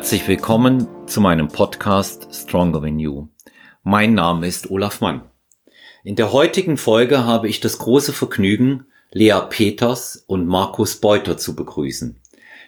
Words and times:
Herzlich 0.00 0.28
willkommen 0.28 0.88
zu 1.06 1.20
meinem 1.20 1.48
Podcast 1.48 2.34
Stronger 2.34 2.80
Than 2.80 2.98
You. 2.98 3.28
Mein 3.82 4.14
Name 4.14 4.46
ist 4.46 4.70
Olaf 4.70 5.02
Mann. 5.02 5.20
In 6.04 6.16
der 6.16 6.32
heutigen 6.32 6.78
Folge 6.78 7.26
habe 7.26 7.50
ich 7.50 7.60
das 7.60 7.76
große 7.76 8.14
Vergnügen, 8.14 8.86
Lea 9.12 9.38
Peters 9.50 10.24
und 10.26 10.46
Markus 10.46 10.96
Beuter 10.96 11.36
zu 11.36 11.54
begrüßen. 11.54 12.18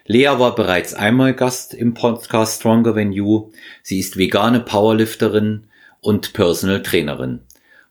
Lea 0.05 0.27
war 0.37 0.55
bereits 0.55 0.93
einmal 0.93 1.33
Gast 1.33 1.73
im 1.73 1.95
Podcast 1.95 2.61
Stronger 2.61 2.95
Than 2.95 3.13
You. 3.13 3.51
Sie 3.83 3.99
ist 3.99 4.19
vegane 4.19 4.61
Powerlifterin 4.61 5.69
und 6.03 6.35
Personal 6.35 6.83
Trainerin. 6.83 7.41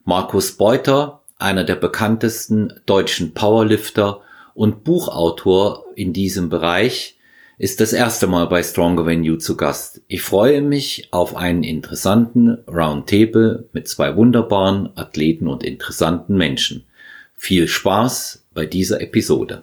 Markus 0.04 0.52
Beuter, 0.52 1.24
einer 1.36 1.64
der 1.64 1.76
bekanntesten 1.76 2.80
deutschen 2.86 3.34
Powerlifter 3.34 4.20
und 4.54 4.84
Buchautor 4.84 5.84
in 5.96 6.12
diesem 6.12 6.48
Bereich, 6.48 7.18
ist 7.62 7.80
das 7.80 7.92
erste 7.92 8.26
Mal 8.26 8.48
bei 8.48 8.60
Stronger 8.60 9.06
Venue 9.06 9.38
zu 9.38 9.56
Gast. 9.56 10.00
Ich 10.08 10.22
freue 10.22 10.62
mich 10.62 11.06
auf 11.12 11.36
einen 11.36 11.62
interessanten 11.62 12.58
Roundtable 12.66 13.68
mit 13.72 13.86
zwei 13.86 14.16
wunderbaren 14.16 14.90
Athleten 14.96 15.46
und 15.46 15.62
interessanten 15.62 16.36
Menschen. 16.36 16.84
Viel 17.36 17.68
Spaß 17.68 18.46
bei 18.52 18.66
dieser 18.66 19.00
Episode. 19.00 19.62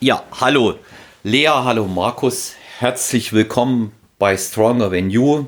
Ja, 0.00 0.24
hallo 0.40 0.80
Lea, 1.22 1.46
hallo 1.46 1.86
Markus, 1.86 2.56
herzlich 2.80 3.32
willkommen 3.32 3.92
bei 4.18 4.36
Stronger 4.36 4.90
Venue. 4.90 5.46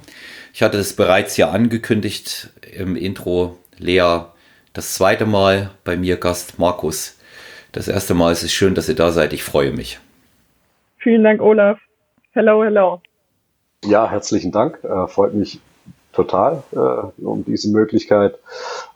Ich 0.53 0.63
hatte 0.63 0.79
es 0.79 0.95
bereits 0.95 1.37
ja 1.37 1.51
angekündigt 1.51 2.51
im 2.73 2.95
Intro. 2.95 3.59
Lea, 3.79 4.27
das 4.73 4.95
zweite 4.95 5.27
Mal 5.27 5.73
bei 5.83 5.97
mir 5.97 6.19
Gast 6.19 6.61
Markus. 6.61 7.17
Das 7.73 7.89
erste 7.89 8.15
Mal 8.15 8.31
ist 8.31 8.45
es 8.45 8.53
schön, 8.53 8.77
dass 8.77 8.89
ihr 8.89 8.95
da 8.95 9.11
seid. 9.11 9.33
Ich 9.33 9.43
freue 9.43 9.73
mich. 9.73 9.99
Vielen 11.05 11.23
Dank, 11.23 11.43
Olaf. 11.43 11.79
Hello, 12.33 12.65
hello. 12.65 13.03
Ja, 13.85 14.09
herzlichen 14.11 14.53
Dank. 14.53 14.83
Äh, 14.83 15.07
freut 15.07 15.35
mich 15.35 15.61
total 16.15 16.63
äh, 16.73 17.23
um 17.23 17.45
diese 17.45 17.71
Möglichkeit 17.71 18.39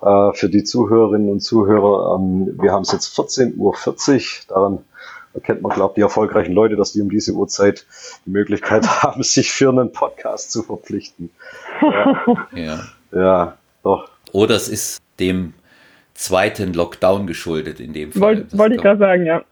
äh, 0.01 0.33
für 0.33 0.49
die 0.49 0.65
Zuhörerinnen 0.65 1.29
und 1.29 1.41
Zuhörer. 1.41 2.17
Ähm, 2.17 2.59
wir 2.63 2.73
haben 2.73 2.81
es 2.81 2.93
jetzt 2.93 3.15
14.40 3.15 3.59
Uhr. 3.59 3.75
Daran 4.49 4.79
erkennt 5.35 5.61
man, 5.61 5.71
glaube 5.73 5.93
ich, 5.93 5.95
die 5.97 6.01
erfolgreichen 6.01 6.55
Leute, 6.55 6.77
dass 6.77 6.93
die 6.93 7.03
um 7.03 7.11
diese 7.11 7.33
Uhrzeit 7.33 7.85
die 8.25 8.31
Möglichkeit 8.31 8.87
haben, 9.03 9.23
sich 9.23 9.53
für 9.53 9.69
einen 9.69 9.93
Podcast 9.93 10.51
zu 10.51 10.63
verpflichten. 10.63 11.29
ja. 12.55 12.87
ja, 13.13 13.59
doch. 13.83 14.09
Oder 14.33 14.55
es 14.55 14.71
ist 14.71 15.03
dem 15.21 15.53
zweiten 16.19 16.75
Lockdown 16.75 17.29
geschuldet 17.29 17.79
in 17.79 17.93
dem 17.93 18.11
Fall. 18.11 18.21
Wollte 18.21 18.59
wollt 18.59 18.73
ich 18.73 18.81
gerade 18.81 18.99
sagen, 18.99 19.25
ja. 19.25 19.43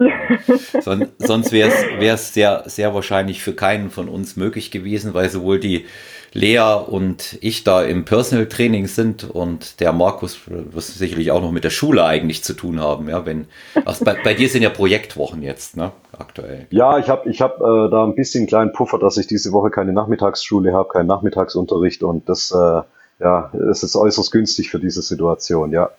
Son, 0.81 1.07
sonst 1.19 1.53
wäre 1.53 1.71
es 2.01 2.35
sehr, 2.35 2.65
sehr 2.67 2.93
wahrscheinlich 2.93 3.41
für 3.41 3.55
keinen 3.55 3.89
von 3.89 4.09
uns 4.09 4.37
möglich 4.37 4.73
gewesen, 4.73 5.15
weil 5.15 5.31
sowohl 5.31 5.61
die 5.61 5.87
Lea 6.33 6.75
und 6.87 7.39
ich 7.41 7.63
da 7.63 7.83
im 7.83 8.05
Personal 8.05 8.47
Training 8.47 8.89
sind 8.89 9.23
und 9.23 9.81
der 9.81 9.93
Markus 9.93 10.41
wird 10.47 10.83
sicherlich 10.83 11.31
auch 11.31 11.41
noch 11.41 11.53
mit 11.53 11.63
der 11.63 11.71
Schule 11.71 12.05
eigentlich 12.05 12.43
zu 12.43 12.53
tun 12.53 12.81
haben, 12.81 13.09
ja, 13.09 13.25
wenn 13.25 13.47
ach, 13.85 13.99
bei, 14.05 14.17
bei 14.23 14.35
dir 14.35 14.49
sind 14.49 14.63
ja 14.63 14.71
Projektwochen 14.71 15.43
jetzt, 15.43 15.77
ne, 15.77 15.93
aktuell. 16.19 16.67
Ja, 16.71 16.99
ich 16.99 17.09
habe 17.09 17.31
ich 17.31 17.41
hab, 17.41 17.61
äh, 17.61 17.91
da 17.91 18.05
ein 18.05 18.17
bisschen 18.17 18.49
kleinen 18.49 18.73
Puffer, 18.73 18.99
dass 18.99 19.17
ich 19.17 19.29
diese 19.29 19.53
Woche 19.53 19.71
keine 19.71 19.93
Nachmittagsschule 19.93 20.73
habe, 20.73 20.89
keinen 20.89 21.07
Nachmittagsunterricht 21.07 22.03
und 22.03 22.29
das 22.29 22.51
äh, 22.51 22.83
ja, 23.19 23.51
es 23.71 23.83
ist 23.83 23.97
äußerst 23.97 24.31
günstig 24.33 24.71
für 24.71 24.81
diese 24.81 25.01
Situation, 25.01 25.73
ja. 25.73 25.91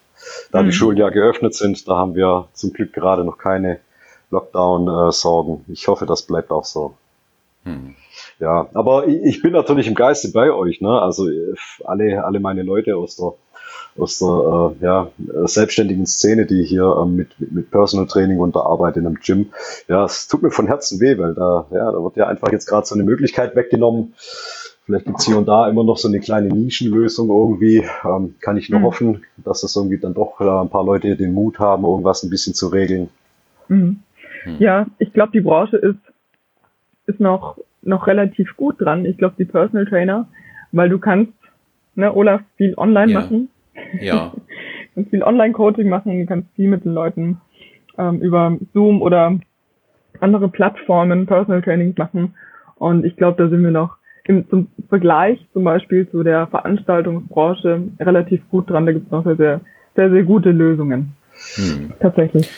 Da 0.51 0.61
mhm. 0.61 0.67
die 0.67 0.71
Schulen 0.71 0.97
ja 0.97 1.09
geöffnet 1.09 1.53
sind, 1.53 1.87
da 1.87 1.97
haben 1.97 2.15
wir 2.15 2.47
zum 2.53 2.73
Glück 2.73 2.93
gerade 2.93 3.23
noch 3.23 3.37
keine 3.37 3.79
Lockdown-Sorgen. 4.29 5.65
ich 5.67 5.87
hoffe, 5.87 6.05
das 6.05 6.23
bleibt 6.23 6.51
auch 6.51 6.65
so. 6.65 6.95
Mhm. 7.63 7.95
Ja, 8.39 8.67
aber 8.73 9.07
ich, 9.07 9.41
bin 9.41 9.53
natürlich 9.53 9.87
im 9.87 9.95
Geiste 9.95 10.31
bei 10.31 10.51
euch. 10.51 10.81
Ne? 10.81 11.01
Also 11.01 11.27
alle, 11.83 12.23
alle 12.23 12.39
meine 12.39 12.63
Leute 12.63 12.95
aus 12.95 13.15
der 13.15 13.33
aus 13.97 14.19
der 14.19 14.75
äh, 14.79 14.83
ja, 14.83 15.11
selbstständigen 15.47 16.05
Szene, 16.05 16.45
die 16.45 16.63
hier 16.63 16.97
ähm, 17.01 17.15
mit, 17.15 17.29
mit 17.39 17.71
Personal 17.71 18.07
Training 18.07 18.39
und 18.39 18.55
der 18.55 18.63
Arbeit 18.63 18.97
in 18.97 19.05
einem 19.05 19.19
Gym. 19.19 19.51
Ja, 19.87 20.05
es 20.05 20.27
tut 20.27 20.43
mir 20.43 20.51
von 20.51 20.67
Herzen 20.67 20.99
weh, 20.99 21.17
weil 21.17 21.33
da, 21.33 21.65
ja, 21.71 21.91
da 21.91 22.03
wird 22.03 22.15
ja 22.15 22.27
einfach 22.27 22.51
jetzt 22.51 22.67
gerade 22.67 22.85
so 22.85 22.95
eine 22.95 23.03
Möglichkeit 23.03 23.55
weggenommen, 23.55 24.13
Vielleicht 24.87 25.05
gibt's 25.05 25.25
hier 25.25 25.37
und 25.37 25.49
da 25.49 25.67
immer 25.67 25.83
noch 25.83 25.97
so 25.97 26.07
eine 26.07 26.21
kleine 26.21 26.47
Nischenlösung 26.47 27.27
irgendwie. 27.27 27.85
Ähm, 28.05 28.35
kann 28.39 28.55
ich 28.55 28.69
nur 28.69 28.79
mhm. 28.79 28.83
hoffen, 28.85 29.25
dass 29.35 29.59
das 29.59 29.75
irgendwie 29.75 29.97
dann 29.97 30.13
doch 30.13 30.39
äh, 30.39 30.45
ein 30.45 30.69
paar 30.69 30.85
Leute 30.85 31.17
den 31.17 31.33
Mut 31.33 31.59
haben, 31.59 31.83
irgendwas 31.83 32.23
ein 32.23 32.29
bisschen 32.29 32.53
zu 32.53 32.69
regeln. 32.69 33.09
Mhm. 33.67 33.99
Mhm. 34.45 34.55
Ja, 34.59 34.85
ich 34.97 35.11
glaube, 35.11 35.33
die 35.33 35.41
Branche 35.41 35.75
ist, 35.75 35.99
ist 37.05 37.19
noch, 37.19 37.57
noch 37.81 38.07
relativ 38.07 38.55
gut 38.55 38.79
dran. 38.79 39.03
Ich 39.03 39.17
glaube, 39.17 39.35
die 39.37 39.43
Personal 39.43 39.87
Trainer, 39.87 40.25
weil 40.71 40.87
du 40.87 40.99
kannst, 40.99 41.33
ne, 41.95 42.15
Olaf, 42.15 42.39
viel 42.55 42.73
online 42.77 43.11
ja. 43.11 43.19
machen. 43.19 43.49
Ja. 43.99 44.31
du 44.35 44.41
kannst 44.95 45.09
viel 45.09 45.23
Online-Coaching 45.23 45.89
machen, 45.89 46.17
du 46.17 46.25
kannst 46.25 46.47
viel 46.55 46.69
mit 46.69 46.85
den 46.85 46.93
Leuten 46.93 47.41
ähm, 47.97 48.21
über 48.21 48.57
Zoom 48.73 49.01
oder 49.01 49.37
andere 50.21 50.47
Plattformen 50.47 51.25
Personal 51.25 51.61
Trainings 51.61 51.97
machen. 51.97 52.35
Und 52.75 53.03
ich 53.03 53.17
glaube, 53.17 53.43
da 53.43 53.49
sind 53.49 53.61
wir 53.63 53.71
noch 53.71 53.97
im 54.27 54.49
zum 54.49 54.67
Vergleich 54.89 55.39
zum 55.53 55.63
Beispiel 55.63 56.09
zu 56.09 56.23
der 56.23 56.47
Veranstaltungsbranche 56.47 57.81
relativ 57.99 58.41
gut 58.49 58.69
dran. 58.69 58.85
Da 58.85 58.91
gibt 58.91 59.07
es 59.07 59.11
noch 59.11 59.23
sehr, 59.23 59.35
sehr, 59.35 59.61
sehr, 59.95 60.09
sehr 60.09 60.23
gute 60.23 60.51
Lösungen. 60.51 61.13
Hm. 61.55 61.93
Tatsächlich. 61.99 62.49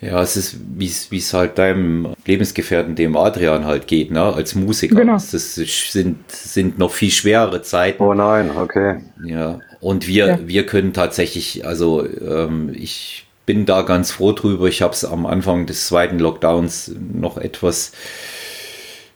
Ja, 0.00 0.22
es 0.22 0.36
ist, 0.36 0.58
wie 0.78 1.18
es 1.18 1.34
halt 1.34 1.58
deinem 1.58 2.14
Lebensgefährten, 2.24 2.94
dem 2.94 3.16
Adrian 3.16 3.66
halt 3.66 3.86
geht, 3.86 4.10
ne, 4.10 4.22
als 4.22 4.54
Musiker. 4.54 4.94
Genau. 4.94 5.14
Das 5.14 5.30
sind, 5.30 6.30
sind 6.30 6.78
noch 6.78 6.90
viel 6.90 7.10
schwerere 7.10 7.60
Zeiten. 7.60 8.02
Oh 8.02 8.14
nein, 8.14 8.50
okay. 8.56 9.00
Ja, 9.22 9.58
und 9.80 10.08
wir, 10.08 10.26
ja. 10.26 10.38
wir 10.42 10.64
können 10.64 10.94
tatsächlich, 10.94 11.66
also 11.66 12.06
ähm, 12.06 12.72
ich 12.74 13.26
bin 13.44 13.66
da 13.66 13.82
ganz 13.82 14.10
froh 14.10 14.32
drüber. 14.32 14.68
Ich 14.68 14.80
habe 14.80 14.94
es 14.94 15.04
am 15.04 15.26
Anfang 15.26 15.66
des 15.66 15.86
zweiten 15.88 16.18
Lockdowns 16.18 16.94
noch 17.12 17.36
etwas 17.36 17.92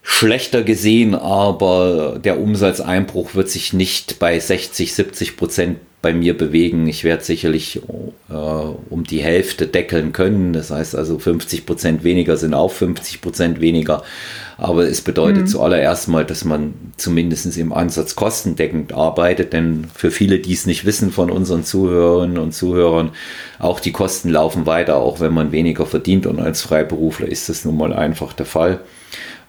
schlechter 0.06 0.62
gesehen, 0.62 1.14
aber 1.14 2.20
der 2.22 2.38
Umsatzeinbruch 2.38 3.34
wird 3.34 3.48
sich 3.48 3.72
nicht 3.72 4.18
bei 4.18 4.38
60, 4.38 4.94
70 4.94 5.36
Prozent 5.36 5.78
bei 6.02 6.12
mir 6.12 6.36
bewegen. 6.36 6.86
Ich 6.86 7.02
werde 7.02 7.24
sicherlich 7.24 7.80
äh, 8.28 8.34
um 8.34 9.04
die 9.04 9.22
Hälfte 9.22 9.66
deckeln 9.66 10.12
können. 10.12 10.52
Das 10.52 10.70
heißt 10.70 10.94
also 10.94 11.18
50 11.18 11.64
Prozent 11.64 12.04
weniger 12.04 12.36
sind 12.36 12.52
auch 12.52 12.70
50 12.70 13.22
Prozent 13.22 13.60
weniger. 13.62 14.02
Aber 14.58 14.86
es 14.86 15.00
bedeutet 15.00 15.44
mhm. 15.44 15.46
zuallererst 15.46 16.08
mal, 16.08 16.26
dass 16.26 16.44
man 16.44 16.74
zumindest 16.98 17.56
im 17.56 17.72
Ansatz 17.72 18.14
kostendeckend 18.14 18.92
arbeitet. 18.92 19.54
Denn 19.54 19.86
für 19.94 20.10
viele, 20.10 20.38
die 20.38 20.52
es 20.52 20.66
nicht 20.66 20.84
wissen 20.84 21.10
von 21.10 21.30
unseren 21.30 21.64
Zuhörerinnen 21.64 22.36
und 22.36 22.52
Zuhörern, 22.52 23.12
auch 23.58 23.80
die 23.80 23.92
Kosten 23.92 24.28
laufen 24.28 24.66
weiter, 24.66 24.96
auch 24.96 25.20
wenn 25.20 25.32
man 25.32 25.52
weniger 25.52 25.86
verdient. 25.86 26.26
Und 26.26 26.38
als 26.38 26.60
Freiberufler 26.60 27.28
ist 27.28 27.48
das 27.48 27.64
nun 27.64 27.78
mal 27.78 27.94
einfach 27.94 28.34
der 28.34 28.46
Fall. 28.46 28.80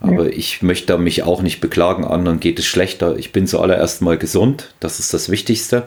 Aber 0.08 0.26
ja. 0.26 0.38
ich 0.38 0.62
möchte 0.62 0.98
mich 0.98 1.24
auch 1.24 1.42
nicht 1.42 1.62
beklagen, 1.62 2.06
anderen 2.06 2.40
geht 2.40 2.60
es 2.60 2.66
schlechter. 2.66 3.18
Ich 3.18 3.32
bin 3.32 3.48
zuallererst 3.48 4.02
mal 4.02 4.18
gesund, 4.18 4.74
das 4.80 5.00
ist 5.00 5.14
das 5.14 5.30
Wichtigste. 5.30 5.84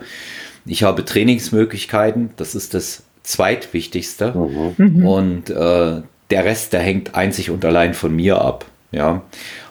Ich 0.65 0.83
habe 0.83 1.05
Trainingsmöglichkeiten, 1.05 2.31
das 2.37 2.55
ist 2.55 2.73
das 2.73 3.03
zweitwichtigste. 3.23 4.33
Mhm. 4.77 5.05
Und 5.05 5.49
äh, 5.49 6.01
der 6.29 6.45
Rest, 6.45 6.73
der 6.73 6.81
hängt 6.81 7.15
einzig 7.15 7.49
und 7.49 7.63
allein 7.65 7.93
von 7.93 8.15
mir 8.15 8.41
ab. 8.41 8.65
Ja. 8.91 9.23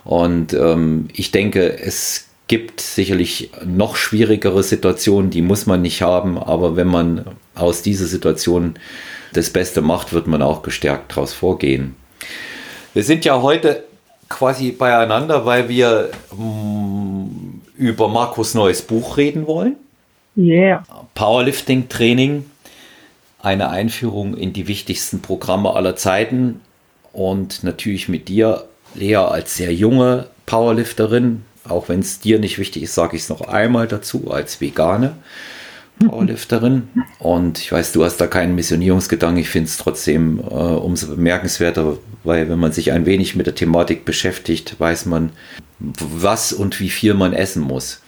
Und 0.04 0.54
ähm, 0.54 1.08
ich 1.12 1.30
denke, 1.30 1.78
es 1.78 2.28
gibt 2.46 2.80
sicherlich 2.80 3.50
noch 3.64 3.96
schwierigere 3.96 4.62
Situationen, 4.62 5.30
die 5.30 5.42
muss 5.42 5.66
man 5.66 5.82
nicht 5.82 6.02
haben, 6.02 6.38
aber 6.38 6.76
wenn 6.76 6.86
man 6.86 7.24
aus 7.54 7.82
dieser 7.82 8.06
Situation 8.06 8.74
das 9.34 9.50
Beste 9.50 9.82
macht, 9.82 10.12
wird 10.12 10.26
man 10.26 10.40
auch 10.40 10.62
gestärkt 10.62 11.12
daraus 11.12 11.34
vorgehen. 11.34 11.94
Wir 12.94 13.02
sind 13.02 13.24
ja 13.26 13.42
heute 13.42 13.84
quasi 14.28 14.72
beieinander, 14.72 15.46
weil 15.46 15.68
wir 15.68 16.10
mh, 16.36 16.44
mm, 16.44 17.62
über 17.76 18.08
Markus 18.08 18.54
neues 18.54 18.82
Buch 18.82 19.16
reden 19.16 19.46
wollen. 19.46 19.76
Yeah. 20.36 20.84
Powerlifting 21.14 21.88
Training, 21.88 22.48
eine 23.40 23.70
Einführung 23.70 24.36
in 24.36 24.52
die 24.52 24.68
wichtigsten 24.68 25.20
Programme 25.20 25.74
aller 25.74 25.96
Zeiten 25.96 26.60
und 27.12 27.64
natürlich 27.64 28.08
mit 28.08 28.28
dir, 28.28 28.66
Lea, 28.94 29.16
als 29.16 29.56
sehr 29.56 29.74
junge 29.74 30.28
Powerlifterin, 30.46 31.44
auch 31.68 31.88
wenn 31.88 32.00
es 32.00 32.20
dir 32.20 32.38
nicht 32.38 32.58
wichtig 32.58 32.84
ist, 32.84 32.94
sage 32.94 33.16
ich 33.16 33.22
es 33.22 33.28
noch 33.28 33.42
einmal 33.42 33.88
dazu, 33.88 34.30
als 34.30 34.60
Vegane. 34.60 35.16
Powerlifterin. 35.98 36.88
Und 37.18 37.58
ich 37.58 37.72
weiß, 37.72 37.92
du 37.92 38.04
hast 38.04 38.18
da 38.18 38.26
keinen 38.26 38.54
Missionierungsgedanken. 38.54 39.40
Ich 39.40 39.48
finde 39.48 39.68
es 39.68 39.76
trotzdem 39.76 40.38
äh, 40.38 40.42
umso 40.42 41.08
bemerkenswerter, 41.08 41.98
weil 42.24 42.48
wenn 42.48 42.58
man 42.58 42.72
sich 42.72 42.92
ein 42.92 43.06
wenig 43.06 43.36
mit 43.36 43.46
der 43.46 43.54
Thematik 43.54 44.04
beschäftigt, 44.04 44.78
weiß 44.78 45.06
man, 45.06 45.30
was 45.78 46.52
und 46.52 46.80
wie 46.80 46.90
viel 46.90 47.14
man 47.14 47.32
essen 47.32 47.62
muss. 47.62 48.02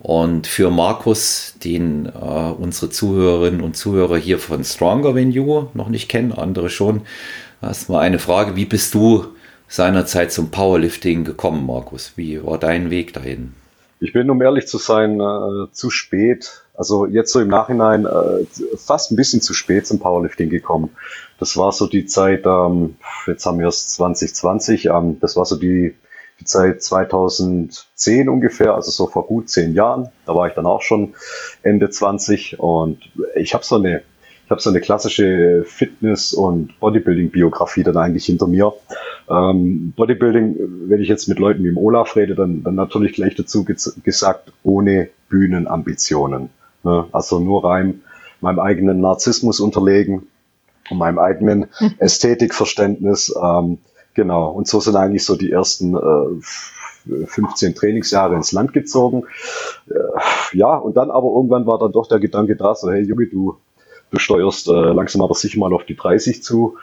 Und 0.00 0.46
für 0.46 0.70
Markus, 0.70 1.54
den 1.62 2.06
äh, 2.06 2.10
unsere 2.10 2.90
Zuhörerinnen 2.90 3.60
und 3.60 3.76
Zuhörer 3.76 4.16
hier 4.16 4.38
von 4.38 4.64
Stronger 4.64 5.14
Than 5.14 5.30
You 5.30 5.66
noch 5.74 5.90
nicht 5.90 6.08
kennen, 6.08 6.32
andere 6.32 6.70
schon, 6.70 7.02
erstmal 7.60 8.00
eine 8.00 8.18
Frage, 8.18 8.56
wie 8.56 8.64
bist 8.64 8.94
du 8.94 9.26
seinerzeit 9.68 10.32
zum 10.32 10.50
Powerlifting 10.50 11.24
gekommen, 11.24 11.66
Markus? 11.66 12.12
Wie 12.16 12.42
war 12.42 12.58
dein 12.58 12.90
Weg 12.90 13.12
dahin? 13.12 13.52
Ich 14.00 14.14
bin, 14.14 14.30
um 14.30 14.40
ehrlich 14.40 14.66
zu 14.66 14.78
sein, 14.78 15.20
äh, 15.20 15.70
zu 15.72 15.90
spät. 15.90 16.62
Also 16.80 17.04
jetzt 17.04 17.30
so 17.30 17.40
im 17.40 17.48
Nachhinein 17.48 18.06
äh, 18.06 18.46
fast 18.78 19.12
ein 19.12 19.16
bisschen 19.16 19.42
zu 19.42 19.52
spät 19.52 19.86
zum 19.86 19.98
Powerlifting 19.98 20.48
gekommen. 20.48 20.88
Das 21.38 21.58
war 21.58 21.72
so 21.72 21.86
die 21.86 22.06
Zeit, 22.06 22.46
ähm, 22.46 22.96
jetzt 23.26 23.44
haben 23.44 23.58
wir 23.58 23.68
es 23.68 23.88
2020, 23.88 24.86
ähm, 24.86 25.20
das 25.20 25.36
war 25.36 25.44
so 25.44 25.56
die, 25.56 25.94
die 26.40 26.46
Zeit 26.46 26.82
2010 26.82 28.30
ungefähr, 28.30 28.74
also 28.74 28.90
so 28.90 29.08
vor 29.08 29.26
gut 29.26 29.50
zehn 29.50 29.74
Jahren. 29.74 30.08
Da 30.24 30.34
war 30.34 30.48
ich 30.48 30.54
dann 30.54 30.64
auch 30.64 30.80
schon 30.80 31.12
Ende 31.62 31.90
20 31.90 32.58
und 32.58 33.10
ich 33.34 33.52
habe 33.52 33.62
so 33.62 33.76
eine 33.76 34.00
ich 34.46 34.50
habe 34.50 34.62
so 34.62 34.70
eine 34.70 34.80
klassische 34.80 35.64
Fitness- 35.64 36.32
und 36.32 36.80
Bodybuilding-Biografie 36.80 37.84
dann 37.84 37.98
eigentlich 37.98 38.24
hinter 38.24 38.48
mir. 38.48 38.72
Ähm, 39.28 39.92
Bodybuilding, 39.94 40.56
wenn 40.88 41.00
ich 41.00 41.08
jetzt 41.08 41.28
mit 41.28 41.38
Leuten 41.38 41.62
wie 41.62 41.68
im 41.68 41.76
Olaf 41.76 42.16
rede, 42.16 42.34
dann, 42.34 42.64
dann 42.64 42.74
natürlich 42.74 43.12
gleich 43.12 43.36
dazu 43.36 43.64
gesagt, 43.64 44.50
ohne 44.64 45.10
Bühnenambitionen. 45.28 46.48
Ne? 46.82 47.06
Also 47.12 47.40
nur 47.40 47.64
rein 47.64 48.02
meinem 48.40 48.58
eigenen 48.58 49.00
Narzissmus 49.00 49.60
unterlegen 49.60 50.26
und 50.90 50.98
meinem 50.98 51.18
eigenen 51.18 51.66
Ästhetikverständnis. 51.98 53.34
Ähm, 53.40 53.78
genau. 54.14 54.50
Und 54.50 54.66
so 54.66 54.80
sind 54.80 54.96
eigentlich 54.96 55.24
so 55.24 55.36
die 55.36 55.52
ersten 55.52 55.94
äh, 55.94 57.26
15 57.26 57.74
Trainingsjahre 57.74 58.34
ins 58.34 58.52
Land 58.52 58.72
gezogen. 58.72 59.24
Äh, 59.88 60.56
ja, 60.56 60.76
und 60.76 60.96
dann 60.96 61.10
aber 61.10 61.28
irgendwann 61.28 61.66
war 61.66 61.78
dann 61.78 61.92
doch 61.92 62.06
der 62.06 62.18
Gedanke 62.18 62.56
da, 62.56 62.74
so, 62.74 62.90
hey 62.90 63.02
Junge, 63.02 63.26
du 63.26 63.56
du 64.10 64.18
steuerst 64.18 64.68
äh, 64.68 64.72
langsam 64.72 65.22
aber 65.22 65.34
sicher 65.34 65.58
mal 65.58 65.72
auf 65.72 65.84
die 65.84 65.96
30 65.96 66.42
zu. 66.42 66.76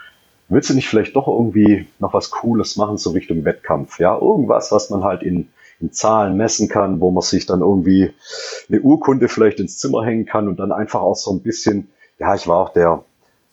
Willst 0.50 0.70
du 0.70 0.74
nicht 0.74 0.88
vielleicht 0.88 1.16
doch 1.16 1.28
irgendwie 1.28 1.88
noch 2.00 2.14
was 2.14 2.32
Cooles 2.32 2.78
machen, 2.78 2.98
so 2.98 3.12
Richtung 3.12 3.44
Wettkampf? 3.44 4.00
Ja, 4.00 4.18
irgendwas, 4.18 4.72
was 4.72 4.90
man 4.90 5.04
halt 5.04 5.24
in, 5.24 5.50
in 5.80 5.92
Zahlen 5.92 6.38
messen 6.38 6.70
kann, 6.70 7.00
wo 7.00 7.12
man 7.12 7.22
sich 7.22 7.46
dann 7.46 7.62
irgendwie 7.62 8.14
eine 8.70 8.82
Urkunde 8.82 9.30
vielleicht 9.30 9.60
ins 9.60 9.78
Zimmer 9.78 10.04
hängen 10.04 10.26
kann 10.26 10.48
und 10.48 10.60
dann 10.60 10.72
einfach 10.72 11.02
auch 11.02 11.16
so 11.16 11.32
ein 11.32 11.42
bisschen, 11.42 11.90
ja, 12.20 12.34
ich 12.36 12.48
war 12.48 12.58
auch 12.58 12.74
der, 12.74 13.04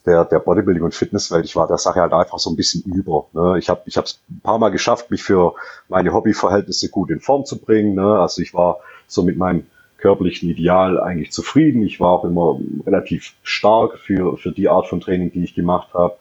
der, 0.07 0.25
der 0.25 0.45
Bodybuilding- 0.45 0.83
und 0.83 0.95
Fitnesswelt, 0.95 1.45
ich 1.45 1.57
war 1.57 1.67
der 1.67 1.79
Sache 1.79 2.01
halt 2.01 2.13
einfach 2.13 2.39
so 2.39 2.51
ein 2.51 2.57
bisschen 2.57 2.83
über. 2.83 3.27
Ne? 3.33 3.59
Ich 3.59 3.69
habe 3.69 3.83
ich 3.87 3.97
es 3.97 4.21
ein 4.31 4.41
paar 4.41 4.59
Mal 4.59 4.71
geschafft, 4.71 5.11
mich 5.11 5.23
für 5.23 5.55
meine 5.89 6.13
Hobbyverhältnisse 6.13 6.91
gut 6.91 7.11
in 7.11 7.21
Form 7.21 7.45
zu 7.45 7.59
bringen. 7.59 7.95
Ne? 7.95 8.19
Also 8.19 8.43
ich 8.43 8.55
war 8.55 8.79
so 9.07 9.23
mit 9.23 9.37
meinem 9.37 9.67
körperlichen 9.99 10.51
Ideal 10.51 11.01
eigentlich 11.01 11.33
zufrieden. 11.33 11.83
Ich 11.83 12.01
war 12.01 12.11
auch 12.11 12.25
immer 12.25 12.61
relativ 12.87 13.35
stark 13.43 13.99
für, 13.99 14.37
für 14.37 14.53
die 14.53 14.69
Art 14.69 14.87
von 14.87 15.01
Training, 15.01 15.33
die 15.33 15.45
ich 15.45 15.55
gemacht 15.55 15.95
habe. 15.95 16.17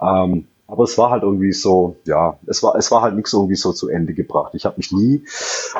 Ähm, 0.00 0.48
aber 0.70 0.84
es 0.84 0.96
war 0.96 1.10
halt 1.10 1.24
irgendwie 1.24 1.52
so, 1.52 1.96
ja, 2.04 2.38
es 2.46 2.62
war, 2.62 2.76
es 2.76 2.92
war 2.92 3.02
halt 3.02 3.16
nichts 3.16 3.32
irgendwie 3.32 3.56
so 3.56 3.72
zu 3.72 3.88
Ende 3.88 4.14
gebracht. 4.14 4.54
Ich 4.54 4.64
habe 4.64 4.76
mich 4.76 4.92
nie 4.92 5.24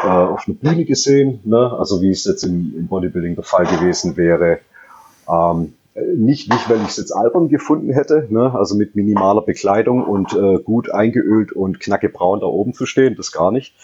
äh, 0.03 0.09
auf 0.09 0.45
eine 0.47 0.57
Bühne 0.57 0.85
gesehen, 0.85 1.41
ne? 1.45 1.77
also 1.79 2.03
wie 2.03 2.11
es 2.11 2.25
jetzt 2.25 2.43
im, 2.43 2.75
im 2.77 2.89
Bodybuilding 2.89 3.37
der 3.37 3.45
Fall 3.45 3.67
gewesen 3.67 4.17
wäre. 4.17 4.59
Ähm, 5.29 5.75
nicht, 5.95 6.51
nicht, 6.53 6.69
weil 6.69 6.79
ich 6.79 6.89
es 6.89 6.97
jetzt 6.97 7.13
albern 7.13 7.49
gefunden 7.49 7.93
hätte, 7.93 8.27
ne? 8.31 8.53
also 8.55 8.75
mit 8.75 8.97
minimaler 8.97 9.43
Bekleidung 9.43 10.05
und 10.05 10.33
äh, 10.35 10.59
gut 10.59 10.91
eingeölt 10.91 11.53
und 11.53 11.79
knackebraun 11.79 12.41
da 12.41 12.47
oben 12.47 12.75
zu 12.75 12.85
stehen, 12.85 13.15
das 13.15 13.31
gar 13.31 13.53
nicht. 13.53 13.75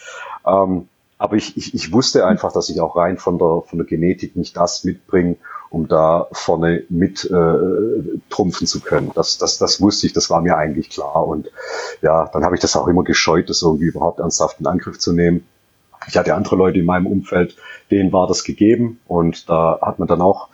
Ähm, 0.45 0.89
aber 1.17 1.37
ich, 1.37 1.55
ich, 1.55 1.73
ich 1.73 1.93
wusste 1.93 2.25
einfach, 2.25 2.51
dass 2.51 2.69
ich 2.69 2.81
auch 2.81 2.97
rein 2.97 3.17
von 3.17 3.37
der, 3.39 3.63
von 3.65 3.79
der 3.79 3.87
Genetik 3.87 4.35
nicht 4.35 4.57
das 4.57 4.83
mitbringe, 4.83 5.37
um 5.69 5.87
da 5.87 6.27
vorne 6.31 6.83
mit 6.89 7.25
äh, 7.25 8.19
trumpfen 8.29 8.67
zu 8.67 8.79
können. 8.81 9.11
Das, 9.15 9.37
das, 9.37 9.57
das 9.57 9.81
wusste 9.81 10.07
ich, 10.07 10.13
das 10.13 10.29
war 10.29 10.41
mir 10.41 10.57
eigentlich 10.57 10.89
klar. 10.89 11.27
Und 11.27 11.49
ja, 12.01 12.29
dann 12.31 12.43
habe 12.43 12.55
ich 12.55 12.61
das 12.61 12.75
auch 12.75 12.87
immer 12.87 13.03
gescheut, 13.03 13.49
das 13.49 13.61
irgendwie 13.61 13.85
überhaupt 13.85 14.19
ernsthaft 14.19 14.59
in 14.59 14.67
Angriff 14.67 14.99
zu 14.99 15.13
nehmen. 15.13 15.45
Ich 16.07 16.17
hatte 16.17 16.35
andere 16.35 16.55
Leute 16.55 16.79
in 16.79 16.85
meinem 16.85 17.07
Umfeld, 17.07 17.57
denen 17.91 18.13
war 18.13 18.27
das 18.27 18.43
gegeben 18.43 18.99
und 19.07 19.49
da 19.49 19.79
hat 19.81 19.99
man 19.99 20.07
dann 20.07 20.21
auch 20.21 20.49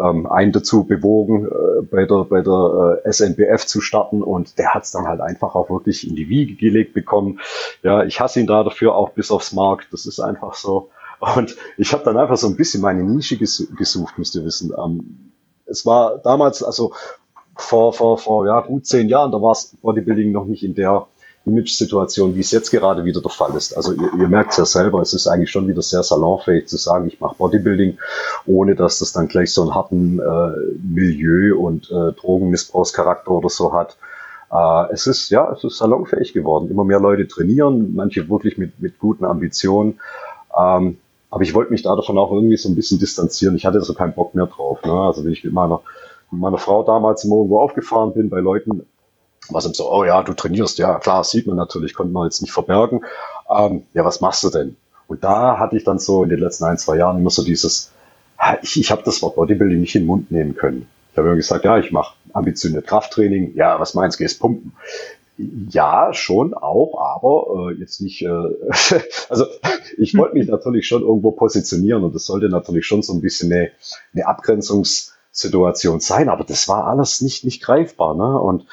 ähm, 0.00 0.26
einen 0.26 0.52
dazu 0.52 0.84
bewogen, 0.84 1.46
äh, 1.46 1.82
bei 1.82 2.04
der, 2.04 2.24
bei 2.24 2.40
der 2.40 3.00
äh, 3.04 3.12
SNBF 3.12 3.66
zu 3.66 3.80
starten 3.80 4.22
und 4.22 4.58
der 4.58 4.74
hat 4.74 4.84
es 4.84 4.92
dann 4.92 5.06
halt 5.06 5.20
einfach 5.20 5.54
auch 5.54 5.70
wirklich 5.70 6.08
in 6.08 6.16
die 6.16 6.28
Wiege 6.28 6.54
gelegt 6.54 6.94
bekommen. 6.94 7.40
Ja, 7.82 8.04
ich 8.04 8.20
hasse 8.20 8.40
ihn 8.40 8.46
da 8.46 8.62
dafür 8.64 8.94
auch 8.94 9.10
bis 9.10 9.30
aufs 9.30 9.52
Markt. 9.52 9.88
Das 9.92 10.06
ist 10.06 10.20
einfach 10.20 10.54
so. 10.54 10.90
Und 11.20 11.56
ich 11.76 11.92
habe 11.92 12.04
dann 12.04 12.16
einfach 12.16 12.36
so 12.36 12.46
ein 12.46 12.56
bisschen 12.56 12.82
meine 12.82 13.02
Nische 13.02 13.36
ges 13.36 13.66
gesucht, 13.76 14.18
müsst 14.18 14.34
ihr 14.34 14.44
wissen. 14.44 14.72
Ähm, 14.76 15.32
es 15.66 15.86
war 15.86 16.18
damals, 16.18 16.62
also 16.62 16.92
vor, 17.56 17.92
vor, 17.92 18.18
vor 18.18 18.46
ja, 18.46 18.60
gut 18.60 18.86
zehn 18.86 19.08
Jahren, 19.08 19.32
da 19.32 19.40
war 19.40 19.56
Bodybuilding 19.82 20.32
noch 20.32 20.46
nicht 20.46 20.64
in 20.64 20.74
der 20.74 21.06
Image-Situation, 21.46 22.34
wie 22.34 22.40
es 22.40 22.50
jetzt 22.50 22.70
gerade 22.70 23.04
wieder 23.04 23.20
der 23.20 23.30
Fall 23.30 23.54
ist. 23.54 23.76
Also 23.76 23.92
ihr, 23.92 24.10
ihr 24.18 24.28
merkt 24.28 24.52
es 24.52 24.56
ja 24.56 24.64
selber, 24.64 25.00
es 25.02 25.12
ist 25.12 25.26
eigentlich 25.26 25.50
schon 25.50 25.68
wieder 25.68 25.82
sehr 25.82 26.02
salonfähig 26.02 26.66
zu 26.66 26.76
sagen, 26.76 27.06
ich 27.06 27.20
mache 27.20 27.36
Bodybuilding, 27.36 27.98
ohne 28.46 28.74
dass 28.74 28.98
das 28.98 29.12
dann 29.12 29.28
gleich 29.28 29.52
so 29.52 29.62
einen 29.62 29.74
harten 29.74 30.20
äh, 30.20 30.76
Milieu- 30.82 31.58
und 31.58 31.90
äh, 31.90 32.12
Drogenmissbrauchscharakter 32.12 33.30
oder 33.30 33.50
so 33.50 33.72
hat. 33.74 33.98
Äh, 34.50 34.92
es 34.92 35.06
ist, 35.06 35.30
ja, 35.30 35.52
es 35.52 35.64
ist 35.64 35.78
salonfähig 35.78 36.32
geworden. 36.32 36.70
Immer 36.70 36.84
mehr 36.84 37.00
Leute 37.00 37.28
trainieren, 37.28 37.94
manche 37.94 38.28
wirklich 38.28 38.56
mit, 38.56 38.80
mit 38.80 38.98
guten 38.98 39.24
Ambitionen. 39.24 40.00
Ähm, 40.58 40.98
aber 41.34 41.42
ich 41.42 41.52
wollte 41.52 41.72
mich 41.72 41.82
da 41.82 41.96
davon 41.96 42.16
auch 42.16 42.30
irgendwie 42.30 42.56
so 42.56 42.68
ein 42.68 42.76
bisschen 42.76 43.00
distanzieren. 43.00 43.56
Ich 43.56 43.66
hatte 43.66 43.80
so 43.80 43.92
keinen 43.92 44.14
Bock 44.14 44.36
mehr 44.36 44.46
drauf. 44.46 44.78
Ne? 44.84 44.92
Also 44.92 45.24
wenn 45.24 45.32
ich 45.32 45.42
mit 45.42 45.52
meiner, 45.52 45.80
mit 46.30 46.40
meiner 46.40 46.58
Frau 46.58 46.84
damals 46.84 47.24
irgendwo 47.24 47.58
aufgefahren 47.58 48.14
bin 48.14 48.30
bei 48.30 48.38
Leuten, 48.38 48.86
was 49.48 49.66
ihm 49.66 49.74
so, 49.74 49.90
oh 49.92 50.04
ja, 50.04 50.22
du 50.22 50.32
trainierst, 50.32 50.78
ja 50.78 51.00
klar, 51.00 51.24
sieht 51.24 51.48
man 51.48 51.56
natürlich, 51.56 51.94
konnte 51.94 52.12
man 52.12 52.26
jetzt 52.26 52.40
nicht 52.40 52.52
verbergen. 52.52 53.00
Ähm, 53.50 53.82
ja, 53.94 54.04
was 54.04 54.20
machst 54.20 54.44
du 54.44 54.50
denn? 54.50 54.76
Und 55.08 55.24
da 55.24 55.58
hatte 55.58 55.76
ich 55.76 55.82
dann 55.82 55.98
so 55.98 56.22
in 56.22 56.28
den 56.28 56.38
letzten 56.38 56.66
ein, 56.66 56.78
zwei 56.78 56.98
Jahren 56.98 57.18
immer 57.18 57.30
so 57.30 57.42
dieses, 57.42 57.90
ich, 58.62 58.78
ich 58.78 58.92
habe 58.92 59.02
das 59.04 59.20
Wort 59.20 59.34
Bodybuilding 59.34 59.80
nicht 59.80 59.96
in 59.96 60.02
den 60.02 60.06
Mund 60.06 60.30
nehmen 60.30 60.54
können. 60.54 60.86
Ich 61.10 61.18
habe 61.18 61.26
immer 61.26 61.36
gesagt, 61.36 61.64
ja, 61.64 61.78
ich 61.78 61.90
mache 61.90 62.14
ambitioniert 62.32 62.86
Krafttraining. 62.86 63.56
Ja, 63.56 63.80
was 63.80 63.94
meinst 63.94 64.20
du, 64.20 64.22
gehst 64.22 64.38
pumpen? 64.38 64.70
Ja, 65.36 66.12
schon 66.12 66.54
auch, 66.54 66.98
aber 66.98 67.70
äh, 67.70 67.74
jetzt 67.80 68.00
nicht, 68.00 68.22
äh, 68.22 68.28
also 69.28 69.46
ich 69.98 70.16
wollte 70.16 70.34
mich 70.36 70.48
natürlich 70.48 70.86
schon 70.86 71.02
irgendwo 71.02 71.32
positionieren 71.32 72.04
und 72.04 72.14
das 72.14 72.26
sollte 72.26 72.48
natürlich 72.48 72.86
schon 72.86 73.02
so 73.02 73.12
ein 73.12 73.20
bisschen 73.20 73.52
eine, 73.52 73.70
eine 74.12 74.28
Abgrenzungs- 74.28 75.14
Situation 75.34 75.98
sein, 75.98 76.28
aber 76.28 76.44
das 76.44 76.68
war 76.68 76.86
alles 76.86 77.20
nicht, 77.20 77.44
nicht 77.44 77.60
greifbar. 77.60 78.14
Ne? 78.14 78.40
Und 78.40 78.66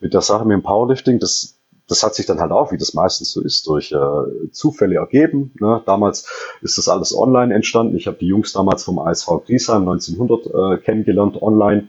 mit 0.00 0.14
der 0.14 0.20
Sache 0.20 0.44
mit 0.44 0.52
dem 0.52 0.64
Powerlifting, 0.64 1.20
das, 1.20 1.54
das 1.86 2.02
hat 2.02 2.16
sich 2.16 2.26
dann 2.26 2.40
halt 2.40 2.50
auch, 2.50 2.72
wie 2.72 2.76
das 2.76 2.92
meistens 2.92 3.30
so 3.30 3.40
ist, 3.40 3.66
durch 3.68 3.92
äh, 3.92 4.50
Zufälle 4.50 4.96
ergeben. 4.96 5.54
Ne? 5.60 5.80
Damals 5.86 6.28
ist 6.60 6.76
das 6.76 6.88
alles 6.88 7.16
online 7.16 7.54
entstanden. 7.54 7.96
Ich 7.96 8.08
habe 8.08 8.18
die 8.18 8.26
Jungs 8.26 8.52
damals 8.52 8.82
vom 8.82 8.98
ASV 8.98 9.44
Griesheim 9.46 9.88
1900 9.88 10.46
äh, 10.46 10.82
kennengelernt 10.82 11.40
online. 11.40 11.86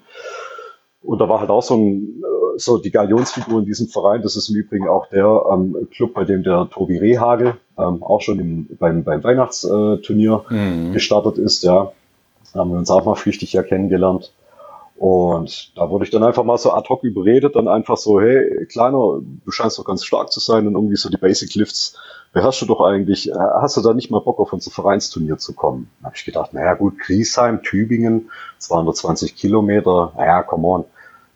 Und 1.02 1.20
da 1.20 1.30
war 1.30 1.40
halt 1.40 1.50
auch 1.50 1.64
so 1.64 1.76
ein, 1.76 2.22
äh, 2.22 2.60
so 2.60 2.78
die 2.78 2.92
Galionsfigur 2.92 3.60
in 3.60 3.66
diesem 3.66 3.88
Verein. 3.88 4.22
Das 4.22 4.36
ist 4.36 4.50
im 4.50 4.56
Übrigen 4.56 4.88
auch 4.88 5.08
der 5.08 5.44
ähm, 5.52 5.88
Club, 5.92 6.14
bei 6.14 6.26
dem 6.26 6.44
der 6.44 6.70
Tobi 6.70 6.98
Rehagel 6.98 7.56
ähm, 7.78 8.04
auch 8.04 8.22
schon 8.22 8.40
im, 8.40 8.68
beim, 8.80 9.04
beim 9.04 9.24
Weihnachtsturnier 9.24 10.44
mhm. 10.50 10.94
gestartet 10.94 11.38
ist. 11.38 11.64
Ja, 11.64 11.92
da 12.54 12.60
haben 12.60 12.72
wir 12.72 12.78
uns 12.78 12.92
auch 12.92 13.06
mal 13.06 13.16
flüchtig 13.16 13.54
ja 13.54 13.64
kennengelernt. 13.64 14.34
Und 15.00 15.72
da 15.78 15.90
wurde 15.90 16.04
ich 16.04 16.12
dann 16.12 16.24
einfach 16.24 16.44
mal 16.44 16.58
so 16.58 16.74
ad 16.74 16.90
hoc 16.90 17.04
überredet, 17.04 17.56
dann 17.56 17.70
einfach 17.70 17.96
so, 17.96 18.20
hey, 18.20 18.66
Kleiner, 18.66 19.22
du 19.46 19.50
scheinst 19.50 19.80
doch 19.80 19.86
ganz 19.86 20.04
stark 20.04 20.30
zu 20.30 20.42
sein 20.42 20.68
und 20.68 20.74
irgendwie 20.74 20.98
so 20.98 21.08
die 21.08 21.16
Basic 21.16 21.56
Lifts 21.56 21.98
beherrschst 22.34 22.64
du 22.64 22.66
doch 22.66 22.82
eigentlich. 22.82 23.32
Äh, 23.32 23.34
hast 23.34 23.78
du 23.78 23.82
da 23.82 23.94
nicht 23.94 24.12
mal 24.12 24.20
Bock 24.20 24.40
auf 24.40 24.52
unser 24.52 24.72
Vereinsturnier 24.72 25.38
zu 25.38 25.54
kommen? 25.54 25.90
Da 26.02 26.08
habe 26.08 26.18
ich 26.18 26.26
gedacht, 26.26 26.54
naja 26.54 26.74
gut, 26.74 27.00
Griesheim, 27.00 27.64
Tübingen, 27.64 28.30
220 28.58 29.38
Kilometer, 29.38 30.12
naja, 30.18 30.44
come 30.44 30.68
on, 30.68 30.82
äh, 30.82 30.86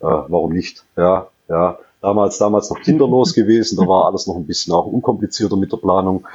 warum 0.02 0.52
nicht? 0.52 0.84
Ja, 0.98 1.30
ja, 1.48 1.80
damals, 2.02 2.38
damals 2.40 2.70
noch 2.70 2.82
kinderlos 2.82 3.34
gewesen, 3.34 3.78
da 3.78 3.88
war 3.88 4.08
alles 4.08 4.28
noch 4.28 4.36
ein 4.36 4.46
bisschen 4.46 4.74
auch 4.74 4.88
unkomplizierter 4.88 5.56
mit 5.56 5.72
der 5.72 5.78
Planung. 5.78 6.28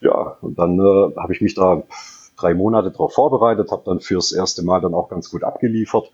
Ja, 0.00 0.36
und 0.40 0.58
dann 0.58 0.80
äh, 0.80 1.14
habe 1.16 1.32
ich 1.32 1.40
mich 1.40 1.54
da 1.54 1.84
drei 2.36 2.54
Monate 2.54 2.90
darauf 2.90 3.14
vorbereitet, 3.14 3.70
habe 3.70 3.82
dann 3.86 4.00
fürs 4.00 4.32
erste 4.32 4.64
Mal 4.64 4.80
dann 4.80 4.94
auch 4.94 5.08
ganz 5.08 5.30
gut 5.30 5.44
abgeliefert. 5.44 6.10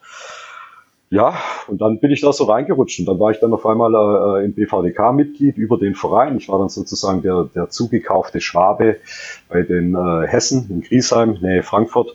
Ja, 1.11 1.39
und 1.69 1.81
dann 1.81 2.01
bin 2.01 2.11
ich 2.11 2.21
da 2.21 2.33
so 2.35 2.45
reingerutscht 2.45 3.01
und 3.01 3.07
dann 3.07 3.19
war 3.19 3.31
ich 3.31 3.41
dann 3.41 3.55
auf 3.55 3.65
einmal 3.65 3.95
äh, 3.95 4.45
im 4.45 4.53
BVDK-Mitglied 4.53 5.57
über 5.57 5.79
den 5.79 5.95
Verein. 5.95 6.37
Ich 6.37 6.51
war 6.51 6.59
dann 6.59 6.69
sozusagen 6.69 7.23
der, 7.23 7.49
der 7.55 7.71
zugekaufte 7.71 8.43
Schwabe 8.43 8.99
bei 9.49 9.63
den 9.63 9.95
äh, 9.95 10.27
Hessen 10.27 10.67
in 10.69 10.83
Griesheim, 10.83 11.39
Nähe 11.41 11.63
Frankfurt. 11.63 12.15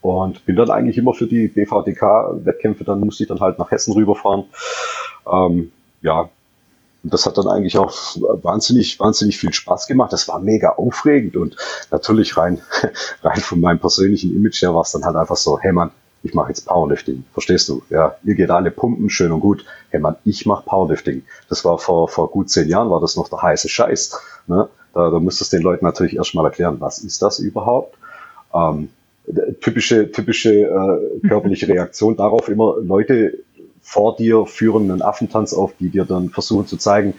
Und 0.00 0.44
bin 0.46 0.56
dann 0.56 0.70
eigentlich 0.70 0.98
immer 0.98 1.14
für 1.14 1.28
die 1.28 1.46
BVDK-Wettkämpfe, 1.46 2.82
dann 2.82 2.98
musste 2.98 3.22
ich 3.22 3.28
dann 3.28 3.38
halt 3.38 3.60
nach 3.60 3.70
Hessen 3.70 3.92
rüberfahren. 3.92 4.46
Ähm, 5.32 5.70
ja, 6.00 6.28
und 7.04 7.12
das 7.12 7.24
hat 7.24 7.38
dann 7.38 7.46
eigentlich 7.46 7.78
auch 7.78 7.92
wahnsinnig, 8.42 8.98
wahnsinnig 8.98 9.38
viel 9.38 9.52
Spaß 9.52 9.86
gemacht. 9.86 10.12
Das 10.12 10.26
war 10.26 10.40
mega 10.40 10.70
aufregend 10.70 11.36
und 11.36 11.56
natürlich 11.92 12.36
rein, 12.36 12.60
rein 13.22 13.40
von 13.40 13.60
meinem 13.60 13.78
persönlichen 13.78 14.34
Image 14.34 14.60
her 14.62 14.74
war 14.74 14.82
es 14.82 14.90
dann 14.90 15.04
halt 15.04 15.14
einfach 15.14 15.36
so, 15.36 15.60
hey 15.60 15.72
man, 15.72 15.92
ich 16.22 16.34
mache 16.34 16.48
jetzt 16.48 16.66
Powerlifting, 16.66 17.24
verstehst 17.32 17.68
du? 17.68 17.82
Ja, 17.90 18.16
ihr 18.22 18.34
geht 18.34 18.50
alle 18.50 18.70
pumpen, 18.70 19.10
schön 19.10 19.32
und 19.32 19.40
gut. 19.40 19.64
Hey 19.90 20.00
Mann, 20.00 20.16
ich 20.24 20.46
mache 20.46 20.64
Powerlifting. 20.64 21.22
Das 21.48 21.64
war 21.64 21.78
vor, 21.78 22.08
vor 22.08 22.30
gut 22.30 22.50
zehn 22.50 22.68
Jahren, 22.68 22.90
war 22.90 23.00
das 23.00 23.16
noch 23.16 23.28
der 23.28 23.42
heiße 23.42 23.68
Scheiß. 23.68 24.18
Ne? 24.46 24.68
Da, 24.94 25.10
da 25.10 25.20
musstest 25.20 25.52
du 25.52 25.56
den 25.56 25.64
Leuten 25.64 25.84
natürlich 25.84 26.16
erstmal 26.16 26.44
erklären, 26.44 26.76
was 26.80 26.98
ist 26.98 27.22
das 27.22 27.38
überhaupt? 27.38 27.96
Ähm, 28.54 28.90
typische, 29.60 30.10
typische 30.10 30.52
äh, 30.52 31.28
körperliche 31.28 31.68
Reaktion 31.68 32.16
darauf 32.16 32.48
immer 32.48 32.76
Leute 32.80 33.38
vor 33.80 34.16
dir 34.16 34.46
führen 34.46 34.90
einen 34.90 35.02
Affentanz 35.02 35.52
auf, 35.52 35.72
die 35.78 35.90
dir 35.90 36.04
dann 36.04 36.30
versuchen 36.30 36.66
zu 36.66 36.76
zeigen, 36.76 37.14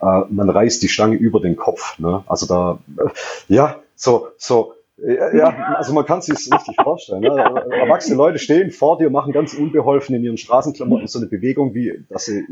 äh, 0.00 0.20
man 0.28 0.50
reißt 0.50 0.82
die 0.82 0.88
Stange 0.88 1.16
über 1.16 1.40
den 1.40 1.56
Kopf. 1.56 1.98
Ne? 1.98 2.22
Also 2.26 2.46
da, 2.46 2.78
äh, 2.98 3.08
ja, 3.48 3.76
so, 3.96 4.28
so, 4.36 4.74
ja, 5.04 5.74
also 5.76 5.92
man 5.92 6.04
kann 6.04 6.22
sich 6.22 6.34
es 6.34 6.52
richtig 6.52 6.76
vorstellen. 6.80 7.22
Ne? 7.22 7.28
Erwachsene 7.28 8.16
Leute 8.16 8.38
stehen 8.38 8.70
vor 8.70 8.98
dir, 8.98 9.10
machen 9.10 9.32
ganz 9.32 9.52
unbeholfen 9.54 10.14
in 10.14 10.22
ihren 10.22 10.36
Straßenklamotten 10.36 11.08
so 11.08 11.18
eine 11.18 11.28
Bewegung, 11.28 11.74
wie 11.74 12.04
dass 12.08 12.26
sie 12.26 12.44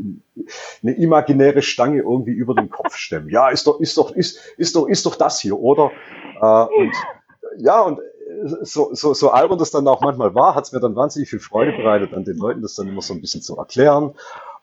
eine 0.83 0.93
imaginäre 0.93 1.61
Stange 1.61 1.99
irgendwie 1.99 2.31
über 2.31 2.53
den 2.53 2.69
Kopf 2.69 2.95
stemmen. 2.95 3.29
Ja, 3.29 3.49
ist 3.49 3.67
doch, 3.67 3.79
ist 3.79 3.97
doch, 3.97 4.11
ist, 4.11 4.37
ist 4.57 4.75
doch, 4.75 4.87
ist 4.87 5.05
doch 5.05 5.15
das 5.15 5.39
hier, 5.39 5.57
oder? 5.57 5.91
Äh, 6.41 6.65
und 6.65 6.93
ja, 7.57 7.81
und 7.81 7.99
so, 8.63 8.93
so, 8.93 9.13
so 9.13 9.29
albern 9.29 9.59
das 9.59 9.71
dann 9.71 9.87
auch 9.87 10.01
manchmal 10.01 10.35
war, 10.35 10.55
hat 10.55 10.65
es 10.65 10.71
mir 10.71 10.79
dann 10.79 10.95
wahnsinnig 10.95 11.29
viel 11.29 11.39
Freude 11.39 11.71
bereitet, 11.71 12.13
an 12.13 12.25
den 12.25 12.37
Leuten 12.37 12.61
das 12.61 12.75
dann 12.75 12.87
immer 12.87 13.01
so 13.01 13.13
ein 13.13 13.21
bisschen 13.21 13.41
zu 13.41 13.57
erklären. 13.57 14.13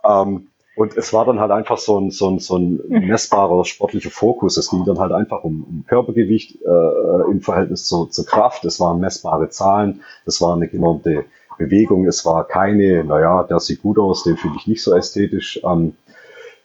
Ähm, 0.05 0.49
und 0.79 0.97
es 0.97 1.13
war 1.13 1.25
dann 1.25 1.41
halt 1.41 1.51
einfach 1.51 1.77
so 1.77 1.99
ein, 1.99 2.13
so 2.13 2.31
ein, 2.31 2.39
so 2.39 2.57
ein 2.57 2.81
mhm. 2.89 3.09
messbarer 3.09 3.65
sportlicher 3.65 4.11
Fokus. 4.11 4.57
Es 4.57 4.71
ging 4.71 4.85
dann 4.85 5.01
halt 5.01 5.11
einfach 5.11 5.43
um, 5.43 5.65
um 5.65 5.85
Körpergewicht 5.89 6.63
äh, 6.63 7.31
im 7.31 7.41
Verhältnis 7.41 7.87
zu, 7.87 8.07
zur 8.07 8.25
Kraft. 8.25 8.65
Es 8.65 8.79
waren 8.79 9.01
messbare 9.01 9.49
Zahlen. 9.49 10.03
Das 10.25 10.41
war 10.41 10.55
eine 10.55 10.69
genormte 10.69 11.25
Bewegung. 11.59 12.07
Es 12.07 12.25
war 12.25 12.45
keine, 12.45 13.03
naja, 13.03 13.43
der 13.43 13.59
sieht 13.59 13.83
gut 13.83 13.99
aus, 13.99 14.23
den 14.23 14.37
finde 14.37 14.57
ich 14.61 14.69
nicht 14.69 14.81
so 14.81 14.95
ästhetisch. 14.95 15.61
Ähm, 15.65 15.97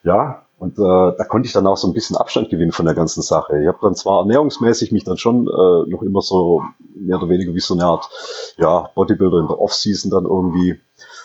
ja, 0.04 0.44
und 0.60 0.78
äh, 0.78 1.18
da 1.18 1.24
konnte 1.28 1.48
ich 1.48 1.54
dann 1.54 1.66
auch 1.66 1.78
so 1.78 1.88
ein 1.88 1.94
bisschen 1.94 2.16
Abstand 2.16 2.52
gewinnen 2.52 2.72
von 2.72 2.86
der 2.86 2.94
ganzen 2.94 3.24
Sache. 3.24 3.60
Ich 3.60 3.68
habe 3.68 3.80
dann 3.82 3.96
zwar 3.96 4.20
ernährungsmäßig 4.20 4.92
mich 4.92 5.04
dann 5.06 5.18
schon 5.18 5.48
äh, 5.48 5.90
noch 5.90 6.04
immer 6.04 6.22
so 6.22 6.62
mehr 6.96 7.18
oder 7.18 7.30
weniger 7.30 7.56
wie 7.56 7.60
so 7.60 7.74
eine 7.74 7.86
Art 7.86 8.08
ja, 8.58 8.92
Bodybuilder 8.94 9.40
in 9.40 9.48
der 9.48 9.60
Off-Season 9.60 10.12
dann 10.12 10.26
irgendwie 10.26 10.80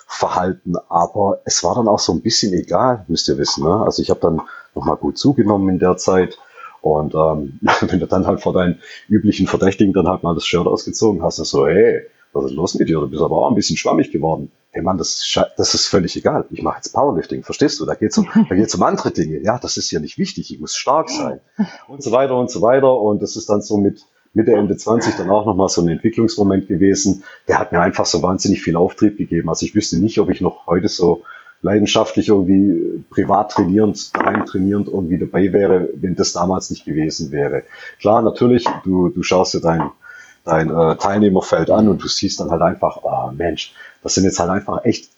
verhalten. 0.09 0.75
Aber 0.89 1.43
es 1.45 1.63
war 1.63 1.75
dann 1.75 1.87
auch 1.87 1.99
so 1.99 2.13
ein 2.13 2.23
bisschen 2.23 2.53
egal, 2.55 3.05
müsst 3.09 3.29
ihr 3.29 3.39
wissen. 3.39 3.65
Ne? 3.65 3.83
Also 3.85 4.03
ich 4.03 4.11
habe 4.11 4.21
dann 4.21 4.41
nochmal 4.75 4.97
gut 4.97 5.19
zugenommen 5.19 5.69
in 5.69 5.79
der 5.79 5.97
Zeit. 5.97 6.39
Und 6.81 7.15
ähm, 7.15 7.61
wenn 7.81 8.01
du 8.01 8.07
dann 8.07 8.27
halt 8.27 8.41
vor 8.41 8.55
deinen 8.55 8.81
üblichen 9.09 9.47
Verdächtigen 9.47 9.93
dann 9.93 10.09
halt 10.09 10.23
mal 10.23 10.35
das 10.35 10.47
Shirt 10.47 10.67
ausgezogen 10.67 11.23
hast, 11.23 11.39
dann 11.39 11.45
so, 11.45 11.67
hey, 11.67 12.07
was 12.33 12.47
ist 12.47 12.53
los 12.53 12.75
mit 12.75 12.89
dir? 12.89 13.01
Du 13.01 13.09
bist 13.09 13.23
aber 13.23 13.37
auch 13.37 13.49
ein 13.49 13.55
bisschen 13.55 13.77
schwammig 13.77 14.11
geworden. 14.11 14.51
Hey 14.71 14.83
Mann, 14.83 14.99
das, 14.99 15.23
das 15.57 15.75
ist 15.75 15.87
völlig 15.87 16.15
egal. 16.17 16.47
Ich 16.51 16.63
mache 16.63 16.77
jetzt 16.77 16.93
Powerlifting, 16.93 17.43
verstehst 17.43 17.81
du? 17.81 17.87
Da 17.87 17.95
geht's 17.95 18.19
um, 18.19 18.29
da 18.49 18.55
geht's 18.55 18.75
um 18.75 18.83
andere 18.83 19.11
Dinge. 19.11 19.41
Ja, 19.43 19.59
das 19.59 19.77
ist 19.77 19.91
ja 19.91 20.01
nicht 20.01 20.19
wichtig. 20.19 20.53
Ich 20.53 20.61
muss 20.61 20.75
stark 20.75 21.09
sein 21.11 21.41
und 21.89 22.03
so 22.03 22.13
weiter 22.13 22.37
und 22.37 22.51
so 22.51 22.61
weiter. 22.61 23.01
Und 23.01 23.23
das 23.23 23.37
ist 23.37 23.49
dann 23.49 23.63
so 23.63 23.79
mit 23.79 24.05
Mitte, 24.35 24.53
Ende 24.53 24.77
20 24.77 25.17
dann 25.17 25.31
auch 25.31 25.47
nochmal 25.47 25.69
so 25.69 25.83
ein 25.83 25.89
Entwicklungsmoment 25.89 26.69
gewesen. 26.69 27.25
Der 27.49 27.59
hat 27.59 27.73
mir 27.73 27.81
einfach 27.81 28.07
so 28.07 28.23
wahnsinnig 28.23 28.63
viel 28.63 28.77
Auftrieb 28.77 29.17
gegeben. 29.17 29.49
Also 29.49 29.67
ich 29.67 29.75
wüsste 29.75 29.99
nicht, 29.99 30.19
ob 30.21 30.31
ich 30.31 30.41
noch 30.41 30.67
heute 30.67 30.89
so 30.89 31.23
leidenschaftlich 31.63 32.29
irgendwie 32.29 33.05
privat 33.11 33.51
trainierend, 33.51 34.15
daheim 34.15 34.47
trainierend 34.47 34.89
irgendwie 34.89 35.19
dabei 35.19 35.53
wäre, 35.53 35.89
wenn 35.95 36.15
das 36.15 36.33
damals 36.33 36.71
nicht 36.71 36.85
gewesen 36.85 37.33
wäre. 37.33 37.65
Klar, 38.01 38.23
natürlich, 38.23 38.65
du, 38.85 39.09
du 39.09 39.23
schaust 39.23 39.55
dir 39.55 39.61
dein, 39.61 39.91
dein 40.45 40.71
äh, 40.71 40.97
Teilnehmerfeld 40.97 41.71
an 41.71 41.89
und 41.89 42.03
du 42.03 42.09
siehst 42.09 42.39
dann 42.39 42.51
halt 42.51 42.63
einfach, 42.63 43.01
oh 43.03 43.33
Mensch, 43.33 43.75
das 44.03 44.15
sind 44.15 44.25
jetzt 44.25 44.39
halt 44.39 44.51
einfach 44.51 44.85
echt 44.85 45.11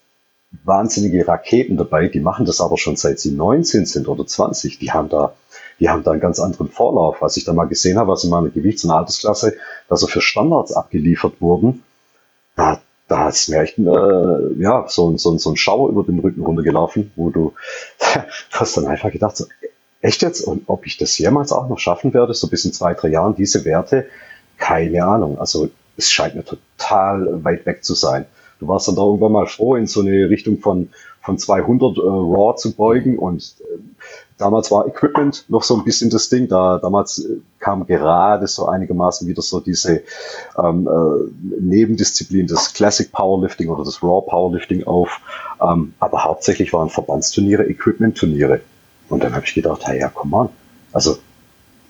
wahnsinnige 0.65 1.29
Raketen 1.29 1.77
dabei, 1.77 2.09
die 2.09 2.21
machen 2.21 2.45
das 2.45 2.61
aber 2.61 2.77
schon 2.77 2.97
seit 2.97 3.21
sie 3.21 3.33
19 3.33 3.87
sind 3.87 4.09
oder 4.09 4.27
20. 4.27 4.79
Die 4.79 4.91
haben 4.91 5.09
da 5.09 5.35
die 5.81 5.89
haben 5.89 6.05
da 6.05 6.13
einen 6.13 6.21
ganz 6.21 6.39
anderen 6.39 6.69
Vorlauf. 6.69 7.23
Als 7.23 7.37
ich 7.37 7.45
da 7.45 7.53
mal 7.53 7.65
gesehen 7.65 7.99
habe, 7.99 8.13
was 8.13 8.25
in 8.25 8.31
meiner 8.31 8.51
Gewichts- 8.51 8.85
und 8.85 8.91
Altersklasse, 8.91 9.57
dass 9.89 10.03
er 10.03 10.09
für 10.09 10.21
Standards 10.21 10.73
abgeliefert 10.73 11.41
wurden, 11.41 11.83
da, 12.55 12.81
da 13.09 13.29
ist 13.31 13.49
mir 13.49 13.63
echt 13.63 13.79
äh, 13.79 14.63
ja, 14.63 14.85
so, 14.89 15.17
so, 15.17 15.39
so 15.39 15.51
ein 15.51 15.57
Schauer 15.57 15.89
über 15.89 16.05
den 16.05 16.19
Rücken 16.19 16.43
runtergelaufen, 16.43 17.11
wo 17.17 17.31
du 17.31 17.55
hast 18.51 18.77
dann 18.77 18.87
einfach 18.87 19.11
gedacht, 19.11 19.39
so, 19.39 19.47
echt 20.03 20.23
jetzt? 20.23 20.43
Und 20.43 20.65
ob 20.67 20.87
ich 20.87 20.99
das 20.99 21.17
jemals 21.19 21.51
auch 21.51 21.69
noch 21.69 21.79
schaffen 21.79 22.13
werde, 22.13 22.35
so 22.35 22.49
bis 22.49 22.65
in 22.65 22.73
zwei, 22.73 22.95
drei 22.95 23.09
Jahren, 23.09 23.35
diese 23.35 23.65
Werte, 23.65 24.07
keine 24.59 25.05
Ahnung. 25.05 25.39
Also 25.39 25.71
es 25.97 26.11
scheint 26.11 26.35
mir 26.35 26.45
total 26.45 27.43
weit 27.43 27.65
weg 27.65 27.85
zu 27.85 27.95
sein. 27.95 28.27
Du 28.59 28.69
warst 28.69 28.89
dann 28.89 28.97
da 28.97 29.03
irgendwann 29.03 29.33
mal 29.33 29.47
froh, 29.47 29.77
in 29.77 29.87
so 29.87 30.01
eine 30.01 30.29
Richtung 30.29 30.59
von, 30.59 30.91
von 31.23 31.39
200 31.39 31.97
äh, 31.97 32.01
Raw 32.01 32.55
zu 32.57 32.75
beugen 32.75 33.19
und 33.19 33.55
damals 34.41 34.71
war 34.71 34.87
Equipment 34.87 35.45
noch 35.49 35.63
so 35.63 35.77
ein 35.77 35.85
bisschen 35.85 36.11
das 36.11 36.29
Ding. 36.29 36.49
Da 36.49 36.79
damals 36.79 37.25
äh, 37.25 37.41
kam 37.59 37.87
gerade 37.87 38.47
so 38.47 38.67
einigermaßen 38.67 39.29
wieder 39.29 39.43
so 39.43 39.61
diese 39.61 40.03
ähm, 40.59 40.89
äh, 40.89 41.61
Nebendisziplin 41.61 42.47
des 42.47 42.73
Classic 42.73 43.13
Powerlifting 43.13 43.69
oder 43.69 43.85
des 43.85 44.03
Raw 44.03 44.25
Powerlifting 44.27 44.85
auf. 44.85 45.21
Ähm, 45.61 45.95
aber 46.01 46.25
hauptsächlich 46.25 46.73
waren 46.73 46.89
Verbandsturniere 46.89 47.65
Equipment-Turniere. 47.69 48.61
Und 49.09 49.23
dann 49.23 49.35
habe 49.35 49.45
ich 49.45 49.55
gedacht, 49.55 49.87
hey, 49.87 50.01
ja, 50.01 50.11
komm 50.13 50.31
mal. 50.31 50.49
Also 50.93 51.19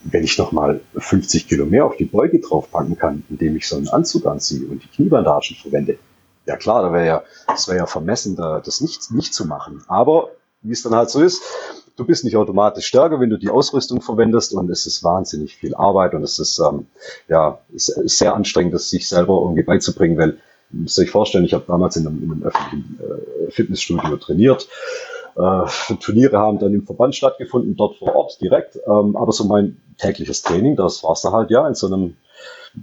wenn 0.02 0.24
ich 0.24 0.38
noch 0.38 0.52
mal 0.52 0.80
50 0.96 1.46
Kilo 1.46 1.66
mehr 1.66 1.84
auf 1.84 1.96
die 1.96 2.06
Beuge 2.06 2.40
draufpacken 2.40 2.96
kann, 2.96 3.22
indem 3.28 3.56
ich 3.56 3.68
so 3.68 3.76
einen 3.76 3.88
Anzug 3.88 4.26
anziehe 4.26 4.66
und 4.66 4.82
die 4.82 4.88
Kniebandagen 4.88 5.56
verwende, 5.56 5.98
ja 6.46 6.56
klar, 6.56 6.82
da 6.82 6.92
wäre 6.92 7.06
ja, 7.06 7.22
das 7.46 7.68
wäre 7.68 7.78
ja 7.78 7.86
vermessen, 7.86 8.34
da, 8.34 8.60
das 8.60 8.80
nicht, 8.80 9.10
nicht 9.10 9.34
zu 9.34 9.46
machen. 9.46 9.82
Aber 9.88 10.30
wie 10.62 10.72
es 10.72 10.82
dann 10.82 10.94
halt 10.94 11.10
so 11.10 11.22
ist, 11.22 11.42
du 12.00 12.06
bist 12.06 12.24
nicht 12.24 12.36
automatisch 12.36 12.86
stärker, 12.86 13.20
wenn 13.20 13.28
du 13.28 13.36
die 13.36 13.50
Ausrüstung 13.50 14.00
verwendest 14.00 14.54
und 14.54 14.70
es 14.70 14.86
ist 14.86 15.04
wahnsinnig 15.04 15.56
viel 15.56 15.74
Arbeit 15.74 16.14
und 16.14 16.22
es 16.22 16.38
ist 16.38 16.58
ähm, 16.58 16.86
ja 17.28 17.58
ist, 17.74 17.90
ist 17.90 18.18
sehr 18.18 18.34
anstrengend, 18.34 18.72
das 18.72 18.88
sich 18.88 19.06
selber 19.06 19.38
irgendwie 19.42 19.62
beizubringen, 19.62 20.16
weil 20.16 20.38
muss 20.70 20.94
sich 20.94 21.10
vorstellen, 21.10 21.44
ich 21.44 21.52
habe 21.52 21.64
damals 21.66 21.96
in 21.96 22.06
einem, 22.06 22.22
in 22.22 22.32
einem 22.32 22.42
öffentlichen 22.44 23.00
äh, 23.00 23.50
Fitnessstudio 23.50 24.16
trainiert. 24.16 24.68
Äh, 25.36 25.94
Turniere 26.00 26.38
haben 26.38 26.58
dann 26.58 26.72
im 26.72 26.86
Verband 26.86 27.14
stattgefunden, 27.14 27.76
dort 27.76 27.96
vor 27.96 28.14
Ort 28.14 28.40
direkt. 28.40 28.76
Ähm, 28.86 29.16
aber 29.16 29.32
so 29.32 29.44
mein 29.44 29.80
tägliches 29.98 30.42
Training, 30.42 30.76
das 30.76 31.02
war's 31.02 31.22
da 31.22 31.32
halt 31.32 31.50
ja 31.50 31.66
in 31.66 31.74
so 31.74 31.88
einem 31.88 32.16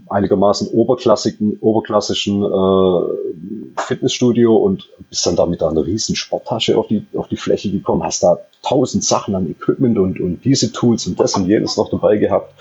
einigermaßen 0.10 0.67
oberklassigen, 0.70 1.58
oberklassischen 1.62 2.44
äh, 2.44 3.82
Fitnessstudio 3.82 4.56
und 4.56 4.89
bist 5.10 5.25
dann 5.25 5.36
da 5.36 5.46
mit 5.46 5.63
einer 5.63 5.86
riesen 5.86 6.15
Sporttasche 6.15 6.77
auf 6.77 6.88
die, 6.88 7.06
auf 7.15 7.27
die 7.27 7.38
Fläche 7.38 7.72
gekommen, 7.72 8.03
hast 8.03 8.24
da 8.24 8.39
tausend 8.63 9.03
Sachen 9.03 9.36
an 9.36 9.50
Equipment 9.50 9.98
und, 9.98 10.20
und 10.20 10.44
diese 10.44 10.72
Tools 10.72 11.08
und 11.08 11.20
das 11.20 11.36
und 11.36 11.48
jenes 11.48 11.77
noch 11.77 11.89
dabei 11.89 12.17
gehabt. 12.17 12.53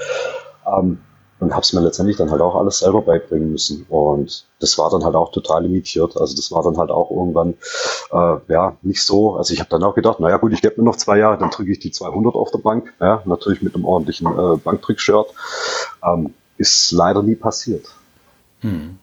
Ähm, 0.66 0.98
und 1.38 1.52
habe 1.52 1.60
es 1.60 1.72
mir 1.72 1.80
letztendlich 1.80 2.16
dann 2.16 2.30
halt 2.30 2.40
auch 2.40 2.54
alles 2.54 2.78
selber 2.78 3.02
beibringen 3.02 3.52
müssen. 3.52 3.84
Und 3.90 4.46
das 4.58 4.78
war 4.78 4.90
dann 4.90 5.04
halt 5.04 5.14
auch 5.14 5.32
total 5.32 5.64
limitiert. 5.64 6.16
Also 6.16 6.34
das 6.34 6.50
war 6.50 6.62
dann 6.62 6.78
halt 6.78 6.90
auch 6.90 7.10
irgendwann 7.10 7.54
äh, 8.10 8.52
ja 8.52 8.76
nicht 8.82 9.04
so. 9.04 9.34
Also 9.34 9.52
ich 9.52 9.60
habe 9.60 9.68
dann 9.68 9.82
auch 9.82 9.94
gedacht, 9.94 10.18
naja 10.18 10.38
gut, 10.38 10.52
ich 10.52 10.62
gebe 10.62 10.80
mir 10.80 10.84
noch 10.84 10.96
zwei 10.96 11.18
Jahre, 11.18 11.36
dann 11.36 11.50
drücke 11.50 11.72
ich 11.72 11.78
die 11.78 11.90
200 11.90 12.34
auf 12.34 12.50
der 12.52 12.58
Bank. 12.58 12.94
Ja, 13.00 13.22
natürlich 13.26 13.60
mit 13.60 13.74
einem 13.74 13.84
ordentlichen 13.84 14.26
äh, 14.28 14.56
Bankdrück-Shirt. 14.56 15.26
Ähm, 16.02 16.32
ist 16.58 16.92
leider 16.92 17.22
nie 17.22 17.34
passiert. 17.34 17.86
Hm. 18.60 18.98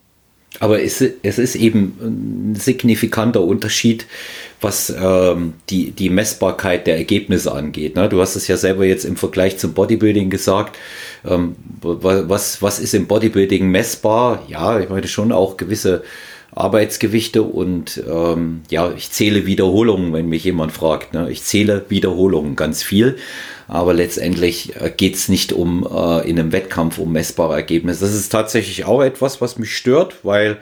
Aber 0.59 0.83
es, 0.83 1.01
es, 1.01 1.39
ist 1.39 1.55
eben 1.55 1.97
ein 1.99 2.55
signifikanter 2.55 3.41
Unterschied, 3.41 4.05
was 4.61 4.93
ähm, 4.95 5.53
die, 5.69 5.91
die 5.91 6.09
Messbarkeit 6.09 6.85
der 6.85 6.97
Ergebnisse 6.97 7.51
angeht. 7.51 7.95
Ne? 7.95 8.07
Du 8.07 8.21
hast 8.21 8.35
es 8.35 8.47
ja 8.47 8.55
selber 8.55 8.85
jetzt 8.85 9.03
im 9.03 9.15
Vergleich 9.15 9.57
zum 9.57 9.73
Bodybuilding 9.73 10.29
gesagt. 10.29 10.77
Ähm, 11.25 11.55
was, 11.81 12.61
was 12.61 12.79
ist 12.79 12.93
im 12.93 13.07
Bodybuilding 13.07 13.67
messbar? 13.67 14.43
Ja, 14.47 14.79
ich 14.79 14.89
meine 14.89 15.07
schon 15.07 15.31
auch 15.31 15.57
gewisse 15.57 16.03
Arbeitsgewichte 16.55 17.41
und 17.41 18.03
ähm, 18.07 18.61
ja, 18.69 18.91
ich 18.95 19.11
zähle 19.11 19.45
Wiederholungen, 19.45 20.13
wenn 20.13 20.29
mich 20.29 20.43
jemand 20.43 20.71
fragt. 20.71 21.13
Ne? 21.13 21.31
Ich 21.31 21.43
zähle 21.43 21.85
Wiederholungen 21.89 22.55
ganz 22.55 22.83
viel, 22.83 23.17
aber 23.67 23.93
letztendlich 23.93 24.75
äh, 24.79 24.91
geht 24.95 25.15
es 25.15 25.29
nicht 25.29 25.53
um 25.53 25.83
äh, 25.83 26.29
in 26.29 26.39
einem 26.39 26.51
Wettkampf 26.51 26.97
um 26.97 27.11
messbare 27.11 27.55
Ergebnisse. 27.55 28.01
Das 28.05 28.13
ist 28.13 28.29
tatsächlich 28.29 28.85
auch 28.85 29.01
etwas, 29.01 29.41
was 29.41 29.57
mich 29.57 29.75
stört, 29.75 30.17
weil 30.23 30.57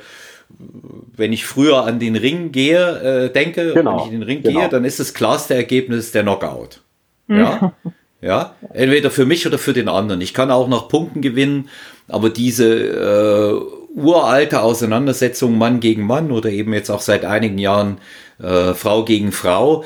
wenn 1.15 1.34
ich 1.34 1.46
früher 1.46 1.86
an 1.86 2.00
den 2.00 2.15
Ring 2.15 2.51
gehe, 2.51 3.27
äh, 3.27 3.31
denke, 3.31 3.74
genau, 3.74 3.91
wenn 3.91 4.00
ich 4.00 4.13
in 4.13 4.20
den 4.20 4.24
Ring 4.24 4.41
genau. 4.41 4.60
gehe, 4.60 4.70
dann 4.70 4.86
ist 4.86 5.00
das 5.00 5.13
klarste 5.13 5.53
Ergebnis 5.53 6.12
der 6.12 6.24
Knockout. 6.24 6.81
Ja. 7.27 7.74
Ja, 8.22 8.55
entweder 8.74 9.10
für 9.10 9.25
mich 9.25 9.48
oder 9.48 9.58
für 9.58 9.74
den 9.74 9.89
anderen. 9.89 10.22
Ich 10.22 10.36
kann 10.36 10.51
auch 10.51 10.67
nach 10.67 10.88
Punkten 10.88 11.22
gewinnen, 11.22 11.70
aber 12.08 12.29
diese 12.29 12.67
äh, 12.67 13.98
uralte 13.98 14.62
Auseinandersetzung 14.62 15.58
Mann 15.58 15.79
gegen 15.79 16.05
Mann 16.05 16.31
oder 16.31 16.50
eben 16.50 16.72
jetzt 16.74 16.91
auch 16.91 17.01
seit 17.01 17.25
einigen 17.25 17.58
Jahren 17.58 17.98
äh, 18.39 18.75
Frau 18.75 19.05
gegen 19.05 19.31
Frau, 19.31 19.86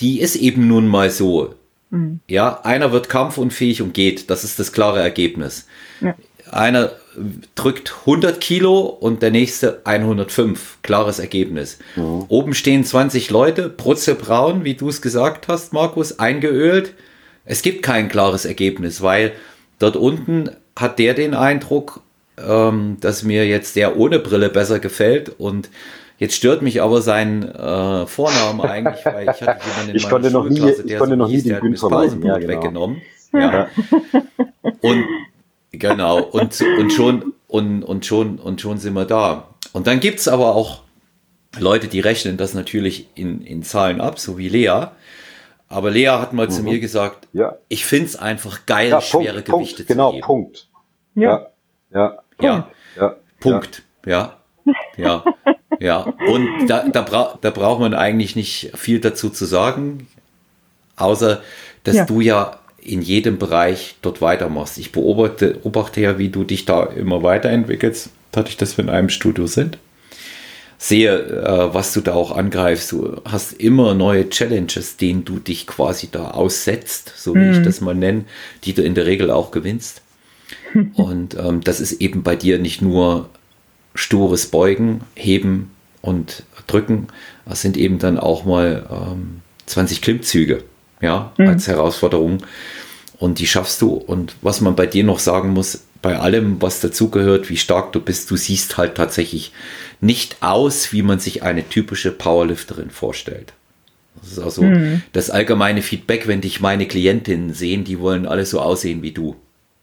die 0.00 0.20
ist 0.20 0.34
eben 0.34 0.66
nun 0.66 0.88
mal 0.88 1.10
so. 1.10 1.54
Mhm. 1.90 2.20
Ja, 2.28 2.60
einer 2.62 2.92
wird 2.92 3.08
kampfunfähig 3.08 3.82
und 3.82 3.94
geht. 3.94 4.30
Das 4.30 4.44
ist 4.44 4.58
das 4.58 4.72
klare 4.72 5.00
Ergebnis. 5.00 5.66
Ja. 6.00 6.14
Einer 6.50 6.92
drückt 7.54 7.94
100 8.00 8.40
Kilo 8.40 8.80
und 8.80 9.22
der 9.22 9.30
nächste 9.30 9.80
105. 9.84 10.78
Klares 10.82 11.18
Ergebnis. 11.18 11.78
Mhm. 11.96 12.24
Oben 12.28 12.54
stehen 12.54 12.84
20 12.84 13.30
Leute, 13.30 13.68
brutzelbraun, 13.68 14.64
wie 14.64 14.74
du 14.74 14.88
es 14.88 15.02
gesagt 15.02 15.48
hast, 15.48 15.72
Markus, 15.72 16.18
eingeölt. 16.18 16.94
Es 17.44 17.62
gibt 17.62 17.82
kein 17.82 18.08
klares 18.08 18.44
Ergebnis, 18.44 19.02
weil 19.02 19.32
dort 19.78 19.96
unten 19.96 20.50
hat 20.76 20.98
der 20.98 21.14
den 21.14 21.34
Eindruck, 21.34 22.02
ähm, 22.38 22.98
dass 23.00 23.22
mir 23.22 23.46
jetzt 23.46 23.76
der 23.76 23.96
ohne 23.96 24.18
Brille 24.18 24.50
besser 24.50 24.78
gefällt 24.78 25.32
und 25.38 25.70
Jetzt 26.18 26.34
stört 26.34 26.62
mich 26.62 26.80
aber 26.80 27.02
sein 27.02 27.42
äh, 27.42 28.06
Vornamen 28.06 28.60
eigentlich, 28.62 29.04
weil 29.04 29.28
ich 29.28 29.42
hatte 29.42 29.66
jemanden 29.66 29.90
in 29.90 29.96
ich 29.96 30.08
konnte 30.08 30.30
noch 30.30 30.48
nie, 30.48 30.70
ich 30.70 30.96
konnte 30.96 31.16
noch 31.16 31.28
nie 31.28 31.42
den 31.42 31.60
Günther 31.60 31.90
ja, 31.90 32.38
genau. 32.38 32.48
weggenommen. 32.48 33.02
Ja. 33.32 33.68
und 34.80 35.04
genau, 35.72 36.22
und, 36.22 36.62
und 36.78 36.92
schon, 36.92 37.34
und, 37.48 37.82
und 37.82 38.06
schon, 38.06 38.38
und 38.38 38.60
schon 38.60 38.78
sind 38.78 38.94
wir 38.94 39.04
da. 39.04 39.48
Und 39.72 39.86
dann 39.86 40.00
gibt 40.00 40.20
es 40.20 40.28
aber 40.28 40.54
auch 40.54 40.82
Leute, 41.58 41.88
die 41.88 42.00
rechnen 42.00 42.38
das 42.38 42.54
natürlich 42.54 43.08
in, 43.14 43.42
in 43.42 43.62
Zahlen 43.62 44.00
ab, 44.00 44.18
so 44.18 44.38
wie 44.38 44.48
Lea. 44.48 44.88
Aber 45.68 45.90
Lea 45.90 46.08
hat 46.08 46.32
mal 46.32 46.46
mhm. 46.46 46.50
zu 46.50 46.62
mir 46.62 46.80
gesagt, 46.80 47.28
ja. 47.32 47.56
ich 47.68 47.84
finde 47.84 48.06
es 48.06 48.16
einfach 48.16 48.64
geil, 48.66 48.90
ja, 48.90 49.00
schwere 49.00 49.42
Punkt, 49.42 49.46
Gewichte 49.46 49.84
Punkt, 49.84 49.88
genau, 49.88 50.10
zu 50.10 50.14
Genau, 50.16 50.26
Punkt. 50.26 50.68
Ja. 51.14 51.46
Ja. 51.92 52.18
Ja. 52.40 52.68
ja. 52.96 53.16
Punkt. 53.40 53.82
Ja. 54.06 54.36
Ja. 54.96 55.24
Ja. 55.80 56.00
Und 56.28 56.68
da, 56.68 56.88
da, 56.88 57.02
bra 57.02 57.38
da 57.40 57.50
braucht 57.50 57.80
man 57.80 57.94
eigentlich 57.94 58.36
nicht 58.36 58.72
viel 58.74 59.00
dazu 59.00 59.30
zu 59.30 59.44
sagen, 59.44 60.08
außer 60.96 61.42
dass 61.84 62.06
du 62.06 62.20
ja 62.20 62.58
in 62.86 63.02
jedem 63.02 63.38
Bereich 63.38 63.96
dort 64.02 64.20
weitermachst. 64.20 64.78
Ich 64.78 64.92
beobachte, 64.92 65.54
beobachte 65.54 66.00
ja, 66.00 66.18
wie 66.18 66.28
du 66.28 66.44
dich 66.44 66.64
da 66.64 66.84
immer 66.84 67.22
weiterentwickelst, 67.22 68.10
dadurch, 68.32 68.56
dass 68.56 68.76
wir 68.76 68.84
in 68.84 68.90
einem 68.90 69.08
Studio 69.08 69.46
sind. 69.46 69.78
Sehe, 70.78 71.18
äh, 71.18 71.74
was 71.74 71.92
du 71.94 72.00
da 72.00 72.14
auch 72.14 72.36
angreifst. 72.36 72.92
Du 72.92 73.20
hast 73.24 73.54
immer 73.54 73.94
neue 73.94 74.28
Challenges, 74.28 74.98
denen 74.98 75.24
du 75.24 75.38
dich 75.38 75.66
quasi 75.66 76.08
da 76.10 76.32
aussetzt, 76.32 77.12
so 77.16 77.34
wie 77.34 77.38
mhm. 77.38 77.52
ich 77.52 77.62
das 77.62 77.80
mal 77.80 77.94
nenne, 77.94 78.24
die 78.64 78.74
du 78.74 78.82
in 78.82 78.94
der 78.94 79.06
Regel 79.06 79.30
auch 79.30 79.50
gewinnst. 79.50 80.02
Und 80.94 81.34
ähm, 81.34 81.62
das 81.62 81.80
ist 81.80 82.00
eben 82.00 82.22
bei 82.22 82.36
dir 82.36 82.58
nicht 82.58 82.82
nur 82.82 83.30
stures 83.96 84.46
Beugen, 84.46 85.02
Heben 85.14 85.70
und 86.02 86.44
Drücken. 86.66 87.08
Es 87.50 87.62
sind 87.62 87.76
eben 87.76 87.98
dann 87.98 88.18
auch 88.18 88.44
mal 88.44 88.86
ähm, 88.90 89.40
20 89.66 90.02
Klimmzüge 90.02 90.64
ja, 91.00 91.32
mhm. 91.36 91.48
als 91.48 91.66
Herausforderung. 91.66 92.38
Und 93.18 93.38
die 93.38 93.46
schaffst 93.46 93.80
du. 93.82 93.94
Und 93.94 94.36
was 94.42 94.60
man 94.60 94.76
bei 94.76 94.86
dir 94.86 95.04
noch 95.04 95.18
sagen 95.18 95.52
muss, 95.52 95.84
bei 96.02 96.18
allem, 96.18 96.60
was 96.60 96.80
dazugehört, 96.80 97.48
wie 97.50 97.56
stark 97.56 97.92
du 97.92 98.00
bist, 98.00 98.30
du 98.30 98.36
siehst 98.36 98.76
halt 98.76 98.94
tatsächlich 98.94 99.52
nicht 100.00 100.36
aus, 100.40 100.92
wie 100.92 101.02
man 101.02 101.18
sich 101.18 101.42
eine 101.42 101.68
typische 101.68 102.12
Powerlifterin 102.12 102.90
vorstellt. 102.90 103.54
Das 104.20 104.32
ist 104.32 104.38
also 104.38 104.62
mhm. 104.62 105.02
das 105.12 105.30
allgemeine 105.30 105.82
Feedback, 105.82 106.26
wenn 106.26 106.40
dich 106.40 106.60
meine 106.60 106.86
Klientinnen 106.86 107.54
sehen, 107.54 107.84
die 107.84 108.00
wollen 108.00 108.26
alle 108.26 108.46
so 108.46 108.60
aussehen 108.60 109.02
wie 109.02 109.12
du. 109.12 109.36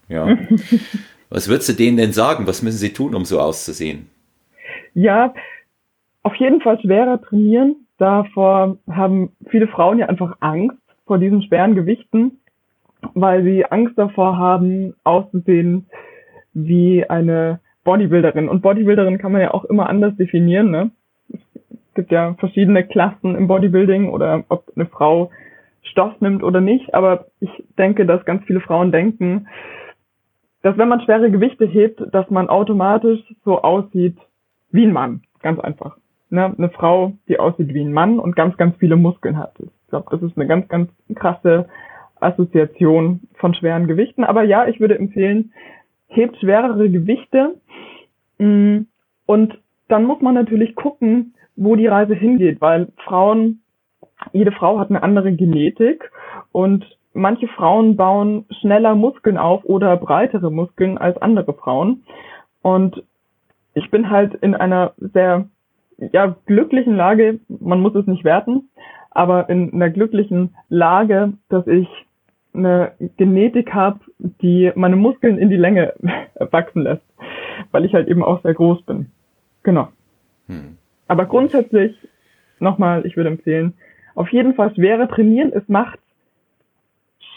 Ja. 0.09 0.37
was 1.33 1.49
würdest 1.49 1.69
du 1.69 1.73
denen 1.73 1.97
denn 1.97 2.13
sagen? 2.13 2.45
Was 2.45 2.61
müssen 2.61 2.77
sie 2.77 2.93
tun, 2.93 3.15
um 3.15 3.25
so 3.25 3.39
auszusehen? 3.39 4.07
Ja, 4.93 5.33
auf 6.21 6.35
jeden 6.35 6.61
Fall 6.61 6.79
schwerer 6.79 7.19
trainieren. 7.21 7.87
Davor 7.97 8.77
haben 8.89 9.31
viele 9.49 9.67
Frauen 9.67 9.97
ja 9.97 10.07
einfach 10.07 10.37
Angst 10.39 10.77
vor 11.07 11.17
diesen 11.17 11.41
schweren 11.41 11.73
Gewichten, 11.73 12.39
weil 13.15 13.43
sie 13.43 13.65
Angst 13.65 13.97
davor 13.97 14.37
haben, 14.37 14.93
auszusehen 15.03 15.87
wie 16.53 17.03
eine 17.09 17.59
Bodybuilderin. 17.83 18.47
Und 18.47 18.61
Bodybuilderin 18.61 19.17
kann 19.17 19.31
man 19.31 19.41
ja 19.41 19.53
auch 19.53 19.65
immer 19.65 19.89
anders 19.89 20.15
definieren. 20.15 20.69
Ne? 20.69 20.91
Es 21.29 21.93
gibt 21.95 22.11
ja 22.11 22.35
verschiedene 22.35 22.85
Klassen 22.85 23.35
im 23.35 23.47
Bodybuilding 23.47 24.09
oder 24.09 24.43
ob 24.49 24.71
eine 24.75 24.85
Frau 24.85 25.31
Stoff 25.81 26.13
nimmt 26.21 26.43
oder 26.43 26.61
nicht. 26.61 26.93
Aber 26.93 27.25
ich 27.39 27.49
denke, 27.77 28.05
dass 28.05 28.23
ganz 28.23 28.43
viele 28.45 28.61
Frauen 28.61 28.91
denken, 28.91 29.47
dass 30.63 30.77
wenn 30.77 30.89
man 30.89 31.01
schwere 31.01 31.29
Gewichte 31.29 31.65
hebt, 31.65 32.03
dass 32.11 32.29
man 32.31 32.49
automatisch 32.49 33.21
so 33.45 33.61
aussieht 33.61 34.17
wie 34.71 34.85
ein 34.85 34.93
Mann. 34.93 35.21
Ganz 35.41 35.59
einfach. 35.59 35.97
Ne? 36.29 36.53
Eine 36.57 36.69
Frau, 36.69 37.13
die 37.27 37.39
aussieht 37.39 37.73
wie 37.73 37.83
ein 37.83 37.93
Mann 37.93 38.17
und 38.19 38.35
ganz, 38.35 38.57
ganz 38.57 38.75
viele 38.77 38.95
Muskeln 38.95 39.37
hat 39.37 39.53
glaube, 39.93 40.07
das 40.09 40.23
ist 40.23 40.35
eine 40.35 40.47
ganz, 40.47 40.67
ganz 40.69 40.89
krasse 41.13 41.67
Assoziation 42.19 43.21
von 43.35 43.53
schweren 43.53 43.85
Gewichten. 43.85 44.23
Aber 44.23 44.43
ja, 44.43 44.67
ich 44.67 44.79
würde 44.79 44.97
empfehlen, 44.97 45.53
hebt 46.07 46.35
schwerere 46.37 46.89
Gewichte. 46.89 47.55
Mm, 48.39 48.85
und 49.27 49.59
dann 49.87 50.05
muss 50.05 50.19
man 50.21 50.33
natürlich 50.33 50.75
gucken, 50.75 51.35
wo 51.55 51.75
die 51.75 51.85
Reise 51.85 52.15
hingeht, 52.15 52.59
weil 52.59 52.87
Frauen, 53.05 53.61
jede 54.31 54.51
Frau 54.51 54.79
hat 54.79 54.89
eine 54.89 55.03
andere 55.03 55.33
Genetik 55.33 56.09
und 56.51 56.83
manche 57.13 57.47
Frauen 57.47 57.95
bauen 57.95 58.45
schneller 58.61 58.95
Muskeln 58.95 59.37
auf 59.37 59.63
oder 59.65 59.95
breitere 59.97 60.51
Muskeln 60.51 60.97
als 60.97 61.17
andere 61.21 61.53
Frauen. 61.53 62.03
Und 62.61 63.03
ich 63.73 63.89
bin 63.91 64.09
halt 64.09 64.33
in 64.35 64.55
einer 64.55 64.93
sehr 64.97 65.47
ja, 66.11 66.35
glücklichen 66.45 66.95
Lage, 66.95 67.39
man 67.47 67.81
muss 67.81 67.95
es 67.95 68.07
nicht 68.07 68.23
werten, 68.23 68.69
aber 69.11 69.49
in 69.49 69.73
einer 69.73 69.89
glücklichen 69.89 70.55
Lage, 70.69 71.33
dass 71.49 71.67
ich 71.67 71.87
eine 72.53 72.91
Genetik 73.17 73.73
habe, 73.73 73.99
die 74.19 74.71
meine 74.75 74.95
Muskeln 74.95 75.37
in 75.37 75.49
die 75.49 75.57
Länge 75.57 75.93
wachsen 76.39 76.83
lässt, 76.83 77.03
weil 77.71 77.85
ich 77.85 77.93
halt 77.93 78.07
eben 78.07 78.23
auch 78.23 78.41
sehr 78.43 78.53
groß 78.53 78.83
bin. 78.83 79.11
Genau. 79.63 79.89
Hm. 80.47 80.77
Aber 81.07 81.25
grundsätzlich, 81.25 81.95
nochmal, 82.59 83.05
ich 83.05 83.17
würde 83.17 83.29
empfehlen, 83.29 83.73
auf 84.15 84.29
jeden 84.29 84.53
Fall 84.53 84.73
schwere 84.75 85.07
trainieren. 85.07 85.51
Es 85.53 85.67
macht 85.67 85.99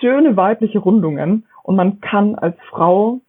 schöne 0.01 0.37
weibliche 0.37 0.79
Rundungen 0.79 1.47
und 1.63 1.77
man 1.77 2.01
kann 2.01 2.35
als 2.35 2.57
Frau 2.71 3.21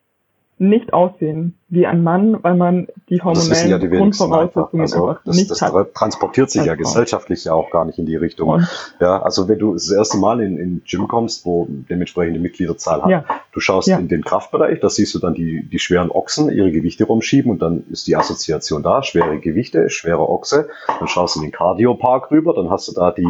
nicht 0.58 0.93
aussehen 0.93 1.57
wie 1.69 1.86
ein 1.86 2.01
Mann, 2.01 2.41
weil 2.43 2.56
man 2.56 2.88
die 3.10 3.21
hormonellen 3.21 3.69
ja 3.69 3.77
die 3.77 3.89
Grundvoraussetzungen 3.89 4.82
also 4.82 5.17
das, 5.25 5.36
nicht 5.36 5.51
das 5.51 5.62
hat. 5.62 5.93
transportiert 5.93 6.49
sich 6.49 6.63
ja 6.63 6.75
gesellschaftlich 6.75 7.43
ja 7.43 7.53
auch 7.53 7.71
gar 7.71 7.84
nicht 7.84 7.99
in 7.99 8.06
die 8.06 8.15
Richtung. 8.15 8.49
Und 8.49 8.67
ja, 9.01 9.21
also 9.21 9.49
wenn 9.49 9.60
du 9.60 9.73
das 9.73 9.91
erste 9.91 10.17
Mal 10.17 10.39
in, 10.39 10.58
in 10.58 10.82
Gym 10.86 11.10
kommst, 11.10 11.45
wo 11.45 11.67
dementsprechende 11.69 12.39
Mitgliederzahl 12.39 13.03
hat, 13.03 13.10
ja. 13.10 13.25
du 13.51 13.60
schaust 13.60 13.89
ja. 13.89 13.97
in 13.97 14.08
den 14.08 14.23
Kraftbereich, 14.23 14.80
da 14.80 14.89
siehst 14.89 15.13
du 15.15 15.19
dann 15.19 15.34
die, 15.34 15.67
die 15.67 15.80
schweren 15.80 16.10
Ochsen 16.10 16.49
ihre 16.49 16.71
Gewichte 16.71 17.03
rumschieben 17.03 17.51
und 17.51 17.62
dann 17.62 17.84
ist 17.89 18.08
die 18.08 18.15
Assoziation 18.15 18.82
da, 18.82 19.03
schwere 19.03 19.39
Gewichte, 19.39 19.89
schwere 19.89 20.30
Ochse, 20.30 20.69
dann 20.99 21.10
schaust 21.10 21.36
du 21.36 21.39
in 21.41 21.47
den 21.47 21.51
Cardio-Park 21.51 22.32
rüber, 22.32 22.53
dann 22.53 22.69
hast 22.69 22.88
du 22.88 22.93
da 22.93 23.12
die, 23.12 23.27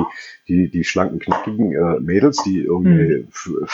die, 0.48 0.70
die 0.70 0.84
schlanken, 0.84 1.18
knackigen 1.18 1.72
äh, 1.72 2.00
Mädels, 2.00 2.44
die 2.44 2.60
irgendwie 2.60 3.28
hm. 3.44 3.68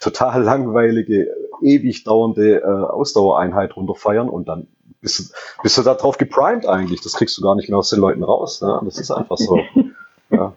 total 0.00 0.42
langweilige, 0.42 1.28
ewig 1.62 2.04
dauernde 2.04 2.60
äh, 2.60 2.64
Ausdauereinheit 2.64 3.76
runterfeiern 4.02 4.28
und 4.28 4.48
dann 4.48 4.66
bist 5.00 5.18
du, 5.18 5.24
bist 5.62 5.78
du 5.78 5.82
da 5.82 5.94
drauf 5.94 6.18
geprimed 6.18 6.66
eigentlich. 6.66 7.00
Das 7.00 7.14
kriegst 7.14 7.36
du 7.38 7.42
gar 7.42 7.56
nicht 7.56 7.68
mehr 7.68 7.78
aus 7.78 7.90
den 7.90 8.00
Leuten 8.00 8.22
raus. 8.22 8.60
Ne? 8.60 8.80
Das 8.84 8.98
ist 8.98 9.10
einfach 9.10 9.36
so. 9.36 9.58
ja. 10.30 10.52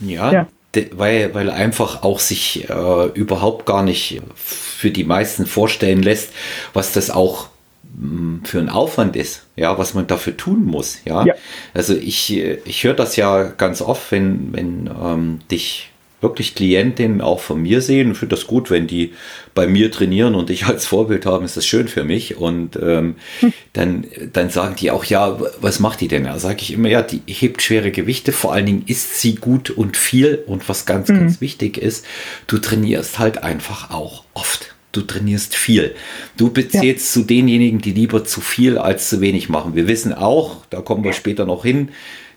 ja. 0.00 0.32
ja. 0.32 0.46
Weil, 0.92 1.34
weil 1.34 1.50
einfach 1.50 2.04
auch 2.04 2.20
sich 2.20 2.70
äh, 2.70 3.06
überhaupt 3.14 3.66
gar 3.66 3.82
nicht 3.82 4.22
für 4.36 4.90
die 4.90 5.02
meisten 5.02 5.44
vorstellen 5.44 6.00
lässt, 6.00 6.32
was 6.72 6.92
das 6.92 7.10
auch 7.10 7.48
hm, 7.98 8.42
für 8.44 8.60
ein 8.60 8.70
Aufwand 8.70 9.16
ist, 9.16 9.42
ja, 9.56 9.78
was 9.78 9.94
man 9.94 10.06
dafür 10.06 10.36
tun 10.36 10.64
muss, 10.64 10.98
ja. 11.04 11.24
ja. 11.24 11.34
Also 11.74 11.94
ich, 11.94 12.32
ich 12.32 12.84
höre 12.84 12.94
das 12.94 13.16
ja 13.16 13.42
ganz 13.42 13.82
oft, 13.82 14.12
wenn, 14.12 14.52
wenn 14.52 14.88
ähm, 15.02 15.40
dich 15.50 15.89
wirklich 16.20 16.54
Klientinnen 16.54 17.20
auch 17.20 17.40
von 17.40 17.62
mir 17.62 17.80
sehen 17.80 18.08
und 18.08 18.14
finde 18.14 18.36
das 18.36 18.46
gut, 18.46 18.70
wenn 18.70 18.86
die 18.86 19.12
bei 19.54 19.66
mir 19.66 19.90
trainieren 19.90 20.34
und 20.34 20.50
ich 20.50 20.66
als 20.66 20.86
Vorbild 20.86 21.26
haben, 21.26 21.44
ist 21.44 21.56
das 21.56 21.66
schön 21.66 21.88
für 21.88 22.04
mich. 22.04 22.36
Und 22.36 22.76
ähm, 22.76 23.16
hm. 23.40 23.52
dann, 23.72 24.06
dann 24.32 24.50
sagen 24.50 24.76
die 24.76 24.90
auch, 24.90 25.04
ja, 25.04 25.40
was 25.60 25.80
macht 25.80 26.00
die 26.00 26.08
denn? 26.08 26.24
Da 26.24 26.38
sage 26.38 26.58
ich 26.60 26.72
immer, 26.72 26.88
ja, 26.88 27.02
die 27.02 27.22
hebt 27.26 27.62
schwere 27.62 27.90
Gewichte, 27.90 28.32
vor 28.32 28.52
allen 28.52 28.66
Dingen 28.66 28.84
isst 28.86 29.20
sie 29.20 29.34
gut 29.36 29.70
und 29.70 29.96
viel. 29.96 30.42
Und 30.46 30.68
was 30.68 30.86
ganz, 30.86 31.08
mhm. 31.08 31.20
ganz 31.20 31.40
wichtig 31.40 31.78
ist, 31.78 32.04
du 32.46 32.58
trainierst 32.58 33.18
halt 33.18 33.42
einfach 33.42 33.90
auch 33.90 34.24
oft. 34.34 34.74
Du 34.92 35.02
trainierst 35.02 35.54
viel. 35.54 35.94
Du 36.36 36.50
bezählst 36.50 37.14
ja. 37.14 37.20
zu 37.20 37.26
denjenigen, 37.26 37.80
die 37.80 37.92
lieber 37.92 38.24
zu 38.24 38.40
viel 38.40 38.76
als 38.76 39.08
zu 39.08 39.20
wenig 39.20 39.48
machen. 39.48 39.76
Wir 39.76 39.86
wissen 39.86 40.12
auch, 40.12 40.66
da 40.68 40.80
kommen 40.80 41.04
wir 41.04 41.12
später 41.12 41.46
noch 41.46 41.62
hin, 41.64 41.90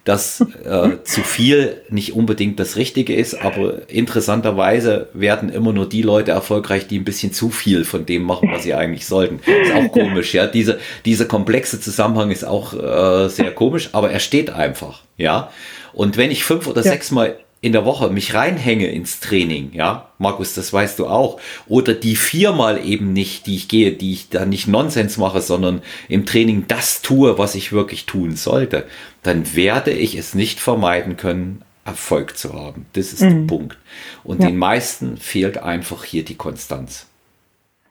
dass 0.03 0.41
äh, 0.41 1.03
zu 1.03 1.21
viel 1.21 1.81
nicht 1.89 2.13
unbedingt 2.13 2.59
das 2.59 2.75
Richtige 2.75 3.15
ist, 3.15 3.35
aber 3.35 3.89
interessanterweise 3.89 5.07
werden 5.13 5.49
immer 5.49 5.71
nur 5.71 5.87
die 5.87 6.01
Leute 6.01 6.31
erfolgreich, 6.31 6.87
die 6.87 6.99
ein 6.99 7.05
bisschen 7.05 7.31
zu 7.31 7.49
viel 7.49 7.85
von 7.85 8.05
dem 8.05 8.23
machen, 8.23 8.49
was 8.51 8.63
sie 8.63 8.73
eigentlich 8.73 9.05
sollten. 9.05 9.39
Ist 9.45 9.73
auch 9.73 9.91
komisch, 9.91 10.33
ja. 10.33 10.47
Diese, 10.47 10.79
dieser 11.05 11.25
komplexe 11.25 11.79
Zusammenhang 11.79 12.31
ist 12.31 12.43
auch 12.43 12.73
äh, 12.73 13.29
sehr 13.29 13.51
komisch, 13.51 13.89
aber 13.93 14.11
er 14.11 14.19
steht 14.19 14.49
einfach, 14.49 15.01
ja. 15.17 15.51
Und 15.93 16.17
wenn 16.17 16.31
ich 16.31 16.43
fünf 16.43 16.67
oder 16.67 16.83
ja. 16.83 16.91
sechs 16.91 17.11
Mal 17.11 17.37
in 17.61 17.71
der 17.71 17.85
Woche 17.85 18.09
mich 18.09 18.33
reinhänge 18.33 18.87
ins 18.87 19.21
Training, 19.21 19.71
ja, 19.71 20.09
Markus, 20.17 20.53
das 20.53 20.73
weißt 20.73 20.99
du 20.99 21.07
auch, 21.07 21.39
oder 21.65 21.93
die 21.93 22.17
viermal 22.17 22.85
eben 22.85 23.13
nicht, 23.13 23.45
die 23.45 23.55
ich 23.55 23.69
gehe, 23.69 23.93
die 23.93 24.11
ich 24.11 24.27
da 24.27 24.45
nicht 24.45 24.67
Nonsens 24.67 25.15
mache, 25.15 25.39
sondern 25.39 25.81
im 26.09 26.25
Training 26.25 26.65
das 26.67 27.01
tue, 27.01 27.37
was 27.37 27.55
ich 27.55 27.71
wirklich 27.71 28.05
tun 28.05 28.35
sollte, 28.35 28.85
dann 29.23 29.55
werde 29.55 29.91
ich 29.91 30.15
es 30.17 30.35
nicht 30.35 30.59
vermeiden 30.59 31.17
können, 31.17 31.63
Erfolg 31.85 32.37
zu 32.37 32.53
haben. 32.53 32.85
Das 32.93 33.11
ist 33.11 33.21
mhm. 33.21 33.47
der 33.47 33.55
Punkt. 33.55 33.77
Und 34.23 34.41
ja. 34.41 34.47
den 34.47 34.57
meisten 34.57 35.17
fehlt 35.17 35.57
einfach 35.57 36.03
hier 36.03 36.23
die 36.23 36.35
Konstanz. 36.35 37.09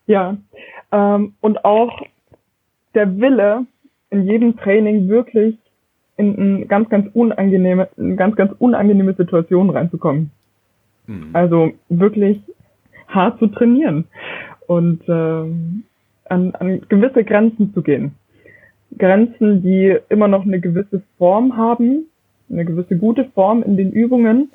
Ja, 0.07 0.37
ähm, 0.91 1.35
und 1.41 1.65
auch 1.65 2.01
der 2.95 3.19
Wille, 3.19 3.67
in 4.11 4.27
jedem 4.27 4.57
Training 4.57 5.09
wirklich 5.09 5.57
in 6.17 6.39
eine 6.39 6.67
ganz, 6.67 6.89
ganz 6.91 7.09
unangenehme, 7.15 7.89
ganz, 8.17 8.37
ganz 8.37 8.53
unangenehme 8.59 9.15
Situation 9.15 9.71
reinzukommen. 9.71 10.31
Mhm. 11.07 11.31
Also 11.33 11.73
wirklich 11.89 12.41
hart 13.09 13.39
zu 13.39 13.47
trainieren 13.47 14.05
und 14.67 15.09
äh, 15.09 15.13
an, 15.13 16.55
an 16.55 16.83
gewisse 16.89 17.25
Grenzen 17.25 17.73
zu 17.75 17.83
gehen. 17.83 18.15
Grenzen, 18.99 19.63
die 19.63 19.97
immer 20.09 20.29
noch 20.29 20.43
eine 20.43 20.61
gewisse 20.61 21.03
Form 21.19 21.57
haben, 21.57 22.07
eine 22.51 22.65
gewisse 22.65 22.97
gute 22.97 23.25
Form 23.25 23.63
in 23.63 23.77
den 23.77 23.93
Übungen, 23.93 24.51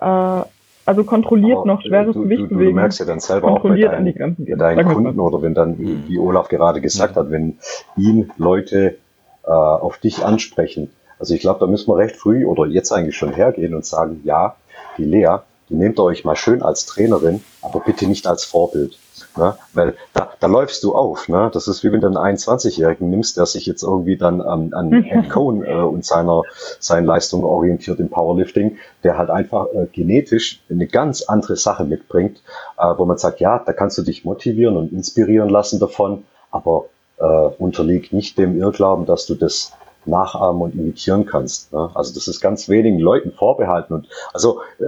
äh, 0.00 0.42
also 0.84 1.04
kontrolliert 1.04 1.58
Aber 1.58 1.66
noch 1.66 1.82
schweres 1.82 2.14
du, 2.14 2.22
Gewicht 2.22 2.42
du, 2.42 2.48
bewegen. 2.48 2.70
Du 2.70 2.76
merkst 2.76 2.98
ja 2.98 3.06
dann 3.06 3.20
selber 3.20 3.52
auch 3.52 3.62
bei 3.62 3.80
deinen, 3.80 3.94
an 3.94 4.04
die 4.04 4.14
Grenzen 4.14 4.44
gehen. 4.46 4.58
deinen 4.58 4.84
Kunden 4.84 5.20
oder 5.20 5.42
wenn 5.42 5.54
dann, 5.54 5.78
wie 5.78 6.18
Olaf 6.18 6.48
gerade 6.48 6.80
gesagt 6.80 7.16
hat, 7.16 7.30
wenn 7.30 7.58
ihn 7.96 8.30
Leute 8.36 8.96
äh, 9.44 9.50
auf 9.50 9.98
dich 9.98 10.24
ansprechen. 10.24 10.90
Also 11.18 11.34
ich 11.34 11.40
glaube, 11.40 11.60
da 11.60 11.66
müssen 11.66 11.88
wir 11.88 11.96
recht 11.96 12.16
früh 12.16 12.44
oder 12.44 12.66
jetzt 12.66 12.90
eigentlich 12.92 13.16
schon 13.16 13.32
hergehen 13.32 13.74
und 13.74 13.84
sagen, 13.84 14.22
ja, 14.24 14.56
die 14.98 15.04
Lea, 15.04 15.38
die 15.68 15.74
nehmt 15.74 15.98
ihr 15.98 16.04
euch 16.04 16.24
mal 16.24 16.36
schön 16.36 16.62
als 16.62 16.84
Trainerin, 16.86 17.42
aber 17.62 17.80
bitte 17.80 18.06
nicht 18.06 18.26
als 18.26 18.44
Vorbild. 18.44 18.98
Ne? 19.36 19.54
Weil 19.72 19.94
da, 20.12 20.30
da 20.40 20.46
läufst 20.46 20.82
du 20.84 20.94
auf. 20.94 21.28
Ne? 21.28 21.50
Das 21.52 21.68
ist 21.68 21.82
wie 21.84 21.92
wenn 21.92 22.00
du 22.00 22.08
einen 22.08 22.36
21-Jährigen 22.36 23.08
nimmst, 23.08 23.36
der 23.36 23.46
sich 23.46 23.66
jetzt 23.66 23.82
irgendwie 23.82 24.16
dann 24.16 24.40
an, 24.40 24.72
an 24.72 24.92
Ed 25.04 25.30
Cohn 25.30 25.64
äh, 25.64 25.74
und 25.74 26.04
seiner 26.04 26.42
seinen 26.78 27.06
Leistungen 27.06 27.44
orientiert 27.44 28.00
im 28.00 28.08
Powerlifting, 28.08 28.78
der 29.04 29.18
halt 29.18 29.30
einfach 29.30 29.66
äh, 29.72 29.86
genetisch 29.92 30.62
eine 30.70 30.86
ganz 30.86 31.22
andere 31.22 31.56
Sache 31.56 31.84
mitbringt, 31.84 32.42
äh, 32.78 32.94
wo 32.96 33.04
man 33.04 33.18
sagt, 33.18 33.40
ja, 33.40 33.58
da 33.58 33.72
kannst 33.72 33.98
du 33.98 34.02
dich 34.02 34.24
motivieren 34.24 34.76
und 34.76 34.92
inspirieren 34.92 35.48
lassen 35.48 35.80
davon, 35.80 36.24
aber 36.50 36.86
äh, 37.18 37.24
unterliegt 37.24 38.12
nicht 38.12 38.38
dem 38.38 38.58
Irrglauben, 38.58 39.06
dass 39.06 39.26
du 39.26 39.34
das 39.34 39.72
nachahmen 40.06 40.62
und 40.62 40.74
imitieren 40.74 41.26
kannst. 41.26 41.72
Ne? 41.72 41.90
Also 41.94 42.14
das 42.14 42.28
ist 42.28 42.40
ganz 42.40 42.68
wenigen 42.68 42.98
Leuten 42.98 43.32
vorbehalten. 43.32 43.94
Und 43.94 44.08
also 44.32 44.60
äh, 44.78 44.82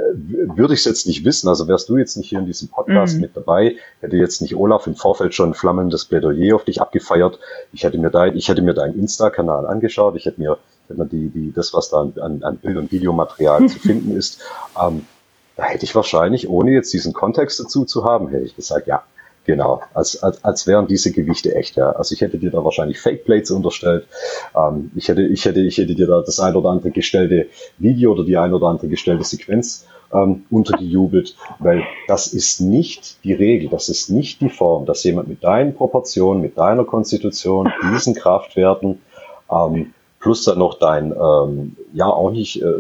würde 0.56 0.74
ich 0.74 0.80
es 0.80 0.86
jetzt 0.86 1.06
nicht 1.06 1.24
wissen, 1.24 1.48
also 1.48 1.68
wärst 1.68 1.88
du 1.88 1.96
jetzt 1.96 2.16
nicht 2.16 2.28
hier 2.28 2.38
in 2.38 2.46
diesem 2.46 2.68
Podcast 2.68 3.16
mhm. 3.16 3.20
mit 3.22 3.36
dabei, 3.36 3.76
hätte 4.00 4.16
jetzt 4.16 4.42
nicht 4.42 4.56
Olaf 4.56 4.86
im 4.86 4.96
Vorfeld 4.96 5.34
schon 5.34 5.54
flammendes 5.54 6.04
Plädoyer 6.04 6.56
auf 6.56 6.64
dich 6.64 6.80
abgefeiert. 6.80 7.38
Ich 7.72 7.84
hätte 7.84 7.98
mir 7.98 8.10
dein, 8.10 8.36
ich 8.36 8.48
hätte 8.48 8.62
mir 8.62 8.74
deinen 8.74 8.98
Insta-Kanal 8.98 9.66
angeschaut, 9.66 10.16
ich 10.16 10.26
hätte 10.26 10.40
mir, 10.40 10.58
hätte 10.88 11.00
mir 11.00 11.06
die, 11.06 11.28
die, 11.28 11.52
das, 11.52 11.72
was 11.74 11.90
da 11.90 12.00
an, 12.00 12.42
an 12.42 12.56
Bild- 12.56 12.76
und 12.76 12.92
Videomaterial 12.92 13.66
zu 13.68 13.78
finden 13.78 14.16
ist, 14.16 14.40
ähm, 14.80 15.06
da 15.56 15.64
hätte 15.64 15.84
ich 15.84 15.94
wahrscheinlich, 15.94 16.48
ohne 16.48 16.72
jetzt 16.72 16.92
diesen 16.92 17.12
Kontext 17.12 17.60
dazu 17.60 17.84
zu 17.84 18.04
haben, 18.04 18.28
hätte 18.28 18.44
ich 18.44 18.56
gesagt, 18.56 18.88
ja, 18.88 19.04
Genau, 19.46 19.82
als, 19.92 20.22
als, 20.22 20.42
als 20.42 20.66
wären 20.66 20.86
diese 20.86 21.12
Gewichte 21.12 21.54
echt, 21.54 21.76
ja. 21.76 21.90
Also 21.90 22.14
ich 22.14 22.22
hätte 22.22 22.38
dir 22.38 22.50
da 22.50 22.64
wahrscheinlich 22.64 22.98
Fake 22.98 23.24
Plates 23.24 23.50
unterstellt. 23.50 24.06
Ähm, 24.56 24.90
ich 24.94 25.08
hätte, 25.08 25.22
ich 25.22 25.44
hätte, 25.44 25.60
ich 25.60 25.76
hätte 25.76 25.94
dir 25.94 26.06
da 26.06 26.22
das 26.22 26.40
ein 26.40 26.56
oder 26.56 26.70
andere 26.70 26.90
gestellte 26.90 27.48
Video 27.78 28.12
oder 28.12 28.24
die 28.24 28.38
ein 28.38 28.54
oder 28.54 28.68
andere 28.68 28.88
gestellte 28.88 29.24
Sequenz 29.24 29.86
ähm, 30.14 30.44
untergejubelt, 30.50 31.36
weil 31.58 31.82
das 32.08 32.28
ist 32.28 32.60
nicht 32.60 33.22
die 33.24 33.34
Regel, 33.34 33.68
das 33.68 33.88
ist 33.88 34.08
nicht 34.08 34.40
die 34.40 34.48
Form, 34.48 34.86
dass 34.86 35.04
jemand 35.04 35.28
mit 35.28 35.44
deinen 35.44 35.74
Proportionen, 35.74 36.40
mit 36.40 36.56
deiner 36.56 36.84
Konstitution, 36.84 37.70
diesen 37.92 38.14
Kraftwerten, 38.14 39.00
ähm, 39.50 39.92
plus 40.20 40.44
dann 40.44 40.58
noch 40.58 40.78
dein, 40.78 41.12
ähm, 41.12 41.76
ja, 41.92 42.06
auch 42.06 42.30
nicht, 42.30 42.62
äh, 42.62 42.72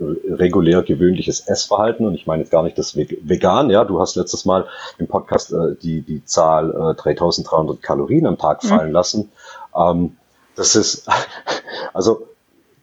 regulär 0.00 0.82
gewöhnliches 0.82 1.40
Essverhalten 1.40 2.06
und 2.06 2.14
ich 2.14 2.26
meine 2.26 2.42
jetzt 2.42 2.50
gar 2.50 2.62
nicht 2.62 2.76
das 2.78 2.96
Vegan, 2.96 3.70
ja, 3.70 3.84
du 3.84 4.00
hast 4.00 4.16
letztes 4.16 4.44
Mal 4.44 4.66
im 4.98 5.06
Podcast 5.06 5.52
äh, 5.52 5.74
die, 5.80 6.02
die 6.02 6.24
Zahl 6.24 6.70
äh, 6.70 6.94
3300 7.00 7.82
Kalorien 7.82 8.26
am 8.26 8.38
Tag 8.38 8.62
mhm. 8.62 8.68
fallen 8.68 8.88
mhm. 8.88 8.94
lassen. 8.94 9.32
Ähm, 9.76 10.16
das 10.54 10.74
ist, 10.74 11.08
also, 11.94 12.26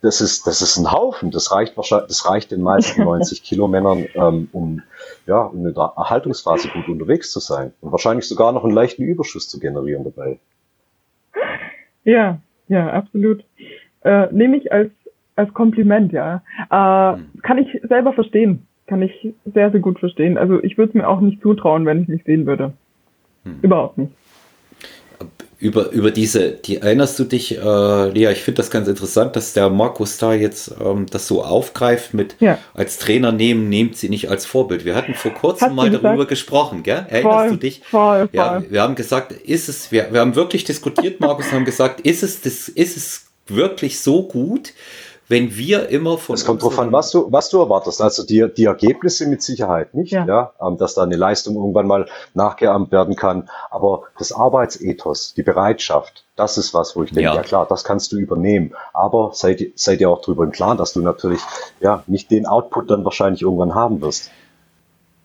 das 0.02 0.20
ist, 0.20 0.48
das 0.48 0.62
ist 0.62 0.78
ein 0.78 0.92
Haufen. 0.92 1.32
Das 1.32 1.52
reicht 1.52 1.78
wahrscheinlich, 1.78 2.10
das 2.10 2.30
reicht 2.30 2.52
den 2.52 2.62
meisten 2.62 3.04
90 3.06 3.44
Kilo 3.44 3.68
Männern, 3.68 4.06
ähm, 4.16 4.50
um, 4.52 4.82
ja, 5.26 5.44
um 5.44 5.66
in 5.66 5.74
der 5.74 5.94
Erhaltungsphase 5.96 6.70
gut 6.70 6.88
unterwegs 6.88 7.32
zu 7.32 7.40
sein 7.40 7.74
und 7.82 7.92
wahrscheinlich 7.92 8.28
sogar 8.28 8.52
noch 8.52 8.64
einen 8.64 8.74
leichten 8.74 9.04
Überschuss 9.04 9.48
zu 9.48 9.60
generieren 9.60 10.04
dabei. 10.04 10.40
Ja, 12.04 12.40
ja, 12.68 12.90
absolut. 12.90 13.44
Äh, 14.04 14.28
nehme 14.32 14.58
ich 14.58 14.72
als 14.72 14.92
als 15.36 15.54
Kompliment, 15.54 16.14
ja. 16.14 16.44
Äh, 16.70 17.18
hm. 17.18 17.42
Kann 17.42 17.58
ich 17.58 17.82
selber 17.88 18.14
verstehen. 18.14 18.68
Kann 18.88 19.02
ich 19.02 19.34
sehr, 19.46 19.72
sehr 19.72 19.80
gut 19.80 20.00
verstehen. 20.00 20.38
Also 20.38 20.62
ich 20.62 20.78
würde 20.78 20.90
es 20.90 20.96
mir 20.96 21.08
auch 21.08 21.22
nicht 21.22 21.42
zutrauen, 21.42 21.86
wenn 21.86 22.04
ich 22.04 22.08
mich 22.08 22.24
sehen 22.26 22.46
würde. 22.46 22.74
Hm. 23.44 23.60
Überhaupt 23.62 23.98
nicht. 23.98 24.12
Über, 25.60 25.92
über 25.92 26.12
diese, 26.12 26.52
die 26.52 26.82
erinnerst 26.82 27.18
du 27.20 27.24
dich, 27.24 27.58
äh, 27.58 28.10
Lea, 28.10 28.34
ich 28.34 28.44
finde 28.44 28.58
das 28.58 28.70
ganz 28.70 28.90
interessant, 28.90 29.38
dass 29.38 29.54
der 29.54 29.70
Markus 29.70 30.18
da 30.18 30.34
jetzt 30.34 30.76
ähm, 30.84 31.06
das 31.10 31.26
so 31.26 31.42
aufgreift 31.42 32.14
mit 32.14 32.36
ja. 32.42 32.58
als 32.74 32.98
Trainer 32.98 33.32
nehmen, 33.32 33.70
nehmt 33.70 33.96
sie 33.96 34.10
nicht 34.10 34.30
als 34.30 34.46
Vorbild. 34.46 34.84
Wir 34.84 34.94
hatten 34.94 35.14
vor 35.14 35.32
kurzem 35.32 35.70
Hast 35.70 35.76
mal 35.76 35.90
darüber 35.90 36.26
gesprochen, 36.26 36.84
gell? 36.84 37.06
Erinnerst 37.08 37.38
voll, 37.38 37.50
du 37.52 37.56
dich? 37.56 37.82
Voll, 37.86 38.28
voll. 38.28 38.30
Ja, 38.34 38.62
wir 38.70 38.82
haben 38.82 38.96
gesagt, 38.96 39.32
ist 39.32 39.70
es, 39.70 39.90
wir, 39.90 40.10
wir 40.12 40.20
haben 40.20 40.36
wirklich 40.36 40.66
diskutiert, 40.66 41.22
Markus, 41.22 41.54
haben 41.54 41.64
gesagt, 41.64 42.02
ist 42.02 42.24
es, 42.24 42.42
das, 42.42 42.68
ist 42.68 42.98
es 42.98 43.28
wirklich 43.48 44.02
so 44.02 44.24
gut? 44.28 44.74
Wenn 45.28 45.56
wir 45.56 45.90
immer 45.90 46.18
von. 46.18 46.36
Es 46.36 46.46
kommt 46.46 46.62
drauf 46.62 46.78
an, 46.80 46.92
was 46.92 47.12
du, 47.12 47.32
was 47.32 47.50
du 47.50 47.60
erwartest. 47.60 48.02
Also 48.02 48.24
die, 48.24 48.48
die 48.56 48.66
Ergebnisse 48.66 49.28
mit 49.28 49.42
Sicherheit 49.42 49.94
nicht, 49.94 50.12
ja, 50.12 50.26
ja 50.26 50.54
ähm, 50.62 50.78
dass 50.78 50.94
da 50.96 51.04
eine 51.04 51.16
Leistung 51.16 51.56
irgendwann 51.56 51.88
mal 51.88 52.08
nachgeahmt 52.34 52.92
werden 52.92 53.16
kann. 53.16 53.50
Aber 53.70 54.04
das 54.18 54.32
Arbeitsethos, 54.32 55.34
die 55.34 55.44
Bereitschaft, 55.44 56.26
das 56.36 56.58
ist 56.58 56.74
was, 56.74 56.96
wo 56.96 57.04
ich 57.04 57.12
denke, 57.12 57.24
ja, 57.24 57.36
ja 57.36 57.42
klar, 57.42 57.66
das 57.68 57.84
kannst 57.84 58.12
du 58.12 58.18
übernehmen. 58.18 58.74
Aber 58.94 59.32
seid, 59.34 59.64
seid 59.76 60.02
ihr 60.02 60.10
auch 60.10 60.22
darüber 60.22 60.44
im 60.44 60.52
Klaren, 60.52 60.78
dass 60.78 60.94
du 60.94 61.02
natürlich 61.02 61.42
ja 61.80 62.04
nicht 62.08 62.32
den 62.32 62.46
Output 62.46 62.90
dann 62.90 63.06
wahrscheinlich 63.06 63.42
irgendwann 63.42 63.76
haben 63.76 64.02
wirst. 64.02 64.32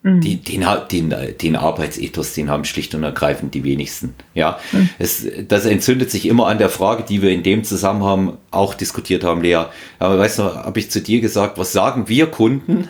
Mhm. 0.03 0.21
Die, 0.21 0.37
den, 0.37 0.65
den, 0.93 1.15
den 1.41 1.57
Arbeitsethos, 1.57 2.35
den 2.35 2.51
haben 2.51 2.65
schlicht 2.65 2.95
und 2.95 3.03
ergreifend 3.03 3.55
die 3.55 3.65
wenigsten. 3.65 4.15
Ja, 4.35 4.59
mhm. 4.73 4.89
es, 4.99 5.27
das 5.49 5.65
entzündet 5.65 6.11
sich 6.11 6.27
immer 6.27 6.47
an 6.47 6.59
der 6.59 6.71
Frage, 6.71 7.03
die 7.03 7.21
wir 7.21 7.31
in 7.31 7.43
dem 7.43 7.65
Zusammenhang 7.65 8.39
auch 8.51 8.75
diskutiert 8.75 9.25
haben, 9.25 9.43
Lea. 9.43 9.65
Aber 9.99 10.19
weißt 10.19 10.39
du, 10.39 10.43
habe 10.43 10.79
ich 10.79 10.91
zu 10.91 11.01
dir 11.01 11.21
gesagt, 11.21 11.59
was 11.59 11.73
sagen 11.73 12.09
wir 12.09 12.27
Kunden, 12.27 12.89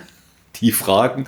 die 0.61 0.73
fragen, 0.73 1.27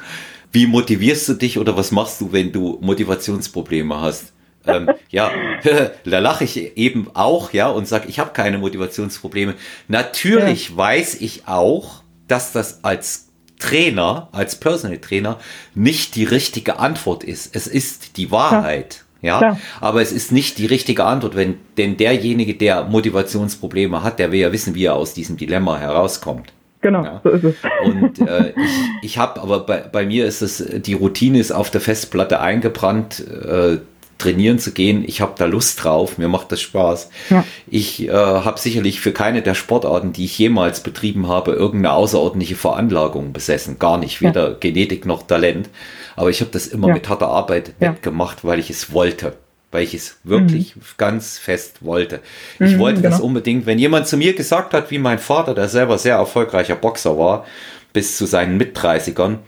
wie 0.53 0.67
motivierst 0.67 1.29
du 1.29 1.35
dich 1.35 1.59
oder 1.59 1.77
was 1.77 1.93
machst 1.93 2.21
du, 2.21 2.33
wenn 2.33 2.53
du 2.53 2.79
Motivationsprobleme 2.81 4.01
hast? 4.01 4.33
ähm, 4.67 4.91
ja, 5.11 5.31
da 6.05 6.19
lache 6.19 6.45
ich 6.45 6.77
eben 6.77 7.09
auch, 7.15 7.53
ja, 7.53 7.69
und 7.69 7.87
sage, 7.87 8.09
ich 8.09 8.19
habe 8.19 8.31
keine 8.33 8.59
Motivationsprobleme. 8.59 9.55
Natürlich 9.89 10.71
ja. 10.71 10.77
weiß 10.77 11.21
ich 11.21 11.47
auch, 11.47 12.03
dass 12.29 12.53
das 12.53 12.85
als 12.85 13.30
Trainer, 13.61 14.29
als 14.33 14.59
Personal 14.59 14.99
Trainer, 14.99 15.39
nicht 15.75 16.17
die 16.17 16.25
richtige 16.25 16.79
Antwort 16.79 17.23
ist. 17.23 17.55
Es 17.55 17.67
ist 17.67 18.17
die 18.17 18.31
Wahrheit. 18.31 19.05
Ja, 19.23 19.41
ja, 19.41 19.59
aber 19.83 20.01
es 20.01 20.13
ist 20.13 20.33
nicht 20.33 20.57
die 20.57 20.65
richtige 20.65 21.05
Antwort, 21.05 21.37
wenn, 21.37 21.59
denn 21.77 21.99
derjenige, 21.99 22.55
der 22.55 22.85
Motivationsprobleme 22.85 24.03
hat, 24.03 24.19
der 24.19 24.33
will 24.33 24.41
ja 24.41 24.51
wissen, 24.51 24.75
wie 24.75 24.87
er 24.87 24.95
aus 24.95 25.13
diesem 25.13 25.37
Dilemma 25.37 25.77
herauskommt. 25.77 26.55
Genau, 26.81 27.05
ja. 27.05 27.21
so 27.23 27.29
ist 27.29 27.45
es. 27.45 27.55
Und 27.85 28.19
äh, 28.27 28.55
ich, 28.57 29.03
ich 29.03 29.19
habe, 29.19 29.43
aber 29.43 29.61
bei, 29.61 29.81
bei 29.81 30.07
mir 30.07 30.25
ist 30.25 30.41
es, 30.41 30.65
die 30.81 30.95
Routine 30.95 31.39
ist 31.39 31.53
auf 31.53 31.71
der 31.71 31.83
Festplatte 31.83 32.41
eingebrannt. 32.41 33.23
Äh, 33.29 33.79
trainieren 34.21 34.59
zu 34.59 34.73
gehen. 34.73 35.05
Ich 35.07 35.21
habe 35.21 35.35
da 35.37 35.47
Lust 35.47 35.83
drauf, 35.83 36.19
mir 36.19 36.29
macht 36.29 36.53
das 36.53 36.61
Spaß. 36.61 37.11
Ja. 37.31 37.45
Ich 37.67 38.09
äh, 38.09 38.13
habe 38.13 38.61
sicherlich 38.61 39.01
für 39.01 39.13
keine 39.13 39.43
der 39.43 39.55
Sportarten, 39.55 40.13
die 40.13 40.27
ich 40.27 40.39
jemals 40.39 40.83
betrieben 40.83 41.29
habe, 41.29 41.53
irgendeine 41.53 41.95
außerordentliche 41.95 42.57
Veranlagung 42.57 43.33
besessen. 43.33 43.79
Gar 43.79 43.99
nicht, 43.99 44.21
weder 44.21 44.51
ja. 44.51 44.57
Genetik 44.59 45.07
noch 45.07 45.27
Talent. 45.27 45.71
Aber 46.17 46.31
ich 46.31 46.41
habe 46.41 46.51
das 46.51 46.67
immer 46.67 46.89
ja. 46.89 46.95
mit 46.95 47.09
harter 47.09 47.29
Arbeit 47.29 47.73
weggemacht, 47.79 48.45
weil 48.45 48.59
ich 48.59 48.71
es 48.71 48.93
wollte. 48.93 49.35
Weil 49.73 49.85
ich 49.85 49.95
es 49.95 50.19
wirklich 50.25 50.77
mhm. 50.77 50.81
ganz 50.97 51.39
fest 51.39 51.85
wollte. 51.85 52.21
Ich 52.59 52.73
mhm, 52.73 52.79
wollte 52.79 53.01
genau. 53.03 53.11
das 53.11 53.21
unbedingt. 53.21 53.67
Wenn 53.67 53.79
jemand 53.79 54.07
zu 54.07 54.17
mir 54.17 54.35
gesagt 54.35 54.75
hat, 54.75 54.91
wie 54.91 54.99
mein 54.99 55.19
Vater, 55.19 55.55
der 55.55 55.69
selber 55.69 55.97
sehr 55.97 56.17
erfolgreicher 56.17 56.75
Boxer 56.75 57.17
war, 57.19 57.47
bis 57.93 58.17
zu 58.17 58.27
seinen 58.27 58.57
Mit-30ern, 58.57 59.39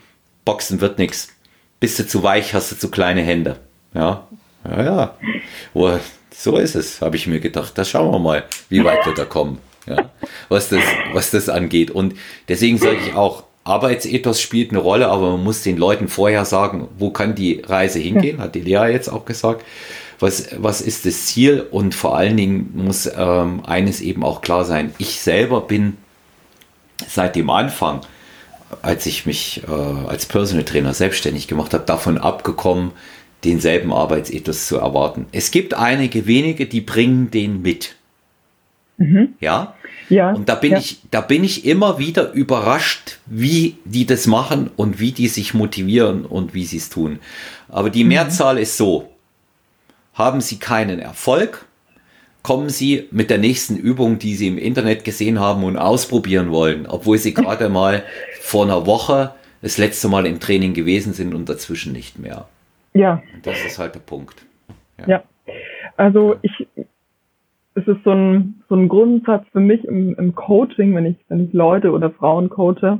Boxen 0.44 0.80
wird 0.80 0.98
nichts. 0.98 1.28
Bist 1.80 1.98
du 1.98 2.06
zu 2.06 2.22
weich, 2.22 2.54
hast 2.54 2.70
du 2.72 2.76
zu 2.76 2.90
kleine 2.90 3.22
Hände. 3.22 3.56
Ja, 3.94 4.26
ja, 4.64 4.82
ja. 4.82 5.16
Oh, 5.74 5.98
so 6.34 6.56
ist 6.56 6.74
es, 6.74 7.00
habe 7.00 7.16
ich 7.16 7.26
mir 7.26 7.40
gedacht. 7.40 7.76
Da 7.76 7.84
schauen 7.84 8.12
wir 8.12 8.18
mal, 8.18 8.44
wie 8.68 8.84
weit 8.84 9.04
wir 9.06 9.14
da 9.14 9.24
kommen. 9.24 9.58
Ja, 9.86 10.10
was, 10.48 10.68
das, 10.68 10.82
was 11.12 11.30
das 11.30 11.48
angeht. 11.48 11.90
Und 11.90 12.14
deswegen 12.48 12.78
sage 12.78 12.98
ich 13.04 13.14
auch, 13.14 13.44
Arbeitsethos 13.64 14.40
spielt 14.40 14.70
eine 14.70 14.80
Rolle, 14.80 15.08
aber 15.08 15.32
man 15.32 15.44
muss 15.44 15.62
den 15.62 15.76
Leuten 15.76 16.08
vorher 16.08 16.44
sagen, 16.44 16.88
wo 16.98 17.10
kann 17.10 17.34
die 17.34 17.60
Reise 17.60 17.98
hingehen, 17.98 18.38
hat 18.40 18.54
die 18.54 18.60
Lea 18.60 18.90
jetzt 18.92 19.08
auch 19.08 19.24
gesagt. 19.24 19.64
Was, 20.18 20.50
was 20.56 20.80
ist 20.80 21.04
das 21.04 21.26
Ziel? 21.26 21.66
Und 21.70 21.96
vor 21.96 22.16
allen 22.16 22.36
Dingen 22.36 22.70
muss 22.74 23.10
ähm, 23.16 23.64
eines 23.66 24.00
eben 24.00 24.22
auch 24.22 24.40
klar 24.40 24.64
sein. 24.64 24.94
Ich 24.98 25.20
selber 25.20 25.62
bin 25.62 25.96
seit 27.08 27.34
dem 27.34 27.50
Anfang, 27.50 28.02
als 28.82 29.06
ich 29.06 29.26
mich 29.26 29.62
äh, 29.68 30.08
als 30.08 30.26
Personal 30.26 30.64
Trainer 30.64 30.94
selbstständig 30.94 31.48
gemacht 31.48 31.74
habe, 31.74 31.84
davon 31.84 32.18
abgekommen, 32.18 32.92
denselben 33.44 33.92
Arbeitsethos 33.92 34.66
zu 34.66 34.76
erwarten. 34.76 35.26
Es 35.32 35.50
gibt 35.50 35.74
einige 35.74 36.26
wenige, 36.26 36.66
die 36.66 36.80
bringen 36.80 37.30
den 37.30 37.62
mit. 37.62 37.96
Mhm. 38.98 39.34
Ja. 39.40 39.74
Ja. 40.08 40.32
Und 40.32 40.48
da 40.48 40.56
bin 40.56 40.72
ja. 40.72 40.78
ich, 40.78 40.98
da 41.10 41.20
bin 41.20 41.42
ich 41.42 41.64
immer 41.64 41.98
wieder 41.98 42.32
überrascht, 42.32 43.18
wie 43.26 43.76
die 43.84 44.04
das 44.04 44.26
machen 44.26 44.70
und 44.76 45.00
wie 45.00 45.12
die 45.12 45.28
sich 45.28 45.54
motivieren 45.54 46.24
und 46.26 46.54
wie 46.54 46.64
sie 46.64 46.76
es 46.76 46.90
tun. 46.90 47.18
Aber 47.68 47.90
die 47.90 48.04
mhm. 48.04 48.10
Mehrzahl 48.10 48.58
ist 48.58 48.76
so. 48.76 49.08
Haben 50.14 50.42
sie 50.42 50.58
keinen 50.58 50.98
Erfolg, 50.98 51.64
kommen 52.42 52.68
sie 52.68 53.08
mit 53.10 53.30
der 53.30 53.38
nächsten 53.38 53.76
Übung, 53.76 54.18
die 54.18 54.34
sie 54.34 54.48
im 54.48 54.58
Internet 54.58 55.04
gesehen 55.04 55.40
haben 55.40 55.64
und 55.64 55.78
ausprobieren 55.78 56.50
wollen, 56.50 56.86
obwohl 56.86 57.16
sie 57.18 57.32
gerade 57.32 57.68
mal 57.70 58.04
vor 58.40 58.64
einer 58.64 58.84
Woche 58.86 59.34
das 59.62 59.78
letzte 59.78 60.08
Mal 60.08 60.26
im 60.26 60.40
Training 60.40 60.74
gewesen 60.74 61.14
sind 61.14 61.34
und 61.34 61.48
dazwischen 61.48 61.92
nicht 61.92 62.18
mehr. 62.18 62.46
Ja. 62.94 63.22
Das 63.42 63.64
ist 63.64 63.78
halt 63.78 63.94
der 63.94 64.00
Punkt. 64.00 64.46
Ja. 64.98 65.06
ja. 65.08 65.22
Also 65.96 66.36
ich, 66.42 66.66
es 67.74 67.86
ist 67.86 68.04
so 68.04 68.10
ein, 68.10 68.62
so 68.68 68.74
ein 68.74 68.88
Grundsatz 68.88 69.46
für 69.52 69.60
mich 69.60 69.84
im, 69.84 70.14
im 70.16 70.34
Coaching, 70.34 70.94
wenn 70.94 71.06
ich, 71.06 71.16
wenn 71.28 71.46
ich 71.46 71.52
Leute 71.52 71.92
oder 71.92 72.10
Frauen 72.10 72.50
coache. 72.50 72.98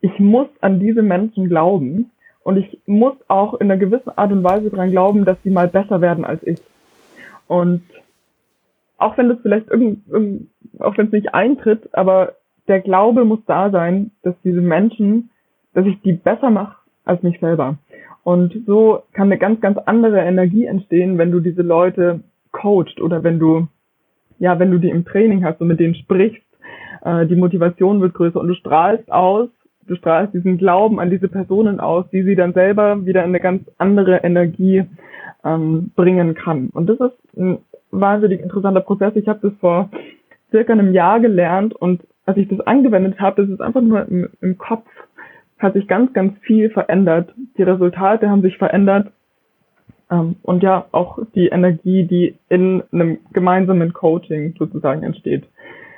Ich 0.00 0.18
muss 0.18 0.48
an 0.60 0.80
diese 0.80 1.02
Menschen 1.02 1.48
glauben 1.48 2.10
und 2.42 2.56
ich 2.56 2.78
muss 2.86 3.14
auch 3.28 3.54
in 3.54 3.70
einer 3.70 3.78
gewissen 3.78 4.10
Art 4.16 4.32
und 4.32 4.44
Weise 4.44 4.70
daran 4.70 4.90
glauben, 4.90 5.24
dass 5.24 5.36
sie 5.42 5.50
mal 5.50 5.68
besser 5.68 6.00
werden 6.00 6.24
als 6.24 6.42
ich. 6.42 6.58
Und 7.46 7.82
auch 8.96 9.16
wenn 9.18 9.28
das 9.28 9.38
vielleicht 9.42 9.68
irgend, 9.68 10.08
irgend 10.08 10.50
auch 10.78 10.96
wenn 10.96 11.06
es 11.06 11.12
nicht 11.12 11.34
eintritt, 11.34 11.88
aber 11.92 12.34
der 12.68 12.80
Glaube 12.80 13.24
muss 13.24 13.40
da 13.46 13.70
sein, 13.70 14.12
dass 14.22 14.34
diese 14.44 14.60
Menschen, 14.60 15.30
dass 15.74 15.86
ich 15.86 16.00
die 16.02 16.12
besser 16.12 16.50
mache 16.50 16.76
als 17.04 17.22
mich 17.22 17.40
selber. 17.40 17.78
Und 18.30 18.62
so 18.64 19.02
kann 19.12 19.26
eine 19.26 19.38
ganz, 19.38 19.60
ganz 19.60 19.76
andere 19.86 20.20
Energie 20.20 20.64
entstehen, 20.64 21.18
wenn 21.18 21.32
du 21.32 21.40
diese 21.40 21.62
Leute 21.62 22.20
coacht 22.52 23.00
oder 23.00 23.24
wenn 23.24 23.40
du, 23.40 23.66
ja, 24.38 24.56
wenn 24.60 24.70
du 24.70 24.78
die 24.78 24.90
im 24.90 25.04
Training 25.04 25.44
hast 25.44 25.60
und 25.60 25.66
mit 25.66 25.80
denen 25.80 25.96
sprichst, 25.96 26.40
äh, 27.04 27.26
die 27.26 27.34
Motivation 27.34 28.00
wird 28.00 28.14
größer 28.14 28.38
und 28.38 28.46
du 28.46 28.54
strahlst 28.54 29.10
aus, 29.10 29.48
du 29.88 29.96
strahlst 29.96 30.32
diesen 30.32 30.58
Glauben 30.58 31.00
an 31.00 31.10
diese 31.10 31.26
Personen 31.26 31.80
aus, 31.80 32.04
die 32.12 32.22
sie 32.22 32.36
dann 32.36 32.52
selber 32.52 33.04
wieder 33.04 33.24
in 33.24 33.30
eine 33.30 33.40
ganz 33.40 33.68
andere 33.78 34.18
Energie 34.18 34.84
ähm, 35.42 35.90
bringen 35.96 36.34
kann. 36.34 36.68
Und 36.72 36.86
das 36.86 37.00
ist 37.00 37.36
ein 37.36 37.58
wahnsinnig 37.90 38.42
interessanter 38.42 38.82
Prozess. 38.82 39.16
Ich 39.16 39.26
habe 39.26 39.40
das 39.42 39.58
vor 39.58 39.90
circa 40.52 40.72
einem 40.72 40.92
Jahr 40.92 41.18
gelernt 41.18 41.74
und 41.74 42.02
als 42.26 42.36
ich 42.36 42.46
das 42.46 42.60
angewendet 42.60 43.18
habe, 43.18 43.42
das 43.42 43.50
ist 43.50 43.60
einfach 43.60 43.80
nur 43.80 44.06
im, 44.06 44.28
im 44.40 44.56
Kopf, 44.56 44.86
hat 45.62 45.74
sich 45.74 45.86
ganz, 45.86 46.12
ganz 46.12 46.38
viel 46.40 46.70
verändert. 46.70 47.34
Die 47.56 47.62
Resultate 47.62 48.28
haben 48.28 48.42
sich 48.42 48.58
verändert. 48.58 49.12
Ähm, 50.10 50.36
und 50.42 50.62
ja, 50.62 50.86
auch 50.92 51.18
die 51.34 51.48
Energie, 51.48 52.04
die 52.04 52.36
in 52.48 52.82
einem 52.92 53.18
gemeinsamen 53.32 53.92
Coaching 53.92 54.54
sozusagen 54.58 55.02
entsteht. 55.02 55.44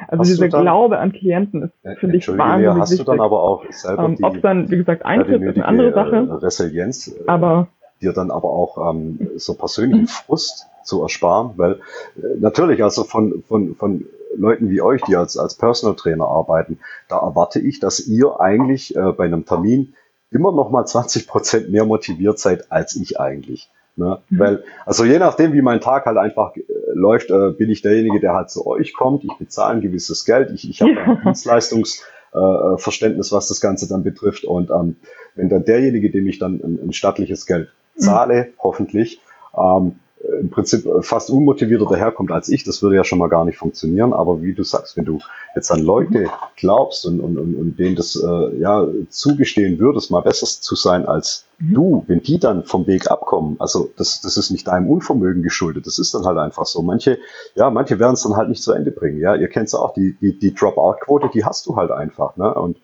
Also 0.08 0.24
dieser 0.24 0.48
Glaube 0.48 0.98
an 0.98 1.12
Klienten 1.12 1.62
ist, 1.62 1.98
finde 2.00 2.16
ich, 2.16 2.28
wahnsinnig 2.28 2.80
hast 2.80 2.90
wichtig. 2.90 3.06
du 3.06 3.12
dann 3.12 3.20
aber 3.20 3.42
auch 3.42 3.64
selber 3.70 4.04
ähm, 4.04 4.16
Ob 4.20 4.34
es 4.34 4.42
dann, 4.42 4.70
wie 4.70 4.76
gesagt, 4.76 5.04
eintritt, 5.04 5.42
ist 5.42 5.56
eine 5.56 5.64
andere 5.64 5.92
Sache. 5.92 6.42
Resilienz, 6.42 7.08
äh, 7.08 7.22
aber 7.26 7.68
dir 8.00 8.12
dann 8.12 8.30
aber 8.30 8.50
auch 8.50 8.90
ähm, 8.90 9.30
so 9.36 9.54
persönlichen 9.54 10.08
Frust 10.08 10.66
zu 10.82 11.02
ersparen, 11.02 11.52
weil 11.56 11.74
äh, 12.16 12.38
natürlich, 12.40 12.82
also 12.82 13.04
von, 13.04 13.42
von, 13.46 13.76
von 13.76 14.04
Leuten 14.36 14.70
wie 14.70 14.82
euch, 14.82 15.02
die 15.02 15.16
als, 15.16 15.36
als 15.36 15.54
Personal 15.54 15.96
Trainer 15.96 16.26
arbeiten, 16.26 16.78
da 17.08 17.18
erwarte 17.18 17.60
ich, 17.60 17.80
dass 17.80 18.00
ihr 18.00 18.40
eigentlich 18.40 18.96
äh, 18.96 19.12
bei 19.12 19.24
einem 19.24 19.44
Termin 19.44 19.94
immer 20.30 20.52
noch 20.52 20.70
mal 20.70 20.84
20 20.84 21.26
Prozent 21.26 21.70
mehr 21.70 21.84
motiviert 21.84 22.38
seid 22.38 22.72
als 22.72 22.96
ich 22.96 23.20
eigentlich. 23.20 23.70
Ne? 23.96 24.18
Mhm. 24.30 24.38
Weil, 24.38 24.64
also 24.86 25.04
je 25.04 25.18
nachdem, 25.18 25.52
wie 25.52 25.62
mein 25.62 25.80
Tag 25.80 26.06
halt 26.06 26.16
einfach 26.16 26.56
äh, 26.56 26.62
läuft, 26.94 27.30
äh, 27.30 27.50
bin 27.50 27.70
ich 27.70 27.82
derjenige, 27.82 28.20
der 28.20 28.34
halt 28.34 28.50
zu 28.50 28.66
euch 28.66 28.94
kommt. 28.94 29.24
Ich 29.24 29.34
bezahle 29.38 29.76
ein 29.76 29.82
gewisses 29.82 30.24
Geld. 30.24 30.50
Ich, 30.52 30.68
ich 30.68 30.80
habe 30.80 30.92
ein 31.06 31.20
Dienstleistungsverständnis, 31.24 33.32
äh, 33.32 33.34
was 33.34 33.48
das 33.48 33.60
Ganze 33.60 33.88
dann 33.88 34.02
betrifft. 34.02 34.44
Und 34.44 34.70
ähm, 34.70 34.96
wenn 35.34 35.48
dann 35.48 35.64
derjenige, 35.64 36.10
dem 36.10 36.26
ich 36.26 36.38
dann 36.38 36.60
ein, 36.62 36.78
ein 36.82 36.92
stattliches 36.92 37.46
Geld 37.46 37.70
zahle, 37.96 38.44
mhm. 38.44 38.48
hoffentlich, 38.62 39.20
ähm, 39.56 39.96
im 40.40 40.50
Prinzip 40.50 40.86
fast 41.00 41.30
unmotivierter 41.30 41.86
daherkommt 41.86 42.30
als 42.30 42.48
ich, 42.48 42.64
das 42.64 42.82
würde 42.82 42.96
ja 42.96 43.04
schon 43.04 43.18
mal 43.18 43.28
gar 43.28 43.44
nicht 43.44 43.58
funktionieren. 43.58 44.12
Aber 44.12 44.42
wie 44.42 44.52
du 44.52 44.62
sagst, 44.62 44.96
wenn 44.96 45.04
du 45.04 45.18
jetzt 45.54 45.70
an 45.70 45.80
Leute 45.80 46.30
glaubst 46.56 47.06
und, 47.06 47.20
und, 47.20 47.38
und, 47.38 47.54
und 47.56 47.78
denen 47.78 47.96
das 47.96 48.16
äh, 48.16 48.58
ja 48.58 48.86
zugestehen 49.08 49.78
würdest, 49.78 50.10
mal 50.10 50.20
besser 50.20 50.46
zu 50.46 50.76
sein 50.76 51.06
als 51.06 51.46
mhm. 51.58 51.74
du, 51.74 52.04
wenn 52.06 52.22
die 52.22 52.38
dann 52.38 52.64
vom 52.64 52.86
Weg 52.86 53.10
abkommen, 53.10 53.56
also 53.58 53.90
das, 53.96 54.20
das 54.20 54.36
ist 54.36 54.50
nicht 54.50 54.68
deinem 54.68 54.88
Unvermögen 54.88 55.42
geschuldet, 55.42 55.86
das 55.86 55.98
ist 55.98 56.14
dann 56.14 56.24
halt 56.24 56.38
einfach 56.38 56.66
so. 56.66 56.82
Manche, 56.82 57.18
ja, 57.54 57.70
manche 57.70 57.98
werden 57.98 58.14
es 58.14 58.22
dann 58.22 58.36
halt 58.36 58.48
nicht 58.48 58.62
zu 58.62 58.72
Ende 58.72 58.92
bringen. 58.92 59.18
Ja, 59.18 59.34
ihr 59.34 59.48
kennt 59.48 59.68
es 59.68 59.74
auch, 59.74 59.92
die, 59.92 60.16
die, 60.20 60.38
die 60.38 60.54
Dropout-Quote, 60.54 61.30
die 61.34 61.44
hast 61.44 61.66
du 61.66 61.76
halt 61.76 61.90
einfach. 61.90 62.36
Ne? 62.36 62.52
Und 62.54 62.78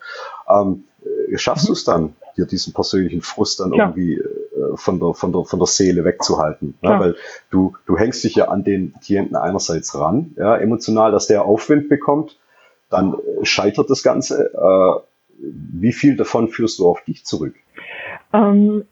ähm, 0.49 0.85
schaffst 1.37 1.69
du 1.69 1.73
es 1.73 1.85
dann, 1.85 2.15
dir 2.39 2.47
diesen 2.47 2.73
persönlichen 2.73 3.21
Frust 3.21 3.61
dann 3.61 3.73
Klar. 3.73 3.89
irgendwie 3.89 4.15
äh, 4.15 4.77
von, 4.77 5.01
der, 5.01 5.15
von, 5.15 5.33
der, 5.33 5.45
von 5.45 5.59
der 5.59 5.67
Seele 5.67 6.05
wegzuhalten. 6.05 6.75
Ja, 6.83 7.01
weil 7.01 7.17
du, 7.51 7.75
du 7.87 7.99
hängst 7.99 8.25
dich 8.25 8.37
ja 8.37 8.49
an 8.49 8.65
den 8.65 8.95
Klienten 9.05 9.37
einerseits 9.37 9.95
ran, 9.99 10.33
ja, 10.37 10.57
emotional, 10.57 11.13
dass 11.13 11.27
der 11.27 11.45
Aufwind 11.45 11.89
bekommt, 11.89 12.39
dann 12.91 13.15
äh, 13.15 13.45
scheitert 13.45 13.91
das 13.91 14.03
Ganze. 14.03 14.53
Äh, 14.55 15.01
wie 15.41 15.93
viel 15.93 16.17
davon 16.17 16.49
führst 16.49 16.79
du 16.79 16.89
auf 16.89 17.03
dich 17.05 17.25
zurück? 17.25 17.55
Ähm, 18.33 18.85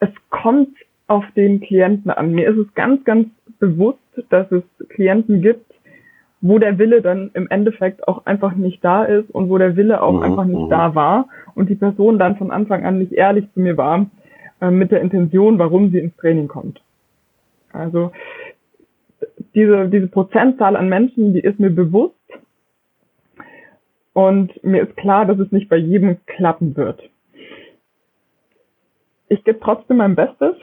es 0.00 0.10
kommt 0.30 0.76
auf 1.06 1.24
den 1.36 1.60
Klienten 1.60 2.10
an. 2.10 2.32
Mir 2.32 2.50
ist 2.50 2.58
es 2.58 2.74
ganz, 2.74 3.04
ganz 3.04 3.28
bewusst, 3.58 3.98
dass 4.30 4.50
es 4.50 4.62
Klienten 4.88 5.42
gibt, 5.42 5.71
wo 6.42 6.58
der 6.58 6.76
Wille 6.78 7.02
dann 7.02 7.30
im 7.34 7.48
Endeffekt 7.48 8.06
auch 8.06 8.26
einfach 8.26 8.54
nicht 8.54 8.84
da 8.84 9.04
ist 9.04 9.30
und 9.30 9.48
wo 9.48 9.58
der 9.58 9.76
Wille 9.76 10.02
auch 10.02 10.12
mhm, 10.12 10.22
einfach 10.22 10.44
nicht 10.44 10.60
mhm. 10.60 10.68
da 10.68 10.94
war 10.94 11.28
und 11.54 11.70
die 11.70 11.76
Person 11.76 12.18
dann 12.18 12.36
von 12.36 12.50
Anfang 12.50 12.84
an 12.84 12.98
nicht 12.98 13.12
ehrlich 13.12 13.46
zu 13.54 13.60
mir 13.60 13.76
war 13.76 14.06
äh, 14.60 14.70
mit 14.70 14.90
der 14.90 15.00
Intention, 15.00 15.58
warum 15.58 15.90
sie 15.90 16.00
ins 16.00 16.16
Training 16.16 16.48
kommt. 16.48 16.82
Also 17.72 18.10
diese, 19.54 19.88
diese 19.88 20.08
Prozentzahl 20.08 20.76
an 20.76 20.88
Menschen, 20.88 21.32
die 21.32 21.40
ist 21.40 21.60
mir 21.60 21.70
bewusst 21.70 22.16
und 24.12 24.62
mir 24.64 24.82
ist 24.82 24.96
klar, 24.96 25.24
dass 25.26 25.38
es 25.38 25.52
nicht 25.52 25.68
bei 25.68 25.76
jedem 25.76 26.18
klappen 26.26 26.76
wird. 26.76 27.08
Ich 29.28 29.44
gebe 29.44 29.60
trotzdem 29.60 29.98
mein 29.98 30.16
Bestes 30.16 30.56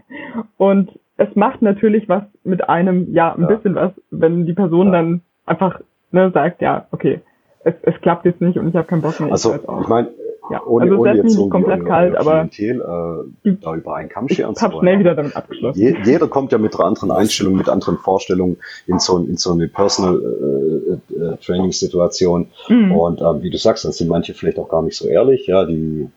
und 0.56 0.98
es 1.18 1.34
macht 1.34 1.62
natürlich 1.62 2.08
was 2.08 2.22
mit 2.44 2.68
einem, 2.68 3.12
ja, 3.12 3.34
ein 3.34 3.42
ja. 3.42 3.48
bisschen 3.48 3.74
was, 3.74 3.92
wenn 4.10 4.46
die 4.46 4.54
Person 4.54 4.86
ja. 4.86 4.92
dann 4.92 5.20
einfach 5.44 5.80
ne, 6.12 6.30
sagt, 6.32 6.62
ja, 6.62 6.86
okay, 6.92 7.20
es, 7.64 7.74
es 7.82 8.00
klappt 8.00 8.24
jetzt 8.24 8.40
nicht 8.40 8.56
und 8.56 8.68
ich 8.68 8.74
habe 8.76 8.86
keinen 8.86 9.02
Bock 9.02 9.18
mehr. 9.18 9.32
Also 9.32 9.56
ich, 9.56 9.60
ich 9.60 9.88
meine, 9.88 10.08
ja. 10.48 10.62
ohne, 10.64 10.84
also 10.84 10.96
ohne 11.02 11.16
jetzt 11.16 11.32
so 11.32 11.48
komplett 11.48 11.84
kalt, 11.84 12.16
aber 12.16 12.48
äh, 12.56 13.56
da 13.60 13.74
über 13.74 13.96
einen 13.96 14.08
Kamm 14.08 14.28
scheren 14.28 14.54
zu 14.54 14.64
wollen. 14.66 14.78
schnell 14.80 14.98
wieder 15.00 15.16
damit 15.16 15.34
abgeschlossen. 15.34 15.80
Je, 15.80 15.96
jeder 16.04 16.28
kommt 16.28 16.52
ja 16.52 16.58
mit 16.58 16.74
einer 16.76 16.84
anderen 16.84 17.10
Einstellung, 17.10 17.56
mit 17.56 17.68
anderen 17.68 17.98
Vorstellungen 17.98 18.56
in 18.86 19.00
so, 19.00 19.18
in 19.18 19.36
so 19.36 19.52
eine 19.52 19.66
Personal 19.66 20.20
äh, 20.22 21.14
äh, 21.14 21.36
Training 21.38 21.72
Situation. 21.72 22.46
Mhm. 22.68 22.92
Und 22.92 23.20
ähm, 23.20 23.42
wie 23.42 23.50
du 23.50 23.58
sagst, 23.58 23.84
dann 23.84 23.92
sind 23.92 24.08
manche 24.08 24.34
vielleicht 24.34 24.58
auch 24.60 24.68
gar 24.68 24.82
nicht 24.82 24.96
so 24.96 25.08
ehrlich, 25.08 25.48
ja, 25.48 25.64
die 25.64 26.08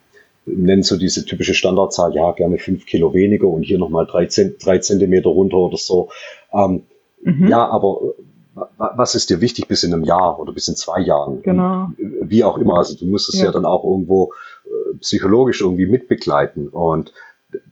nennen 0.46 0.82
so 0.82 0.96
diese 0.96 1.24
typische 1.24 1.54
Standardzahl, 1.54 2.14
ja, 2.14 2.32
gerne 2.32 2.58
fünf 2.58 2.86
Kilo 2.86 3.14
weniger 3.14 3.46
und 3.46 3.62
hier 3.62 3.78
nochmal 3.78 4.06
drei, 4.06 4.26
drei 4.26 4.78
Zentimeter 4.78 5.30
runter 5.30 5.56
oder 5.56 5.76
so. 5.76 6.10
Ähm, 6.52 6.82
mhm. 7.22 7.48
Ja, 7.48 7.68
aber 7.68 8.00
was 8.54 9.14
ist 9.14 9.30
dir 9.30 9.40
wichtig 9.40 9.66
bis 9.66 9.82
in 9.82 9.94
einem 9.94 10.04
Jahr 10.04 10.38
oder 10.38 10.52
bis 10.52 10.68
in 10.68 10.76
zwei 10.76 11.00
Jahren? 11.00 11.42
Genau. 11.42 11.90
Wie 11.96 12.44
auch 12.44 12.58
immer. 12.58 12.76
Also 12.76 12.96
du 12.96 13.06
musst 13.06 13.28
es 13.28 13.38
ja. 13.38 13.46
ja 13.46 13.52
dann 13.52 13.64
auch 13.64 13.84
irgendwo 13.84 14.32
äh, 14.64 14.96
psychologisch 14.98 15.62
irgendwie 15.62 15.86
mitbegleiten. 15.86 16.68
Und 16.68 17.12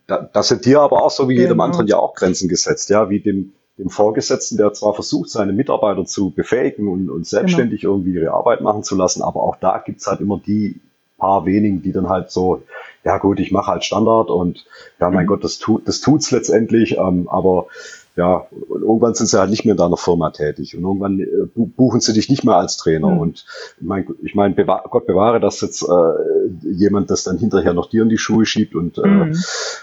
da, 0.07 0.29
das 0.33 0.49
sind 0.49 0.65
dir 0.65 0.81
aber 0.81 1.03
auch 1.03 1.11
so 1.11 1.29
wie 1.29 1.35
genau. 1.35 1.49
jedem 1.49 1.61
anderen 1.61 1.87
ja 1.87 1.99
auch 1.99 2.15
Grenzen 2.15 2.49
gesetzt, 2.49 2.89
ja, 2.89 3.11
wie 3.11 3.21
dem, 3.21 3.53
dem 3.79 3.91
Vorgesetzten, 3.91 4.57
der 4.57 4.73
zwar 4.73 4.95
versucht, 4.95 5.31
seine 5.31 5.53
Mitarbeiter 5.53 6.07
zu 6.07 6.31
befähigen 6.31 6.89
und, 6.89 7.11
und 7.11 7.27
selbstständig 7.27 7.83
genau. 7.83 7.95
irgendwie 7.95 8.15
ihre 8.15 8.33
Arbeit 8.33 8.63
machen 8.63 8.83
zu 8.83 8.97
lassen, 8.97 9.23
aber 9.23 9.43
auch 9.43 9.57
da 9.57 9.83
gibt's 9.85 10.07
halt 10.07 10.21
immer 10.21 10.41
die 10.45 10.81
paar 11.21 11.47
wenigen, 11.47 11.83
die 11.83 11.93
dann 11.93 12.09
halt 12.09 12.33
so, 12.33 12.63
ja 13.05 13.19
gut, 13.19 13.39
ich 13.39 13.53
mache 13.53 13.71
halt 13.71 13.85
Standard 13.85 14.31
und 14.31 14.67
ja, 14.99 15.11
mein 15.11 15.25
mhm. 15.25 15.29
Gott, 15.29 15.45
das 15.45 15.59
tut 15.59 15.87
das 15.87 16.01
tut's 16.01 16.33
letztendlich, 16.33 16.99
ähm, 16.99 17.29
aber 17.29 17.67
ja, 18.17 18.47
und 18.69 18.83
irgendwann 18.83 19.15
sind 19.15 19.29
sie 19.29 19.39
halt 19.39 19.51
nicht 19.51 19.65
mehr 19.65 19.73
in 19.73 19.79
deiner 19.79 19.97
Firma 19.97 20.31
tätig 20.31 20.77
und 20.77 20.83
irgendwann 20.83 21.21
äh, 21.21 21.27
buchen 21.55 22.01
sie 22.01 22.13
dich 22.13 22.29
nicht 22.29 22.45
mehr 22.45 22.57
als 22.57 22.77
Trainer. 22.77 23.09
Mhm. 23.09 23.19
Und 23.19 23.47
ich 23.81 23.87
meine, 23.87 24.07
ich 24.23 24.35
mein, 24.35 24.55
bewahr, 24.55 24.85
Gott 24.91 25.07
bewahre, 25.07 25.41
dass 25.41 25.61
jetzt 25.61 25.83
äh, 25.83 26.40
jemand 26.63 27.11
das 27.11 27.25
dann 27.25 27.39
hinterher 27.39 27.73
noch 27.73 27.89
dir 27.89 28.03
in 28.03 28.09
die 28.09 28.19
Schuhe 28.19 28.47
schiebt 28.47 28.75
und 28.75 28.99
äh, 28.99 29.07
mhm. 29.07 29.37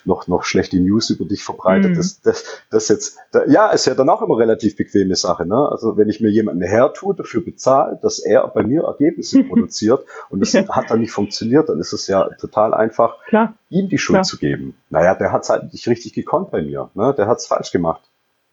noch, 0.05 0.27
noch 0.27 0.43
schlechte 0.43 0.79
News 0.79 1.09
über 1.09 1.25
dich 1.25 1.43
verbreitet. 1.43 1.91
Mhm. 1.91 1.95
Das, 1.95 2.21
das, 2.21 2.43
das 2.69 2.87
jetzt, 2.89 3.17
da, 3.31 3.45
ja, 3.45 3.69
ist 3.69 3.85
ja 3.85 3.95
dann 3.95 4.09
auch 4.09 4.21
immer 4.21 4.37
relativ 4.37 4.75
bequeme 4.75 5.15
Sache. 5.15 5.45
Ne? 5.45 5.55
Also 5.69 5.97
wenn 5.97 6.09
ich 6.09 6.21
mir 6.21 6.29
jemanden 6.29 6.63
hertue, 6.63 7.15
dafür 7.15 7.43
bezahle, 7.43 7.99
dass 8.01 8.19
er 8.19 8.47
bei 8.47 8.63
mir 8.63 8.83
Ergebnisse 8.83 9.43
produziert 9.47 10.05
und 10.29 10.39
das 10.39 10.53
hat 10.53 10.89
dann 10.89 10.99
nicht 10.99 11.11
funktioniert, 11.11 11.69
dann 11.69 11.79
ist 11.79 11.93
es 11.93 12.07
ja 12.07 12.29
total 12.39 12.73
einfach, 12.73 13.23
Klar. 13.25 13.53
ihm 13.69 13.89
die 13.89 13.97
Schuld 13.97 14.17
Klar. 14.17 14.23
zu 14.23 14.37
geben. 14.37 14.75
Naja, 14.89 15.15
der 15.15 15.31
hat 15.31 15.43
es 15.43 15.49
halt 15.49 15.71
nicht 15.73 15.87
richtig 15.87 16.13
gekonnt 16.13 16.51
bei 16.51 16.61
mir. 16.61 16.89
Ne? 16.93 17.13
Der 17.17 17.27
hat 17.27 17.37
es 17.37 17.47
falsch 17.47 17.71
gemacht. 17.71 18.01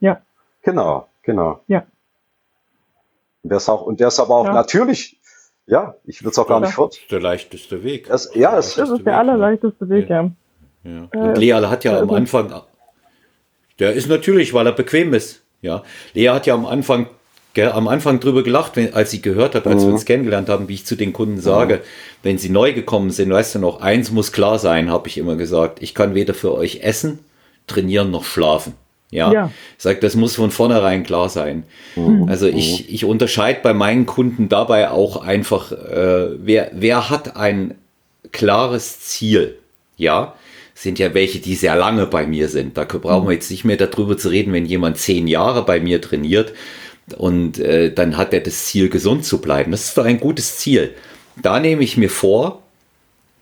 Ja. 0.01 0.21
Genau, 0.63 1.09
genau. 1.23 1.61
Ja. 1.69 1.85
Und 3.43 3.51
der 3.51 3.59
ist 3.59 3.69
auch, 3.69 3.83
und 3.83 4.01
der 4.01 4.09
ist 4.09 4.19
aber 4.19 4.35
auch 4.37 4.47
ja. 4.47 4.53
natürlich, 4.55 5.21
ja, 5.67 5.95
ich 6.05 6.23
würde 6.23 6.31
es 6.31 6.39
auch 6.39 6.47
gar 6.47 6.61
nicht 6.61 6.73
fort. 6.73 6.99
Der 7.11 7.21
leichteste 7.21 7.83
Weg. 7.83 8.09
Das, 8.09 8.31
ja, 8.35 8.57
das, 8.57 8.75
das 8.75 8.91
ist 8.91 9.07
der 9.07 9.19
allerleichteste 9.19 9.89
Weg, 9.89 10.11
ja. 10.11 10.31
ja. 10.85 11.09
ja. 11.13 11.21
Und 11.21 11.39
Lea 11.39 11.53
hat 11.53 11.85
ja 11.85 11.99
am 11.99 12.11
Anfang, 12.11 12.63
der 13.79 13.95
ist 13.95 14.09
natürlich, 14.09 14.53
weil 14.53 14.67
er 14.67 14.73
bequem 14.73 15.15
ist. 15.15 15.43
Ja, 15.63 15.83
Lea 16.13 16.29
hat 16.29 16.47
ja 16.47 16.55
am 16.55 16.67
Anfang 16.67 17.09
gell, 17.55 17.71
am 17.73 17.89
Anfang 17.89 18.21
drüber 18.21 18.43
gelacht, 18.43 18.77
wenn, 18.77 18.93
als 18.93 19.11
sie 19.11 19.23
gehört 19.23 19.55
hat, 19.55 19.67
als 19.67 19.83
mhm. 19.83 19.87
wir 19.87 19.93
uns 19.95 20.05
kennengelernt 20.05 20.49
haben, 20.49 20.69
wie 20.69 20.75
ich 20.75 20.85
zu 20.85 20.97
den 20.97 21.13
Kunden 21.13 21.41
sage, 21.41 21.77
mhm. 21.77 21.81
wenn 22.23 22.39
sie 22.39 22.51
neu 22.51 22.75
gekommen 22.75 23.11
sind, 23.11 23.33
weißt 23.33 23.55
du 23.55 23.59
noch, 23.61 23.81
eins 23.81 24.11
muss 24.11 24.33
klar 24.33 24.59
sein, 24.59 24.91
habe 24.91 25.09
ich 25.09 25.17
immer 25.17 25.37
gesagt. 25.37 25.83
Ich 25.83 25.95
kann 25.95 26.15
weder 26.15 26.35
für 26.35 26.53
euch 26.53 26.81
essen, 26.83 27.21
trainieren 27.67 28.11
noch 28.11 28.25
schlafen. 28.25 28.75
Ja, 29.11 29.33
ja. 29.33 29.51
ich 29.77 29.83
sage, 29.83 30.01
das 30.01 30.17
muss 30.17 30.35
von 30.35 30.51
vornherein 30.51 31.05
klar 31.05 31.29
sein. 31.29 31.65
Mhm. 31.95 32.29
Also 32.29 32.47
ich, 32.47 32.93
ich 32.93 33.05
unterscheide 33.05 33.61
bei 33.63 33.73
meinen 33.73 34.07
Kunden 34.07 34.49
dabei 34.49 34.91
auch 34.91 35.23
einfach, 35.23 35.71
äh, 35.73 36.31
wer, 36.39 36.71
wer 36.75 37.11
hat 37.11 37.37
ein 37.37 37.75
klares 38.33 39.01
Ziel? 39.01 39.57
Ja, 39.97 40.35
sind 40.75 40.99
ja 40.99 41.15
welche, 41.15 41.39
die 41.39 41.55
sehr 41.55 41.77
lange 41.77 42.07
bei 42.07 42.27
mir 42.27 42.49
sind. 42.49 42.77
Da 42.77 42.85
brauchen 42.85 43.29
wir 43.29 43.35
jetzt 43.35 43.51
nicht 43.51 43.65
mehr 43.65 43.77
darüber 43.77 44.19
zu 44.19 44.29
reden, 44.29 44.53
wenn 44.53 44.67
jemand 44.67 44.99
zehn 44.99 45.29
Jahre 45.29 45.65
bei 45.65 45.79
mir 45.79 46.01
trainiert 46.01 46.53
und 47.17 47.59
äh, 47.59 47.93
dann 47.93 48.17
hat 48.17 48.33
er 48.33 48.41
das 48.41 48.67
Ziel, 48.67 48.89
gesund 48.89 49.25
zu 49.25 49.41
bleiben. 49.41 49.71
Das 49.71 49.85
ist 49.85 49.97
doch 49.97 50.05
ein 50.05 50.19
gutes 50.19 50.57
Ziel. 50.59 50.95
Da 51.41 51.61
nehme 51.61 51.85
ich 51.85 51.97
mir 51.97 52.11
vor, 52.11 52.64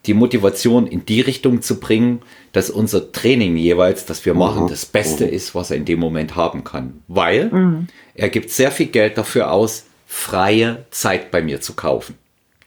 die 0.07 0.15
Motivation 0.15 0.87
in 0.87 1.05
die 1.05 1.21
Richtung 1.21 1.63
zu 1.63 1.79
bringen, 1.79 2.23
dass 2.53 2.71
unser 2.71 3.13
Training 3.13 3.57
jeweils, 3.57 4.05
das 4.05 4.25
wir 4.27 4.35
machen, 4.35 4.65
mhm. 4.65 4.69
das 4.69 4.85
Beste 4.85 5.27
mhm. 5.27 5.33
ist, 5.33 5.55
was 5.55 5.71
er 5.71 5.77
in 5.77 5.85
dem 5.85 6.01
Moment 6.01 6.35
haben 6.35 6.65
kann. 6.65 7.03
Weil 7.09 7.51
mhm. 7.51 7.87
er 8.15 8.29
gibt 8.29 8.51
sehr 8.51 8.73
viel 8.73 8.87
Geld 8.87 9.17
dafür 9.17 9.53
aus, 9.53 9.85
freie 10.07 10.85
Zeit 10.91 11.31
bei 11.31 11.41
mir 11.41 11.61
zu 11.61 11.75
kaufen. 11.75 12.17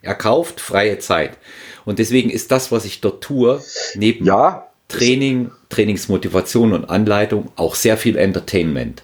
Er 0.02 0.16
kauft 0.16 0.62
freie 0.62 1.00
Zeit. 1.00 1.38
Und 1.84 2.00
deswegen 2.00 2.30
ist 2.30 2.52
das, 2.52 2.72
was 2.72 2.86
ich 2.86 3.02
dort 3.02 3.24
tue, 3.24 3.62
neben 3.96 4.26
ja. 4.26 4.68
Training, 4.88 5.52
Trainingsmotivation 5.70 6.74
und 6.74 6.86
Anleitung 6.86 7.52
auch 7.56 7.76
sehr 7.76 7.98
viel 7.98 8.18
Entertainment. 8.18 9.04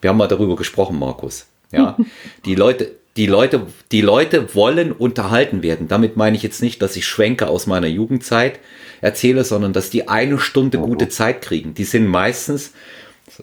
Wir 0.00 0.10
haben 0.10 0.18
mal 0.18 0.28
darüber 0.28 0.56
gesprochen, 0.56 0.98
Markus. 0.98 1.46
Ja, 1.70 1.96
die 2.44 2.54
Leute, 2.54 2.96
die 3.16 3.26
Leute, 3.26 3.66
die 3.90 4.00
Leute 4.00 4.54
wollen 4.54 4.92
unterhalten 4.92 5.62
werden. 5.62 5.88
Damit 5.88 6.16
meine 6.16 6.36
ich 6.36 6.42
jetzt 6.42 6.62
nicht, 6.62 6.80
dass 6.80 6.96
ich 6.96 7.06
Schwenke 7.06 7.48
aus 7.48 7.66
meiner 7.66 7.86
Jugendzeit 7.86 8.58
erzähle, 9.00 9.44
sondern 9.44 9.72
dass 9.72 9.90
die 9.90 10.08
eine 10.08 10.38
Stunde 10.38 10.78
oh. 10.78 10.86
gute 10.86 11.08
Zeit 11.08 11.42
kriegen. 11.42 11.74
Die 11.74 11.84
sind 11.84 12.06
meistens 12.06 12.72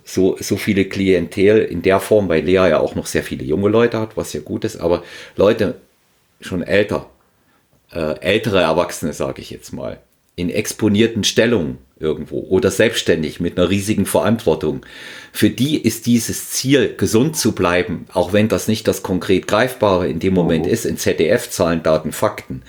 so, 0.03 0.37
so 0.39 0.57
viele 0.57 0.85
Klientel 0.85 1.59
in 1.59 1.81
der 1.81 1.99
Form, 1.99 2.29
weil 2.29 2.43
Lea 2.43 2.53
ja 2.53 2.79
auch 2.79 2.95
noch 2.95 3.05
sehr 3.05 3.23
viele 3.23 3.43
junge 3.43 3.69
Leute 3.69 3.99
hat, 3.99 4.17
was 4.17 4.33
ja 4.33 4.41
gut 4.41 4.65
ist, 4.65 4.77
aber 4.77 5.03
Leute 5.35 5.75
schon 6.41 6.63
älter, 6.63 7.09
äh, 7.91 8.19
ältere 8.19 8.61
Erwachsene, 8.61 9.13
sage 9.13 9.41
ich 9.41 9.49
jetzt 9.49 9.71
mal, 9.73 9.99
in 10.39 10.49
exponierten 10.49 11.23
Stellungen 11.23 11.77
irgendwo 11.99 12.39
oder 12.39 12.71
selbstständig 12.71 13.39
mit 13.39 13.57
einer 13.57 13.69
riesigen 13.69 14.05
Verantwortung. 14.05 14.85
Für 15.33 15.49
die 15.49 15.77
ist 15.77 16.05
dieses 16.05 16.49
Ziel, 16.49 16.95
gesund 16.97 17.35
zu 17.35 17.51
bleiben, 17.51 18.05
auch 18.13 18.31
wenn 18.31 18.47
das 18.47 18.67
nicht 18.67 18.87
das 18.87 19.03
konkret 19.03 19.47
Greifbare 19.47 20.07
in 20.07 20.19
dem 20.19 20.33
Moment 20.33 20.65
oh. 20.65 20.69
ist, 20.69 20.85
in 20.85 20.97
ZDF, 20.97 21.49
Zahlen, 21.49 21.83
Daten, 21.83 22.13
Fakten, 22.13 22.61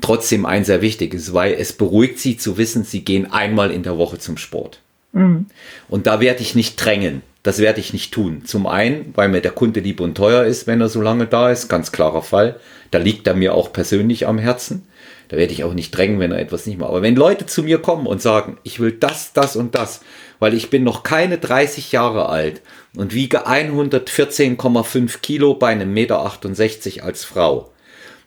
trotzdem 0.00 0.46
ein 0.46 0.64
sehr 0.64 0.80
wichtiges, 0.80 1.34
weil 1.34 1.54
es 1.54 1.74
beruhigt 1.74 2.18
sie 2.18 2.38
zu 2.38 2.56
wissen, 2.56 2.84
sie 2.84 3.04
gehen 3.04 3.30
einmal 3.30 3.70
in 3.70 3.82
der 3.82 3.98
Woche 3.98 4.18
zum 4.18 4.38
Sport. 4.38 4.80
Mhm. 5.12 5.46
Und 5.88 6.06
da 6.06 6.20
werde 6.20 6.42
ich 6.42 6.54
nicht 6.54 6.82
drängen. 6.82 7.22
Das 7.42 7.60
werde 7.60 7.80
ich 7.80 7.92
nicht 7.92 8.12
tun. 8.12 8.42
Zum 8.44 8.66
einen, 8.66 9.12
weil 9.14 9.28
mir 9.28 9.40
der 9.40 9.52
Kunde 9.52 9.80
lieb 9.80 10.00
und 10.00 10.16
teuer 10.16 10.44
ist, 10.44 10.66
wenn 10.66 10.80
er 10.80 10.88
so 10.88 11.00
lange 11.00 11.26
da 11.26 11.50
ist, 11.50 11.68
ganz 11.68 11.92
klarer 11.92 12.22
Fall. 12.22 12.58
Da 12.90 12.98
liegt 12.98 13.26
er 13.26 13.34
mir 13.34 13.54
auch 13.54 13.72
persönlich 13.72 14.26
am 14.26 14.38
Herzen. 14.38 14.86
Da 15.28 15.36
werde 15.36 15.52
ich 15.52 15.64
auch 15.64 15.74
nicht 15.74 15.90
drängen, 15.90 16.20
wenn 16.20 16.32
er 16.32 16.40
etwas 16.40 16.66
nicht 16.66 16.78
macht. 16.78 16.90
Aber 16.90 17.02
wenn 17.02 17.16
Leute 17.16 17.46
zu 17.46 17.62
mir 17.62 17.78
kommen 17.78 18.06
und 18.06 18.22
sagen, 18.22 18.58
ich 18.62 18.80
will 18.80 18.92
das, 18.92 19.32
das 19.32 19.56
und 19.56 19.74
das, 19.74 20.00
weil 20.38 20.54
ich 20.54 20.70
bin 20.70 20.84
noch 20.84 21.02
keine 21.02 21.38
30 21.38 21.92
Jahre 21.92 22.28
alt 22.28 22.62
und 22.96 23.14
wiege 23.14 23.46
114,5 23.46 25.20
Kilo 25.20 25.54
bei 25.54 25.68
einem 25.68 25.92
Meter 25.92 26.20
68 26.20 27.04
als 27.04 27.24
Frau, 27.24 27.70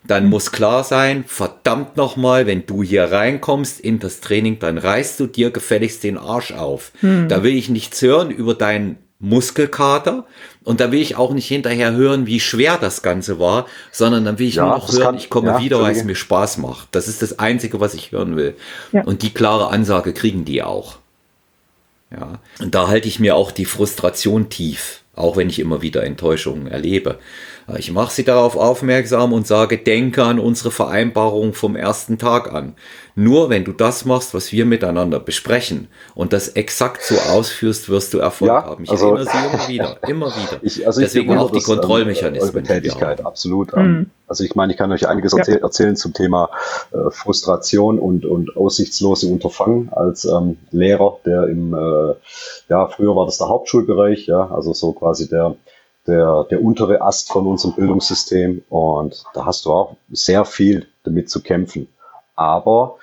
dann 0.04 0.28
muss 0.28 0.52
klar 0.52 0.84
sein, 0.84 1.24
verdammt 1.28 1.96
nochmal, 1.96 2.48
wenn 2.48 2.66
du 2.66 2.82
hier 2.82 3.12
reinkommst 3.12 3.80
in 3.80 4.00
das 4.00 4.20
Training, 4.20 4.58
dann 4.60 4.78
reißt 4.78 5.20
du 5.20 5.28
dir 5.28 5.52
gefälligst 5.52 6.04
den 6.04 6.18
Arsch 6.18 6.54
auf. 6.54 6.92
Hm. 7.02 7.28
Da 7.28 7.44
will 7.44 7.56
ich 7.56 7.70
nichts 7.70 8.02
hören 8.02 8.32
über 8.32 8.56
deinen 8.56 8.98
Muskelkater. 9.20 10.26
Und 10.64 10.80
da 10.80 10.92
will 10.92 11.02
ich 11.02 11.16
auch 11.16 11.34
nicht 11.34 11.48
hinterher 11.48 11.94
hören, 11.94 12.28
wie 12.28 12.40
schwer 12.40 12.78
das 12.78 13.02
Ganze 13.02 13.40
war, 13.40 13.66
sondern 13.92 14.26
dann 14.26 14.38
will 14.38 14.48
ich 14.48 14.56
ja, 14.56 14.66
nur 14.66 14.76
noch 14.76 14.92
hören, 14.92 15.04
kann, 15.04 15.16
ich 15.16 15.30
komme 15.30 15.48
ja, 15.48 15.60
wieder, 15.60 15.82
weil 15.82 15.96
es 15.96 16.04
mir 16.04 16.16
Spaß 16.16 16.58
macht. 16.58 16.90
Das 16.92 17.08
ist 17.08 17.24
das 17.24 17.40
Einzige, 17.40 17.80
was 17.80 17.96
ich 17.96 18.12
hören 18.12 18.36
will. 18.36 18.56
Ja. 18.92 19.04
Und 19.04 19.24
die 19.24 19.34
klare 19.34 19.70
Ansage 19.70 20.14
kriegen 20.14 20.46
die 20.46 20.62
auch. 20.62 20.98
Ja. 22.12 22.40
Und 22.60 22.76
da 22.76 22.88
halte 22.88 23.08
ich 23.08 23.20
mir 23.20 23.36
auch 23.36 23.52
die 23.52 23.66
Frustration 23.66 24.50
tief, 24.50 25.02
auch 25.16 25.36
wenn 25.36 25.50
ich 25.50 25.58
immer 25.58 25.82
wieder 25.82 26.04
Enttäuschungen 26.04 26.68
erlebe. 26.68 27.18
Ich 27.78 27.92
mache 27.92 28.14
sie 28.14 28.24
darauf 28.24 28.56
aufmerksam 28.56 29.34
und 29.34 29.48
sage, 29.48 29.78
denke 29.78 30.24
an 30.24 30.40
unsere 30.40 30.72
Vereinbarung 30.72 31.54
vom 31.54 31.76
ersten 31.76 32.18
Tag 32.18 32.52
an. 32.54 32.76
Nur 33.16 33.50
wenn 33.50 33.66
du 33.66 33.74
das 33.74 34.06
machst, 34.06 34.34
was 34.34 34.52
wir 34.52 34.66
miteinander 34.66 35.20
besprechen 35.20 35.88
und 36.16 36.34
das 36.34 36.50
exakt 36.50 37.04
so 37.04 37.16
ausführst, 37.16 37.90
wirst 37.90 38.14
du 38.14 38.20
Erfolg 38.20 38.50
ja, 38.50 38.64
haben. 38.64 38.84
Ich 38.84 38.90
also, 38.90 39.16
erinnere 39.16 39.26
sie 39.26 39.38
immer 39.38 39.68
wieder, 39.68 40.10
immer 40.10 40.28
wieder. 40.28 40.60
Ich, 40.62 40.86
also 40.88 41.02
Deswegen 41.02 41.38
auch 41.38 41.52
die 41.52 41.60
das, 41.60 41.68
ähm, 41.68 41.76
Kontrollmechanismen. 41.76 42.64
Tätigkeit, 42.64 43.26
absolut. 43.26 43.76
Mhm. 43.76 44.10
Also 44.28 44.44
ich 44.44 44.56
meine, 44.56 44.72
ich 44.72 44.78
kann 44.78 44.92
euch 44.92 45.08
einiges 45.08 45.34
ja. 45.34 45.56
erzählen 45.56 45.96
zum 45.96 46.14
Thema 46.14 46.50
äh, 46.92 47.12
Frustration 47.12 48.00
und, 48.00 48.26
und 48.26 48.56
aussichtslose 48.56 49.28
Unterfangen 49.28 49.90
als 49.92 50.24
ähm, 50.26 50.58
Lehrer, 50.72 51.18
der 51.26 51.48
im, 51.48 51.74
äh, 51.74 52.16
ja, 52.70 52.88
früher 52.88 53.16
war 53.16 53.26
das 53.26 53.40
der 53.40 53.50
Hauptschulbereich, 53.50 54.28
ja, 54.28 54.50
also 54.50 54.74
so 54.74 54.94
quasi 54.94 55.28
der 55.28 55.56
der, 56.08 56.46
der 56.50 56.64
untere 56.64 57.02
Ast 57.02 57.32
von 57.32 57.48
unserem 57.48 57.76
Bildungssystem 57.76 58.64
und 58.70 59.24
da 59.34 59.46
hast 59.46 59.66
du 59.66 59.72
auch 59.72 59.96
sehr 60.12 60.46
viel 60.46 60.88
damit 61.04 61.30
zu 61.30 61.42
kämpfen. 61.42 61.88
Aber 62.36 62.98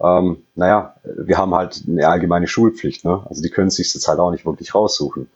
ähm, 0.00 0.44
naja, 0.54 0.94
wir 1.02 1.38
haben 1.38 1.54
halt 1.54 1.82
eine 1.88 2.08
allgemeine 2.08 2.46
Schulpflicht. 2.46 3.04
Ne? 3.04 3.24
Also 3.28 3.42
die 3.42 3.50
können 3.50 3.70
sich 3.70 3.92
jetzt 3.94 4.06
halt 4.08 4.18
auch 4.18 4.30
nicht 4.30 4.46
wirklich 4.46 4.74
raussuchen. 4.74 5.30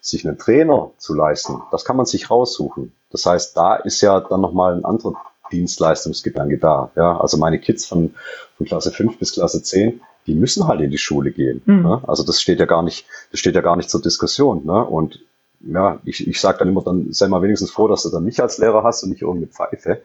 Sich 0.00 0.26
einen 0.26 0.38
Trainer 0.38 0.90
zu 0.98 1.14
leisten, 1.14 1.62
das 1.70 1.84
kann 1.84 1.96
man 1.96 2.06
sich 2.06 2.30
raussuchen. 2.30 2.92
Das 3.10 3.26
heißt, 3.26 3.56
da 3.56 3.76
ist 3.76 4.00
ja 4.00 4.20
dann 4.20 4.40
nochmal 4.40 4.74
ein 4.74 4.84
anderer 4.84 5.14
Dienstleistungsgedanke 5.52 6.58
da. 6.58 6.90
Ja? 6.96 7.20
Also 7.20 7.36
meine 7.36 7.58
Kids 7.58 7.86
von, 7.86 8.14
von 8.56 8.66
Klasse 8.66 8.90
5 8.90 9.18
bis 9.18 9.32
Klasse 9.32 9.62
10, 9.62 10.00
die 10.26 10.34
müssen 10.34 10.66
halt 10.66 10.80
in 10.80 10.90
die 10.90 10.98
Schule 10.98 11.30
gehen. 11.30 11.62
Mhm. 11.64 11.82
Ne? 11.82 12.02
Also 12.06 12.24
das 12.24 12.40
steht 12.40 12.60
ja 12.60 12.66
gar 12.66 12.82
nicht, 12.82 13.06
das 13.30 13.40
steht 13.40 13.54
ja 13.54 13.60
gar 13.60 13.76
nicht 13.76 13.90
zur 13.90 14.02
Diskussion. 14.02 14.64
Ne? 14.64 14.84
Und 14.84 15.20
ja, 15.66 16.00
ich, 16.04 16.26
ich 16.26 16.40
sage 16.40 16.58
dann 16.58 16.68
immer, 16.68 16.82
dann 16.82 17.12
sei 17.12 17.28
mal 17.28 17.42
wenigstens 17.42 17.70
froh, 17.70 17.88
dass 17.88 18.02
du 18.02 18.10
dann 18.10 18.24
mich 18.24 18.40
als 18.40 18.58
Lehrer 18.58 18.82
hast 18.82 19.02
und 19.02 19.10
nicht 19.10 19.22
irgendeine 19.22 19.52
Pfeife. 19.52 20.02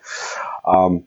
Ähm, 0.65 1.05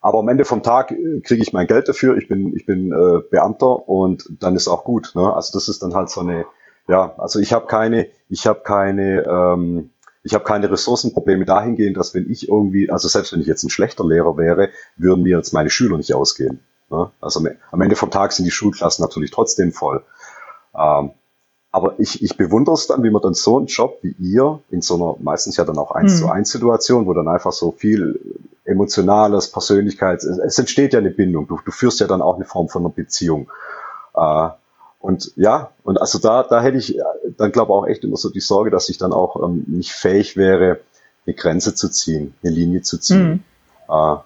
aber 0.00 0.20
am 0.20 0.28
Ende 0.28 0.44
vom 0.44 0.62
Tag 0.62 0.92
äh, 0.92 1.20
kriege 1.20 1.42
ich 1.42 1.52
mein 1.52 1.66
Geld 1.66 1.88
dafür. 1.88 2.16
Ich 2.16 2.28
bin, 2.28 2.54
ich 2.56 2.66
bin 2.66 2.92
äh, 2.92 3.22
Beamter 3.30 3.88
und 3.88 4.28
dann 4.40 4.54
ist 4.56 4.68
auch 4.68 4.84
gut. 4.84 5.12
Ne? 5.14 5.34
Also 5.34 5.56
das 5.56 5.68
ist 5.68 5.82
dann 5.82 5.94
halt 5.94 6.10
so 6.10 6.20
eine, 6.20 6.46
ja, 6.88 7.14
also 7.18 7.40
ich 7.40 7.52
habe 7.52 7.66
keine, 7.66 8.08
ich 8.28 8.46
habe 8.46 8.60
keine, 8.60 9.24
ähm, 9.24 9.90
ich 10.22 10.34
habe 10.34 10.44
keine 10.44 10.70
Ressourcenprobleme 10.70 11.44
dahingehend, 11.44 11.96
dass 11.96 12.14
wenn 12.14 12.30
ich 12.30 12.48
irgendwie, 12.48 12.90
also 12.90 13.08
selbst 13.08 13.32
wenn 13.32 13.40
ich 13.40 13.46
jetzt 13.46 13.64
ein 13.64 13.70
schlechter 13.70 14.04
Lehrer 14.04 14.36
wäre, 14.36 14.70
würden 14.96 15.22
mir 15.22 15.36
jetzt 15.36 15.52
meine 15.52 15.70
Schüler 15.70 15.96
nicht 15.96 16.14
ausgehen. 16.14 16.60
Ne? 16.90 17.10
Also 17.20 17.44
am 17.70 17.80
Ende 17.80 17.96
vom 17.96 18.10
Tag 18.10 18.32
sind 18.32 18.44
die 18.44 18.50
Schulklassen 18.50 19.02
natürlich 19.02 19.30
trotzdem 19.30 19.72
voll. 19.72 20.04
Ähm, 20.76 21.12
aber 21.72 21.94
ich, 21.98 22.22
ich 22.22 22.36
bewundere 22.36 22.74
es 22.74 22.86
dann, 22.86 23.02
wie 23.02 23.10
man 23.10 23.22
dann 23.22 23.34
so 23.34 23.58
einen 23.58 23.66
Job 23.66 23.98
wie 24.02 24.14
ihr 24.18 24.60
in 24.70 24.80
so 24.80 24.94
einer 24.94 25.16
meistens 25.22 25.56
ja 25.56 25.64
dann 25.64 25.78
auch 25.78 25.90
eins 25.90 26.14
mhm. 26.14 26.18
zu 26.18 26.30
eins 26.30 26.50
Situation, 26.50 27.06
wo 27.06 27.12
dann 27.12 27.28
einfach 27.28 27.52
so 27.52 27.72
viel 27.72 28.18
emotionales, 28.64 29.50
Persönlichkeits, 29.52 30.24
es, 30.24 30.58
entsteht 30.58 30.92
ja 30.92 30.98
eine 30.98 31.10
Bindung. 31.10 31.46
Du, 31.46 31.58
du 31.64 31.70
führst 31.70 32.00
ja 32.00 32.06
dann 32.06 32.22
auch 32.22 32.36
eine 32.36 32.44
Form 32.44 32.68
von 32.68 32.82
einer 32.82 32.92
Beziehung. 32.92 33.48
Äh, 34.14 34.48
und 34.98 35.32
ja, 35.36 35.70
und 35.84 36.00
also 36.00 36.18
da, 36.18 36.42
da 36.42 36.60
hätte 36.60 36.78
ich, 36.78 36.98
dann 37.36 37.52
glaube 37.52 37.72
auch 37.72 37.86
echt 37.86 38.02
immer 38.02 38.16
so 38.16 38.28
die 38.30 38.40
Sorge, 38.40 38.70
dass 38.70 38.88
ich 38.88 38.98
dann 38.98 39.12
auch 39.12 39.42
ähm, 39.42 39.64
nicht 39.68 39.92
fähig 39.92 40.36
wäre, 40.36 40.80
eine 41.26 41.34
Grenze 41.34 41.74
zu 41.74 41.90
ziehen, 41.90 42.34
eine 42.42 42.52
Linie 42.52 42.82
zu 42.82 42.98
ziehen. 42.98 43.44
Mhm. 43.88 43.94
Äh, 43.94 44.16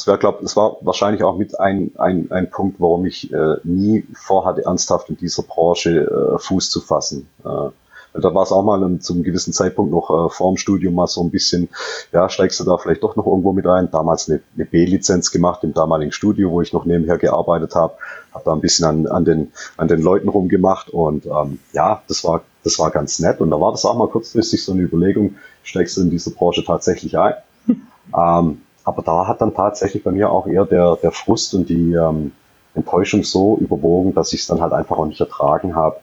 das 0.00 0.06
wäre, 0.06 0.16
glaube 0.16 0.38
das 0.40 0.56
war 0.56 0.78
wahrscheinlich 0.80 1.22
auch 1.22 1.36
mit 1.36 1.60
ein, 1.60 1.92
ein, 1.98 2.30
ein 2.30 2.48
Punkt, 2.48 2.80
warum 2.80 3.04
ich 3.04 3.30
äh, 3.34 3.56
nie 3.64 4.06
vorhatte, 4.14 4.64
ernsthaft 4.64 5.10
in 5.10 5.18
dieser 5.18 5.42
Branche 5.42 6.00
äh, 6.00 6.38
Fuß 6.38 6.70
zu 6.70 6.80
fassen. 6.80 7.28
Äh, 7.44 7.68
da 8.14 8.34
war 8.34 8.42
es 8.44 8.50
auch 8.50 8.64
mal 8.64 8.98
zum 9.00 9.16
einem 9.16 9.24
gewissen 9.24 9.52
Zeitpunkt 9.52 9.92
noch 9.92 10.08
äh, 10.08 10.30
vor 10.30 10.50
dem 10.50 10.56
Studium 10.56 10.94
mal 10.94 11.06
so 11.06 11.22
ein 11.22 11.30
bisschen, 11.30 11.68
ja, 12.12 12.30
steigst 12.30 12.58
du 12.60 12.64
da 12.64 12.78
vielleicht 12.78 13.02
doch 13.02 13.14
noch 13.14 13.26
irgendwo 13.26 13.52
mit 13.52 13.66
ein. 13.66 13.90
Damals 13.90 14.30
eine, 14.30 14.40
eine 14.56 14.64
B-Lizenz 14.64 15.30
gemacht 15.32 15.64
im 15.64 15.74
damaligen 15.74 16.12
Studio, 16.12 16.50
wo 16.50 16.62
ich 16.62 16.72
noch 16.72 16.86
nebenher 16.86 17.18
gearbeitet 17.18 17.74
habe. 17.74 17.92
Habe 18.32 18.44
da 18.46 18.52
ein 18.54 18.62
bisschen 18.62 18.86
an, 18.86 19.06
an, 19.06 19.26
den, 19.26 19.52
an 19.76 19.88
den 19.88 20.00
Leuten 20.00 20.30
rumgemacht 20.30 20.88
und 20.88 21.26
ähm, 21.26 21.58
ja, 21.74 22.02
das 22.08 22.24
war, 22.24 22.40
das 22.64 22.78
war 22.78 22.90
ganz 22.90 23.18
nett. 23.18 23.42
Und 23.42 23.50
da 23.50 23.60
war 23.60 23.70
das 23.70 23.84
auch 23.84 23.98
mal 23.98 24.08
kurzfristig 24.08 24.64
so 24.64 24.72
eine 24.72 24.80
Überlegung, 24.80 25.34
steigst 25.62 25.98
du 25.98 26.00
in 26.00 26.10
diese 26.10 26.30
Branche 26.30 26.64
tatsächlich 26.64 27.18
ein? 27.18 27.34
ähm, 28.16 28.62
aber 28.90 29.02
da 29.02 29.28
hat 29.28 29.40
dann 29.40 29.54
tatsächlich 29.54 30.02
bei 30.02 30.10
mir 30.10 30.30
auch 30.30 30.48
eher 30.48 30.64
der, 30.64 30.96
der 30.96 31.12
Frust 31.12 31.54
und 31.54 31.68
die 31.68 31.92
ähm, 31.92 32.32
Enttäuschung 32.74 33.22
so 33.22 33.56
überwogen, 33.58 34.14
dass 34.14 34.32
ich 34.32 34.40
es 34.40 34.48
dann 34.48 34.60
halt 34.60 34.72
einfach 34.72 34.98
auch 34.98 35.06
nicht 35.06 35.20
ertragen 35.20 35.76
habe, 35.76 35.96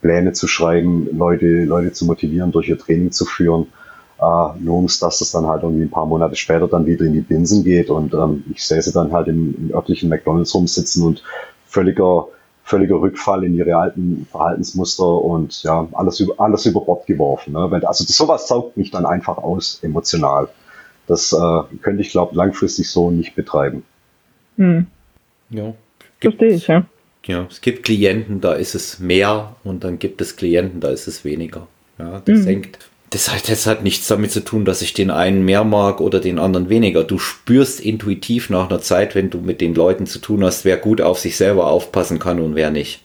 Pläne 0.00 0.32
zu 0.32 0.48
schreiben, 0.48 1.08
Leute, 1.12 1.64
Leute 1.64 1.92
zu 1.92 2.06
motivieren, 2.06 2.52
durch 2.52 2.70
ihr 2.70 2.78
Training 2.78 3.12
zu 3.12 3.26
führen, 3.26 3.66
äh, 4.18 4.24
nur 4.58 4.78
um 4.78 4.86
dass 4.86 5.18
das 5.18 5.30
dann 5.30 5.46
halt 5.46 5.62
irgendwie 5.62 5.84
ein 5.84 5.90
paar 5.90 6.06
Monate 6.06 6.36
später 6.36 6.68
dann 6.68 6.86
wieder 6.86 7.04
in 7.04 7.12
die 7.12 7.20
Binsen 7.20 7.62
geht 7.64 7.90
und 7.90 8.14
ähm, 8.14 8.44
ich 8.50 8.66
sie 8.66 8.92
dann 8.92 9.12
halt 9.12 9.28
im, 9.28 9.54
im 9.58 9.74
örtlichen 9.74 10.08
McDonalds 10.08 10.54
rumsitzen 10.54 11.04
und 11.04 11.22
völliger 11.66 12.28
völliger 12.64 13.00
Rückfall 13.00 13.44
in 13.44 13.54
ihre 13.54 13.76
alten 13.76 14.26
Verhaltensmuster 14.28 15.06
und 15.06 15.62
ja, 15.62 15.86
alles 15.92 16.18
über, 16.18 16.34
alles 16.38 16.66
über 16.66 16.80
Bord 16.80 17.06
geworfen. 17.06 17.52
Ne? 17.52 17.80
Also 17.86 18.04
sowas 18.08 18.48
saugt 18.48 18.76
mich 18.76 18.90
dann 18.90 19.06
einfach 19.06 19.36
aus, 19.38 19.78
emotional. 19.82 20.48
Das 21.06 21.32
äh, 21.32 21.76
könnte 21.82 22.02
ich, 22.02 22.10
glaube 22.10 22.36
langfristig 22.36 22.88
so 22.88 23.10
nicht 23.10 23.34
betreiben. 23.34 23.84
Hm. 24.56 24.86
Ja. 25.50 25.74
Verstehe 26.20 26.54
ich, 26.54 26.66
ja. 26.66 26.86
Ja, 27.26 27.46
es 27.50 27.60
gibt 27.60 27.84
Klienten, 27.84 28.40
da 28.40 28.52
ist 28.52 28.74
es 28.74 29.00
mehr 29.00 29.56
und 29.64 29.82
dann 29.82 29.98
gibt 29.98 30.20
es 30.20 30.36
Klienten, 30.36 30.80
da 30.80 30.90
ist 30.90 31.08
es 31.08 31.24
weniger. 31.24 31.66
Ja, 31.98 32.22
das 32.24 32.40
mhm. 32.40 32.46
hängt. 32.46 32.78
Das 33.10 33.32
hat, 33.32 33.48
das 33.48 33.66
hat 33.66 33.82
nichts 33.82 34.06
damit 34.08 34.32
zu 34.32 34.44
tun, 34.44 34.64
dass 34.64 34.82
ich 34.82 34.92
den 34.92 35.10
einen 35.10 35.44
mehr 35.44 35.64
mag 35.64 36.00
oder 36.00 36.20
den 36.20 36.38
anderen 36.38 36.68
weniger. 36.68 37.04
Du 37.04 37.18
spürst 37.18 37.80
intuitiv 37.80 38.50
nach 38.50 38.68
einer 38.68 38.80
Zeit, 38.80 39.14
wenn 39.14 39.30
du 39.30 39.38
mit 39.38 39.60
den 39.60 39.74
Leuten 39.74 40.06
zu 40.06 40.18
tun 40.18 40.44
hast, 40.44 40.64
wer 40.64 40.76
gut 40.76 41.00
auf 41.00 41.18
sich 41.18 41.36
selber 41.36 41.68
aufpassen 41.68 42.18
kann 42.18 42.40
und 42.40 42.54
wer 42.54 42.70
nicht. 42.70 43.00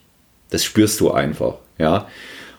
Das 0.50 0.64
spürst 0.64 1.00
du 1.00 1.12
einfach, 1.12 1.56
ja. 1.78 2.08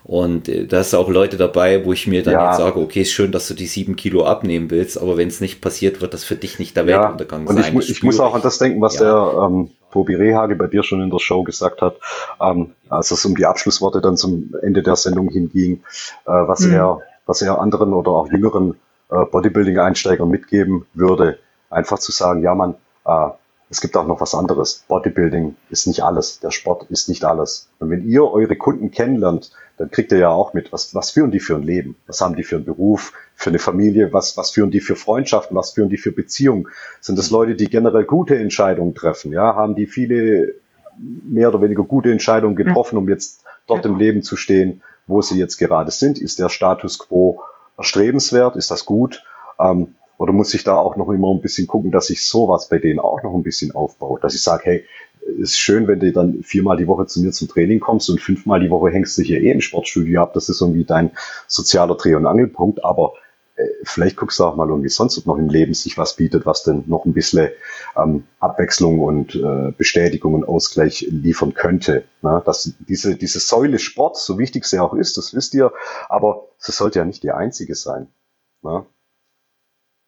Und 0.04 0.48
äh, 0.48 0.66
da 0.66 0.80
ist 0.80 0.94
auch 0.94 1.08
Leute 1.08 1.36
dabei, 1.36 1.84
wo 1.84 1.92
ich 1.92 2.06
mir 2.06 2.22
dann 2.22 2.34
ja. 2.34 2.48
jetzt 2.48 2.58
sage, 2.58 2.80
okay, 2.80 3.02
ist 3.02 3.12
schön, 3.12 3.32
dass 3.32 3.46
du 3.48 3.54
die 3.54 3.66
sieben 3.66 3.96
Kilo 3.96 4.24
abnehmen 4.24 4.70
willst, 4.70 5.00
aber 5.00 5.16
wenn 5.16 5.28
es 5.28 5.40
nicht 5.40 5.60
passiert, 5.60 6.00
wird 6.00 6.12
das 6.12 6.24
für 6.24 6.36
dich 6.36 6.58
nicht 6.58 6.76
der 6.76 6.84
ja. 6.86 7.02
Weltuntergang 7.02 7.46
und 7.46 7.62
sein. 7.62 7.78
Ich, 7.78 7.90
ich 7.90 8.02
muss 8.02 8.18
auch 8.18 8.34
an 8.34 8.42
das 8.42 8.58
denken, 8.58 8.80
was 8.80 8.98
ja. 8.98 9.04
der 9.04 9.42
ähm, 9.44 9.70
Tobi 9.92 10.16
Rehage 10.16 10.56
bei 10.56 10.66
dir 10.66 10.82
schon 10.82 11.02
in 11.02 11.10
der 11.10 11.20
Show 11.20 11.44
gesagt 11.44 11.82
hat, 11.82 11.96
ähm, 12.40 12.72
als 12.88 13.10
es 13.10 13.24
um 13.24 13.36
die 13.36 13.46
Abschlussworte 13.46 14.00
dann 14.00 14.16
zum 14.16 14.54
Ende 14.62 14.82
der 14.82 14.96
Sendung 14.96 15.28
hinging, 15.28 15.82
äh, 16.26 16.30
was 16.30 16.60
mhm. 16.60 16.74
er, 16.74 17.00
was 17.26 17.42
er 17.42 17.60
anderen 17.60 17.92
oder 17.92 18.10
auch 18.10 18.28
jüngeren 18.30 18.74
äh, 19.10 19.24
Bodybuilding-Einsteigern 19.24 20.28
mitgeben 20.28 20.86
würde, 20.94 21.38
einfach 21.70 21.98
zu 21.98 22.10
sagen, 22.10 22.42
ja 22.42 22.54
man, 22.54 22.74
äh, 23.04 23.28
es 23.70 23.80
gibt 23.80 23.96
auch 23.96 24.06
noch 24.06 24.20
was 24.20 24.34
anderes. 24.34 24.84
Bodybuilding 24.86 25.56
ist 25.70 25.86
nicht 25.86 26.02
alles. 26.02 26.40
Der 26.40 26.50
Sport 26.50 26.90
ist 26.90 27.08
nicht 27.08 27.24
alles. 27.24 27.70
Und 27.78 27.88
wenn 27.88 28.06
ihr 28.06 28.24
eure 28.24 28.54
Kunden 28.56 28.90
kennenlernt, 28.90 29.50
dann 29.82 29.90
kriegt 29.90 30.12
ihr 30.12 30.18
ja 30.18 30.28
auch 30.28 30.54
mit, 30.54 30.72
was, 30.72 30.94
was 30.94 31.10
führen 31.10 31.32
die 31.32 31.40
für 31.40 31.56
ein 31.56 31.64
Leben? 31.64 31.96
Was 32.06 32.20
haben 32.20 32.36
die 32.36 32.44
für 32.44 32.54
einen 32.54 32.64
Beruf, 32.64 33.12
für 33.34 33.50
eine 33.50 33.58
Familie? 33.58 34.12
Was, 34.12 34.36
was 34.36 34.52
führen 34.52 34.70
die 34.70 34.78
für 34.78 34.94
Freundschaften? 34.94 35.56
Was 35.56 35.72
führen 35.72 35.88
die 35.88 35.96
für 35.96 36.12
Beziehungen? 36.12 36.68
Sind 37.00 37.18
das 37.18 37.30
Leute, 37.30 37.56
die 37.56 37.68
generell 37.68 38.04
gute 38.04 38.38
Entscheidungen 38.38 38.94
treffen? 38.94 39.32
Ja, 39.32 39.56
haben 39.56 39.74
die 39.74 39.88
viele 39.88 40.54
mehr 40.96 41.48
oder 41.48 41.60
weniger 41.62 41.82
gute 41.82 42.12
Entscheidungen 42.12 42.54
getroffen, 42.54 42.96
um 42.96 43.08
jetzt 43.08 43.42
dort 43.66 43.84
im 43.84 43.98
Leben 43.98 44.22
zu 44.22 44.36
stehen, 44.36 44.82
wo 45.08 45.20
sie 45.20 45.36
jetzt 45.36 45.56
gerade 45.56 45.90
sind? 45.90 46.16
Ist 46.16 46.38
der 46.38 46.48
Status 46.48 47.00
quo 47.00 47.40
erstrebenswert? 47.76 48.54
Ist 48.54 48.70
das 48.70 48.84
gut? 48.84 49.24
Ähm, 49.58 49.96
oder 50.16 50.32
muss 50.32 50.54
ich 50.54 50.62
da 50.62 50.76
auch 50.76 50.94
noch 50.94 51.10
immer 51.10 51.34
ein 51.34 51.40
bisschen 51.40 51.66
gucken, 51.66 51.90
dass 51.90 52.08
ich 52.08 52.24
sowas 52.24 52.68
bei 52.68 52.78
denen 52.78 53.00
auch 53.00 53.24
noch 53.24 53.34
ein 53.34 53.42
bisschen 53.42 53.72
aufbaue? 53.72 54.20
Dass 54.20 54.36
ich 54.36 54.44
sage, 54.44 54.62
hey, 54.64 54.84
ist 55.38 55.58
schön, 55.58 55.86
wenn 55.88 56.00
du 56.00 56.12
dann 56.12 56.42
viermal 56.42 56.76
die 56.76 56.86
Woche 56.86 57.06
zu 57.06 57.20
mir 57.20 57.32
zum 57.32 57.48
Training 57.48 57.80
kommst 57.80 58.10
und 58.10 58.20
fünfmal 58.20 58.60
die 58.60 58.70
Woche 58.70 58.90
hängst 58.90 59.16
du 59.18 59.22
hier 59.22 59.40
eh 59.40 59.50
im 59.50 59.60
Sportstudio 59.60 60.22
ab. 60.22 60.34
Das 60.34 60.48
ist 60.48 60.60
irgendwie 60.60 60.84
dein 60.84 61.12
sozialer 61.46 61.96
Dreh- 61.96 62.14
und 62.14 62.26
Angelpunkt. 62.26 62.84
Aber 62.84 63.14
äh, 63.56 63.66
vielleicht 63.84 64.16
guckst 64.16 64.38
du 64.38 64.44
auch 64.44 64.56
mal 64.56 64.68
irgendwie 64.68 64.88
sonst, 64.88 65.24
noch 65.26 65.38
im 65.38 65.48
Leben 65.48 65.74
sich 65.74 65.96
was 65.98 66.16
bietet, 66.16 66.46
was 66.46 66.64
denn 66.64 66.84
noch 66.86 67.04
ein 67.04 67.12
bisschen 67.12 67.48
ähm, 67.96 68.24
Abwechslung 68.40 69.00
und 69.00 69.34
äh, 69.34 69.72
Bestätigung 69.76 70.34
und 70.34 70.44
Ausgleich 70.44 71.06
liefern 71.10 71.54
könnte. 71.54 72.04
Ne? 72.22 72.42
Dass 72.44 72.72
diese, 72.80 73.16
diese 73.16 73.40
Säule 73.40 73.78
Sport, 73.78 74.16
so 74.16 74.38
wichtig 74.38 74.64
sie 74.64 74.80
auch 74.80 74.94
ist, 74.94 75.16
das 75.18 75.34
wisst 75.34 75.54
ihr, 75.54 75.72
aber 76.08 76.48
sie 76.58 76.72
sollte 76.72 76.98
ja 76.98 77.04
nicht 77.04 77.22
die 77.22 77.32
einzige 77.32 77.74
sein. 77.74 78.08
Ne? 78.62 78.86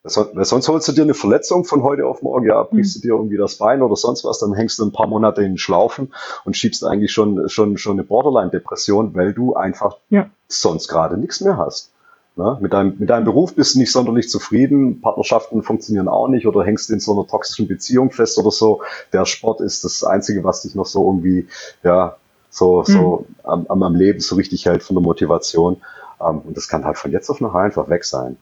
Weil 0.05 0.45
sonst 0.45 0.69
holst 0.69 0.87
du 0.87 0.93
dir 0.93 1.03
eine 1.03 1.15
Verletzung 1.15 1.65
von 1.65 1.83
heute 1.83 2.07
auf 2.07 2.21
morgen, 2.21 2.47
ja, 2.47 2.63
brichst 2.63 2.97
du 2.97 3.01
dir 3.01 3.15
irgendwie 3.15 3.39
das 3.39 3.57
Bein 3.57 3.81
oder 3.81 3.97
sonst 3.97 4.23
was, 4.23 4.39
dann 4.39 4.53
hängst 4.53 4.79
du 4.79 4.85
ein 4.85 4.93
paar 4.93 5.07
Monate 5.07 5.41
in 5.41 5.53
den 5.53 5.59
Schlaufen 5.59 6.13
und 6.45 6.59
schiebst 6.59 6.85
eigentlich 6.85 7.11
schon, 7.11 7.49
schon, 7.49 7.79
schon 7.79 7.95
eine 7.95 8.05
Borderline-Depression, 8.05 9.15
weil 9.15 9.33
du 9.33 9.55
einfach 9.55 9.97
ja. 10.11 10.29
sonst 10.47 10.89
gerade 10.89 11.17
nichts 11.17 11.41
mehr 11.41 11.57
hast. 11.57 11.91
Ne? 12.37 12.59
Mit, 12.61 12.75
deinem, 12.75 12.97
mit 12.99 13.09
deinem 13.09 13.25
Beruf 13.25 13.55
bist 13.55 13.75
du 13.75 13.79
nicht 13.79 13.93
sonderlich 13.93 14.29
zufrieden, 14.29 15.01
Partnerschaften 15.01 15.63
funktionieren 15.63 16.09
auch 16.09 16.29
nicht 16.29 16.47
oder 16.47 16.65
hängst 16.65 16.91
in 16.91 17.01
so 17.01 17.13
einer 17.13 17.27
toxischen 17.27 17.67
Beziehung 17.67 18.11
fest 18.11 18.37
oder 18.37 18.51
so. 18.51 18.83
Der 19.15 19.25
Sport 19.25 19.63
ist 19.63 19.85
das 19.85 20.05
Einzige, 20.05 20.45
was 20.45 20.61
dich 20.61 20.75
noch 20.75 20.87
so 20.87 21.07
irgendwie, 21.07 21.47
ja, 21.83 22.17
so, 22.51 22.81
mhm. 22.81 22.93
so 22.93 23.27
am, 23.43 23.67
am 23.69 23.95
Leben 23.95 24.21
so 24.21 24.35
richtig 24.35 24.67
hält 24.67 24.83
von 24.83 24.97
der 24.97 25.03
Motivation. 25.03 25.79
Ähm, 26.21 26.41
und 26.41 26.59
das 26.59 26.69
kann 26.69 26.85
halt 26.85 26.99
von 26.99 27.11
jetzt 27.11 27.31
auf 27.31 27.41
nachher 27.41 27.61
einfach 27.61 27.89
weg 27.89 28.05
sein. 28.05 28.37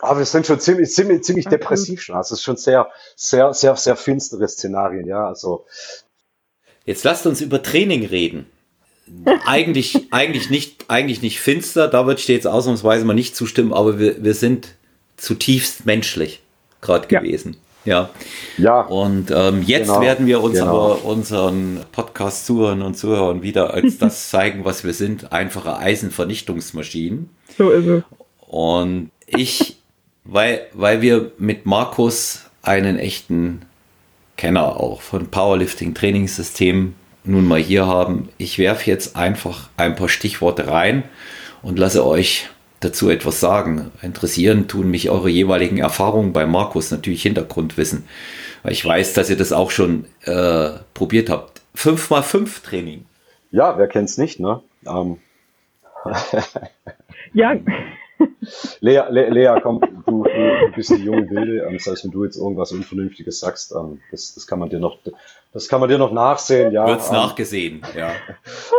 Aber 0.00 0.12
ah, 0.12 0.18
wir 0.18 0.26
sind 0.26 0.46
schon 0.46 0.60
ziemlich, 0.60 0.90
ziemlich, 0.90 1.24
ziemlich 1.24 1.46
depressiv 1.46 2.00
schon. 2.00 2.14
Also 2.14 2.34
es 2.34 2.40
ist 2.40 2.44
schon 2.44 2.56
sehr, 2.56 2.88
sehr, 3.16 3.52
sehr, 3.52 3.74
sehr 3.74 3.96
finstere 3.96 4.46
Szenarien, 4.46 5.08
ja. 5.08 5.26
Also. 5.26 5.66
Jetzt 6.84 7.02
lasst 7.02 7.26
uns 7.26 7.40
über 7.40 7.62
Training 7.62 8.06
reden. 8.06 8.46
eigentlich, 9.44 10.06
eigentlich 10.12 10.50
nicht, 10.50 10.84
eigentlich 10.86 11.20
nicht 11.20 11.40
finster. 11.40 11.88
Da 11.88 12.06
würde 12.06 12.20
ich 12.20 12.26
dir 12.26 12.36
jetzt 12.36 12.46
ausnahmsweise 12.46 13.04
mal 13.04 13.14
nicht 13.14 13.34
zustimmen, 13.34 13.72
aber 13.72 13.98
wir, 13.98 14.22
wir 14.22 14.34
sind 14.34 14.76
zutiefst 15.16 15.84
menschlich 15.84 16.42
gerade 16.80 17.08
ja. 17.10 17.18
gewesen. 17.18 17.56
Ja. 17.84 18.10
Ja. 18.56 18.82
Und 18.82 19.32
ähm, 19.32 19.62
jetzt 19.62 19.88
genau, 19.88 20.00
werden 20.00 20.26
wir 20.26 20.42
uns 20.42 20.60
genau. 20.60 20.92
aber 20.92 21.04
unseren 21.04 21.80
Podcast-Zuhörern 21.90 22.82
und 22.82 22.96
Zuhörern 22.96 23.42
wieder 23.42 23.74
als 23.74 23.98
das 23.98 24.30
zeigen, 24.30 24.64
was 24.64 24.84
wir 24.84 24.92
sind. 24.92 25.32
Einfache 25.32 25.76
Eisenvernichtungsmaschinen. 25.76 27.30
So 27.56 27.70
ist 27.70 27.86
es. 27.86 28.02
Und 28.46 29.10
ich 29.26 29.77
weil, 30.28 30.66
weil 30.74 31.00
wir 31.02 31.32
mit 31.38 31.66
Markus 31.66 32.44
einen 32.62 32.98
echten 32.98 33.62
Kenner 34.36 34.78
auch 34.78 35.00
von 35.00 35.28
Powerlifting 35.28 35.94
Trainingssystemen 35.94 36.94
nun 37.24 37.46
mal 37.46 37.60
hier 37.60 37.86
haben. 37.86 38.28
Ich 38.36 38.58
werfe 38.58 38.90
jetzt 38.90 39.16
einfach 39.16 39.70
ein 39.76 39.96
paar 39.96 40.08
Stichworte 40.08 40.68
rein 40.68 41.02
und 41.62 41.78
lasse 41.78 42.06
euch 42.06 42.48
dazu 42.80 43.08
etwas 43.08 43.40
sagen. 43.40 43.90
Interessieren 44.02 44.68
tun 44.68 44.90
mich 44.90 45.10
eure 45.10 45.30
jeweiligen 45.30 45.78
Erfahrungen 45.78 46.32
bei 46.32 46.46
Markus, 46.46 46.90
natürlich 46.90 47.22
Hintergrundwissen. 47.22 48.04
Weil 48.62 48.72
ich 48.72 48.84
weiß, 48.84 49.14
dass 49.14 49.30
ihr 49.30 49.36
das 49.36 49.52
auch 49.52 49.70
schon 49.70 50.04
äh, 50.24 50.70
probiert 50.94 51.30
habt. 51.30 51.62
5x5 51.76 52.62
Training. 52.62 53.06
Ja, 53.50 53.78
wer 53.78 53.88
kennt's 53.88 54.18
nicht, 54.18 54.40
ne? 54.40 54.60
Ähm. 54.86 55.18
ja, 57.32 57.56
Lea, 58.80 59.02
Le, 59.10 59.28
Lea, 59.30 59.60
komm, 59.62 59.80
du, 59.80 59.88
du, 60.06 60.22
du 60.22 60.72
bist 60.74 60.90
die 60.90 61.04
junge 61.04 61.28
Wilde. 61.30 61.66
Ähm, 61.66 61.74
das 61.74 61.86
heißt, 61.86 62.04
wenn 62.04 62.10
du 62.10 62.24
jetzt 62.24 62.36
irgendwas 62.36 62.72
Unvernünftiges 62.72 63.40
sagst, 63.40 63.72
ähm, 63.72 64.00
das, 64.10 64.34
das 64.34 64.46
kann 64.46 64.58
man 64.58 64.70
dir 64.70 64.78
noch, 64.78 64.98
das 65.52 65.68
kann 65.68 65.80
man 65.80 65.88
dir 65.88 65.98
noch 65.98 66.12
nachsehen, 66.12 66.72
ja. 66.72 66.86
Wird's 66.86 67.08
ähm, 67.08 67.14
nachgesehen, 67.14 67.82
ja. 67.96 68.12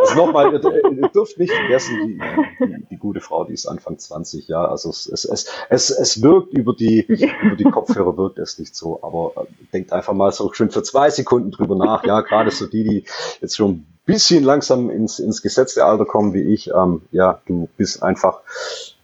Also 0.00 0.14
nochmal, 0.14 0.52
ihr, 0.52 1.08
dürft 1.08 1.38
nicht 1.38 1.52
vergessen, 1.52 1.96
die, 2.06 2.66
die, 2.66 2.86
die, 2.90 2.96
gute 2.96 3.20
Frau, 3.20 3.44
die 3.44 3.54
ist 3.54 3.66
Anfang 3.66 3.98
20, 3.98 4.48
ja. 4.48 4.64
Also 4.64 4.90
es, 4.90 5.06
es, 5.06 5.24
es, 5.24 5.46
es, 5.68 5.90
es 5.90 6.22
wirkt 6.22 6.52
über 6.52 6.74
die, 6.74 7.00
über 7.42 7.56
die 7.56 7.64
Kopfhörer 7.64 8.16
wirkt 8.16 8.38
es 8.38 8.58
nicht 8.58 8.74
so, 8.74 9.00
aber 9.02 9.46
denkt 9.72 9.92
einfach 9.92 10.12
mal 10.12 10.32
so 10.32 10.52
schön 10.52 10.70
für 10.70 10.82
zwei 10.82 11.10
Sekunden 11.10 11.50
drüber 11.50 11.76
nach, 11.76 12.04
ja. 12.04 12.20
Gerade 12.20 12.50
so 12.50 12.66
die, 12.66 12.84
die 12.84 13.04
jetzt 13.40 13.56
schon 13.56 13.70
ein 13.70 13.86
bisschen 14.04 14.44
langsam 14.44 14.90
ins, 14.90 15.18
ins 15.18 15.42
gesetzte 15.42 15.84
Alter 15.84 16.04
kommen 16.04 16.34
wie 16.34 16.52
ich, 16.54 16.70
ähm, 16.74 17.02
ja, 17.12 17.40
du 17.46 17.68
bist 17.76 18.02
einfach 18.02 18.40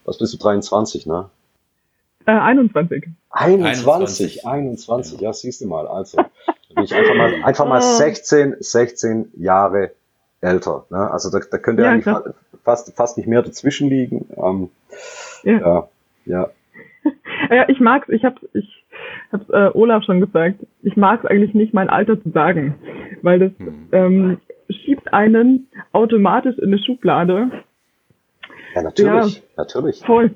was 0.07 0.19
bist 0.19 0.33
du, 0.33 0.39
23, 0.39 1.07
ne? 1.07 1.29
Äh, 2.27 2.33
21. 2.33 3.09
21, 3.31 4.47
21, 4.47 4.47
21 4.47 5.21
ja. 5.21 5.29
ja, 5.29 5.33
siehst 5.33 5.61
du 5.61 5.69
mal. 5.69 5.87
Also, 5.87 6.19
bin 6.75 6.85
ich 6.85 6.95
einfach 6.95 7.15
mal, 7.15 7.35
einfach 7.45 7.67
mal 7.67 7.83
16, 7.83 8.57
16 8.61 9.33
Jahre 9.37 9.93
älter. 10.41 10.87
Ne? 10.91 11.11
Also 11.11 11.31
da, 11.31 11.45
da 11.51 11.59
könnte 11.59 11.83
ja, 11.83 11.91
eigentlich 11.91 12.05
fa 12.05 12.23
fast, 12.65 12.95
fast 12.97 13.17
nicht 13.17 13.29
mehr 13.29 13.43
dazwischen 13.43 13.89
liegen. 13.89 14.29
Ähm, 14.37 14.71
ja. 15.45 15.61
ja. 15.61 15.89
Ja. 16.27 16.51
ja, 17.51 17.69
ich 17.69 17.79
mag's, 17.81 18.09
ich 18.09 18.25
hab's, 18.25 18.41
ich 18.53 18.85
hab's 19.33 19.49
äh, 19.51 19.71
Olaf 19.75 20.03
schon 20.05 20.21
gesagt, 20.21 20.57
ich 20.83 20.97
mag's 20.97 21.25
eigentlich 21.25 21.55
nicht, 21.55 21.73
mein 21.73 21.89
Alter 21.89 22.21
zu 22.21 22.31
sagen, 22.31 22.75
weil 23.23 23.39
das 23.39 23.53
hm. 23.59 23.89
ähm, 23.93 24.39
schiebt 24.69 25.13
einen 25.13 25.69
automatisch 25.93 26.59
in 26.59 26.67
eine 26.67 26.79
Schublade. 26.79 27.51
Ja, 28.77 28.83
natürlich, 28.83 29.37
ja, 29.37 29.43
natürlich. 29.57 30.03
Voll, 30.05 30.31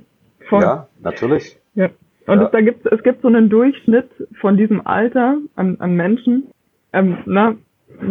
voll. 0.49 0.63
Ja, 0.63 0.89
natürlich. 1.03 1.59
Ja. 1.75 1.91
Und 2.27 2.39
ja. 2.39 2.47
Es, 2.47 2.51
da 2.53 2.61
gibt, 2.63 2.87
es 2.87 3.03
gibt 3.03 3.21
so 3.21 3.29
einen 3.29 3.51
Durchschnitt 3.51 4.09
von 4.41 4.57
diesem 4.57 4.87
Alter 4.87 5.37
an, 5.57 5.77
an 5.79 5.95
Menschen, 5.95 6.45
ähm, 6.95 7.19
na, 7.27 7.57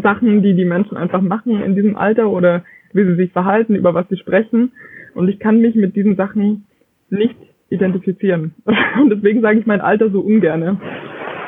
Sachen, 0.04 0.44
die 0.44 0.54
die 0.54 0.66
Menschen 0.66 0.98
einfach 0.98 1.22
machen 1.22 1.64
in 1.64 1.76
diesem 1.76 1.96
Alter 1.96 2.30
oder 2.30 2.64
wie 2.94 3.06
sie 3.06 3.16
sich 3.16 3.32
verhalten, 3.32 3.74
über 3.74 3.96
was 3.96 4.08
sie 4.10 4.18
sprechen. 4.18 4.72
Und 5.16 5.30
ich 5.30 5.40
kann 5.40 5.62
mich 5.62 5.74
mit 5.74 5.96
diesen 5.96 6.16
Sachen 6.16 6.68
nicht 7.10 7.36
identifizieren. 7.70 8.54
Und 9.02 9.10
deswegen 9.10 9.42
sage 9.42 9.60
ich 9.60 9.66
mein 9.66 9.82
Alter 9.82 10.12
so 10.12 10.20
ungerne, 10.20 10.80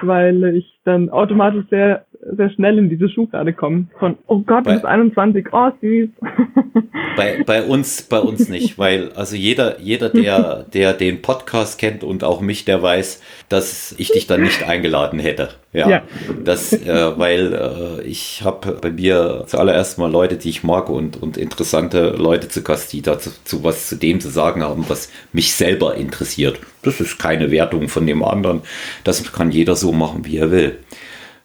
weil 0.02 0.44
ich 0.56 0.80
dann 0.86 1.12
automatisch 1.12 1.66
sehr 1.70 2.06
sehr 2.36 2.50
schnell 2.52 2.78
in 2.78 2.90
diese 2.90 3.10
Schublade 3.10 3.54
kommen. 3.54 3.90
Von, 4.00 4.18
oh 4.28 4.40
Gott, 4.40 4.66
du 4.66 4.72
bist 4.72 4.86
21, 4.86 5.48
oh 5.52 5.70
süß. 5.82 6.10
Bei, 7.18 7.44
bei 7.46 7.64
uns, 7.64 8.04
bei 8.04 8.20
uns 8.20 8.48
nicht, 8.48 8.78
weil 8.78 9.12
also 9.14 9.36
jeder, 9.36 9.82
jeder, 9.82 10.08
der, 10.10 10.66
der 10.74 10.94
den 10.94 11.22
Podcast 11.22 11.78
kennt 11.78 12.06
und 12.06 12.24
auch 12.24 12.40
mich, 12.40 12.64
der 12.64 12.82
weiß, 12.82 13.22
dass 13.50 13.94
ich 13.98 14.12
dich 14.12 14.28
dann 14.28 14.42
nicht 14.42 14.64
eingeladen 14.64 15.20
hätte. 15.20 15.50
Ja, 15.74 15.90
ja. 15.90 16.04
das, 16.44 16.72
äh, 16.74 17.20
weil 17.20 17.54
äh, 17.54 18.04
ich 18.04 18.44
habe 18.44 18.78
bei 18.82 18.92
mir 18.92 19.44
zuallererst 19.48 19.98
mal 19.98 20.12
Leute, 20.12 20.38
die 20.38 20.50
ich 20.50 20.64
mag 20.64 20.90
und, 20.90 21.22
und 21.22 21.38
interessante 21.38 22.12
Leute 22.12 22.48
zu 22.48 22.64
Gast, 22.64 22.94
die 22.94 23.02
dazu 23.02 23.32
zu 23.44 23.64
was 23.64 23.88
zu 23.88 23.98
dem 23.98 24.22
zu 24.22 24.30
sagen 24.30 24.64
haben, 24.64 24.86
was 24.88 25.12
mich 25.34 25.54
selber 25.54 25.96
interessiert. 25.96 26.60
Das 26.82 27.02
ist 27.02 27.20
keine 27.20 27.52
Wertung 27.52 27.90
von 27.90 28.08
dem 28.08 28.24
anderen. 28.24 28.62
Das 29.04 29.32
kann 29.32 29.52
jeder 29.52 29.76
so 29.76 29.92
machen, 29.92 30.26
wie 30.26 30.38
er 30.38 30.52
will. 30.52 30.78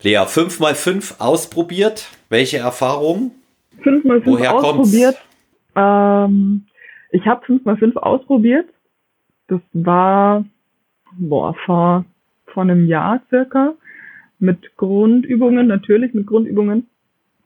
Lea, 0.02 0.18
5x5 0.18 1.20
ausprobiert. 1.20 2.10
Welche 2.28 2.58
Erfahrungen? 2.58 3.32
5x5 3.82 4.22
Woher 4.26 4.54
ausprobiert. 4.54 5.16
Ähm, 5.74 6.66
ich 7.10 7.26
habe 7.26 7.44
5x5 7.46 7.96
ausprobiert. 7.96 8.68
Das 9.48 9.60
war 9.72 10.44
boah, 11.18 11.54
vor, 11.64 12.04
vor 12.46 12.62
einem 12.62 12.86
Jahr 12.86 13.22
circa. 13.28 13.74
Mit 14.38 14.76
Grundübungen, 14.76 15.66
natürlich 15.66 16.12
mit 16.12 16.26
Grundübungen. 16.26 16.88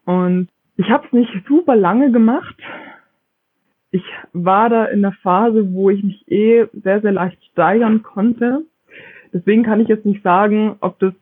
Und 0.06 0.48
ich 0.76 0.90
habe 0.90 1.06
es 1.06 1.12
nicht 1.12 1.30
super 1.46 1.76
lange 1.76 2.10
gemacht. 2.10 2.56
Ich 3.92 4.02
war 4.32 4.68
da 4.68 4.86
in 4.86 5.02
der 5.02 5.12
Phase, 5.22 5.72
wo 5.72 5.90
ich 5.90 6.02
mich 6.02 6.28
eh 6.30 6.66
sehr, 6.72 7.00
sehr 7.00 7.12
leicht 7.12 7.42
steigern 7.52 8.02
konnte. 8.02 8.64
Deswegen 9.32 9.62
kann 9.62 9.80
ich 9.80 9.88
jetzt 9.88 10.06
nicht 10.06 10.22
sagen, 10.22 10.76
ob 10.80 10.98
das 10.98 11.12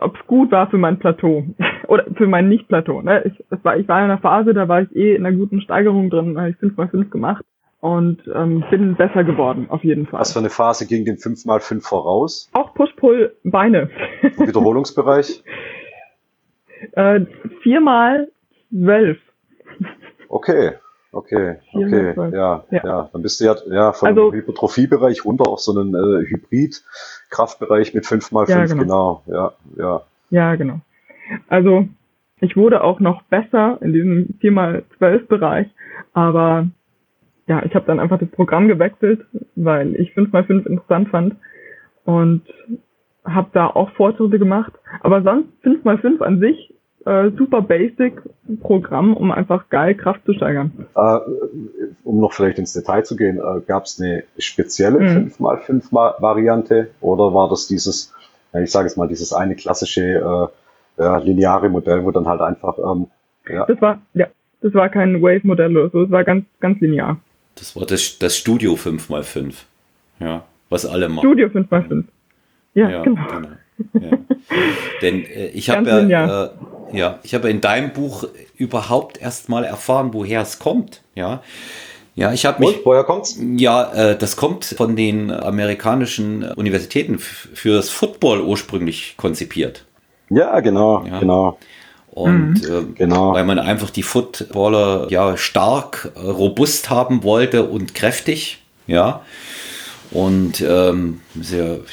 ob 0.00 0.16
es 0.16 0.26
gut 0.26 0.50
war 0.50 0.68
für 0.70 0.78
mein 0.78 0.98
Plateau 0.98 1.44
oder 1.88 2.04
für 2.16 2.26
mein 2.26 2.48
Nicht-Plateau. 2.48 3.02
Ne? 3.02 3.22
Ich, 3.24 3.44
es 3.50 3.64
war, 3.64 3.76
ich 3.76 3.88
war 3.88 3.98
in 3.98 4.04
einer 4.04 4.18
Phase, 4.18 4.54
da 4.54 4.68
war 4.68 4.82
ich 4.82 4.94
eh 4.94 5.14
in 5.14 5.24
einer 5.24 5.36
guten 5.36 5.60
Steigerung 5.60 6.10
drin, 6.10 6.34
da 6.34 6.42
habe 6.42 6.50
ich 6.50 6.56
5x5 6.56 7.10
gemacht 7.10 7.44
und 7.80 8.20
ähm, 8.34 8.64
bin 8.70 8.96
besser 8.96 9.24
geworden, 9.24 9.66
auf 9.70 9.84
jeden 9.84 10.06
Fall. 10.06 10.20
Was 10.20 10.32
für 10.32 10.38
eine 10.38 10.50
Phase 10.50 10.86
ging 10.86 11.04
dem 11.04 11.16
5x5 11.16 11.86
voraus? 11.86 12.50
Auch 12.52 12.74
Push-Pull-Beine. 12.74 13.90
Wiederholungsbereich? 14.22 15.42
äh, 16.92 17.20
viermal 17.62 18.28
zwölf. 18.70 19.18
Okay. 20.28 20.72
Okay, 21.12 21.56
okay, 21.74 22.14
ja, 22.32 22.64
ja, 22.70 22.80
ja, 22.84 23.10
dann 23.12 23.22
bist 23.22 23.40
du 23.40 23.44
ja, 23.44 23.56
ja 23.68 23.92
vom 23.92 24.08
also, 24.08 24.32
Hypertrophiebereich 24.32 25.24
runter 25.24 25.48
auf 25.48 25.58
so 25.58 25.76
einen 25.76 25.94
äh, 25.94 26.24
Hybrid-Kraftbereich 26.26 27.94
mit 27.94 28.04
5x5, 28.04 28.48
ja, 28.48 28.64
genau. 28.66 28.82
genau, 28.82 29.22
ja, 29.26 29.52
ja. 29.76 30.02
Ja, 30.30 30.54
genau. 30.54 30.80
Also 31.48 31.88
ich 32.40 32.56
wurde 32.56 32.84
auch 32.84 33.00
noch 33.00 33.22
besser 33.24 33.78
in 33.80 33.92
diesem 33.92 34.38
4x12-Bereich, 34.40 35.68
aber 36.12 36.68
ja, 37.48 37.64
ich 37.64 37.74
habe 37.74 37.86
dann 37.86 37.98
einfach 37.98 38.20
das 38.20 38.30
Programm 38.30 38.68
gewechselt, 38.68 39.26
weil 39.56 39.96
ich 39.96 40.12
5x5 40.12 40.66
interessant 40.66 41.08
fand 41.08 41.34
und 42.04 42.42
habe 43.24 43.50
da 43.52 43.66
auch 43.66 43.90
Fortschritte 43.92 44.38
gemacht. 44.38 44.72
Aber 45.00 45.22
sonst 45.22 45.48
5x5 45.64 46.22
an 46.22 46.38
sich 46.38 46.72
äh, 47.06 47.30
super 47.36 47.62
basic 47.62 48.20
Programm, 48.60 49.16
um 49.16 49.32
einfach 49.32 49.68
geil 49.68 49.94
Kraft 49.94 50.24
zu 50.24 50.34
steigern. 50.34 50.86
Äh, 50.94 51.18
um 52.04 52.20
noch 52.20 52.32
vielleicht 52.32 52.58
ins 52.58 52.72
Detail 52.72 53.04
zu 53.04 53.16
gehen, 53.16 53.38
äh, 53.38 53.60
gab 53.66 53.84
es 53.84 54.00
eine 54.00 54.24
spezielle 54.38 55.00
mhm. 55.00 55.32
5x5 55.38 55.92
Variante 55.92 56.90
oder 57.00 57.32
war 57.34 57.48
das 57.48 57.66
dieses, 57.66 58.12
ich 58.52 58.70
sage 58.70 58.88
jetzt 58.88 58.96
mal, 58.96 59.08
dieses 59.08 59.32
eine 59.32 59.54
klassische 59.56 60.50
äh, 60.98 61.02
ja, 61.02 61.18
lineare 61.18 61.68
Modell, 61.68 62.04
wo 62.04 62.10
dann 62.10 62.26
halt 62.26 62.40
einfach 62.40 62.78
ähm, 62.78 63.06
ja. 63.48 63.66
Das 63.66 63.80
war, 63.80 64.00
ja, 64.14 64.26
das 64.60 64.74
war 64.74 64.88
kein 64.88 65.22
Wave-Modell 65.22 65.76
oder 65.76 65.90
so, 65.90 66.02
es 66.04 66.10
war 66.10 66.24
ganz, 66.24 66.44
ganz 66.60 66.80
linear. 66.80 67.20
Das 67.56 67.76
war 67.76 67.86
das, 67.86 68.18
das 68.18 68.36
Studio 68.36 68.74
5x5. 68.74 69.54
Ja, 70.20 70.44
was 70.68 70.86
alle 70.86 71.08
machen. 71.08 71.26
Studio 71.26 71.48
5x5. 71.48 72.04
Ja, 72.74 72.88
ja 72.88 73.02
genau. 73.02 73.26
genau. 73.26 73.48
Ja. 73.94 74.18
Denn 75.02 75.24
äh, 75.24 75.48
ich 75.48 75.70
habe 75.70 76.06
ja, 76.08 76.44
äh, 76.44 76.50
ja, 76.92 77.18
ich 77.22 77.34
habe 77.34 77.50
in 77.50 77.60
deinem 77.60 77.92
Buch 77.92 78.24
überhaupt 78.56 79.18
erst 79.18 79.48
mal 79.48 79.64
erfahren, 79.64 80.10
woher 80.12 80.42
es 80.42 80.58
kommt. 80.58 81.02
Ja, 81.14 81.42
ja, 82.16 82.32
ich 82.32 82.44
habe 82.44 82.60
mich. 82.60 82.78
Und, 82.78 82.86
woher 82.86 83.04
kommt's? 83.04 83.38
Ja, 83.56 83.92
äh, 83.92 84.18
das 84.18 84.36
kommt 84.36 84.64
von 84.64 84.96
den 84.96 85.30
amerikanischen 85.30 86.44
Universitäten 86.52 87.18
für 87.18 87.76
das 87.76 87.88
Football 87.88 88.42
ursprünglich 88.42 89.14
konzipiert. 89.16 89.84
Ja, 90.28 90.60
genau, 90.60 91.04
ja. 91.06 91.18
genau. 91.18 91.58
Und 92.10 92.62
mhm. 92.62 92.92
äh, 92.92 92.94
genau. 92.94 93.32
weil 93.32 93.44
man 93.44 93.58
einfach 93.58 93.90
die 93.90 94.02
Footballer 94.02 95.06
ja 95.10 95.36
stark, 95.36 96.12
äh, 96.16 96.20
robust 96.20 96.90
haben 96.90 97.22
wollte 97.22 97.64
und 97.64 97.94
kräftig, 97.94 98.62
ja. 98.86 99.22
Und 100.10 100.60
ähm, 100.60 101.20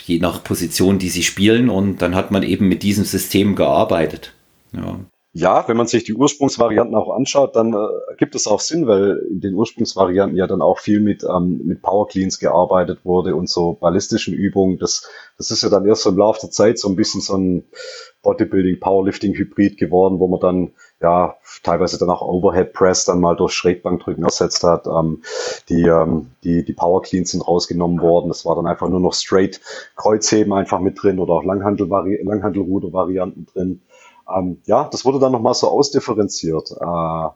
je 0.05 0.19
nach 0.19 0.43
Position, 0.43 0.97
die 0.97 1.09
sie 1.09 1.21
spielen, 1.21 1.69
und 1.69 2.01
dann 2.01 2.15
hat 2.15 2.31
man 2.31 2.41
eben 2.41 2.67
mit 2.67 2.81
diesem 2.81 3.05
System 3.05 3.55
gearbeitet. 3.55 4.33
Ja. 4.73 4.99
Ja, 5.39 5.67
wenn 5.67 5.77
man 5.77 5.85
sich 5.85 6.03
die 6.03 6.15
Ursprungsvarianten 6.15 6.95
auch 6.95 7.15
anschaut, 7.15 7.55
dann 7.55 7.71
äh, 7.71 8.15
gibt 8.17 8.33
es 8.33 8.47
auch 8.47 8.59
Sinn, 8.59 8.87
weil 8.87 9.23
in 9.29 9.39
den 9.39 9.53
Ursprungsvarianten 9.53 10.35
ja 10.35 10.47
dann 10.47 10.63
auch 10.63 10.79
viel 10.79 10.99
mit, 10.99 11.23
ähm, 11.23 11.61
mit 11.63 11.83
Power 11.83 12.07
Cleans 12.07 12.39
gearbeitet 12.39 13.01
wurde 13.03 13.35
und 13.35 13.47
so 13.47 13.73
ballistischen 13.73 14.33
Übungen. 14.33 14.79
Das, 14.79 15.07
das 15.37 15.51
ist 15.51 15.61
ja 15.61 15.69
dann 15.69 15.85
erst 15.85 16.07
im 16.07 16.17
Laufe 16.17 16.39
der 16.41 16.49
Zeit 16.49 16.79
so 16.79 16.89
ein 16.89 16.95
bisschen 16.95 17.21
so 17.21 17.37
ein 17.37 17.65
Bodybuilding, 18.23 18.79
Powerlifting 18.79 19.35
Hybrid 19.35 19.77
geworden, 19.77 20.19
wo 20.19 20.27
man 20.27 20.39
dann 20.39 20.71
ja 21.01 21.37
teilweise 21.61 21.99
dann 21.99 22.09
auch 22.09 22.21
Overhead 22.23 22.73
Press 22.73 23.05
dann 23.05 23.19
mal 23.19 23.35
durch 23.35 23.53
Schrägbankdrücken 23.53 24.23
ersetzt 24.23 24.63
hat. 24.63 24.87
Ähm, 24.87 25.21
die, 25.69 25.83
ähm, 25.83 26.31
die, 26.43 26.65
die 26.65 26.73
Power 26.73 27.03
Cleans 27.03 27.29
sind 27.29 27.47
rausgenommen 27.47 28.01
worden. 28.01 28.29
Das 28.29 28.43
war 28.43 28.55
dann 28.55 28.65
einfach 28.65 28.89
nur 28.89 28.99
noch 28.99 29.13
straight 29.13 29.61
Kreuzheben 29.95 30.51
einfach 30.53 30.79
mit 30.79 31.01
drin 31.01 31.19
oder 31.19 31.33
auch 31.33 31.43
Langhandel 31.43 31.87
Langhandelruder 31.87 32.91
Varianten 32.91 33.45
drin. 33.45 33.81
Ähm, 34.35 34.61
ja, 34.65 34.87
das 34.91 35.05
wurde 35.05 35.19
dann 35.19 35.31
nochmal 35.31 35.53
so 35.53 35.69
ausdifferenziert. 35.69 36.71
Äh, 36.79 37.29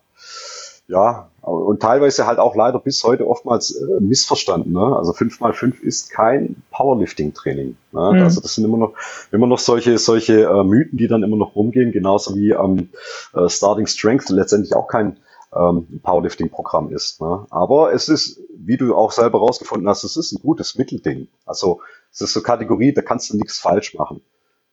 ja, 0.87 1.29
und 1.41 1.81
teilweise 1.81 2.27
halt 2.27 2.37
auch 2.37 2.55
leider 2.55 2.77
bis 2.79 3.03
heute 3.03 3.27
oftmals 3.27 3.71
äh, 3.75 3.99
missverstanden. 4.01 4.73
Ne? 4.73 4.95
Also 4.95 5.13
5x5 5.13 5.81
ist 5.81 6.11
kein 6.11 6.61
Powerlifting-Training. 6.71 7.77
Ne? 7.93 8.11
Mhm. 8.13 8.21
Also 8.21 8.41
das 8.41 8.55
sind 8.55 8.65
immer 8.65 8.77
noch, 8.77 8.93
immer 9.31 9.47
noch 9.47 9.59
solche, 9.59 9.97
solche 9.97 10.43
äh, 10.43 10.63
Mythen, 10.63 10.97
die 10.97 11.07
dann 11.07 11.23
immer 11.23 11.37
noch 11.37 11.55
rumgehen, 11.55 11.91
genauso 11.91 12.35
wie 12.35 12.51
ähm, 12.51 12.89
äh, 13.33 13.47
Starting 13.47 13.87
Strength 13.87 14.29
letztendlich 14.29 14.75
auch 14.75 14.87
kein 14.87 15.17
ähm, 15.55 16.01
Powerlifting-Programm 16.03 16.91
ist. 16.91 17.21
Ne? 17.21 17.45
Aber 17.49 17.93
es 17.93 18.09
ist, 18.09 18.41
wie 18.55 18.77
du 18.77 18.95
auch 18.95 19.11
selber 19.11 19.39
rausgefunden 19.39 19.87
hast, 19.87 20.03
es 20.03 20.17
ist 20.17 20.33
ein 20.33 20.41
gutes 20.41 20.77
Mittelding. 20.77 21.27
Also 21.45 21.79
es 22.11 22.21
ist 22.21 22.33
so 22.33 22.41
Kategorie, 22.41 22.93
da 22.93 23.01
kannst 23.01 23.31
du 23.31 23.37
nichts 23.37 23.59
falsch 23.59 23.93
machen. 23.93 24.21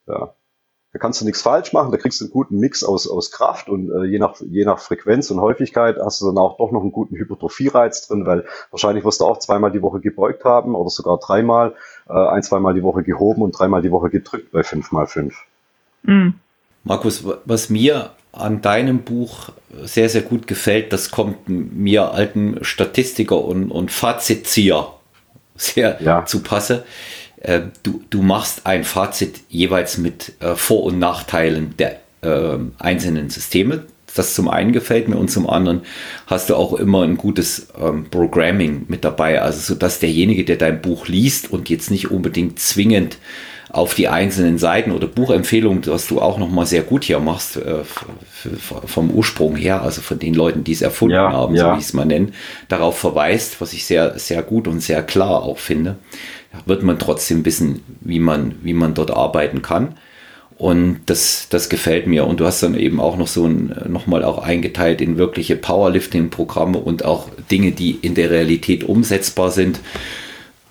Ja. 0.07 0.35
Da 0.99 1.01
kannst 1.01 1.20
du 1.20 1.24
nichts 1.26 1.42
falsch 1.42 1.72
machen, 1.72 1.92
da 1.92 1.96
kriegst 1.96 2.20
du 2.20 2.24
einen 2.24 2.32
guten 2.32 2.59
Mix 2.59 2.82
aus, 2.82 3.09
aus 3.09 3.30
Kraft 3.30 3.68
und 3.68 3.88
äh, 3.88 4.05
je, 4.07 4.18
nach, 4.18 4.34
je 4.40 4.64
nach 4.64 4.80
Frequenz 4.80 5.30
und 5.30 5.40
Häufigkeit 5.40 5.96
hast 6.05 6.20
du 6.20 6.26
dann 6.26 6.38
auch 6.38 6.57
doch 6.57 6.72
noch 6.72 6.80
einen 6.80 6.90
guten 6.90 7.14
Hypertrophie-Reiz 7.14 8.09
drin, 8.09 8.26
weil 8.26 8.46
wahrscheinlich 8.72 9.05
wirst 9.05 9.20
du 9.20 9.24
auch 9.24 9.38
zweimal 9.38 9.70
die 9.70 9.80
Woche 9.80 10.01
gebeugt 10.01 10.44
haben 10.44 10.74
oder 10.74 10.90
sogar 10.90 11.18
dreimal, 11.18 11.76
äh, 12.09 12.12
ein, 12.12 12.42
zweimal 12.42 12.74
die 12.74 12.82
Woche 12.82 13.05
gehoben 13.05 13.42
und 13.42 13.53
dreimal 13.53 13.80
die 13.80 13.92
Woche 13.92 14.11
gedrückt 14.11 14.51
bei 14.51 14.62
5x5. 14.62 15.34
Mhm. 16.03 16.34
Markus, 16.82 17.24
was 17.44 17.70
mir 17.70 18.11
an 18.32 18.61
deinem 18.61 19.03
Buch 19.03 19.51
sehr, 19.84 20.09
sehr 20.09 20.22
gut 20.22 20.49
gefällt, 20.49 20.92
das 20.92 21.12
kommt 21.12 21.49
mir 21.49 22.11
alten 22.11 22.59
Statistiker 22.62 23.44
und, 23.44 23.70
und 23.70 23.92
Fazitzieher 23.92 24.94
sehr 25.55 26.03
ja. 26.03 26.24
zu 26.24 26.42
Passe. 26.42 26.84
Äh, 27.41 27.61
du, 27.82 28.03
du 28.11 28.22
machst 28.22 28.66
ein 28.66 28.84
Fazit 28.84 29.41
jeweils 29.49 29.99
mit 29.99 30.32
äh, 30.41 30.55
Vor- 30.55 30.84
und 30.84 30.99
Nachteilen 30.99 31.74
der 31.78 32.01
äh, 32.22 32.59
einzelnen 32.78 33.30
Systeme 33.30 33.84
das 34.18 34.34
zum 34.34 34.49
einen 34.49 34.72
gefällt 34.72 35.09
mir 35.09 35.16
und 35.16 35.30
zum 35.30 35.49
anderen 35.49 35.82
hast 36.26 36.51
du 36.51 36.57
auch 36.57 36.74
immer 36.74 37.03
ein 37.03 37.16
gutes 37.16 37.68
ähm, 37.80 38.07
Programming 38.11 38.86
mit 38.89 39.05
dabei. 39.05 39.41
Also 39.41 39.74
so 39.74 39.78
dass 39.78 40.01
derjenige, 40.01 40.45
der 40.45 40.57
dein 40.57 40.82
Buch 40.82 41.09
liest 41.09 41.53
und 41.53 41.70
jetzt 41.70 41.91
nicht 41.91 42.11
unbedingt 42.11 42.59
zwingend 42.59 43.18
auf 43.70 43.95
die 43.95 44.09
einzelnen 44.09 44.57
Seiten 44.57 44.93
oder 44.93 45.07
Buchempfehlungen, 45.07 45.84
was 45.86 46.07
du 46.07 46.22
auch 46.22 46.39
noch 46.39 46.49
mal 46.49 46.64
sehr 46.64 46.82
gut 46.82 47.05
hier 47.05 47.20
machst, 47.20 47.59
äh, 47.59 47.84
vom 48.86 49.11
Ursprung 49.11 49.57
her, 49.57 49.82
also 49.82 50.01
von 50.01 50.18
den 50.18 50.32
Leuten, 50.32 50.64
die 50.64 50.72
es 50.72 50.80
erfunden 50.80 51.16
ja, 51.16 51.30
haben, 51.30 51.55
ja. 51.55 51.64
so 51.64 51.74
wie 51.74 51.80
ich 51.80 51.84
es 51.84 51.93
mal 51.93 52.07
nenne, 52.07 52.28
darauf 52.68 52.99
verweist, 52.99 53.61
was 53.61 53.74
ich 53.74 53.84
sehr, 53.84 54.18
sehr 54.18 54.43
gut 54.43 54.68
und 54.68 54.80
sehr 54.80 55.03
klar 55.03 55.43
auch 55.43 55.59
finde, 55.59 55.97
wird 56.66 56.82
man 56.82 56.99
trotzdem 56.99 57.44
wissen, 57.44 57.82
wie 58.01 58.20
man, 58.20 58.55
wie 58.62 58.72
man 58.72 58.94
dort 58.94 59.11
arbeiten 59.11 59.62
kann. 59.62 59.94
Und 60.57 61.03
das, 61.07 61.46
das 61.51 61.68
gefällt 61.68 62.09
mir. 62.09 62.26
Und 62.26 62.40
du 62.40 62.44
hast 62.44 62.62
dann 62.62 62.74
eben 62.74 63.01
auch 63.01 63.16
noch 63.16 63.28
so 63.28 63.46
ein, 63.46 63.74
nochmal 63.88 64.24
auch 64.24 64.38
eingeteilt 64.38 65.01
in 65.01 65.16
wirkliche 65.16 65.55
Powerlifting-Programme 65.55 66.78
und 66.78 67.05
auch 67.05 67.28
Dinge, 67.51 67.70
die 67.70 67.92
in 67.92 68.14
der 68.16 68.30
Realität 68.30 68.82
umsetzbar 68.82 69.53
sind. 69.53 69.78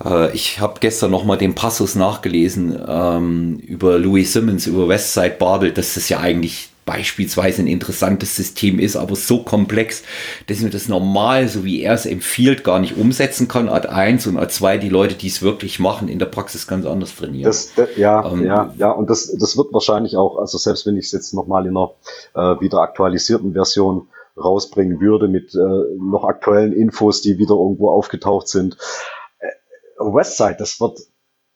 Äh, 0.04 0.36
ich 0.36 0.60
habe 0.60 0.82
gestern 0.82 1.12
nochmal 1.12 1.38
den 1.38 1.56
Passus 1.56 1.96
nachgelesen 1.96 2.78
ähm, 2.86 3.60
über 3.60 3.98
Louis 3.98 4.34
Simmons, 4.34 4.68
über 4.68 4.90
Westside 4.90 5.36
Babel, 5.40 5.72
dass 5.72 5.94
das 5.94 6.10
ja 6.10 6.20
eigentlich 6.20 6.70
beispielsweise 6.88 7.62
ein 7.62 7.68
interessantes 7.68 8.36
System 8.36 8.80
ist, 8.80 8.96
aber 8.96 9.16
so 9.16 9.44
komplex, 9.44 10.02
dass 10.48 10.62
man 10.62 10.72
das 10.72 10.88
normal, 10.88 11.48
so 11.48 11.64
wie 11.64 11.82
er 11.82 11.94
es 11.94 12.08
empfiehlt, 12.08 12.64
gar 12.64 12.80
nicht 12.80 12.98
umsetzen 12.98 13.48
kann. 13.48 13.70
Art 13.70 13.86
1 13.86 14.26
und 14.26 14.38
Art 14.38 14.52
2, 14.52 14.80
die 14.80 14.90
Leute, 14.90 15.14
die 15.14 15.28
es 15.28 15.44
wirklich 15.44 15.78
machen, 15.78 16.08
in 16.08 16.18
der 16.18 16.26
Praxis 16.26 16.66
ganz 16.66 16.88
anders 16.88 17.16
trainieren. 17.16 17.46
Das, 17.46 17.74
ja, 17.96 18.26
ähm, 18.32 18.44
ja, 18.44 18.74
ja, 18.78 18.90
und 18.90 19.12
das, 19.12 19.32
das 19.38 19.56
wird 19.56 19.72
wahrscheinlich 19.74 20.18
auch, 20.18 20.40
also 20.40 20.58
selbst 20.58 20.88
wenn 20.88 20.98
ich 20.98 21.06
es 21.06 21.12
jetzt 21.12 21.36
nochmal 21.36 21.68
in 21.68 21.78
einer 21.78 21.92
äh, 22.34 22.60
wieder 22.60 22.80
aktualisierten 22.80 23.54
Version 23.54 24.08
rausbringen 24.36 25.00
würde 25.00 25.28
mit 25.28 25.54
äh, 25.54 25.58
noch 26.00 26.24
aktuellen 26.24 26.72
Infos, 26.72 27.22
die 27.22 27.38
wieder 27.38 27.56
irgendwo 27.56 27.90
aufgetaucht 27.90 28.48
sind, 28.48 28.78
Westside, 30.00 30.56
das 30.58 30.80
wird 30.80 31.00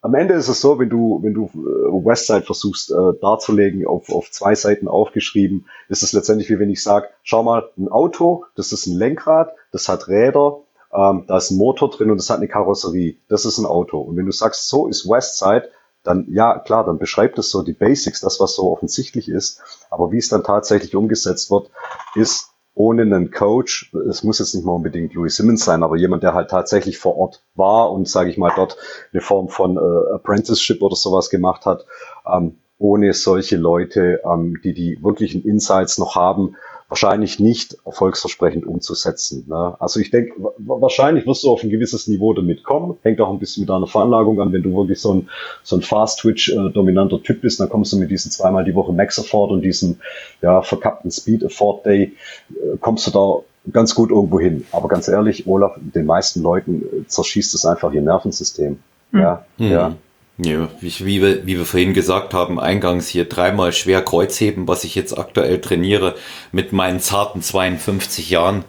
am 0.02 0.16
Ende 0.16 0.34
ist 0.34 0.47
es 0.47 0.62
so, 0.62 0.80
wenn 0.80 0.89
du, 0.89 1.20
wenn 1.22 1.34
du 1.34 1.45
äh, 1.45 2.06
Westside 2.06 2.41
versuchst 2.41 2.91
äh, 2.91 3.20
darzulegen, 3.22 3.86
auf, 3.86 4.10
auf 4.10 4.32
zwei 4.32 4.56
Seiten 4.56 4.88
aufgeschrieben, 4.88 5.68
ist 5.89 6.04
es 6.04 6.14
letztendlich 6.14 6.49
wie 6.49 6.60
wenn 6.60 6.72
ich 6.72 6.82
sage, 6.82 7.10
schau 7.24 7.43
mal, 7.43 7.70
ein 7.78 7.88
Auto, 7.88 8.45
das 8.56 8.72
ist 8.72 8.88
ein 8.88 8.97
Lenkrad, 8.97 9.54
das 9.72 9.88
hat 9.88 10.08
Räder, 10.08 10.62
ähm, 10.93 11.26
da 11.28 11.38
ist 11.38 11.52
ein 11.52 11.58
Motor 11.58 11.91
drin 11.91 12.10
und 12.10 12.18
das 12.18 12.30
hat 12.30 12.38
eine 12.38 12.47
Karosserie. 12.47 13.18
Das 13.30 13.45
ist 13.45 13.58
ein 13.60 13.66
Auto. 13.66 13.99
Und 13.99 14.18
wenn 14.18 14.26
du 14.26 14.32
sagst, 14.32 14.68
so 14.68 14.88
ist 14.88 15.08
Westside, 15.08 15.70
dann 16.04 16.26
ja, 16.32 16.58
klar, 16.58 16.84
dann 16.84 16.97
beschreibt 16.97 17.38
es 17.38 17.52
so 17.52 17.62
die 17.62 17.74
Basics, 17.74 18.22
das, 18.22 18.39
was 18.39 18.56
so 18.56 18.72
offensichtlich 18.72 19.30
ist. 19.30 19.62
Aber 19.89 20.12
wie 20.12 20.18
es 20.18 20.30
dann 20.30 20.43
tatsächlich 20.43 20.95
umgesetzt 20.95 21.52
wird, 21.52 21.70
ist 22.16 22.51
ohne 22.74 23.01
einen 23.01 23.32
Coach, 23.32 23.93
es 24.09 24.24
muss 24.24 24.39
jetzt 24.39 24.55
nicht 24.55 24.65
mal 24.65 24.74
unbedingt 24.74 25.13
Louis 25.13 25.36
Simmons 25.36 25.65
sein, 25.65 25.84
aber 25.84 25.97
jemand, 25.97 26.24
der 26.24 26.34
halt 26.34 26.49
tatsächlich 26.49 26.97
vor 26.97 27.17
Ort 27.17 27.43
war 27.55 27.91
und, 27.91 28.07
sage 28.07 28.30
ich 28.30 28.38
mal, 28.38 28.51
dort 28.55 28.78
eine 29.11 29.22
Form 29.22 29.49
von 29.49 29.78
äh, 29.78 30.13
Apprenticeship 30.13 30.82
oder 30.82 30.95
sowas 30.95 31.30
gemacht 31.30 31.65
hat, 31.65 31.86
ähm, 32.26 32.57
ohne 32.78 33.13
solche 33.13 33.57
Leute, 33.57 34.22
ähm, 34.26 34.59
die 34.63 34.74
die 34.74 34.97
wirklichen 35.03 35.43
Insights 35.43 35.97
noch 35.97 36.15
haben, 36.15 36.55
wahrscheinlich 36.92 37.39
nicht 37.39 37.78
erfolgsversprechend 37.86 38.66
umzusetzen. 38.66 39.46
Ne? 39.48 39.78
Also 39.80 40.02
ich 40.02 40.12
denke, 40.12 40.34
wahrscheinlich 40.58 41.26
wirst 41.26 41.46
du 41.46 41.50
auf 41.50 41.64
ein 41.64 41.70
gewisses 41.70 42.08
Niveau 42.08 42.34
damit 42.34 42.66
kommen. 42.66 42.98
Hängt 43.02 43.22
auch 43.22 43.32
ein 43.32 43.39
bisschen 43.39 43.62
mit 43.62 43.70
deiner 43.70 43.88
Veranlagung 43.88 44.42
an. 44.42 44.52
Wenn 44.52 44.62
du 44.62 44.76
wirklich 44.76 45.00
so 45.00 45.14
ein, 45.14 45.30
so 45.64 45.78
ein 45.78 45.84
Fast-Twitch-dominanter 45.84 47.16
äh, 47.16 47.22
Typ 47.22 47.39
bist, 47.39 47.62
dann 47.62 47.70
kommst 47.70 47.94
du 47.94 47.98
mit 47.98 48.12
diesen 48.12 48.30
zweimal 48.30 48.66
die 48.66 48.76
Woche 48.76 48.92
Max 48.92 49.18
Afford 49.18 49.52
und 49.52 49.62
diesem 49.62 50.00
ja, 50.42 50.62
verkappten 50.62 51.12
Speed 51.12 51.46
Afford 51.46 51.86
Day, 51.86 52.12
äh, 52.50 52.78
kommst 52.82 53.08
du 53.08 53.12
da 53.12 53.72
ganz 53.72 53.96
gut 53.96 54.10
irgendwo 54.10 54.42
hin. 54.42 54.66
Aber 54.74 54.89
ganz 54.89 55.08
ehrlich, 55.08 55.48
Olaf, 55.48 55.78
den 55.80 56.06
meisten 56.06 56.42
Leuten 56.42 56.82
äh, 56.82 57.08
zerschießt 57.08 57.56
es 57.56 57.66
einfach 57.66 57.94
ihr 57.94 58.02
Nervensystem. 58.02 58.80
Mhm. 59.12 59.20
Ja, 59.22 59.46
mhm. 59.58 59.72
ja. 59.72 59.96
Ja, 60.38 60.70
wie, 60.80 60.92
wie, 61.06 61.22
wir, 61.22 61.46
wie 61.46 61.58
wir 61.58 61.66
vorhin 61.66 61.94
gesagt 61.94 62.34
haben, 62.34 62.60
eingangs 62.60 63.08
hier 63.08 63.26
dreimal 63.26 63.74
schwer 63.74 64.02
Kreuzheben, 64.02 64.68
was 64.68 64.84
ich 64.84 64.96
jetzt 64.96 65.16
aktuell 65.16 65.62
trainiere 65.62 66.16
mit 66.52 66.74
meinen 66.74 67.00
zarten 67.00 67.42
52 67.42 68.30
Jahren. 68.30 68.64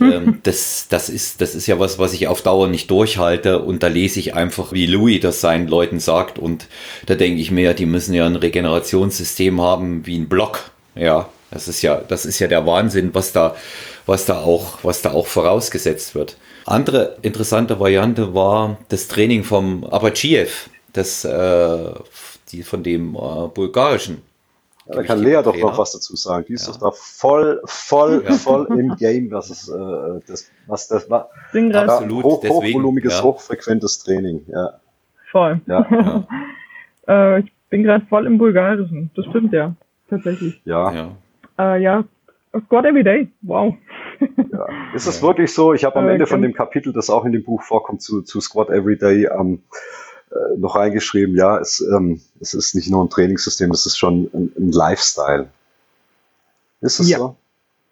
Ähm, 0.00 0.40
das, 0.44 0.86
das, 0.88 1.08
ist, 1.08 1.40
das 1.40 1.54
ist 1.54 1.66
ja 1.66 1.80
was, 1.80 1.98
was 1.98 2.12
ich 2.12 2.28
auf 2.28 2.42
Dauer 2.42 2.68
nicht 2.68 2.90
durchhalte. 2.90 3.60
Und 3.60 3.82
da 3.82 3.88
lese 3.88 4.20
ich 4.20 4.34
einfach, 4.34 4.72
wie 4.72 4.86
Louis 4.86 5.20
das 5.20 5.40
seinen 5.40 5.66
Leuten 5.66 6.00
sagt. 6.00 6.38
Und 6.38 6.68
da 7.06 7.14
denke 7.14 7.40
ich 7.40 7.50
mir, 7.50 7.62
ja, 7.62 7.72
die 7.72 7.86
müssen 7.86 8.14
ja 8.14 8.26
ein 8.26 8.36
Regenerationssystem 8.36 9.60
haben 9.60 10.06
wie 10.06 10.18
ein 10.18 10.28
Block. 10.28 10.70
Ja, 10.94 11.28
das 11.50 11.66
ist 11.66 11.82
ja, 11.82 11.96
das 11.96 12.24
ist 12.24 12.38
ja 12.38 12.46
der 12.46 12.66
Wahnsinn, 12.66 13.14
was 13.14 13.32
da, 13.32 13.56
was 14.04 14.26
da 14.26 14.42
auch, 14.42 14.78
was 14.84 15.02
da 15.02 15.12
auch 15.12 15.26
vorausgesetzt 15.26 16.14
wird. 16.14 16.36
Andere 16.66 17.16
interessante 17.22 17.80
Variante 17.80 18.34
war 18.34 18.78
das 18.90 19.08
Training 19.08 19.44
vom 19.44 19.84
Abachiev 19.84 20.68
des, 20.96 21.24
äh, 21.24 21.92
die 22.50 22.62
von 22.62 22.82
dem 22.82 23.14
äh, 23.14 23.48
bulgarischen. 23.48 24.22
Ja, 24.86 24.96
da 24.96 25.02
kann 25.02 25.18
Lea 25.18 25.40
doch 25.42 25.56
noch 25.56 25.78
was 25.78 25.92
dazu 25.92 26.14
sagen. 26.14 26.44
Die 26.48 26.54
ist 26.54 26.66
ja. 26.66 26.72
doch 26.72 26.80
da 26.80 26.90
voll, 26.92 27.60
voll, 27.64 28.22
ja. 28.24 28.32
voll 28.34 28.66
im 28.78 28.96
Game, 28.96 29.30
was 29.32 29.50
es, 29.50 29.68
äh, 29.68 30.20
das, 30.26 30.50
was 30.66 30.86
das 30.88 31.10
war. 31.10 31.30
Absolut. 31.52 32.24
Hoch, 32.24 32.44
hochvolumiges, 32.44 33.22
hochfrequentes 33.22 33.98
Training, 34.04 34.42
ja. 34.46 34.74
Voll. 35.32 35.60
Ja. 35.66 36.24
äh, 37.08 37.40
ich 37.40 37.52
bin 37.68 37.82
gerade 37.82 38.06
voll 38.06 38.26
im 38.26 38.38
Bulgarischen. 38.38 39.10
Das 39.16 39.26
stimmt 39.26 39.52
ja. 39.52 39.74
Tatsächlich. 40.08 40.60
Ja. 40.64 40.92
Ja. 40.92 41.16
Äh, 41.58 41.82
ja. 41.82 42.04
Squad 42.66 42.86
every 42.86 43.02
day. 43.02 43.28
Wow. 43.42 43.74
ja. 44.20 44.66
Ist 44.94 45.06
es 45.06 45.20
wirklich 45.20 45.52
so? 45.52 45.74
Ich 45.74 45.84
habe 45.84 45.96
am 45.96 46.08
äh, 46.08 46.12
Ende 46.12 46.26
von 46.26 46.40
dem 46.40 46.54
Kapitel, 46.54 46.92
das 46.92 47.10
auch 47.10 47.24
in 47.24 47.32
dem 47.32 47.42
Buch 47.42 47.62
vorkommt, 47.62 48.02
zu, 48.02 48.22
zu 48.22 48.40
Squad 48.40 48.70
every 48.70 48.96
day, 48.96 49.26
ähm, 49.26 49.62
äh, 50.30 50.58
noch 50.58 50.76
reingeschrieben, 50.76 51.36
ja, 51.36 51.58
es, 51.58 51.80
ähm, 51.80 52.20
es 52.40 52.54
ist 52.54 52.74
nicht 52.74 52.90
nur 52.90 53.04
ein 53.04 53.10
Trainingssystem, 53.10 53.70
es 53.70 53.86
ist 53.86 53.96
schon 53.96 54.30
ein, 54.32 54.52
ein 54.56 54.72
Lifestyle. 54.72 55.48
Ist 56.80 57.00
es 57.00 57.08
ja. 57.08 57.18
so? 57.18 57.36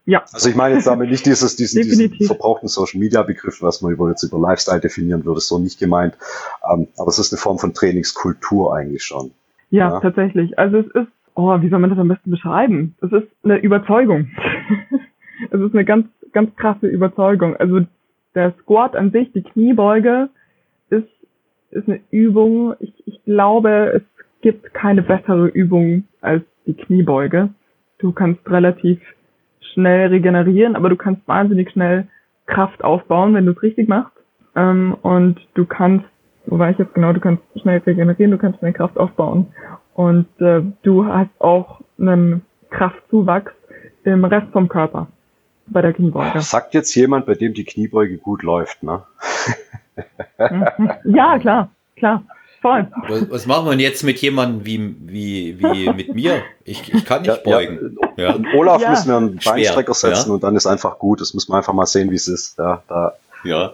Ja. 0.07 0.23
Also 0.33 0.51
ich 0.51 0.57
meine 0.57 0.75
jetzt 0.75 0.87
damit 0.87 1.11
nicht 1.11 1.25
dieses, 1.25 1.57
diesen, 1.57 1.83
diesen 1.83 2.27
verbrauchten 2.27 2.69
Social 2.69 3.01
Media 3.01 3.23
Begriff, 3.23 3.63
was 3.63 3.81
man 3.81 3.93
über, 3.93 4.11
jetzt 4.11 4.23
über 4.23 4.39
Lifestyle 4.39 4.81
definieren 4.81 5.25
würde, 5.25 5.41
so 5.41 5.59
nicht 5.59 5.79
gemeint. 5.79 6.17
Ähm, 6.71 6.89
aber 6.99 7.09
es 7.09 7.19
ist 7.19 7.33
eine 7.33 7.41
Form 7.41 7.59
von 7.59 7.73
Trainingskultur 7.73 8.75
eigentlich 8.75 9.03
schon. 9.03 9.31
Ja, 9.71 9.91
ja, 9.91 10.01
tatsächlich. 10.01 10.59
Also 10.59 10.79
es 10.79 10.87
ist, 10.87 11.09
oh, 11.35 11.59
wie 11.61 11.69
soll 11.71 11.79
man 11.79 11.91
das 11.91 11.99
am 11.99 12.09
besten 12.09 12.31
beschreiben? 12.31 12.95
Es 13.01 13.13
ist 13.13 13.29
eine 13.45 13.57
Überzeugung. 13.57 14.29
es 15.51 15.61
ist 15.61 15.73
eine 15.73 15.85
ganz, 15.87 16.07
ganz 16.33 16.55
krasse 16.57 16.87
Überzeugung. 16.87 17.57
Also 17.57 17.81
der 18.35 18.53
Squat 18.61 18.97
an 18.97 19.11
sich, 19.11 19.33
die 19.33 19.43
Kniebeuge, 19.43 20.29
ist 21.75 21.89
eine 21.89 22.01
Übung. 22.11 22.75
Ich, 22.81 22.93
ich 23.07 23.23
glaube, 23.25 23.93
es 23.95 24.03
gibt 24.41 24.75
keine 24.75 25.03
bessere 25.03 25.49
Übung 25.49 26.05
als 26.21 26.45
die 26.67 26.75
Kniebeuge. 26.75 27.51
Du 27.99 28.13
kannst 28.13 28.49
relativ 28.51 29.01
schnell 29.73 30.09
regenerieren, 30.09 30.77
aber 30.77 30.89
du 30.89 30.97
kannst 30.97 31.27
wahnsinnig 31.27 31.71
schnell 31.71 32.09
Kraft 32.47 32.85
aufbauen, 32.85 33.35
wenn 33.35 33.47
du 33.47 33.53
es 33.53 33.63
richtig 33.63 33.89
machst. 33.89 34.13
Ähm, 34.55 34.97
und 35.03 35.41
du 35.55 35.65
kannst, 35.65 36.05
wo 36.47 36.59
war 36.59 36.71
ich 36.71 36.79
jetzt 36.79 36.95
genau, 36.95 37.13
du 37.13 37.21
kannst 37.21 37.43
schnell 37.61 37.79
regenerieren, 37.79 38.31
du 38.31 38.39
kannst 38.39 38.59
schnell 38.59 38.73
Kraft 38.73 38.99
aufbauen. 38.99 39.47
Und 39.95 40.27
äh, 40.41 40.63
du 40.83 41.07
hast 41.07 41.31
auch 41.39 41.81
einen 41.99 42.43
Kraftzuwachs 42.71 43.53
im 44.05 44.25
Rest 44.25 44.49
vom 44.53 44.69
Körper 44.69 45.09
bei 45.67 45.81
der 45.81 45.93
Kniebeuge. 45.93 46.41
Sagt 46.41 46.75
jetzt 46.75 46.95
jemand, 46.95 47.27
bei 47.27 47.35
dem 47.35 47.55
die 47.55 47.65
Kniebeuge 47.65 48.19
gut 48.19 48.43
läuft, 48.43 48.83
ne? 48.83 49.03
ja, 51.05 51.39
klar, 51.39 51.71
klar. 51.97 52.25
Voll. 52.65 52.91
Was, 53.09 53.31
was 53.31 53.47
machen 53.47 53.67
wir 53.67 53.71
denn 53.73 53.81
jetzt 53.81 54.05
mit 54.05 54.19
jemandem 54.21 54.65
wie, 54.65 54.97
wie, 55.01 55.59
wie 55.61 55.93
mit 55.93 56.15
mir? 56.15 56.43
Ich, 56.65 56.95
ich 56.95 57.05
kann 57.05 57.21
nicht 57.21 57.29
ja, 57.29 57.37
beugen. 57.45 57.99
Ja. 58.17 58.37
ja. 58.37 58.39
Olaf 58.57 58.81
ja. 58.81 58.89
müssen 58.89 59.09
wir 59.09 59.17
einen 59.19 59.37
Beinstrecker 59.37 59.93
setzen 59.93 60.31
und 60.31 60.43
dann 60.43 60.57
ist 60.57 60.67
einfach 60.67 60.99
gut. 60.99 61.21
Das 61.21 61.35
muss 61.35 61.47
man 61.47 61.59
einfach 61.59 61.75
mal 61.75 61.85
sehen, 61.85 62.11
wie 62.11 62.15
es 62.15 62.27
ist. 62.27 62.57
Ja, 62.57 62.83
da. 62.89 63.13
ja. 63.45 63.73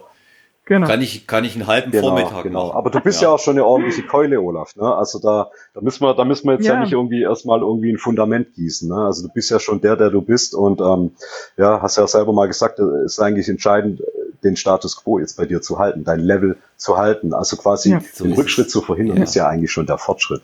Genau. 0.65 0.87
Kann 0.87 1.01
ich, 1.01 1.25
kann 1.25 1.43
ich 1.43 1.55
einen 1.55 1.67
halben 1.67 1.91
genau, 1.91 2.09
Vormittag 2.09 2.43
genau. 2.43 2.67
machen. 2.67 2.77
Aber 2.77 2.89
du 2.91 2.99
bist 2.99 3.21
ja. 3.21 3.29
ja. 3.29 3.33
auch 3.33 3.39
schon 3.39 3.55
eine 3.55 3.65
ordentliche 3.65 4.03
Keule, 4.03 4.39
Olaf. 4.41 4.75
Ne? 4.75 4.93
Also 4.93 5.19
da, 5.19 5.49
da 5.73 5.81
müssen 5.81 6.01
wir, 6.01 6.13
da 6.13 6.23
müssen 6.23 6.47
wir 6.47 6.53
jetzt 6.53 6.65
ja. 6.65 6.75
ja 6.75 6.79
nicht 6.81 6.93
irgendwie 6.93 7.23
erstmal 7.23 7.61
irgendwie 7.61 7.91
ein 7.91 7.97
Fundament 7.97 8.53
gießen. 8.55 8.87
Ne? 8.87 8.95
Also 8.95 9.25
du 9.25 9.33
bist 9.33 9.49
ja 9.49 9.59
schon 9.59 9.81
der, 9.81 9.95
der 9.95 10.11
du 10.11 10.21
bist 10.21 10.53
und 10.53 10.79
ähm, 10.79 11.11
ja, 11.57 11.81
hast 11.81 11.97
ja 11.97 12.05
selber 12.07 12.31
mal 12.31 12.47
gesagt, 12.47 12.79
es 12.79 13.13
ist 13.13 13.19
eigentlich 13.19 13.49
entscheidend, 13.49 14.01
den 14.43 14.55
Status 14.55 14.97
quo 14.97 15.19
jetzt 15.19 15.37
bei 15.37 15.45
dir 15.45 15.61
zu 15.61 15.79
halten, 15.79 16.03
dein 16.03 16.19
Level 16.19 16.57
zu 16.77 16.97
halten. 16.97 17.33
Also 17.33 17.57
quasi 17.57 17.91
ja, 17.91 18.01
so 18.13 18.23
den 18.23 18.33
Rückschritt 18.33 18.67
es. 18.67 18.71
zu 18.71 18.81
verhindern, 18.81 19.17
ja. 19.17 19.23
ist 19.23 19.35
ja 19.35 19.47
eigentlich 19.47 19.71
schon 19.71 19.85
der 19.85 19.97
Fortschritt. 19.97 20.41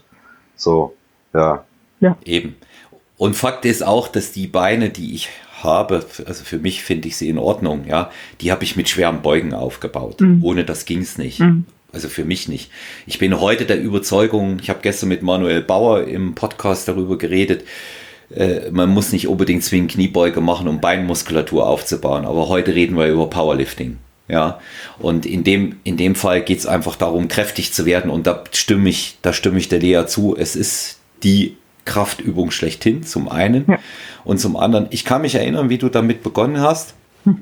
So, 0.56 0.96
ja. 1.34 1.64
Ja. 2.00 2.18
Eben. 2.26 2.56
Und 3.18 3.36
Fakt 3.36 3.66
ist 3.66 3.84
auch, 3.84 4.08
dass 4.08 4.32
die 4.32 4.48
Beine, 4.48 4.90
die 4.90 5.16
ich 5.16 5.30
habe, 5.64 6.06
also 6.26 6.44
für 6.44 6.60
mich 6.60 6.84
finde 6.84 7.08
ich 7.08 7.18
sie 7.18 7.30
in 7.30 7.40
Ordnung, 7.40 7.86
ja, 7.88 8.12
die 8.42 8.52
habe 8.52 8.64
ich 8.64 8.76
mit 8.76 8.90
schweren 8.90 9.24
Beugen 9.24 9.54
aufgebaut. 9.54 10.22
Mhm. 10.22 10.44
Ohne 10.44 10.66
das 10.66 10.86
ging 10.86 11.02
es 11.02 11.18
nicht. 11.18 11.40
Mhm. 11.40 11.66
Also 11.92 12.10
für 12.10 12.26
mich 12.26 12.48
nicht. 12.48 12.70
Ich 13.08 13.18
bin 13.18 13.40
heute 13.40 13.66
der 13.66 13.82
Überzeugung, 13.82 14.60
ich 14.62 14.70
habe 14.70 14.80
gestern 14.84 15.10
mit 15.10 15.24
Manuel 15.24 15.62
Bauer 15.62 16.04
im 16.04 16.36
Podcast 16.36 16.88
darüber 16.88 17.18
geredet, 17.18 17.64
äh, 18.36 18.70
man 18.72 18.90
muss 18.90 19.12
nicht 19.12 19.28
unbedingt 19.28 19.64
zwingend 19.64 19.92
Kniebeuge 19.92 20.42
machen, 20.42 20.68
um 20.68 20.82
Beinmuskulatur 20.82 21.68
aufzubauen. 21.68 22.26
Aber 22.26 22.48
heute 22.48 22.76
reden 22.76 22.98
wir 22.98 23.08
über 23.08 23.30
Powerlifting. 23.30 23.98
Ja, 24.30 24.60
und 25.00 25.26
in 25.26 25.46
dem, 25.46 25.78
in 25.86 25.96
dem 25.96 26.14
Fall 26.14 26.42
geht 26.42 26.60
es 26.60 26.66
einfach 26.66 26.98
darum, 26.98 27.30
kräftig 27.30 27.74
zu 27.74 27.86
werden. 27.86 28.12
Und 28.12 28.28
da 28.28 28.44
stimme 28.52 28.90
ich, 28.90 29.18
da 29.22 29.32
stimme 29.32 29.58
ich 29.58 29.70
der 29.70 29.80
Lea 29.80 30.06
zu. 30.06 30.36
Es 30.38 30.56
ist 30.56 31.00
die 31.24 31.56
Kraftübung 31.86 32.52
schlechthin, 32.52 33.04
zum 33.04 33.30
einen. 33.30 33.66
Ja. 33.68 33.80
Und 34.26 34.40
zum 34.40 34.58
anderen, 34.58 34.88
ich 34.90 35.06
kann 35.06 35.22
mich 35.22 35.36
erinnern, 35.36 35.70
wie 35.70 35.78
du 35.78 35.88
damit 35.90 36.24
begonnen 36.24 36.62
hast. 36.62 36.94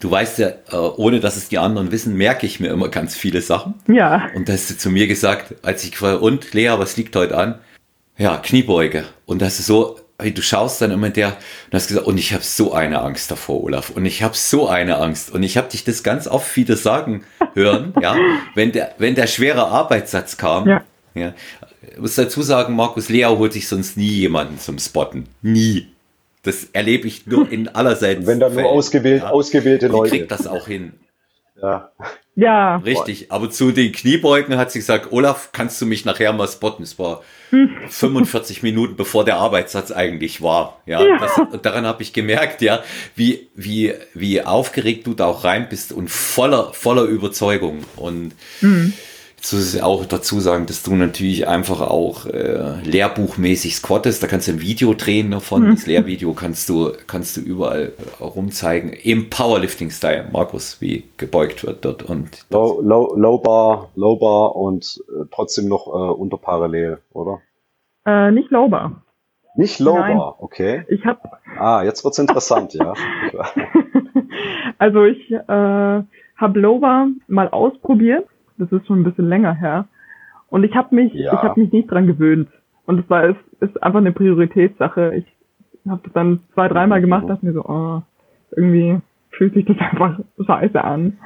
Du 0.00 0.12
weißt 0.12 0.38
ja, 0.38 0.50
äh, 0.70 0.76
ohne 0.76 1.18
dass 1.18 1.36
es 1.36 1.48
die 1.48 1.58
anderen 1.58 1.90
wissen, 1.90 2.16
merke 2.16 2.46
ich 2.46 2.60
mir 2.60 2.68
immer 2.68 2.88
ganz 2.88 3.16
viele 3.16 3.42
Sachen. 3.42 3.74
Ja. 3.88 4.30
Und 4.32 4.48
da 4.48 4.52
hast 4.52 4.70
du 4.70 4.78
zu 4.78 4.90
mir 4.90 5.08
gesagt, 5.08 5.56
als 5.62 5.82
ich 5.82 5.90
gefragt 5.90 6.22
und 6.22 6.54
Lea, 6.54 6.74
was 6.76 6.96
liegt 6.96 7.16
heute 7.16 7.36
an? 7.36 7.56
Ja, 8.16 8.36
Kniebeuge. 8.36 9.06
Und 9.26 9.42
das 9.42 9.58
ist 9.58 9.66
so, 9.66 9.98
du 10.18 10.42
schaust 10.42 10.82
dann 10.82 10.90
immer 10.90 11.10
der 11.10 11.28
und 11.28 11.74
hast 11.74 11.88
gesagt, 11.88 12.06
und 12.06 12.18
ich 12.18 12.32
habe 12.32 12.42
so 12.42 12.72
eine 12.72 13.00
Angst 13.02 13.30
davor, 13.30 13.62
Olaf. 13.62 13.90
Und 13.90 14.04
ich 14.04 14.22
habe 14.22 14.34
so 14.36 14.68
eine 14.68 14.98
Angst. 14.98 15.30
Und 15.30 15.44
ich 15.44 15.56
habe 15.56 15.68
dich 15.68 15.84
das 15.84 16.02
ganz 16.02 16.26
oft 16.26 16.56
wieder 16.56 16.76
sagen 16.76 17.24
hören, 17.54 17.94
ja, 18.02 18.16
wenn 18.54 18.72
der, 18.72 18.94
wenn 18.98 19.14
der 19.14 19.28
schwere 19.28 19.68
Arbeitssatz 19.68 20.36
kam. 20.36 20.68
Ja. 20.68 20.84
ja. 21.14 21.34
Ich 21.92 21.98
muss 21.98 22.16
dazu 22.16 22.42
sagen, 22.42 22.74
Markus 22.74 23.08
Lea 23.08 23.26
holt 23.26 23.52
sich 23.52 23.68
sonst 23.68 23.96
nie 23.96 24.08
jemanden 24.08 24.58
zum 24.58 24.78
Spotten. 24.78 25.28
Nie. 25.42 25.86
Das 26.42 26.64
erlebe 26.72 27.06
ich 27.06 27.26
nur 27.26 27.48
in 27.52 27.68
allerseits. 27.68 28.26
Wenn 28.26 28.40
da 28.40 28.48
nur 28.48 28.66
ausgewählt, 28.66 29.22
ja. 29.22 29.30
ausgewählte 29.30 29.86
Leute. 29.86 30.10
Die 30.10 30.18
kriegt 30.18 30.32
das 30.32 30.48
auch 30.48 30.66
hin. 30.66 30.94
Ja. 31.62 31.92
Ja. 32.34 32.76
Richtig. 32.76 33.32
Aber 33.32 33.50
zu 33.50 33.72
den 33.72 33.92
Kniebeugen 33.92 34.56
hat 34.56 34.70
sie 34.70 34.78
gesagt, 34.78 35.10
Olaf, 35.10 35.50
kannst 35.52 35.80
du 35.80 35.86
mich 35.86 36.04
nachher 36.04 36.32
mal 36.32 36.46
spotten? 36.46 36.84
Es 36.84 36.98
war 36.98 37.22
45 37.88 38.62
Minuten 38.62 38.96
bevor 38.96 39.24
der 39.24 39.38
Arbeitssatz 39.38 39.90
eigentlich 39.90 40.40
war. 40.40 40.80
Ja, 40.86 41.02
ja. 41.04 41.18
Das, 41.18 41.62
daran 41.62 41.84
habe 41.84 42.02
ich 42.02 42.12
gemerkt, 42.12 42.62
ja, 42.62 42.82
wie, 43.16 43.48
wie, 43.54 43.94
wie 44.14 44.42
aufgeregt 44.42 45.06
du 45.06 45.14
da 45.14 45.26
auch 45.26 45.44
rein 45.44 45.68
bist 45.68 45.92
und 45.92 46.10
voller, 46.10 46.72
voller 46.74 47.02
Überzeugung. 47.02 47.84
Und 47.96 48.32
mhm. 48.60 48.92
Ich 49.52 49.82
auch 49.82 50.04
dazu 50.04 50.40
sagen, 50.40 50.66
dass 50.66 50.82
du 50.82 50.94
natürlich 50.94 51.48
einfach 51.48 51.80
auch 51.80 52.26
äh, 52.26 52.82
lehrbuchmäßig 52.82 53.76
squattest. 53.76 54.22
Da 54.22 54.26
kannst 54.26 54.48
du 54.48 54.52
ein 54.52 54.60
Video 54.60 54.94
drehen 54.94 55.30
davon. 55.30 55.62
Mhm. 55.62 55.70
Das 55.70 55.86
Lehrvideo 55.86 56.32
kannst 56.34 56.68
du, 56.68 56.92
kannst 57.06 57.36
du 57.36 57.40
überall 57.40 57.92
äh, 57.98 58.22
rumzeigen. 58.22 58.92
Im 58.92 59.30
Powerlifting-Style, 59.30 60.28
Markus, 60.32 60.80
wie 60.80 61.04
gebeugt 61.16 61.64
wird 61.64 61.84
dort. 61.84 62.02
Und 62.02 62.46
low, 62.50 62.80
low, 62.82 63.14
low 63.16 63.38
Bar, 63.38 63.90
Low 63.94 64.16
Bar 64.16 64.56
und 64.56 65.00
äh, 65.08 65.24
trotzdem 65.30 65.68
noch 65.68 65.86
äh, 65.86 65.90
unter 65.90 66.36
Parallel, 66.36 66.98
oder? 67.12 67.40
Äh, 68.04 68.30
nicht 68.32 68.50
Low 68.50 68.68
Bar. 68.68 69.02
Nicht 69.56 69.80
Low 69.80 69.98
Nein. 69.98 70.16
Bar, 70.16 70.36
okay. 70.42 70.84
Ich 70.88 71.04
hab. 71.04 71.40
Ah, 71.58 71.82
jetzt 71.82 72.04
wird's 72.04 72.18
interessant, 72.18 72.74
ja. 72.74 72.94
also 74.78 75.04
ich 75.04 75.30
äh, 75.30 75.42
habe 75.46 76.60
Low 76.60 76.78
Bar 76.78 77.08
mal 77.26 77.48
ausprobiert 77.48 78.26
das 78.58 78.70
ist 78.72 78.86
schon 78.86 79.00
ein 79.00 79.04
bisschen 79.04 79.28
länger 79.28 79.54
her. 79.54 79.86
Und 80.50 80.64
ich 80.64 80.74
habe 80.74 80.94
mich, 80.94 81.12
ja. 81.12 81.32
ich 81.32 81.42
habe 81.42 81.60
mich 81.60 81.72
nicht 81.72 81.90
dran 81.90 82.06
gewöhnt. 82.06 82.48
Und 82.86 83.00
es 83.00 83.10
war, 83.10 83.24
es 83.24 83.36
ist 83.60 83.82
einfach 83.82 83.98
eine 83.98 84.12
Prioritätssache. 84.12 85.14
Ich 85.14 85.26
habe 85.88 86.00
das 86.04 86.12
dann 86.12 86.40
zwei, 86.54 86.68
dreimal 86.68 87.00
gemacht, 87.00 87.28
dachte 87.28 87.44
mir 87.44 87.52
so, 87.52 87.64
oh, 87.64 88.02
irgendwie 88.56 88.98
fühlt 89.30 89.54
sich 89.54 89.66
das 89.66 89.76
einfach 89.90 90.18
scheiße 90.44 90.82
an. 90.82 91.18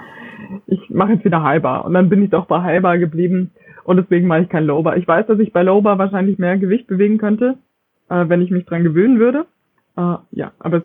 Ich 0.66 0.90
mache 0.90 1.12
jetzt 1.12 1.24
wieder 1.24 1.42
Highbar. 1.42 1.84
Und 1.84 1.94
dann 1.94 2.08
bin 2.08 2.22
ich 2.22 2.30
doch 2.30 2.46
bei 2.46 2.62
Highbar 2.62 2.98
geblieben. 2.98 3.52
Und 3.84 3.96
deswegen 3.96 4.26
mache 4.26 4.42
ich 4.42 4.48
kein 4.48 4.66
Lowbar. 4.66 4.96
Ich 4.96 5.08
weiß, 5.08 5.26
dass 5.26 5.38
ich 5.38 5.52
bei 5.52 5.62
Lowbar 5.62 5.98
wahrscheinlich 5.98 6.38
mehr 6.38 6.58
Gewicht 6.58 6.86
bewegen 6.86 7.18
könnte, 7.18 7.58
äh, 8.08 8.28
wenn 8.28 8.42
ich 8.42 8.50
mich 8.50 8.64
dran 8.64 8.84
gewöhnen 8.84 9.18
würde. 9.18 9.46
Uh, 9.94 10.16
ja, 10.30 10.52
aber 10.58 10.82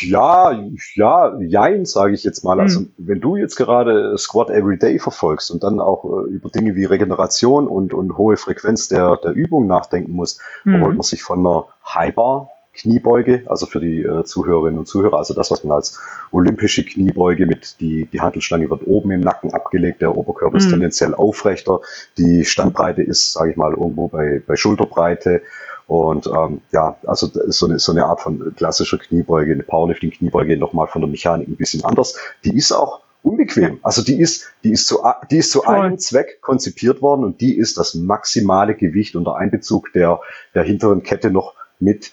ja, 0.00 0.52
ja, 0.94 1.38
jein, 1.40 1.86
sage 1.86 2.14
ich 2.14 2.22
jetzt 2.22 2.44
mal. 2.44 2.60
Also, 2.60 2.80
hm. 2.80 2.92
wenn 2.98 3.20
du 3.20 3.34
jetzt 3.34 3.56
gerade 3.56 4.16
Squat 4.16 4.48
Everyday 4.48 5.00
verfolgst 5.00 5.50
und 5.50 5.64
dann 5.64 5.80
auch 5.80 6.04
äh, 6.04 6.30
über 6.30 6.50
Dinge 6.50 6.76
wie 6.76 6.84
Regeneration 6.84 7.66
und, 7.66 7.92
und 7.92 8.16
hohe 8.16 8.36
Frequenz 8.36 8.86
der, 8.86 9.16
der 9.16 9.32
Übung 9.32 9.66
nachdenken 9.66 10.12
musst, 10.12 10.40
mhm. 10.62 10.80
man 10.80 11.02
sich 11.02 11.24
von 11.24 11.40
einer 11.40 11.66
Highbar 11.84 12.50
Kniebeuge, 12.74 13.44
also 13.46 13.66
für 13.66 13.80
die 13.80 14.02
äh, 14.02 14.24
Zuhörerinnen 14.24 14.78
und 14.78 14.86
Zuhörer, 14.86 15.18
also 15.18 15.32
das, 15.32 15.50
was 15.50 15.64
man 15.64 15.76
als 15.76 16.00
olympische 16.32 16.84
Kniebeuge 16.84 17.46
mit 17.46 17.80
die, 17.80 18.06
die 18.06 18.20
Handelstange 18.20 18.68
wird 18.68 18.86
oben 18.86 19.12
im 19.12 19.20
Nacken 19.20 19.54
abgelegt, 19.54 20.02
der 20.02 20.16
Oberkörper 20.16 20.54
mhm. 20.54 20.58
ist 20.58 20.70
tendenziell 20.70 21.14
aufrechter, 21.14 21.80
die 22.18 22.44
Standbreite 22.44 23.02
ist, 23.02 23.32
sage 23.32 23.52
ich 23.52 23.56
mal, 23.56 23.72
irgendwo 23.72 24.08
bei, 24.08 24.42
bei 24.44 24.56
Schulterbreite 24.56 25.42
und 25.86 26.26
ähm, 26.26 26.62
ja, 26.72 26.96
also 27.06 27.28
so 27.48 27.66
eine, 27.66 27.78
so 27.78 27.92
eine 27.92 28.06
Art 28.06 28.20
von 28.20 28.54
klassischer 28.56 28.98
Kniebeuge, 28.98 29.52
eine 29.52 29.62
Powerlifting-Kniebeuge 29.62 30.56
nochmal 30.56 30.86
von 30.86 31.02
der 31.02 31.10
Mechanik 31.10 31.48
ein 31.48 31.56
bisschen 31.56 31.84
anders. 31.84 32.16
Die 32.44 32.56
ist 32.56 32.72
auch 32.72 33.00
unbequem. 33.22 33.80
Also 33.82 34.02
die 34.02 34.20
ist, 34.20 34.52
die 34.62 34.72
ist 34.72 34.86
zu, 34.86 34.98
die 35.30 35.38
ist 35.38 35.50
zu 35.50 35.64
einem 35.64 35.98
Zweck 35.98 36.40
konzipiert 36.40 37.02
worden 37.02 37.24
und 37.24 37.40
die 37.40 37.56
ist 37.56 37.78
das 37.78 37.94
maximale 37.94 38.74
Gewicht 38.74 39.16
unter 39.16 39.36
Einbezug 39.36 39.92
der, 39.92 40.20
der 40.54 40.62
hinteren 40.62 41.02
Kette 41.02 41.30
noch 41.30 41.54
mit 41.80 42.12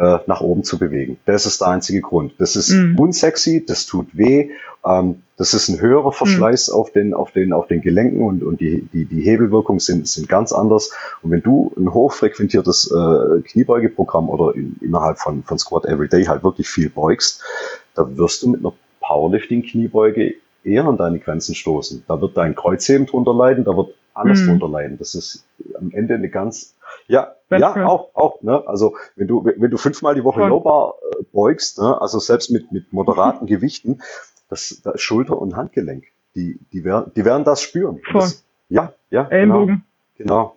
äh, 0.00 0.18
nach 0.26 0.40
oben 0.40 0.64
zu 0.64 0.78
bewegen. 0.78 1.18
Das 1.26 1.44
ist 1.44 1.60
der 1.60 1.68
einzige 1.68 2.00
Grund. 2.00 2.32
Das 2.38 2.56
ist 2.56 2.70
mm. 2.70 2.98
unsexy, 2.98 3.64
das 3.66 3.84
tut 3.84 4.16
weh, 4.16 4.50
ähm, 4.84 5.22
das 5.36 5.52
ist 5.52 5.68
ein 5.68 5.78
höherer 5.78 6.10
Verschleiß 6.10 6.68
mm. 6.68 6.72
auf 6.72 6.90
den, 6.90 7.12
auf 7.12 7.32
den, 7.32 7.52
auf 7.52 7.66
den 7.66 7.82
Gelenken 7.82 8.22
und, 8.22 8.42
und 8.42 8.60
die, 8.60 8.88
die, 8.94 9.04
die 9.04 9.20
Hebelwirkungen 9.20 9.78
sind, 9.78 10.08
sind 10.08 10.26
ganz 10.26 10.52
anders. 10.52 10.90
Und 11.20 11.32
wenn 11.32 11.42
du 11.42 11.72
ein 11.76 11.92
hochfrequentiertes 11.92 12.90
äh, 12.90 13.42
Kniebeugeprogramm 13.42 14.30
oder 14.30 14.54
in, 14.54 14.76
innerhalb 14.80 15.18
von, 15.18 15.42
von 15.44 15.58
Squat 15.58 15.84
Everyday 15.84 16.24
halt 16.24 16.42
wirklich 16.44 16.68
viel 16.68 16.88
beugst, 16.88 17.42
da 17.94 18.16
wirst 18.16 18.42
du 18.42 18.48
mit 18.48 18.60
einer 18.60 18.72
Powerlifting-Kniebeuge 19.00 20.36
eher 20.64 20.86
an 20.86 20.96
deine 20.96 21.18
Grenzen 21.18 21.54
stoßen. 21.54 22.04
Da 22.08 22.18
wird 22.22 22.38
dein 22.38 22.54
Kreuzheben 22.54 23.06
drunter 23.06 23.34
leiden, 23.34 23.64
da 23.64 23.76
wird 23.76 23.94
alles 24.14 24.40
mm. 24.40 24.46
drunter 24.46 24.68
leiden. 24.70 24.96
Das 24.98 25.14
ist 25.14 25.44
am 25.78 25.90
Ende 25.92 26.14
eine 26.14 26.30
ganz 26.30 26.74
ja, 27.10 27.34
ja, 27.50 27.86
auch, 27.86 28.14
auch, 28.14 28.42
ne? 28.42 28.62
Also, 28.66 28.96
wenn 29.16 29.26
du, 29.26 29.44
wenn 29.44 29.70
du 29.70 29.76
fünfmal 29.76 30.14
die 30.14 30.22
Woche 30.22 30.46
Lowbar 30.46 30.94
äh, 31.10 31.24
beugst, 31.32 31.80
ne? 31.80 32.00
Also 32.00 32.20
selbst 32.20 32.50
mit, 32.50 32.70
mit 32.70 32.92
moderaten 32.92 33.46
Gewichten, 33.48 34.00
das, 34.48 34.80
das 34.84 35.00
Schulter 35.00 35.36
und 35.38 35.56
Handgelenk, 35.56 36.04
die, 36.36 36.60
die 36.72 36.84
werden, 36.84 37.10
die 37.16 37.24
werden 37.24 37.44
das 37.44 37.62
spüren. 37.62 38.00
Das, 38.12 38.44
ja, 38.68 38.92
ja. 39.10 39.24
Genau. 39.24 39.34
Ellenbogen. 39.34 39.84
Genau. 40.16 40.56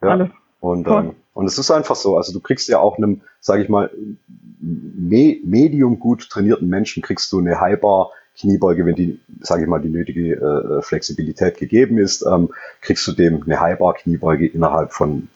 genau. 0.00 0.10
Ja. 0.10 0.18
Alles. 0.18 0.30
Und, 0.60 0.88
ähm, 0.88 1.14
und 1.34 1.46
es 1.46 1.58
ist 1.58 1.70
einfach 1.70 1.96
so. 1.96 2.16
Also 2.16 2.32
du 2.32 2.40
kriegst 2.40 2.68
ja 2.68 2.80
auch 2.80 2.96
einem, 2.98 3.22
sage 3.40 3.62
ich 3.62 3.68
mal, 3.68 3.90
me 4.60 5.38
medium 5.44 5.98
gut 5.98 6.28
trainierten 6.28 6.68
Menschen 6.68 7.02
kriegst 7.02 7.32
du 7.32 7.38
eine 7.38 7.60
Highbar 7.60 8.10
Kniebeuge, 8.38 8.86
wenn 8.86 8.94
die, 8.94 9.20
sage 9.40 9.62
ich 9.62 9.68
mal, 9.68 9.80
die 9.80 9.90
nötige 9.90 10.34
äh, 10.34 10.82
Flexibilität 10.82 11.58
gegeben 11.58 11.98
ist, 11.98 12.22
ähm, 12.22 12.50
kriegst 12.80 13.06
du 13.06 13.12
dem 13.12 13.42
eine 13.42 13.60
Highbar 13.60 13.94
Kniebeuge 13.94 14.46
innerhalb 14.46 14.92
von 14.92 15.28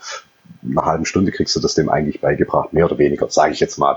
einer 0.62 0.84
halben 0.84 1.04
Stunde 1.04 1.32
kriegst 1.32 1.54
du 1.56 1.60
das 1.60 1.74
dem 1.74 1.88
eigentlich 1.88 2.20
beigebracht, 2.20 2.72
mehr 2.72 2.86
oder 2.86 2.98
weniger, 2.98 3.28
sage 3.28 3.52
ich 3.52 3.60
jetzt 3.60 3.78
mal. 3.78 3.96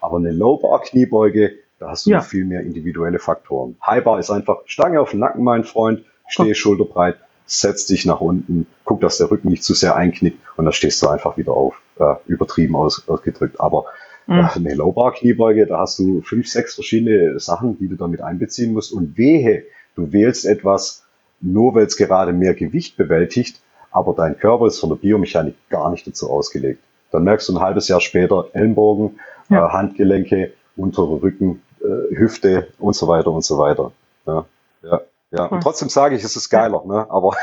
Aber 0.00 0.18
eine 0.18 0.32
Low-Bar-Kniebeuge, 0.32 1.52
da 1.78 1.90
hast 1.90 2.06
du 2.06 2.10
ja. 2.10 2.20
viel 2.20 2.44
mehr 2.44 2.62
individuelle 2.62 3.18
Faktoren. 3.18 3.76
High-Bar 3.84 4.18
ist 4.18 4.30
einfach 4.30 4.58
Stange 4.66 5.00
auf 5.00 5.10
den 5.10 5.20
Nacken, 5.20 5.44
mein 5.44 5.64
Freund, 5.64 6.04
stehe 6.28 6.54
schulterbreit, 6.54 7.16
setz 7.46 7.86
dich 7.86 8.06
nach 8.06 8.20
unten, 8.20 8.66
guck, 8.84 9.00
dass 9.00 9.18
der 9.18 9.30
Rücken 9.30 9.48
nicht 9.48 9.64
zu 9.64 9.74
sehr 9.74 9.96
einknickt 9.96 10.38
und 10.56 10.64
dann 10.64 10.72
stehst 10.72 11.02
du 11.02 11.08
einfach 11.08 11.36
wieder 11.36 11.52
auf, 11.52 11.80
äh, 11.98 12.14
übertrieben 12.26 12.76
aus, 12.76 13.08
ausgedrückt. 13.08 13.60
Aber 13.60 13.86
mhm. 14.26 14.38
äh, 14.38 14.48
eine 14.54 14.74
Low-Bar-Kniebeuge, 14.74 15.66
da 15.66 15.78
hast 15.80 15.98
du 15.98 16.22
fünf, 16.22 16.48
sechs 16.48 16.74
verschiedene 16.74 17.38
Sachen, 17.40 17.78
die 17.78 17.88
du 17.88 17.96
damit 17.96 18.22
einbeziehen 18.22 18.72
musst. 18.72 18.92
Und 18.92 19.18
wehe, 19.18 19.64
du 19.96 20.12
wählst 20.12 20.46
etwas, 20.46 21.04
nur 21.40 21.74
weil 21.74 21.86
es 21.86 21.96
gerade 21.96 22.32
mehr 22.32 22.54
Gewicht 22.54 22.96
bewältigt, 22.96 23.60
aber 23.90 24.14
dein 24.14 24.38
Körper 24.38 24.66
ist 24.66 24.78
von 24.78 24.90
der 24.90 24.96
Biomechanik 24.96 25.56
gar 25.68 25.90
nicht 25.90 26.06
dazu 26.06 26.30
ausgelegt. 26.30 26.80
Dann 27.10 27.24
merkst 27.24 27.48
du 27.48 27.54
ein 27.54 27.60
halbes 27.60 27.88
Jahr 27.88 28.00
später 28.00 28.46
Ellenbogen, 28.52 29.18
ja. 29.48 29.66
äh, 29.66 29.70
Handgelenke, 29.70 30.52
untere 30.76 31.22
Rücken, 31.22 31.62
äh, 31.80 32.16
Hüfte 32.16 32.68
und 32.78 32.94
so 32.94 33.08
weiter 33.08 33.30
und 33.30 33.44
so 33.44 33.58
weiter. 33.58 33.92
Ja, 34.26 34.44
ja. 34.82 35.00
Ja, 35.32 35.44
und 35.44 35.62
trotzdem 35.62 35.88
sage 35.88 36.16
ich, 36.16 36.24
es 36.24 36.34
ist 36.34 36.50
geiler, 36.50 36.82
ne? 36.84 37.06
Aber 37.08 37.36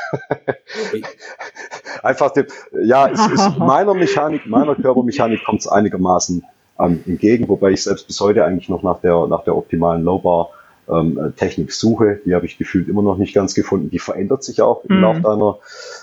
einfach 2.04 2.32
dem, 2.32 2.48
ja, 2.84 3.08
es 3.08 3.26
ist 3.28 3.58
meiner 3.58 3.94
Mechanik, 3.94 4.46
meiner 4.46 4.76
Körpermechanik 4.76 5.46
kommt 5.46 5.62
es 5.62 5.70
einigermaßen 5.70 6.44
ähm, 6.80 7.02
entgegen, 7.08 7.48
wobei 7.48 7.72
ich 7.72 7.84
selbst 7.84 8.06
bis 8.08 8.20
heute 8.20 8.44
eigentlich 8.44 8.68
noch 8.68 8.84
nach 8.84 9.00
der 9.00 9.28
nach 9.28 9.46
der 9.46 9.56
optimalen 9.56 10.04
Low 10.04 10.20
Bar 10.20 10.50
ähm, 10.90 11.34
Technik 11.36 11.72
suche. 11.72 12.22
Die 12.26 12.34
habe 12.34 12.46
ich 12.46 12.58
gefühlt 12.58 12.88
immer 12.88 13.02
noch 13.02 13.18
nicht 13.18 13.34
ganz 13.34 13.54
gefunden. 13.54 13.90
Die 13.90 14.00
verändert 14.00 14.44
sich 14.44 14.62
auch 14.62 14.84
im 14.86 14.98
mhm. 14.98 15.02
Laufe 15.02 15.22
deiner, 15.22 15.58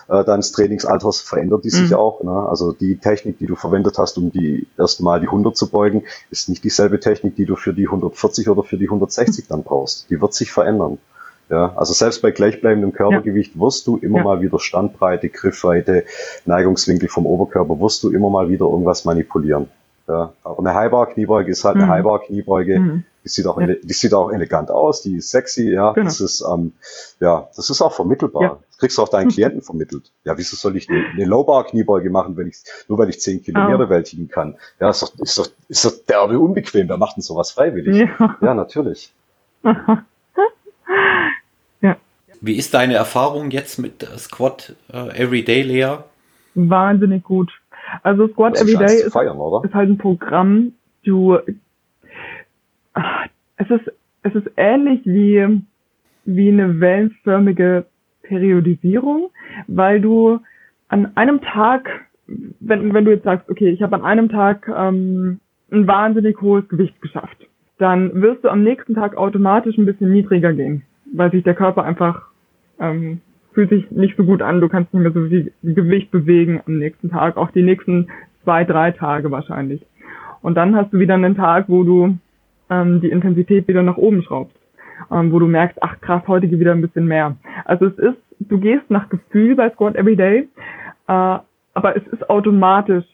äh, 0.08 0.24
deines 0.24 0.52
Trainingsalters, 0.52 1.20
verändert 1.20 1.64
die 1.64 1.70
sich 1.70 1.90
mhm. 1.90 1.96
auch. 1.96 2.22
Ne? 2.22 2.48
Also 2.48 2.72
die 2.72 2.96
Technik, 2.96 3.38
die 3.38 3.46
du 3.46 3.56
verwendet 3.56 3.98
hast, 3.98 4.18
um 4.18 4.30
die 4.30 4.66
erste 4.78 5.02
Mal 5.02 5.20
die 5.20 5.26
100 5.26 5.56
zu 5.56 5.70
beugen, 5.70 6.04
ist 6.30 6.48
nicht 6.48 6.64
dieselbe 6.64 7.00
Technik, 7.00 7.36
die 7.36 7.46
du 7.46 7.56
für 7.56 7.72
die 7.72 7.86
140 7.86 8.48
oder 8.48 8.62
für 8.62 8.76
die 8.76 8.86
160 8.86 9.48
dann 9.48 9.62
brauchst. 9.62 10.10
Die 10.10 10.20
wird 10.20 10.34
sich 10.34 10.52
verändern. 10.52 10.98
Ja, 11.50 11.74
also 11.76 11.92
selbst 11.92 12.22
bei 12.22 12.30
gleichbleibendem 12.30 12.92
Körpergewicht 12.92 13.54
ja. 13.54 13.60
wirst 13.60 13.86
du 13.86 13.98
immer 13.98 14.18
ja. 14.18 14.24
mal 14.24 14.40
wieder 14.40 14.58
Standbreite, 14.58 15.28
Griffweite, 15.28 16.04
Neigungswinkel 16.46 17.10
vom 17.10 17.26
Oberkörper, 17.26 17.78
wirst 17.80 18.02
du 18.02 18.10
immer 18.10 18.30
mal 18.30 18.48
wieder 18.48 18.64
irgendwas 18.64 19.04
manipulieren. 19.04 19.68
Ja, 20.08 20.32
aber 20.42 20.58
eine 20.58 20.74
Highbar-Kniebeuge 20.74 21.50
ist 21.50 21.64
halt 21.64 21.76
eine 21.76 21.86
mhm. 21.86 21.90
Highbar-Kniebeuge. 21.90 22.80
Mhm. 22.80 23.04
Die 23.24 23.30
sieht 23.30 23.46
auch, 23.46 23.58
ja. 23.58 23.66
die 23.66 23.92
sieht 23.92 24.12
auch 24.12 24.30
elegant 24.30 24.70
aus, 24.70 25.00
die 25.00 25.16
ist 25.16 25.30
sexy, 25.30 25.70
ja. 25.70 25.92
Genau. 25.92 26.04
Das 26.04 26.20
ist, 26.20 26.42
ähm, 26.42 26.72
ja, 27.20 27.48
das 27.56 27.70
ist 27.70 27.80
auch 27.80 27.94
vermittelbar. 27.94 28.42
Ja. 28.42 28.58
Das 28.68 28.78
kriegst 28.78 28.98
du 28.98 29.02
auch 29.02 29.08
deinen 29.08 29.30
Klienten 29.30 29.62
vermittelt. 29.62 30.12
Ja, 30.24 30.36
wieso 30.36 30.56
soll 30.56 30.76
ich 30.76 30.90
eine, 30.90 31.06
eine 31.06 31.24
Low-Bar-Kniebeuge 31.24 32.10
machen, 32.10 32.36
wenn 32.36 32.48
ich, 32.48 32.56
nur 32.86 32.98
weil 32.98 33.08
ich 33.08 33.20
zehn 33.20 33.42
Kilometer 33.42 33.76
oh. 33.76 33.78
bewältigen 33.78 34.28
kann? 34.28 34.56
Ja, 34.78 34.90
ist 34.90 35.02
doch, 35.02 35.14
ist 35.18 35.38
doch, 35.38 35.48
ist 35.68 35.84
doch 35.86 35.92
derbe 36.06 36.38
unbequem. 36.38 36.88
Wer 36.88 36.98
macht 36.98 37.16
denn 37.16 37.22
sowas 37.22 37.50
freiwillig? 37.52 37.96
Ja, 37.96 38.36
ja 38.42 38.54
natürlich. 38.54 39.14
ja. 41.80 41.96
Wie 42.42 42.56
ist 42.56 42.74
deine 42.74 42.94
Erfahrung 42.94 43.50
jetzt 43.50 43.78
mit 43.78 44.06
Squat 44.18 44.76
äh, 44.92 45.22
Everyday, 45.22 45.62
Lea? 45.62 45.96
Wahnsinnig 46.54 47.24
gut. 47.24 47.50
Also 48.02 48.28
Squat 48.28 48.56
Everyday 48.56 49.02
ist, 49.02 49.12
feiern, 49.12 49.38
ist, 49.64 49.74
halt 49.74 49.88
ein 49.88 49.98
Programm, 49.98 50.72
du 51.04 51.38
es 53.56 53.70
ist 53.70 53.92
es 54.22 54.34
ist 54.34 54.50
ähnlich 54.56 55.00
wie 55.04 55.60
wie 56.24 56.48
eine 56.48 56.80
wellenförmige 56.80 57.84
Periodisierung, 58.22 59.30
weil 59.66 60.00
du 60.00 60.40
an 60.88 61.12
einem 61.16 61.40
Tag, 61.42 61.88
wenn, 62.26 62.94
wenn 62.94 63.04
du 63.04 63.10
jetzt 63.10 63.24
sagst, 63.24 63.48
okay, 63.50 63.68
ich 63.68 63.82
habe 63.82 63.96
an 63.96 64.04
einem 64.04 64.28
Tag 64.28 64.68
ähm, 64.74 65.40
ein 65.70 65.86
wahnsinnig 65.86 66.40
hohes 66.40 66.68
Gewicht 66.68 67.00
geschafft, 67.02 67.46
dann 67.78 68.22
wirst 68.22 68.44
du 68.44 68.48
am 68.48 68.62
nächsten 68.62 68.94
Tag 68.94 69.16
automatisch 69.16 69.76
ein 69.76 69.86
bisschen 69.86 70.12
niedriger 70.12 70.52
gehen, 70.52 70.82
weil 71.12 71.30
sich 71.30 71.42
der 71.42 71.54
Körper 71.54 71.84
einfach 71.84 72.28
ähm, 72.80 73.20
fühlt 73.52 73.70
sich 73.70 73.90
nicht 73.90 74.16
so 74.16 74.24
gut 74.24 74.42
an, 74.42 74.60
du 74.60 74.68
kannst 74.68 74.92
nicht 74.92 75.02
mehr 75.02 75.12
so 75.12 75.28
viel 75.28 75.52
Gewicht 75.62 76.10
bewegen 76.10 76.60
am 76.66 76.78
nächsten 76.78 77.10
Tag, 77.10 77.36
auch 77.36 77.50
die 77.50 77.62
nächsten 77.62 78.08
zwei, 78.42 78.64
drei 78.64 78.90
Tage 78.90 79.30
wahrscheinlich. 79.30 79.82
Und 80.42 80.56
dann 80.56 80.76
hast 80.76 80.92
du 80.92 80.98
wieder 80.98 81.14
einen 81.14 81.36
Tag, 81.36 81.68
wo 81.68 81.84
du 81.84 82.18
ähm, 82.70 83.00
die 83.00 83.10
Intensität 83.10 83.68
wieder 83.68 83.82
nach 83.82 83.96
oben 83.96 84.22
schraubst, 84.22 84.56
ähm, 85.10 85.32
wo 85.32 85.38
du 85.38 85.46
merkst, 85.46 85.78
ach 85.82 86.00
krass, 86.00 86.22
heute 86.26 86.48
geht 86.48 86.60
wieder 86.60 86.72
ein 86.72 86.80
bisschen 86.80 87.06
mehr. 87.06 87.36
Also 87.64 87.86
es 87.86 87.98
ist, 87.98 88.18
du 88.40 88.58
gehst 88.58 88.90
nach 88.90 89.08
Gefühl 89.08 89.56
bei 89.56 89.70
Squat 89.70 89.96
Everyday, 89.96 90.48
äh, 91.08 91.38
aber 91.76 91.96
es 91.96 92.06
ist 92.12 92.28
automatisch, 92.30 93.04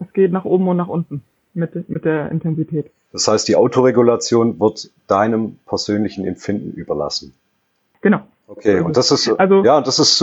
es 0.00 0.12
geht 0.12 0.32
nach 0.32 0.44
oben 0.44 0.68
und 0.68 0.76
nach 0.76 0.88
unten 0.88 1.22
mit, 1.54 1.88
mit 1.88 2.04
der 2.04 2.30
Intensität. 2.30 2.90
Das 3.12 3.28
heißt, 3.28 3.46
die 3.48 3.56
Autoregulation 3.56 4.58
wird 4.58 4.90
deinem 5.06 5.56
persönlichen 5.66 6.26
Empfinden 6.26 6.72
überlassen. 6.72 7.32
Genau. 8.00 8.22
Okay, 8.46 8.80
und 8.80 8.96
das 8.96 9.10
ist 9.10 9.28
also, 9.28 9.64
ja, 9.64 9.80
das 9.80 9.98
ist 9.98 10.22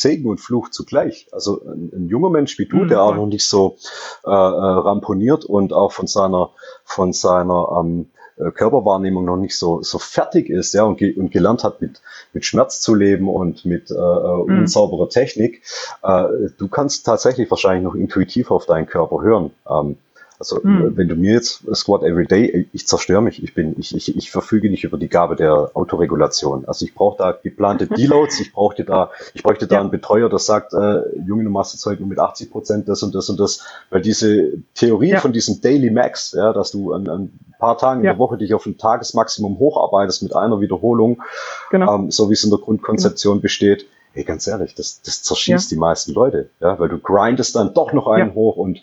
Segen 0.00 0.28
und 0.28 0.38
Fluch 0.38 0.70
zugleich. 0.70 1.26
Also 1.32 1.60
ein, 1.64 1.90
ein 1.92 2.08
junger 2.08 2.30
Mensch 2.30 2.56
wie 2.58 2.66
du, 2.66 2.76
mhm. 2.76 2.88
der 2.88 3.02
auch 3.02 3.16
noch 3.16 3.26
nicht 3.26 3.44
so 3.44 3.76
äh, 4.24 4.30
äh, 4.30 4.32
ramponiert 4.32 5.44
und 5.44 5.72
auch 5.72 5.92
von 5.92 6.06
seiner 6.06 6.50
von 6.84 7.12
seiner 7.12 7.80
ähm, 7.80 8.10
äh, 8.36 8.52
Körperwahrnehmung 8.52 9.24
noch 9.24 9.36
nicht 9.36 9.58
so 9.58 9.82
so 9.82 9.98
fertig 9.98 10.50
ist, 10.50 10.72
ja, 10.72 10.84
und, 10.84 10.98
ge 10.98 11.18
und 11.18 11.32
gelernt 11.32 11.64
hat 11.64 11.80
mit 11.80 12.00
mit 12.32 12.44
Schmerz 12.44 12.80
zu 12.80 12.94
leben 12.94 13.28
und 13.28 13.64
mit 13.64 13.90
äh, 13.90 13.94
äh 13.94 13.96
mhm. 13.98 14.60
unsauberer 14.60 15.08
Technik. 15.08 15.62
Äh, 16.04 16.24
du 16.58 16.68
kannst 16.68 17.04
tatsächlich 17.06 17.50
wahrscheinlich 17.50 17.82
noch 17.82 17.96
intuitiv 17.96 18.52
auf 18.52 18.66
deinen 18.66 18.86
Körper 18.86 19.20
hören. 19.20 19.50
Ähm, 19.68 19.96
also 20.42 20.60
hm. 20.60 20.96
wenn 20.96 21.06
du 21.06 21.14
mir 21.14 21.34
jetzt 21.34 21.62
Squat 21.72 22.02
Every 22.02 22.26
Day, 22.26 22.66
ich 22.72 22.88
zerstöre 22.88 23.22
mich. 23.22 23.40
Ich 23.44 23.54
bin, 23.54 23.76
ich, 23.78 23.94
ich, 23.94 24.16
ich 24.16 24.30
verfüge 24.32 24.70
nicht 24.70 24.82
über 24.82 24.98
die 24.98 25.08
Gabe 25.08 25.36
der 25.36 25.70
Autoregulation. 25.74 26.64
Also 26.66 26.84
ich 26.84 26.96
brauche 26.96 27.16
da 27.16 27.30
geplante 27.30 27.86
Deloads, 27.96 28.40
ich 28.40 28.52
brauchte 28.52 28.84
da, 28.84 29.12
ich 29.34 29.44
bräuchte 29.44 29.68
da 29.68 29.76
ja. 29.76 29.80
einen 29.82 29.92
Betreuer, 29.92 30.28
der 30.28 30.40
sagt, 30.40 30.74
äh, 30.74 31.02
Junge, 31.24 31.44
du 31.44 31.50
machst 31.50 31.74
jetzt 31.74 31.86
heute 31.86 32.02
mit 32.02 32.18
80 32.18 32.50
Prozent 32.50 32.88
das 32.88 33.04
und 33.04 33.14
das 33.14 33.30
und 33.30 33.38
das, 33.38 33.64
weil 33.90 34.00
diese 34.00 34.54
Theorie 34.74 35.10
ja. 35.10 35.20
von 35.20 35.32
diesem 35.32 35.60
Daily 35.60 35.90
Max, 35.90 36.32
ja, 36.32 36.52
dass 36.52 36.72
du 36.72 36.92
an, 36.92 37.08
an 37.08 37.32
paar 37.60 37.78
Tagen 37.78 38.02
ja. 38.02 38.10
in 38.10 38.16
der 38.16 38.18
Woche 38.18 38.36
dich 38.36 38.52
auf 38.52 38.66
ein 38.66 38.78
Tagesmaximum 38.78 39.60
hocharbeitest 39.60 40.24
mit 40.24 40.34
einer 40.34 40.60
Wiederholung, 40.60 41.22
genau. 41.70 41.94
ähm, 41.94 42.10
so 42.10 42.30
wie 42.30 42.34
es 42.34 42.42
in 42.42 42.50
der 42.50 42.58
Grundkonzeption 42.58 43.34
genau. 43.34 43.42
besteht, 43.42 43.86
Hey, 44.14 44.24
ganz 44.24 44.46
ehrlich, 44.46 44.74
das, 44.74 45.00
das 45.00 45.22
zerschießt 45.22 45.70
ja. 45.70 45.74
die 45.74 45.80
meisten 45.80 46.12
Leute, 46.12 46.50
ja, 46.60 46.78
weil 46.78 46.90
du 46.90 46.98
grindest 46.98 47.56
dann 47.56 47.72
doch 47.72 47.94
noch 47.94 48.08
einen 48.08 48.28
ja. 48.30 48.34
hoch 48.34 48.56
und 48.56 48.82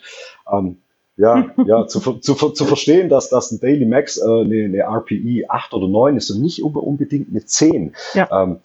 ähm, 0.50 0.78
ja, 1.20 1.50
ja, 1.66 1.86
zu, 1.86 2.00
zu, 2.00 2.34
zu 2.34 2.64
verstehen, 2.64 3.10
dass 3.10 3.28
das 3.28 3.52
ein 3.52 3.60
Daily 3.60 3.84
Max 3.84 4.16
äh, 4.16 4.24
eine, 4.24 4.64
eine 4.64 4.78
RPI 4.78 5.44
8 5.48 5.74
oder 5.74 5.86
9 5.86 6.16
ist 6.16 6.30
und 6.30 6.40
nicht 6.40 6.62
unbedingt 6.62 7.28
eine 7.30 7.44
10. 7.44 7.94
Ja. 8.14 8.28
Ähm, 8.32 8.60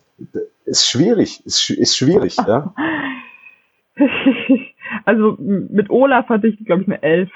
ist 0.64 0.88
schwierig, 0.88 1.46
ist, 1.46 1.70
ist 1.70 1.98
schwierig, 1.98 2.38
ja. 2.48 2.74
Also 5.04 5.36
mit 5.40 5.90
Olaf 5.90 6.30
hatte 6.30 6.48
ich, 6.48 6.64
glaube 6.64 6.84
ich, 6.84 6.88
eine 6.88 7.02
11. 7.02 7.30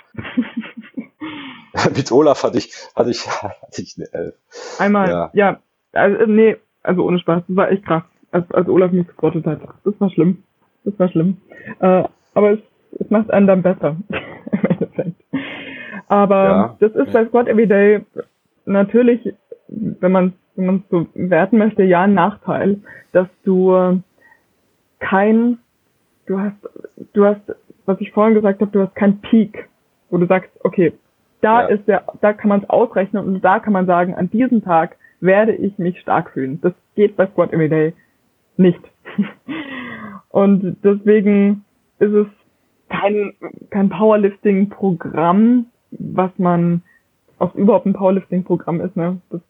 mit 1.96 2.12
Olaf 2.12 2.44
hatte 2.44 2.58
ich, 2.60 2.72
hatte 2.96 3.10
ich, 3.10 3.28
hatte 3.42 3.82
ich 3.82 3.96
eine 3.98 4.08
11. 4.14 4.36
Einmal, 4.80 5.10
ja, 5.10 5.30
ja 5.34 5.60
also, 5.94 6.26
nee, 6.26 6.56
also 6.84 7.06
ohne 7.06 7.20
Spaß, 7.20 7.44
das 7.48 7.56
war 7.56 7.72
echt 7.72 7.86
krass, 7.86 8.04
als, 8.32 8.50
als 8.52 8.70
Olaf 8.70 8.92
mich 8.92 9.08
gesquattet 9.08 9.46
hat. 9.46 9.62
Das 9.84 9.94
war 10.00 10.10
schlimm. 10.10 10.44
Das 10.86 10.98
war 10.98 11.10
schlimm. 11.10 11.38
Äh, 11.80 12.04
aber 12.34 12.52
es, 12.52 12.60
es 13.00 13.10
macht 13.10 13.32
einen 13.32 13.48
dann 13.48 13.62
besser. 13.62 13.98
Aber 16.08 16.44
ja. 16.44 16.78
das 16.80 16.96
ist 16.96 17.14
bei 17.14 17.26
Squad 17.26 17.48
Everyday 17.48 18.02
natürlich, 18.66 19.34
wenn 19.68 20.12
man 20.12 20.34
wenn 20.56 20.66
man 20.66 20.84
so 20.90 21.08
werten 21.14 21.58
möchte, 21.58 21.84
ja 21.84 22.02
ein 22.02 22.14
Nachteil, 22.14 22.80
dass 23.14 23.28
du 23.46 24.02
kein, 25.00 25.58
du 26.28 26.40
hast, 26.40 26.58
du 27.14 27.26
hast, 27.26 27.42
was 27.86 28.00
ich 28.02 28.12
vorhin 28.12 28.36
gesagt 28.36 28.62
habe, 28.62 28.72
du 28.72 28.82
hast 28.82 28.96
kein 28.96 29.20
Peak, 29.22 29.70
wo 30.10 30.18
du 30.18 30.28
sagst, 30.28 30.52
okay, 30.64 30.94
da 31.42 31.62
ja. 31.62 31.68
ist 31.68 31.88
der, 31.88 32.04
da 32.22 32.34
kann 32.34 32.50
man 32.50 32.62
es 32.62 32.70
ausrechnen 32.70 33.26
und 33.26 33.42
da 33.42 33.60
kann 33.60 33.74
man 33.74 33.86
sagen, 33.86 34.14
an 34.16 34.30
diesem 34.30 34.64
Tag 34.64 34.98
werde 35.22 35.54
ich 35.54 35.78
mich 35.78 36.00
stark 36.02 36.32
fühlen. 36.32 36.60
Das 36.62 36.74
geht 36.96 37.16
bei 37.16 37.28
Squad 37.28 37.54
Everyday 37.54 37.94
nicht. 38.58 38.82
und 40.30 40.78
deswegen 40.84 41.64
ist 42.00 42.12
es 42.12 42.28
kein, 42.90 43.34
kein 43.70 43.90
Powerlifting-Programm, 43.90 45.68
was 45.92 46.32
man, 46.38 46.82
was 47.38 47.54
überhaupt 47.56 47.86
ein 47.86 47.94
Powerlifting-Programm 47.94 48.82
ist, 48.82 48.96
ne? 48.96 49.22
Das 49.30 49.42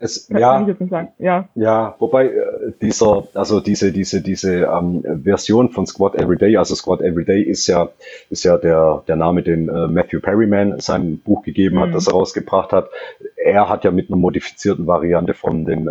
es, 0.00 0.28
kann, 0.28 0.40
ja, 0.40 0.52
kann 0.52 0.62
ich 0.62 0.68
jetzt 0.68 0.80
nicht 0.80 0.90
sagen. 0.90 1.08
Ja. 1.18 1.48
Ja, 1.54 1.96
wobei 1.98 2.26
äh, 2.26 2.72
dieser, 2.80 3.26
also 3.34 3.60
diese, 3.60 3.90
diese, 3.92 4.22
diese 4.22 4.68
ähm, 4.72 5.02
Version 5.24 5.70
von 5.70 5.86
Squad 5.86 6.14
Everyday, 6.14 6.56
also 6.56 6.74
Squad 6.74 7.00
Everyday 7.00 7.42
ist 7.42 7.66
ja, 7.66 7.88
ist 8.30 8.44
ja 8.44 8.58
der, 8.58 9.02
der 9.08 9.16
Name, 9.16 9.42
den 9.42 9.68
äh, 9.68 9.88
Matthew 9.88 10.20
Perryman 10.20 10.78
sein 10.78 11.18
Buch 11.18 11.42
gegeben 11.42 11.76
mhm. 11.76 11.80
hat, 11.80 11.94
das 11.94 12.06
er 12.06 12.12
rausgebracht 12.12 12.72
hat. 12.72 12.90
Er 13.36 13.68
hat 13.68 13.84
ja 13.84 13.90
mit 13.90 14.08
einer 14.08 14.18
modifizierten 14.18 14.86
Variante 14.86 15.34
von 15.34 15.64
den 15.64 15.88
äh, 15.88 15.90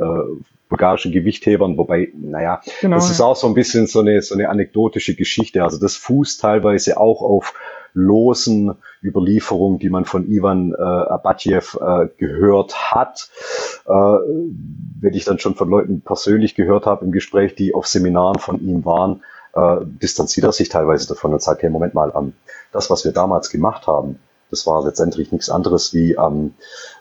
bulgarischen 0.70 1.11
Gewichthebern, 1.11 1.78
wobei, 1.78 2.11
naja, 2.15 2.61
genau, 2.82 2.95
das 2.95 3.09
ist 3.09 3.22
auch 3.22 3.36
so 3.36 3.47
ein 3.47 3.53
bisschen 3.53 3.88
so 3.88 4.01
eine, 4.01 4.22
so 4.22 4.36
eine 4.36 4.49
anekdotische 4.49 5.15
Geschichte. 5.15 5.63
Also 5.63 5.80
das 5.80 5.95
fußt 5.95 6.41
teilweise 6.41 6.99
auch 6.99 7.22
auf 7.22 7.53
losen 7.93 8.76
Überlieferungen, 9.03 9.80
die 9.80 9.89
man 9.89 10.05
von 10.05 10.30
Ivan 10.30 10.74
äh, 10.74 10.82
Abatjev 10.82 11.78
äh, 11.82 12.07
gehört 12.18 12.91
hat. 12.93 13.30
Äh, 13.86 13.91
wenn 13.91 15.13
ich 15.13 15.26
dann 15.26 15.39
schon 15.39 15.55
von 15.55 15.70
Leuten 15.70 16.01
persönlich 16.01 16.55
gehört 16.55 16.86
habe 16.86 17.05
im 17.05 17.11
Gespräch, 17.11 17.55
die 17.55 17.74
auf 17.74 17.88
Seminaren 17.88 18.39
von 18.39 18.61
ihm 18.61 18.86
waren, 18.86 19.24
äh, 19.53 19.78
distanziert 19.84 20.45
er 20.45 20.51
sich 20.51 20.70
teilweise 20.70 21.07
davon 21.07 21.34
und 21.34 21.41
sagt, 21.41 21.63
hey, 21.63 21.70
Moment 21.70 21.93
mal, 21.93 22.13
ähm, 22.15 22.34
das, 22.72 22.89
was 22.89 23.03
wir 23.05 23.11
damals 23.11 23.49
gemacht 23.49 23.88
haben, 23.88 24.20
das 24.49 24.65
war 24.65 24.84
letztendlich 24.86 25.32
nichts 25.32 25.49
anderes 25.49 25.93
wie 25.93 26.13
ähm, 26.13 26.53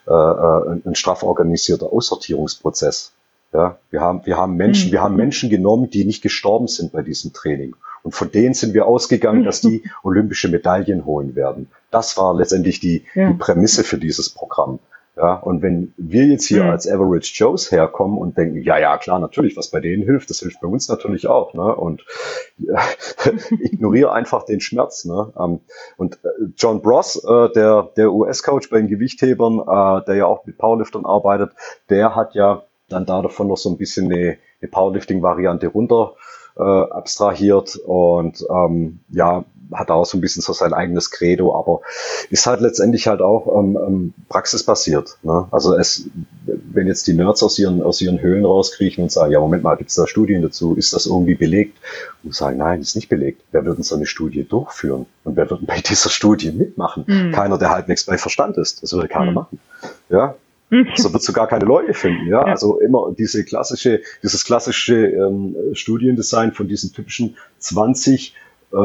äh, 0.07 0.11
äh 0.11 0.79
ein 0.85 0.95
straff 0.95 1.23
organisierter 1.23 1.93
Aussortierungsprozess. 1.93 3.13
Ja, 3.53 3.77
wir 3.91 4.01
haben, 4.01 4.25
wir 4.25 4.37
haben 4.37 4.55
Menschen, 4.55 4.91
wir 4.91 5.01
haben 5.01 5.13
mhm. 5.13 5.19
Menschen 5.19 5.49
genommen, 5.49 5.89
die 5.89 6.05
nicht 6.05 6.21
gestorben 6.21 6.67
sind 6.67 6.91
bei 6.91 7.01
diesem 7.01 7.33
Training. 7.33 7.75
Und 8.03 8.11
von 8.13 8.31
denen 8.31 8.53
sind 8.53 8.73
wir 8.73 8.85
ausgegangen, 8.85 9.43
dass 9.43 9.61
die 9.61 9.83
olympische 10.03 10.49
Medaillen 10.49 11.05
holen 11.05 11.35
werden. 11.35 11.69
Das 11.91 12.17
war 12.17 12.35
letztendlich 12.35 12.79
die, 12.79 13.05
ja. 13.15 13.31
die 13.31 13.37
Prämisse 13.37 13.83
für 13.83 13.97
dieses 13.97 14.29
Programm. 14.29 14.79
Ja, 15.17 15.33
und 15.33 15.63
wenn 15.63 15.93
wir 15.97 16.25
jetzt 16.27 16.45
hier 16.45 16.63
mhm. 16.63 16.69
als 16.69 16.87
Average 16.87 17.33
Joes 17.33 17.71
herkommen 17.71 18.19
und 18.19 18.37
denken, 18.37 18.61
ja, 18.61 18.77
ja, 18.77 18.97
klar, 18.97 19.17
natürlich, 19.17 19.57
was 19.57 19.71
bei 19.71 19.79
denen 19.79 20.03
hilft, 20.03 20.29
das 20.29 20.39
hilft 20.39 20.61
bei 20.61 20.67
uns 20.67 20.89
natürlich 20.89 21.25
auch, 21.25 21.55
ne? 21.55 21.75
Und 21.75 22.05
äh, 22.59 23.31
ignoriere 23.59 24.11
einfach 24.11 24.43
den 24.43 24.59
Schmerz, 24.61 25.05
ne? 25.05 25.33
Ähm, 25.39 25.61
und 25.97 26.19
äh, 26.23 26.27
John 26.55 26.83
Bross, 26.83 27.15
äh, 27.23 27.49
der, 27.53 27.89
der 27.97 28.13
US-Coach 28.13 28.69
bei 28.69 28.77
den 28.77 28.89
Gewichthebern, 28.89 30.03
der 30.05 30.15
ja 30.15 30.27
auch 30.27 30.45
mit 30.45 30.59
Powerliftern 30.59 31.05
arbeitet, 31.05 31.51
der 31.89 32.15
hat 32.15 32.35
ja 32.35 32.63
dann 32.89 33.05
da 33.05 33.21
davon 33.21 33.47
noch 33.47 33.57
so 33.57 33.69
ein 33.69 33.77
bisschen 33.77 34.11
eine, 34.11 34.37
eine 34.61 34.71
Powerlifting-Variante 34.71 35.67
runter 35.67 36.13
äh, 36.57 36.61
abstrahiert 36.63 37.75
und 37.85 38.45
ähm, 38.49 38.99
ja, 39.09 39.45
hat 39.73 39.91
auch 39.91 40.05
so 40.05 40.17
ein 40.17 40.21
bisschen 40.21 40.41
so 40.41 40.53
sein 40.53 40.73
eigenes 40.73 41.11
Credo, 41.11 41.57
aber 41.57 41.81
ist 42.29 42.45
halt 42.45 42.61
letztendlich 42.61 43.07
halt 43.07 43.21
auch 43.21 43.47
ähm, 43.59 43.77
ähm, 43.85 44.13
praxisbasiert. 44.29 45.17
Ne? 45.23 45.47
Also 45.51 45.75
es, 45.75 46.05
wenn 46.45 46.87
jetzt 46.87 47.07
die 47.07 47.13
Nerds 47.13 47.43
aus 47.43 47.59
ihren, 47.59 47.81
aus 47.81 48.01
ihren 48.01 48.21
Höhlen 48.21 48.45
rauskriechen 48.45 49.03
und 49.03 49.11
sagen, 49.11 49.31
ja, 49.31 49.39
Moment 49.39 49.63
mal, 49.63 49.75
gibt 49.75 49.89
es 49.89 49.95
da 49.95 50.07
Studien 50.07 50.41
dazu? 50.41 50.75
Ist 50.75 50.93
das 50.93 51.05
irgendwie 51.05 51.35
belegt? 51.35 51.77
Und 52.23 52.33
sagen, 52.33 52.57
nein, 52.57 52.81
ist 52.81 52.95
nicht 52.95 53.09
belegt. 53.09 53.41
Wer 53.51 53.65
würde 53.65 53.83
so 53.83 53.95
eine 53.95 54.05
Studie 54.05 54.43
durchführen? 54.43 55.05
Und 55.23 55.35
wer 55.35 55.49
würde 55.49 55.65
bei 55.65 55.81
dieser 55.81 56.09
Studie 56.09 56.51
mitmachen? 56.51 57.03
Mhm. 57.05 57.31
Keiner, 57.33 57.57
der 57.57 57.71
halbwegs 57.71 58.05
bei 58.05 58.17
Verstand 58.17 58.57
ist. 58.57 58.83
Das 58.83 58.93
würde 58.93 59.07
keiner 59.07 59.31
mhm. 59.31 59.35
machen. 59.35 59.59
Ja, 60.09 60.35
so 60.95 61.13
wird 61.13 61.23
sogar 61.23 61.47
keine 61.47 61.65
Leute 61.65 61.93
finden, 61.93 62.27
ja? 62.27 62.45
ja. 62.45 62.53
Also 62.53 62.79
immer 62.79 63.13
diese 63.17 63.43
klassische, 63.43 64.01
dieses 64.23 64.43
klassische 64.43 65.07
ähm, 65.07 65.55
Studiendesign 65.73 66.51
von 66.51 66.67
diesen 66.67 66.93
typischen 66.93 67.37
20 67.59 68.35
äh, 68.73 68.77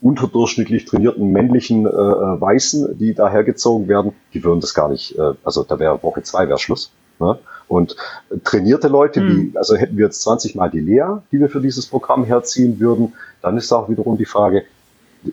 unterdurchschnittlich 0.00 0.84
trainierten 0.84 1.32
männlichen 1.32 1.86
äh, 1.86 1.88
äh, 1.88 2.40
Weißen, 2.40 2.98
die 2.98 3.14
da 3.14 3.30
hergezogen 3.30 3.88
werden, 3.88 4.12
die 4.34 4.44
würden 4.44 4.60
das 4.60 4.74
gar 4.74 4.88
nicht, 4.88 5.18
äh, 5.18 5.32
also 5.44 5.62
da 5.64 5.78
wäre 5.78 6.02
Woche 6.02 6.22
zwei 6.22 6.46
wäre 6.46 6.58
Schluss. 6.58 6.92
Ne? 7.20 7.38
Und 7.68 7.96
trainierte 8.44 8.88
Leute, 8.88 9.20
mhm. 9.20 9.52
die, 9.52 9.58
also 9.58 9.76
hätten 9.76 9.96
wir 9.96 10.06
jetzt 10.06 10.20
20 10.22 10.56
Mal 10.56 10.70
die 10.70 10.80
Lea, 10.80 11.22
die 11.32 11.40
wir 11.40 11.48
für 11.48 11.60
dieses 11.60 11.86
Programm 11.86 12.24
herziehen 12.24 12.78
würden, 12.80 13.14
dann 13.40 13.56
ist 13.56 13.72
auch 13.72 13.88
wiederum 13.88 14.18
die 14.18 14.26
Frage, 14.26 14.64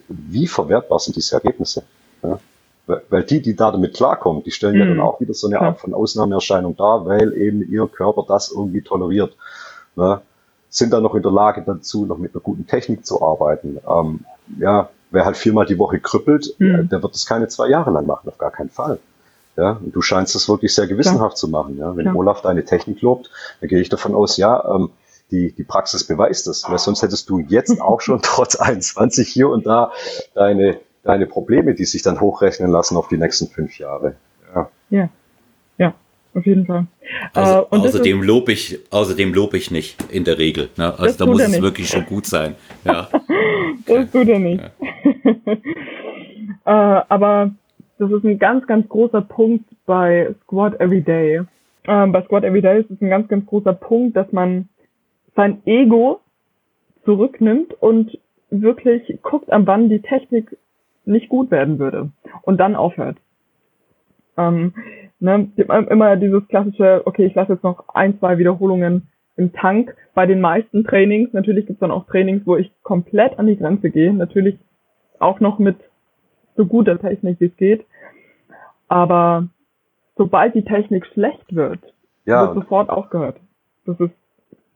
wie 0.07 0.47
verwertbar 0.47 0.99
sind 0.99 1.17
diese 1.17 1.35
Ergebnisse? 1.35 1.83
Ja? 2.23 2.39
Weil 3.09 3.23
die, 3.23 3.41
die 3.41 3.55
da 3.55 3.71
damit 3.71 3.95
klarkommen, 3.95 4.43
die 4.43 4.51
stellen 4.51 4.75
mhm. 4.75 4.79
ja 4.79 4.85
dann 4.87 4.99
auch 4.99 5.19
wieder 5.19 5.33
so 5.33 5.47
eine 5.47 5.61
Art 5.61 5.79
von 5.79 5.93
Ausnahmeerscheinung 5.93 6.75
dar, 6.75 7.05
weil 7.05 7.33
eben 7.33 7.61
ihr 7.69 7.87
Körper 7.87 8.25
das 8.27 8.51
irgendwie 8.51 8.81
toleriert. 8.81 9.35
Ne? 9.95 10.21
Sind 10.69 10.93
dann 10.93 11.03
noch 11.03 11.15
in 11.15 11.21
der 11.21 11.31
Lage 11.31 11.63
dazu, 11.65 12.05
noch 12.05 12.17
mit 12.17 12.33
einer 12.33 12.41
guten 12.41 12.67
Technik 12.67 13.05
zu 13.05 13.21
arbeiten. 13.21 13.79
Ähm, 13.87 14.21
ja, 14.59 14.89
wer 15.11 15.25
halt 15.25 15.37
viermal 15.37 15.65
die 15.65 15.77
Woche 15.77 15.99
krüppelt, 15.99 16.55
mhm. 16.59 16.89
der 16.89 17.03
wird 17.03 17.13
das 17.13 17.25
keine 17.25 17.47
zwei 17.47 17.67
Jahre 17.67 17.91
lang 17.91 18.05
machen, 18.05 18.27
auf 18.29 18.37
gar 18.37 18.51
keinen 18.51 18.69
Fall. 18.69 18.99
Ja, 19.57 19.71
und 19.83 19.93
du 19.93 20.01
scheinst 20.01 20.33
das 20.33 20.47
wirklich 20.47 20.73
sehr 20.73 20.87
gewissenhaft 20.87 21.33
ja. 21.33 21.35
zu 21.35 21.49
machen. 21.49 21.77
Ja, 21.77 21.95
wenn 21.95 22.05
ja. 22.05 22.13
Olaf 22.13 22.41
deine 22.41 22.63
Technik 22.63 23.01
lobt, 23.01 23.29
dann 23.59 23.69
gehe 23.69 23.81
ich 23.81 23.89
davon 23.89 24.15
aus, 24.15 24.37
ja, 24.37 24.63
ähm, 24.75 24.91
die, 25.31 25.53
die 25.53 25.63
Praxis 25.63 26.03
beweist 26.05 26.47
es, 26.47 26.69
weil 26.69 26.77
sonst 26.77 27.01
hättest 27.01 27.29
du 27.29 27.39
jetzt 27.39 27.81
auch 27.81 28.01
schon 28.01 28.21
trotz 28.23 28.55
21 28.55 29.27
hier 29.27 29.49
und 29.49 29.65
da 29.65 29.91
deine, 30.33 30.79
deine 31.03 31.25
Probleme, 31.25 31.73
die 31.73 31.85
sich 31.85 32.01
dann 32.01 32.19
hochrechnen 32.19 32.71
lassen 32.71 32.97
auf 32.97 33.07
die 33.07 33.17
nächsten 33.17 33.47
fünf 33.47 33.77
Jahre. 33.77 34.15
Ja. 34.53 34.69
Ja. 34.89 35.09
Ja 35.77 35.93
auf 36.33 36.45
jeden 36.45 36.65
Fall. 36.65 36.87
Also, 37.33 37.67
äh, 37.71 37.77
außerdem 37.77 38.23
lobe 38.23 38.53
ich, 38.53 38.79
außerdem 38.89 39.33
lobe 39.33 39.57
ich 39.57 39.71
nicht 39.71 40.01
in 40.11 40.23
der 40.23 40.37
Regel. 40.37 40.69
Ne? 40.77 40.93
Also 40.97 41.17
da 41.17 41.25
muss 41.25 41.41
es 41.41 41.49
nicht. 41.49 41.61
wirklich 41.61 41.89
schon 41.89 42.05
gut 42.05 42.25
sein. 42.25 42.55
Ja. 42.83 43.09
das 43.85 44.11
tut 44.11 44.27
er 44.27 44.39
nicht. 44.39 44.63
Ja. 44.63 45.51
äh, 46.99 47.03
aber 47.09 47.51
das 47.99 48.11
ist 48.11 48.23
ein 48.23 48.39
ganz, 48.39 48.65
ganz 48.65 48.89
großer 48.89 49.21
Punkt 49.21 49.65
bei 49.85 50.33
Squad 50.43 50.79
Everyday. 50.79 51.41
Äh, 51.83 52.07
bei 52.07 52.23
Squad 52.23 52.43
Everyday 52.43 52.81
ist 52.81 52.89
es 52.89 53.01
ein 53.01 53.09
ganz, 53.09 53.27
ganz 53.27 53.45
großer 53.45 53.73
Punkt, 53.73 54.15
dass 54.15 54.31
man 54.31 54.69
sein 55.35 55.61
Ego 55.65 56.21
zurücknimmt 57.05 57.73
und 57.79 58.17
wirklich 58.49 59.19
guckt, 59.21 59.51
an 59.51 59.67
wann 59.67 59.89
die 59.89 60.01
Technik 60.01 60.57
nicht 61.05 61.29
gut 61.29 61.51
werden 61.51 61.79
würde 61.79 62.11
und 62.43 62.57
dann 62.59 62.75
aufhört. 62.75 63.17
Ähm, 64.37 64.73
ne, 65.19 65.51
immer 65.89 66.15
dieses 66.15 66.47
klassische, 66.47 67.01
okay, 67.05 67.25
ich 67.25 67.35
lasse 67.35 67.53
jetzt 67.53 67.63
noch 67.63 67.89
ein, 67.89 68.17
zwei 68.19 68.37
Wiederholungen 68.37 69.09
im 69.35 69.53
Tank. 69.53 69.95
Bei 70.13 70.25
den 70.25 70.41
meisten 70.41 70.83
Trainings, 70.83 71.33
natürlich 71.33 71.67
gibt's 71.67 71.79
dann 71.79 71.91
auch 71.91 72.05
Trainings, 72.07 72.45
wo 72.45 72.57
ich 72.57 72.71
komplett 72.83 73.39
an 73.39 73.47
die 73.47 73.57
Grenze 73.57 73.89
gehe. 73.89 74.13
Natürlich 74.13 74.57
auch 75.19 75.39
noch 75.39 75.59
mit 75.59 75.77
so 76.55 76.65
guter 76.65 76.99
Technik, 76.99 77.39
wie 77.39 77.45
es 77.45 77.57
geht. 77.57 77.85
Aber 78.87 79.47
sobald 80.17 80.53
die 80.55 80.65
Technik 80.65 81.05
schlecht 81.07 81.55
wird, 81.55 81.79
ja. 82.25 82.47
wird 82.47 82.55
sofort 82.55 82.89
aufgehört. 82.89 83.37
Das 83.85 83.99
ist 83.99 84.11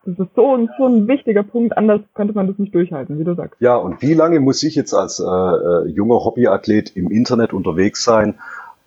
das 0.05 0.19
ist 0.19 0.35
so 0.35 0.55
ein, 0.55 0.69
so 0.77 0.85
ein 0.85 1.07
wichtiger 1.07 1.43
Punkt, 1.43 1.77
anders 1.77 2.01
könnte 2.13 2.33
man 2.33 2.47
das 2.47 2.57
nicht 2.57 2.73
durchhalten, 2.73 3.19
wie 3.19 3.23
du 3.23 3.35
sagst. 3.35 3.59
Ja, 3.59 3.75
und 3.75 4.01
wie 4.01 4.13
lange 4.13 4.39
muss 4.39 4.63
ich 4.63 4.75
jetzt 4.75 4.93
als 4.93 5.19
äh, 5.19 5.23
äh 5.23 5.87
junger 5.87 6.23
Hobbyathlet 6.23 6.95
im 6.95 7.11
Internet 7.11 7.53
unterwegs 7.53 8.03
sein, 8.03 8.35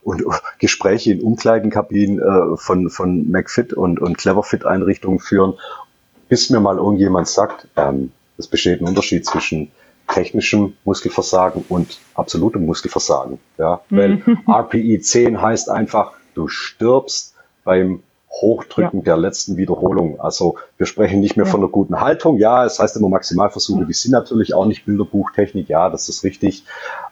und 0.09 0.25
Gespräche 0.59 1.13
in 1.13 1.21
Umkleidenkabinen 1.21 2.19
äh, 2.19 2.57
von, 2.57 2.89
von 2.89 3.31
McFit 3.31 3.75
und, 3.75 4.01
und 4.01 4.17
Cleverfit-Einrichtungen 4.17 5.19
führen, 5.19 5.55
bis 6.29 6.49
mir 6.49 6.61
mal 6.61 6.79
irgendjemand 6.79 7.29
sagt, 7.29 7.69
ähm, 7.77 8.13
es 8.39 8.47
besteht 8.47 8.81
ein 8.81 8.87
Unterschied 8.87 9.27
zwischen 9.27 9.71
technischem 10.07 10.75
Muskelversagen 10.85 11.65
und 11.69 11.99
absolutem 12.15 12.65
Muskelversagen. 12.65 13.39
Ja? 13.59 13.83
Weil 13.91 14.23
RPI 14.49 15.01
10 15.01 15.43
heißt 15.43 15.69
einfach, 15.69 16.13
du 16.35 16.49
stirbst 16.49 17.35
beim 17.65 18.03
Hochdrücken 18.31 19.01
ja. 19.01 19.05
der 19.05 19.17
letzten 19.17 19.57
Wiederholung. 19.57 20.21
Also 20.21 20.57
wir 20.77 20.87
sprechen 20.87 21.21
nicht 21.21 21.37
mehr 21.37 21.47
ja. 21.47 21.51
von 21.51 21.61
einer 21.61 21.71
guten 21.71 22.01
Haltung. 22.01 22.39
Ja, 22.39 22.65
es 22.65 22.79
heißt 22.79 22.97
immer 22.97 23.09
Maximalversuche, 23.09 23.85
die 23.87 23.93
sind 23.93 24.13
natürlich 24.13 24.55
auch 24.55 24.67
nicht 24.67 24.85
Bilderbuchtechnik. 24.85 25.69
Ja, 25.69 25.91
das 25.91 26.09
ist 26.09 26.25
richtig. 26.25 26.65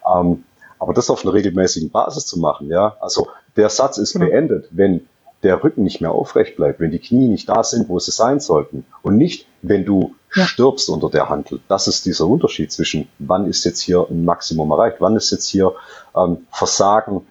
Ähm, 0.06 0.44
aber 0.78 0.92
das 0.92 1.10
auf 1.10 1.24
einer 1.24 1.32
regelmäßigen 1.32 1.90
Basis 1.90 2.26
zu 2.26 2.38
machen, 2.38 2.68
ja, 2.68 2.96
also 3.00 3.28
der 3.56 3.70
Satz 3.70 3.96
ist 3.96 4.12
genau. 4.12 4.26
beendet, 4.26 4.68
wenn 4.70 5.08
der 5.42 5.62
Rücken 5.62 5.84
nicht 5.84 6.00
mehr 6.00 6.12
aufrecht 6.12 6.56
bleibt, 6.56 6.80
wenn 6.80 6.90
die 6.90 6.98
Knie 6.98 7.28
nicht 7.28 7.48
da 7.48 7.62
sind, 7.62 7.88
wo 7.88 7.98
sie 7.98 8.10
sein 8.10 8.40
sollten 8.40 8.84
und 9.02 9.16
nicht, 9.16 9.46
wenn 9.62 9.84
du 9.84 10.14
ja. 10.34 10.44
stirbst 10.44 10.88
unter 10.88 11.08
der 11.10 11.28
Handel. 11.28 11.60
Das 11.68 11.88
ist 11.88 12.04
dieser 12.06 12.26
Unterschied 12.26 12.72
zwischen, 12.72 13.08
wann 13.18 13.46
ist 13.46 13.64
jetzt 13.64 13.80
hier 13.80 14.06
ein 14.10 14.24
Maximum 14.24 14.70
erreicht, 14.70 14.96
wann 15.00 15.16
ist 15.16 15.30
jetzt 15.30 15.48
hier 15.48 15.74
ähm, 16.14 16.46
Versagen 16.50 17.26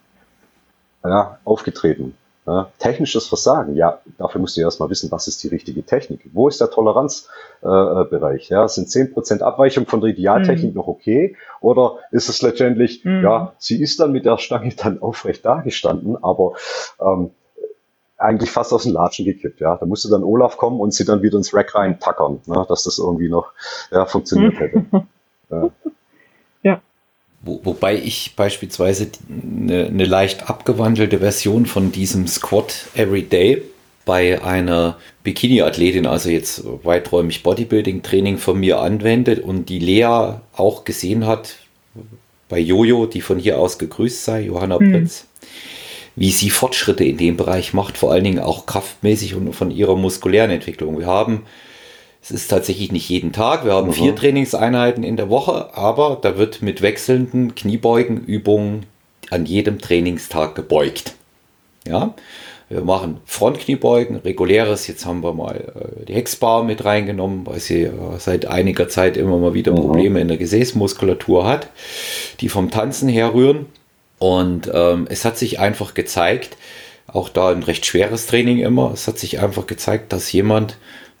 ja, 1.04 1.38
aufgetreten. 1.44 2.16
Ja, 2.46 2.70
technisches 2.78 3.26
Versagen, 3.26 3.74
ja, 3.74 3.98
dafür 4.18 4.40
musst 4.40 4.56
du 4.56 4.60
erstmal 4.60 4.88
wissen, 4.88 5.10
was 5.10 5.26
ist 5.26 5.42
die 5.42 5.48
richtige 5.48 5.82
Technik. 5.84 6.20
Wo 6.32 6.46
ist 6.46 6.60
der 6.60 6.70
Toleranzbereich? 6.70 8.50
Äh, 8.50 8.54
ja, 8.54 8.68
sind 8.68 8.88
zehn 8.88 9.12
Prozent 9.12 9.42
Abweichung 9.42 9.86
von 9.86 10.00
der 10.00 10.10
Idealtechnik 10.10 10.70
mhm. 10.70 10.76
noch 10.76 10.86
okay? 10.86 11.34
Oder 11.60 11.96
ist 12.12 12.28
es 12.28 12.42
letztendlich, 12.42 13.04
mhm. 13.04 13.24
ja, 13.24 13.54
sie 13.58 13.82
ist 13.82 13.98
dann 13.98 14.12
mit 14.12 14.26
der 14.26 14.38
Stange 14.38 14.72
dann 14.76 15.02
aufrecht 15.02 15.44
dagestanden, 15.44 16.22
aber 16.22 16.52
ähm, 17.00 17.30
eigentlich 18.16 18.50
fast 18.50 18.72
aus 18.72 18.84
dem 18.84 18.92
Latschen 18.92 19.24
gekippt, 19.24 19.58
ja. 19.58 19.76
Da 19.76 19.84
musste 19.84 20.08
dann 20.08 20.22
Olaf 20.22 20.56
kommen 20.56 20.80
und 20.80 20.94
sie 20.94 21.04
dann 21.04 21.22
wieder 21.22 21.38
ins 21.38 21.52
Rack 21.52 21.74
reintackern, 21.74 22.42
ne, 22.46 22.64
dass 22.68 22.84
das 22.84 22.98
irgendwie 22.98 23.28
noch 23.28 23.52
ja, 23.90 24.06
funktioniert 24.06 24.60
hätte. 24.60 24.84
ja. 25.50 25.70
Wo, 27.46 27.60
wobei 27.64 27.96
ich 27.96 28.34
beispielsweise 28.36 29.08
eine, 29.30 29.86
eine 29.86 30.04
leicht 30.04 30.50
abgewandelte 30.50 31.20
Version 31.20 31.64
von 31.64 31.92
diesem 31.92 32.26
Squat 32.26 32.86
Everyday 32.94 33.62
bei 34.04 34.42
einer 34.42 34.98
Bikini-Athletin, 35.24 36.06
also 36.06 36.28
jetzt 36.28 36.62
weiträumig 36.84 37.42
Bodybuilding-Training 37.42 38.38
von 38.38 38.58
mir 38.60 38.80
anwendet 38.80 39.40
und 39.40 39.68
die 39.68 39.78
Lea 39.78 40.34
auch 40.54 40.84
gesehen 40.84 41.26
hat, 41.26 41.56
bei 42.48 42.58
Jojo, 42.58 43.06
die 43.06 43.20
von 43.20 43.38
hier 43.38 43.58
aus 43.58 43.78
gegrüßt 43.78 44.24
sei, 44.24 44.42
Johanna 44.42 44.78
mhm. 44.78 44.92
Prinz, 44.92 45.26
wie 46.14 46.30
sie 46.30 46.50
Fortschritte 46.50 47.04
in 47.04 47.16
dem 47.16 47.36
Bereich 47.36 47.74
macht, 47.74 47.98
vor 47.98 48.12
allen 48.12 48.24
Dingen 48.24 48.38
auch 48.38 48.66
kraftmäßig 48.66 49.34
und 49.34 49.52
von 49.52 49.70
ihrer 49.70 49.96
muskulären 49.96 50.50
Entwicklung. 50.50 50.98
Wir 50.98 51.06
haben 51.06 51.42
es 52.26 52.32
ist 52.32 52.48
tatsächlich 52.48 52.90
nicht 52.90 53.08
jeden 53.08 53.32
Tag. 53.32 53.64
Wir 53.64 53.74
haben 53.74 53.86
mhm. 53.86 53.92
vier 53.92 54.16
Trainingseinheiten 54.16 55.04
in 55.04 55.16
der 55.16 55.30
Woche, 55.30 55.76
aber 55.76 56.18
da 56.20 56.36
wird 56.36 56.60
mit 56.60 56.82
wechselnden 56.82 57.54
Kniebeugenübungen 57.54 58.86
an 59.30 59.46
jedem 59.46 59.78
Trainingstag 59.78 60.56
gebeugt. 60.56 61.14
Ja, 61.86 62.14
wir 62.68 62.80
machen 62.80 63.18
Frontkniebeugen, 63.26 64.16
reguläres. 64.16 64.88
Jetzt 64.88 65.06
haben 65.06 65.22
wir 65.22 65.34
mal 65.34 65.54
äh, 65.54 66.04
die 66.04 66.14
Hexbar 66.14 66.64
mit 66.64 66.84
reingenommen, 66.84 67.46
weil 67.46 67.60
sie 67.60 67.82
äh, 67.82 67.92
seit 68.18 68.46
einiger 68.46 68.88
Zeit 68.88 69.16
immer 69.16 69.38
mal 69.38 69.54
wieder 69.54 69.70
mhm. 69.70 69.76
Probleme 69.76 70.20
in 70.20 70.26
der 70.26 70.36
Gesäßmuskulatur 70.36 71.46
hat, 71.46 71.68
die 72.40 72.48
vom 72.48 72.72
Tanzen 72.72 73.08
herrühren. 73.08 73.66
Und 74.18 74.68
ähm, 74.74 75.06
es 75.08 75.24
hat 75.24 75.38
sich 75.38 75.60
einfach 75.60 75.94
gezeigt, 75.94 76.56
auch 77.06 77.28
da 77.28 77.50
ein 77.50 77.62
recht 77.62 77.86
schweres 77.86 78.26
Training 78.26 78.58
immer, 78.58 78.90
es 78.92 79.06
hat 79.06 79.18
sich 79.18 79.38
einfach 79.38 79.68
gezeigt, 79.68 80.12
dass 80.12 80.32
jemand 80.32 80.76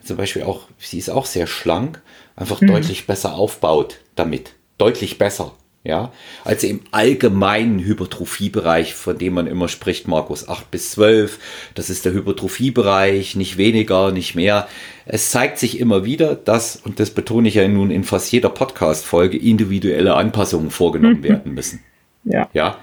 zum 0.06 0.16
Beispiel 0.16 0.42
auch, 0.42 0.68
sie 0.78 0.98
ist 0.98 1.10
auch 1.10 1.26
sehr 1.26 1.46
schlank, 1.46 2.00
einfach 2.36 2.60
mhm. 2.60 2.68
deutlich 2.68 3.06
besser 3.06 3.34
aufbaut 3.34 3.98
damit. 4.14 4.54
Deutlich 4.78 5.18
besser. 5.18 5.52
Ja, 5.84 6.10
also 6.42 6.66
im 6.66 6.80
allgemeinen 6.90 7.78
Hypertrophiebereich, 7.78 8.94
von 8.96 9.18
dem 9.18 9.34
man 9.34 9.46
immer 9.46 9.68
spricht, 9.68 10.08
Markus, 10.08 10.48
8 10.48 10.68
bis 10.68 10.90
12, 10.90 11.38
das 11.76 11.90
ist 11.90 12.04
der 12.04 12.12
Hypertrophiebereich, 12.12 13.36
nicht 13.36 13.56
weniger, 13.56 14.10
nicht 14.10 14.34
mehr. 14.34 14.66
Es 15.04 15.30
zeigt 15.30 15.58
sich 15.58 15.78
immer 15.78 16.04
wieder, 16.04 16.34
dass, 16.34 16.74
und 16.74 16.98
das 16.98 17.10
betone 17.10 17.46
ich 17.46 17.54
ja 17.54 17.68
nun 17.68 17.92
in 17.92 18.02
fast 18.02 18.32
jeder 18.32 18.48
Podcast-Folge, 18.48 19.38
individuelle 19.38 20.16
Anpassungen 20.16 20.70
vorgenommen 20.72 21.22
werden 21.22 21.54
müssen. 21.54 21.84
Ja. 22.24 22.48
Ja. 22.52 22.78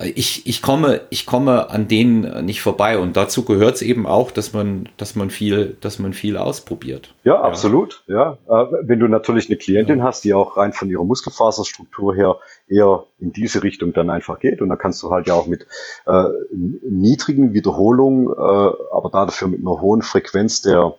Ich, 0.00 0.46
ich 0.46 0.62
komme, 0.62 1.02
ich 1.10 1.26
komme 1.26 1.70
an 1.70 1.88
denen 1.88 2.44
nicht 2.44 2.62
vorbei. 2.62 2.98
Und 2.98 3.16
dazu 3.16 3.44
gehört 3.44 3.76
es 3.76 3.82
eben 3.82 4.06
auch, 4.06 4.30
dass 4.30 4.52
man, 4.52 4.88
dass 4.96 5.14
man 5.14 5.30
viel, 5.30 5.76
dass 5.80 5.98
man 5.98 6.12
viel 6.12 6.36
ausprobiert. 6.36 7.14
Ja, 7.24 7.34
ja. 7.34 7.40
absolut. 7.42 8.02
Ja, 8.06 8.38
äh, 8.48 8.64
wenn 8.82 8.98
du 8.98 9.08
natürlich 9.08 9.48
eine 9.48 9.56
Klientin 9.56 9.98
ja. 9.98 10.04
hast, 10.04 10.24
die 10.24 10.34
auch 10.34 10.56
rein 10.56 10.72
von 10.72 10.88
ihrer 10.88 11.04
Muskelfaserstruktur 11.04 12.14
her 12.14 12.36
eher 12.68 13.04
in 13.18 13.32
diese 13.32 13.62
Richtung 13.62 13.92
dann 13.92 14.10
einfach 14.10 14.40
geht, 14.40 14.62
und 14.62 14.68
da 14.68 14.76
kannst 14.76 15.02
du 15.02 15.10
halt 15.10 15.26
ja 15.26 15.34
auch 15.34 15.46
mit 15.46 15.66
äh, 16.06 16.24
niedrigen 16.50 17.52
Wiederholungen, 17.52 18.28
äh, 18.28 18.32
aber 18.92 19.10
dafür 19.12 19.48
mit 19.48 19.60
einer 19.60 19.80
hohen 19.80 20.02
Frequenz 20.02 20.62
der 20.62 20.94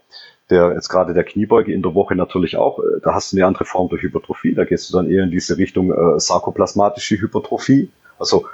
der 0.49 0.73
jetzt 0.73 0.89
gerade 0.89 1.13
der 1.13 1.23
Kniebeuge 1.23 1.73
in 1.73 1.81
der 1.81 1.95
Woche 1.95 2.15
natürlich 2.15 2.57
auch, 2.57 2.79
äh, 2.79 2.99
da 3.01 3.13
hast 3.13 3.31
du 3.31 3.37
eine 3.37 3.45
andere 3.45 3.65
Form 3.65 3.89
der 3.89 4.01
Hypertrophie, 4.01 4.53
da 4.53 4.65
gehst 4.65 4.89
du 4.89 4.97
dann 4.97 5.09
eher 5.09 5.23
in 5.23 5.31
diese 5.31 5.57
Richtung 5.57 5.91
äh, 5.91 6.19
sarkoplasmatische 6.19 7.19
Hypertrophie, 7.19 7.89
also 8.19 8.45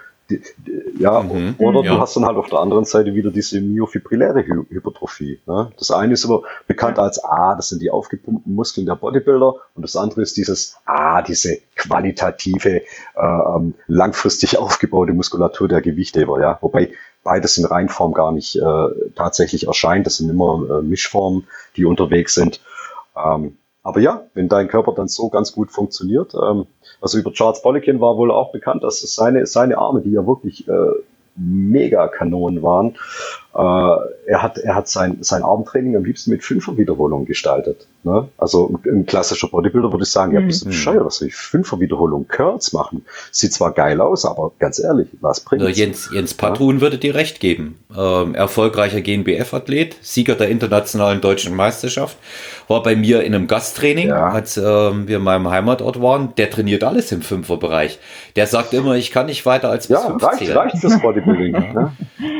ja, 0.97 1.21
mhm, 1.21 1.55
oder 1.57 1.83
ja. 1.83 1.95
du 1.95 2.01
hast 2.01 2.15
dann 2.15 2.25
halt 2.25 2.37
auf 2.37 2.49
der 2.49 2.59
anderen 2.59 2.85
Seite 2.85 3.13
wieder 3.13 3.31
diese 3.31 3.61
myofibrilläre 3.61 4.41
Hy 4.41 4.65
Hypertrophie. 4.69 5.39
Ne? 5.45 5.71
Das 5.77 5.91
eine 5.91 6.13
ist 6.13 6.25
aber 6.25 6.43
bekannt 6.67 6.99
als 6.99 7.23
A, 7.23 7.55
das 7.55 7.69
sind 7.69 7.81
die 7.81 7.89
aufgepumpten 7.89 8.53
Muskeln 8.53 8.85
der 8.85 8.95
Bodybuilder 8.95 9.55
und 9.75 9.81
das 9.81 9.95
andere 9.95 10.21
ist 10.21 10.37
dieses 10.37 10.77
A, 10.85 11.21
diese 11.21 11.57
qualitative, 11.75 12.81
äh, 12.81 12.83
ähm, 13.15 13.73
langfristig 13.87 14.57
aufgebaute 14.57 15.13
Muskulatur 15.13 15.67
der 15.67 15.81
Gewichtheber. 15.81 16.39
Ja? 16.39 16.57
Wobei 16.61 16.91
beides 17.23 17.57
in 17.57 17.65
Reinform 17.65 18.13
gar 18.13 18.31
nicht 18.31 18.55
äh, 18.55 18.87
tatsächlich 19.15 19.67
erscheint. 19.67 20.05
Das 20.05 20.17
sind 20.17 20.29
immer 20.29 20.79
äh, 20.79 20.81
Mischformen, 20.81 21.47
die 21.75 21.85
unterwegs 21.85 22.35
sind. 22.35 22.61
Ähm, 23.15 23.57
aber 23.89 24.01
ja, 24.01 24.21
wenn 24.35 24.47
dein 24.49 24.67
Körper 24.67 24.93
dann 24.93 25.07
so 25.07 25.29
ganz 25.29 25.51
gut 25.51 25.71
funktioniert, 25.71 26.35
ähm, 26.35 26.67
also 27.01 27.17
über 27.17 27.33
Charles 27.33 27.63
Poliquin 27.63 27.99
war 27.99 28.17
wohl 28.17 28.29
auch 28.29 28.51
bekannt, 28.51 28.83
dass 28.83 29.01
seine, 29.01 29.47
seine 29.47 29.79
Arme, 29.79 30.01
die 30.01 30.11
ja 30.11 30.27
wirklich 30.27 30.67
äh, 30.67 30.91
mega 31.35 32.07
Kanonen 32.07 32.61
waren, 32.61 32.97
äh, 33.55 33.59
er 34.27 34.43
hat, 34.43 34.59
er 34.59 34.75
hat 34.75 34.87
sein, 34.87 35.17
sein 35.21 35.41
Armtraining 35.41 35.95
am 35.95 36.05
liebsten 36.05 36.29
mit 36.29 36.43
Fünfer-Wiederholungen 36.43 37.25
gestaltet. 37.25 37.87
Ne? 38.03 38.29
Also 38.37 38.79
ein, 38.85 39.07
klassischer 39.07 39.47
Bodybuilder 39.47 39.91
würde 39.91 40.03
ich 40.03 40.11
sagen, 40.11 40.33
ja, 40.33 40.39
bist 40.39 40.61
du 40.61 40.67
mhm. 40.67 40.69
bescheuert, 40.69 41.05
was 41.05 41.17
soll 41.17 41.29
ich 41.29 41.35
Fünfer-Wiederholungen 41.35 42.27
Curls 42.27 42.73
machen? 42.73 43.05
Sieht 43.31 43.53
zwar 43.53 43.73
geil 43.73 43.99
aus, 44.01 44.23
aber 44.25 44.51
ganz 44.59 44.77
ehrlich, 44.79 45.07
was 45.19 45.39
bringt 45.41 45.63
also 45.63 45.77
Jens, 45.77 46.09
Jens 46.13 46.35
Patun 46.35 46.75
ja? 46.75 46.81
würde 46.81 46.99
dir 46.99 47.15
recht 47.15 47.39
geben. 47.39 47.79
Ähm, 47.97 48.35
erfolgreicher 48.35 49.01
GNBF-Athlet, 49.01 49.97
Sieger 50.01 50.35
der 50.35 50.49
internationalen 50.49 51.19
deutschen 51.19 51.55
Meisterschaft, 51.55 52.17
war 52.67 52.83
bei 52.83 52.95
mir 52.95 53.23
in 53.23 53.33
einem 53.33 53.47
Gasttraining, 53.47 54.09
ja. 54.09 54.29
als 54.29 54.57
ähm, 54.57 55.07
wir 55.07 55.17
in 55.17 55.23
meinem 55.23 55.49
Heimatort 55.49 56.01
waren. 56.01 56.35
Der 56.37 56.51
trainiert 56.51 56.83
alles 56.83 57.11
im 57.11 57.23
Fünferbereich. 57.23 57.99
Der 58.35 58.45
sagt 58.45 58.73
immer, 58.73 58.95
ich 58.95 59.09
kann 59.09 59.25
nicht 59.25 59.45
weiter 59.45 59.69
als 59.69 59.87
bis 59.87 59.97
ja, 59.97 60.07
15. 60.07 60.29
reicht, 60.29 60.55
reicht 60.55 60.77
fürs 60.77 61.01
Bodybuilding. 61.01 61.51
ne? 61.73 61.91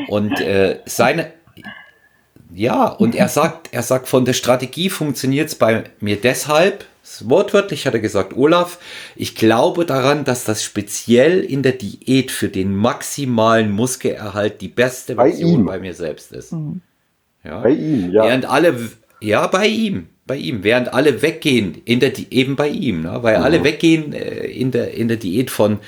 Und 0.08 0.40
äh, 0.40 0.78
seine, 1.10 1.32
ja, 2.54 2.88
und 2.88 3.16
er 3.16 3.30
sagt, 3.30 3.70
er 3.72 3.84
sagt, 3.84 4.08
von 4.08 4.26
der 4.26 4.34
Strategie 4.34 4.90
funktioniert 4.90 5.50
es 5.50 5.56
bei 5.56 5.84
mir 6.00 6.20
deshalb, 6.20 6.86
wortwörtlich 7.22 7.86
hat 7.86 7.94
er 7.94 8.00
gesagt, 8.00 8.36
Olaf, 8.36 8.80
ich 9.16 9.36
glaube 9.36 9.86
daran, 9.86 10.26
dass 10.26 10.44
das 10.44 10.64
speziell 10.64 11.42
in 11.42 11.64
der 11.64 11.74
Diät 11.74 12.32
für 12.32 12.50
den 12.50 12.76
maximalen 12.76 13.72
Muskelerhalt 13.72 14.62
die 14.62 14.68
beste 14.68 15.16
Version 15.16 15.66
bei, 15.66 15.74
bei 15.74 15.80
mir 15.80 15.94
selbst 15.94 16.32
ist. 16.32 16.52
Mhm. 16.54 16.82
Ja. 17.44 17.62
Bei 17.62 17.70
ihm, 17.70 18.12
ja. 18.12 18.24
Während 18.26 18.46
alle, 18.46 18.76
ja, 19.22 19.48
bei 19.48 19.68
ihm 19.68 20.08
bei 20.30 20.36
ihm, 20.36 20.64
während 20.64 20.94
alle 20.94 21.24
weggehen, 21.24 21.82
in 21.86 22.00
der 22.00 22.14
eben 22.32 22.56
bei 22.56 22.68
ihm, 22.70 23.02
ne? 23.02 23.18
weil 23.24 23.40
mhm. 23.40 23.44
alle 23.44 23.64
weggehen 23.64 24.14
äh, 24.14 24.46
in, 24.46 24.70
der, 24.70 24.94
in 24.94 25.08
der 25.08 25.18
Diät 25.18 25.50
von 25.50 25.80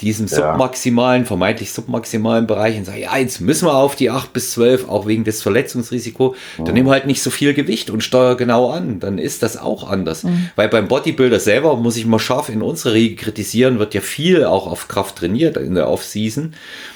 diesem 0.00 0.28
submaximalen, 0.28 1.26
vermeintlich 1.26 1.72
submaximalen 1.72 2.46
Bereich 2.46 2.76
und 2.76 2.84
sagen, 2.84 3.00
ja, 3.00 3.16
jetzt 3.16 3.40
müssen 3.40 3.66
wir 3.66 3.74
auf 3.74 3.96
die 3.96 4.10
8 4.10 4.32
bis 4.32 4.52
12, 4.52 4.88
auch 4.88 5.06
wegen 5.06 5.24
des 5.24 5.42
Verletzungsrisikos, 5.42 6.36
mhm. 6.58 6.64
dann 6.64 6.74
nimm 6.74 6.88
halt 6.88 7.06
nicht 7.06 7.22
so 7.22 7.30
viel 7.30 7.54
Gewicht 7.54 7.90
und 7.90 8.02
steuer 8.02 8.36
genau 8.36 8.70
an, 8.70 9.00
dann 9.00 9.18
ist 9.18 9.42
das 9.42 9.56
auch 9.56 9.88
anders. 9.88 10.24
Mhm. 10.24 10.50
Weil 10.56 10.68
beim 10.68 10.88
Bodybuilder 10.88 11.40
selber, 11.40 11.76
muss 11.76 11.96
ich 11.96 12.06
mal 12.06 12.18
scharf 12.18 12.48
in 12.48 12.62
unsere 12.62 12.94
Riege 12.94 13.16
kritisieren, 13.16 13.78
wird 13.78 13.94
ja 13.94 14.00
viel 14.00 14.44
auch 14.44 14.66
auf 14.66 14.88
Kraft 14.88 15.16
trainiert 15.16 15.56
in 15.56 15.74
der 15.74 15.88
Off-Season, 15.88 16.54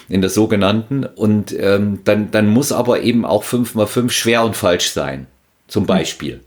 in 0.08 0.20
der 0.20 0.30
sogenannten 0.30 1.04
und 1.04 1.54
ähm, 1.58 2.00
dann, 2.04 2.30
dann 2.30 2.48
muss 2.48 2.72
aber 2.72 3.02
eben 3.02 3.24
auch 3.24 3.44
5 3.44 3.74
mal 3.74 3.86
5 3.86 4.12
schwer 4.12 4.44
und 4.44 4.56
falsch 4.56 4.90
sein, 4.90 5.26
zum 5.68 5.86
Beispiel. 5.86 6.40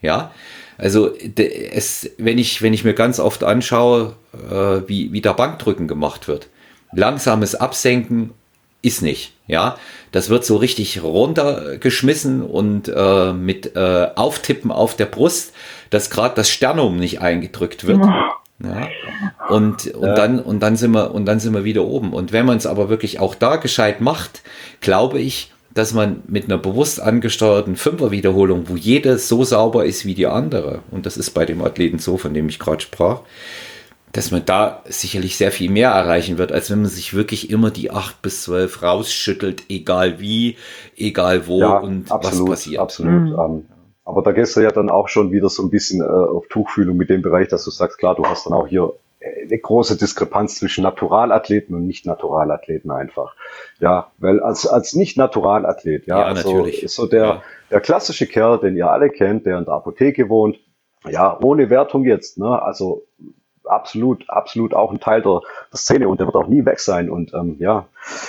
Ja, 0.00 0.32
also 0.78 1.10
es, 1.36 2.10
wenn 2.18 2.38
ich, 2.38 2.62
wenn 2.62 2.72
ich 2.72 2.84
mir 2.84 2.94
ganz 2.94 3.20
oft 3.20 3.44
anschaue, 3.44 4.14
äh, 4.50 4.88
wie, 4.88 5.12
wie 5.12 5.20
da 5.20 5.32
Bankdrücken 5.32 5.88
gemacht 5.88 6.28
wird, 6.28 6.48
langsames 6.92 7.54
Absenken 7.54 8.32
ist 8.82 9.02
nicht. 9.02 9.32
Ja, 9.46 9.76
das 10.10 10.28
wird 10.28 10.44
so 10.44 10.56
richtig 10.56 11.02
runtergeschmissen 11.02 12.42
und 12.42 12.88
äh, 12.88 13.32
mit 13.32 13.76
äh, 13.76 14.08
Auftippen 14.14 14.70
auf 14.70 14.96
der 14.96 15.06
Brust, 15.06 15.52
dass 15.90 16.10
gerade 16.10 16.34
das 16.34 16.50
Sternum 16.50 16.96
nicht 16.96 17.20
eingedrückt 17.20 17.86
wird. 17.86 18.00
Ja. 18.00 18.88
Und, 19.48 19.88
und, 19.88 20.06
ja. 20.06 20.14
dann, 20.14 20.38
und, 20.38 20.60
dann 20.60 20.76
sind 20.76 20.92
wir, 20.92 21.12
und 21.12 21.26
dann 21.26 21.40
sind 21.40 21.54
wir 21.54 21.64
wieder 21.64 21.84
oben. 21.84 22.12
Und 22.12 22.32
wenn 22.32 22.46
man 22.46 22.56
es 22.56 22.66
aber 22.66 22.88
wirklich 22.88 23.18
auch 23.18 23.34
da 23.34 23.56
gescheit 23.56 24.00
macht, 24.00 24.42
glaube 24.80 25.18
ich, 25.18 25.51
dass 25.74 25.94
man 25.94 26.22
mit 26.26 26.44
einer 26.44 26.58
bewusst 26.58 27.00
angesteuerten 27.00 27.76
Fünferwiederholung, 27.76 28.68
wo 28.68 28.76
jede 28.76 29.18
so 29.18 29.44
sauber 29.44 29.84
ist 29.84 30.04
wie 30.04 30.14
die 30.14 30.26
andere, 30.26 30.80
und 30.90 31.06
das 31.06 31.16
ist 31.16 31.30
bei 31.30 31.46
dem 31.46 31.62
Athleten 31.62 31.98
so, 31.98 32.18
von 32.18 32.34
dem 32.34 32.48
ich 32.48 32.58
gerade 32.58 32.80
sprach, 32.80 33.20
dass 34.12 34.30
man 34.30 34.44
da 34.44 34.82
sicherlich 34.84 35.36
sehr 35.36 35.50
viel 35.50 35.70
mehr 35.70 35.90
erreichen 35.90 36.36
wird, 36.36 36.52
als 36.52 36.70
wenn 36.70 36.82
man 36.82 36.90
sich 36.90 37.14
wirklich 37.14 37.50
immer 37.50 37.70
die 37.70 37.90
acht 37.90 38.20
bis 38.20 38.42
zwölf 38.42 38.82
rausschüttelt, 38.82 39.64
egal 39.70 40.20
wie, 40.20 40.56
egal 40.96 41.46
wo 41.46 41.60
ja, 41.60 41.78
und 41.78 42.12
absolut, 42.12 42.50
was 42.50 42.60
passiert. 42.60 42.80
Absolut. 42.80 43.30
Mhm. 43.30 43.34
Um, 43.34 43.66
aber 44.04 44.22
da 44.22 44.32
gehst 44.32 44.56
du 44.56 44.60
ja 44.60 44.70
dann 44.70 44.90
auch 44.90 45.08
schon 45.08 45.32
wieder 45.32 45.48
so 45.48 45.62
ein 45.62 45.70
bisschen 45.70 46.02
äh, 46.02 46.04
auf 46.04 46.46
Tuchfühlung 46.48 46.96
mit 46.96 47.08
dem 47.08 47.22
Bereich, 47.22 47.48
dass 47.48 47.64
du 47.64 47.70
sagst, 47.70 47.98
klar, 47.98 48.14
du 48.14 48.24
hast 48.24 48.46
dann 48.46 48.52
auch 48.52 48.66
hier 48.66 48.92
eine 49.42 49.58
große 49.58 49.96
Diskrepanz 49.96 50.56
zwischen 50.56 50.82
Naturalathleten 50.84 51.74
und 51.74 51.86
Nicht-Naturalathleten 51.86 52.90
einfach. 52.90 53.34
Ja, 53.78 54.10
weil 54.18 54.40
als, 54.40 54.66
als 54.66 54.94
Nicht-Naturalathlet, 54.94 56.06
ja, 56.06 56.20
ja 56.20 56.24
also 56.26 56.48
natürlich. 56.50 56.92
so 56.92 57.06
der, 57.06 57.24
ja. 57.24 57.42
der 57.70 57.80
klassische 57.80 58.26
Kerl, 58.26 58.58
den 58.58 58.76
ihr 58.76 58.90
alle 58.90 59.10
kennt, 59.10 59.46
der 59.46 59.58
in 59.58 59.64
der 59.64 59.74
Apotheke 59.74 60.28
wohnt, 60.28 60.58
ja, 61.08 61.38
ohne 61.42 61.70
Wertung 61.70 62.04
jetzt, 62.04 62.38
ne, 62.38 62.62
also 62.62 63.04
absolut, 63.64 64.28
absolut 64.28 64.74
auch 64.74 64.90
ein 64.90 65.00
Teil 65.00 65.22
der, 65.22 65.40
der 65.72 65.78
Szene 65.78 66.08
und 66.08 66.20
der 66.20 66.26
wird 66.26 66.36
auch 66.36 66.48
nie 66.48 66.64
weg 66.64 66.80
sein. 66.80 67.10
Und 67.10 67.32
ähm, 67.34 67.56
ja, 67.58 67.86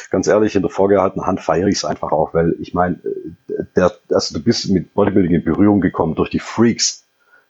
ganz 0.09 0.27
ehrlich, 0.27 0.55
in 0.55 0.61
der 0.61 0.71
vorgehaltenen 0.71 1.25
Hand 1.25 1.41
feiere 1.41 1.67
ich 1.67 1.77
es 1.77 1.85
einfach 1.85 2.11
auch, 2.11 2.33
weil 2.33 2.55
ich 2.59 2.73
meine, 2.73 2.95
äh, 2.95 3.63
der, 3.75 3.91
also 4.09 4.37
du 4.37 4.43
bist 4.43 4.69
mit 4.69 4.93
Bodybuilding 4.93 5.33
in 5.33 5.43
Berührung 5.43 5.81
gekommen 5.81 6.15
durch 6.15 6.29
die 6.29 6.39
Freaks, 6.39 7.02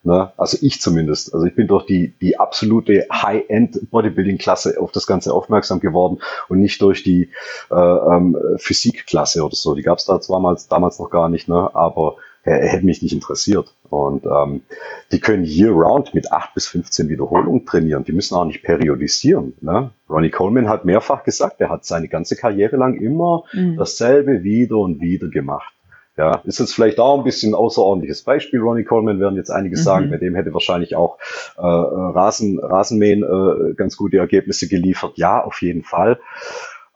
Ne? 0.04 0.32
Also 0.38 0.58
ich 0.62 0.82
zumindest. 0.82 1.34
Also 1.34 1.45
ich 1.45 1.56
bin 1.56 1.68
durch 1.68 1.86
die, 1.86 2.14
die 2.20 2.38
absolute 2.39 3.08
High-End-Bodybuilding-Klasse 3.12 4.80
auf 4.80 4.91
das 4.91 5.08
Ganze 5.08 5.34
aufmerksam 5.34 5.80
geworden 5.80 6.20
und 6.49 6.60
nicht 6.60 6.82
durch 6.82 7.04
die 7.04 7.30
äh, 7.72 7.76
ähm, 7.76 8.38
Physik-Klasse 8.58 9.43
oder 9.43 9.56
so. 9.56 9.76
Die 9.76 9.82
gab 9.82 9.99
es 9.99 10.06
da 10.06 10.20
zwar 10.20 10.39
mal, 10.39 10.58
damals 10.70 10.99
noch 10.99 11.10
gar 11.10 11.30
nicht, 11.30 11.47
ne? 11.47 11.74
aber 11.74 12.18
er, 12.43 12.60
er 12.62 12.70
hätte 12.70 12.86
mich 12.86 13.01
nicht 13.01 13.14
interessiert. 13.14 13.74
Und 13.89 14.26
ähm, 14.26 14.64
die 15.12 15.20
können 15.20 15.45
year-round 15.45 16.14
mit 16.14 16.32
acht 16.32 16.54
bis 16.54 16.68
15 16.68 17.08
Wiederholungen 17.08 17.66
trainieren. 17.66 18.04
Die 18.04 18.12
müssen 18.12 18.36
auch 18.36 18.45
nicht 18.45 18.64
periodisieren. 18.64 19.54
Ne? 19.62 19.91
Ronnie 20.10 20.32
Coleman 20.32 20.68
hat 20.68 20.84
mehrfach 20.84 21.24
gesagt, 21.24 21.62
er 21.62 21.70
hat 21.70 21.86
seine 21.86 22.10
ganze 22.10 22.36
Karriere 22.36 22.76
lang 22.76 22.95
immer 22.95 23.43
mhm. 23.54 23.78
dasselbe 23.78 24.43
wieder 24.43 24.78
und 24.78 24.99
wieder 24.99 25.30
gemacht. 25.30 25.72
Ja, 26.16 26.41
ist 26.43 26.59
jetzt 26.59 26.76
vielleicht 26.76 26.99
auch 26.99 27.18
ein 27.18 27.24
bisschen 27.24 27.55
außerordentliches 27.55 28.22
Beispiel. 28.22 28.59
Ronnie 28.59 28.84
Coleman 28.84 29.20
werden 29.20 29.36
jetzt 29.36 29.49
einige 29.49 29.78
mhm. 29.78 29.82
sagen, 29.82 30.09
bei 30.11 30.18
dem 30.18 30.36
hätte 30.36 30.53
wahrscheinlich 30.53 30.95
auch 30.95 31.18
äh, 31.57 31.61
Rasen, 31.61 32.59
Rasenmähen 32.59 33.24
äh, 33.24 33.74
ganz 33.74 33.97
gute 33.97 34.18
Ergebnisse 34.18 34.68
geliefert. 34.68 35.18
Ja, 35.18 35.44
auf 35.44 35.61
jeden 35.64 35.84
Fall. 35.84 36.19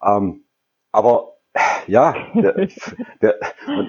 Ähm, 0.06 0.44
aber 0.92 1.38
ja, 1.88 2.16
der, 2.36 2.68
der, 3.22 3.40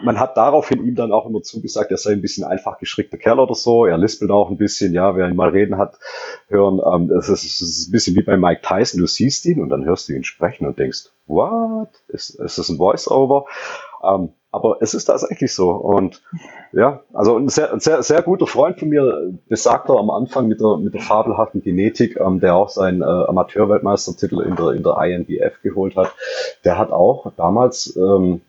man, 0.02 0.18
hat 0.18 0.36
daraufhin 0.36 0.84
ihm 0.86 0.94
dann 0.94 1.12
auch 1.12 1.26
immer 1.26 1.42
zugesagt, 1.42 1.90
er 1.90 1.98
sei 1.98 2.12
ein 2.12 2.22
bisschen 2.22 2.44
einfach 2.44 2.78
geschrickter 2.78 3.18
Kerl 3.18 3.40
oder 3.40 3.54
so. 3.54 3.84
Er 3.84 3.98
lispelt 3.98 4.30
auch 4.30 4.50
ein 4.50 4.56
bisschen, 4.56 4.94
ja, 4.94 5.16
wer 5.16 5.28
ihn 5.28 5.36
mal 5.36 5.50
reden 5.50 5.76
hat, 5.76 5.98
hören. 6.48 6.80
Ähm, 6.84 7.10
es, 7.10 7.28
ist, 7.28 7.44
es 7.44 7.60
ist 7.60 7.88
ein 7.88 7.92
bisschen 7.92 8.16
wie 8.16 8.22
bei 8.22 8.36
Mike 8.36 8.62
Tyson. 8.62 9.00
Du 9.00 9.06
siehst 9.06 9.44
ihn 9.46 9.60
und 9.60 9.68
dann 9.68 9.84
hörst 9.84 10.08
du 10.08 10.14
ihn 10.14 10.24
sprechen 10.24 10.66
und 10.66 10.78
denkst, 10.78 11.10
what? 11.26 11.90
Ist, 12.08 12.30
ist 12.30 12.58
das 12.58 12.68
ein 12.68 12.78
Voice-Over? 12.78 13.44
Ähm, 14.02 14.30
aber 14.50 14.78
es 14.80 14.94
ist 14.94 15.04
tatsächlich 15.04 15.52
so. 15.52 15.70
Und 15.70 16.22
ja, 16.72 17.02
also 17.12 17.36
ein 17.36 17.48
sehr, 17.48 17.78
sehr, 17.80 18.02
sehr 18.02 18.22
guter 18.22 18.46
Freund 18.46 18.78
von 18.78 18.88
mir 18.88 19.34
besagte 19.48 19.92
am 19.92 20.10
Anfang 20.10 20.48
mit 20.48 20.60
der, 20.60 20.78
mit 20.78 20.94
der 20.94 21.02
fabelhaften 21.02 21.62
Genetik, 21.62 22.16
ähm, 22.18 22.40
der 22.40 22.56
auch 22.56 22.70
seinen 22.70 23.02
äh, 23.02 23.04
Amateurweltmeistertitel 23.04 24.40
in 24.40 24.56
der, 24.56 24.70
in 24.70 24.82
der 24.82 24.96
INBF 24.98 25.60
geholt 25.62 25.96
hat, 25.96 26.14
der 26.64 26.78
hat 26.78 26.90
auch 26.90 27.32
damals 27.36 27.94
ähm, 27.96 28.40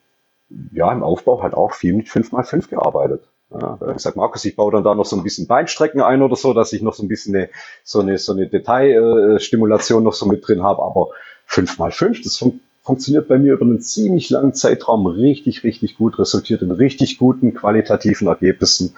ja 0.71 0.91
im 0.91 1.03
Aufbau 1.03 1.43
halt 1.43 1.53
auch 1.53 1.73
viel 1.73 1.93
mit 1.93 2.07
5x5 2.07 2.69
gearbeitet. 2.69 3.23
Ja, 3.51 3.79
ich 3.95 4.01
sag 4.01 4.15
Markus, 4.15 4.45
ich 4.45 4.55
baue 4.55 4.71
dann 4.71 4.83
da 4.83 4.93
noch 4.93 5.05
so 5.05 5.15
ein 5.15 5.23
bisschen 5.23 5.47
Beinstrecken 5.47 6.01
ein 6.01 6.21
oder 6.21 6.35
so, 6.35 6.53
dass 6.53 6.71
ich 6.71 6.83
noch 6.83 6.93
so 6.93 7.03
ein 7.03 7.07
bisschen 7.07 7.35
eine, 7.35 7.49
so 7.83 7.99
eine, 7.99 8.19
so 8.19 8.31
eine 8.31 8.47
Detailstimulation 8.47 10.03
noch 10.03 10.13
so 10.13 10.27
mit 10.27 10.47
drin 10.47 10.61
habe, 10.61 10.83
aber 10.83 11.09
5 11.47 11.79
mal 11.79 11.91
5 11.91 12.21
das 12.21 12.37
fun 12.37 12.61
funktioniert 12.89 13.27
bei 13.27 13.37
mir 13.37 13.53
über 13.53 13.65
einen 13.65 13.81
ziemlich 13.81 14.31
langen 14.31 14.55
Zeitraum 14.55 15.05
richtig, 15.05 15.63
richtig 15.63 15.95
gut, 15.95 16.17
resultiert 16.17 16.63
in 16.63 16.71
richtig 16.71 17.19
guten 17.19 17.53
qualitativen 17.53 18.27
Ergebnissen. 18.27 18.95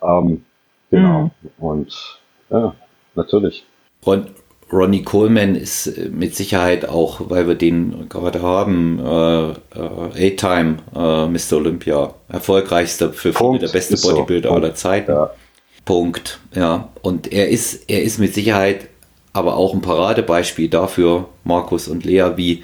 Ähm, 0.00 0.44
genau. 0.92 1.32
Mhm. 1.42 1.50
Und 1.58 2.20
ja, 2.50 2.76
natürlich. 3.16 3.66
Ron, 4.06 4.26
Ronnie 4.72 5.02
Coleman 5.02 5.56
ist 5.56 5.88
äh, 5.88 6.08
mit 6.08 6.36
Sicherheit 6.36 6.88
auch, 6.88 7.28
weil 7.28 7.48
wir 7.48 7.56
den 7.56 8.08
gerade 8.08 8.42
haben, 8.42 9.00
äh, 9.00 9.50
äh, 9.50 10.28
A-Time, 10.30 10.76
äh, 10.94 11.26
Mr. 11.26 11.56
Olympia, 11.56 12.14
erfolgreichster 12.28 13.12
für 13.12 13.32
Punkt. 13.32 13.58
viele 13.58 13.72
der 13.72 13.76
beste 13.76 13.96
Bodybuilder 13.96 14.50
so. 14.50 14.54
aller 14.54 14.74
Zeiten. 14.76 15.10
Ja. 15.10 15.30
Punkt. 15.84 16.38
Ja. 16.54 16.90
Und 17.02 17.32
er 17.32 17.48
ist, 17.48 17.90
er 17.90 18.04
ist 18.04 18.20
mit 18.20 18.34
Sicherheit 18.34 18.86
aber 19.32 19.56
auch 19.56 19.74
ein 19.74 19.82
Paradebeispiel 19.82 20.68
dafür, 20.68 21.28
Markus 21.42 21.88
und 21.88 22.04
Lea, 22.04 22.30
wie, 22.36 22.62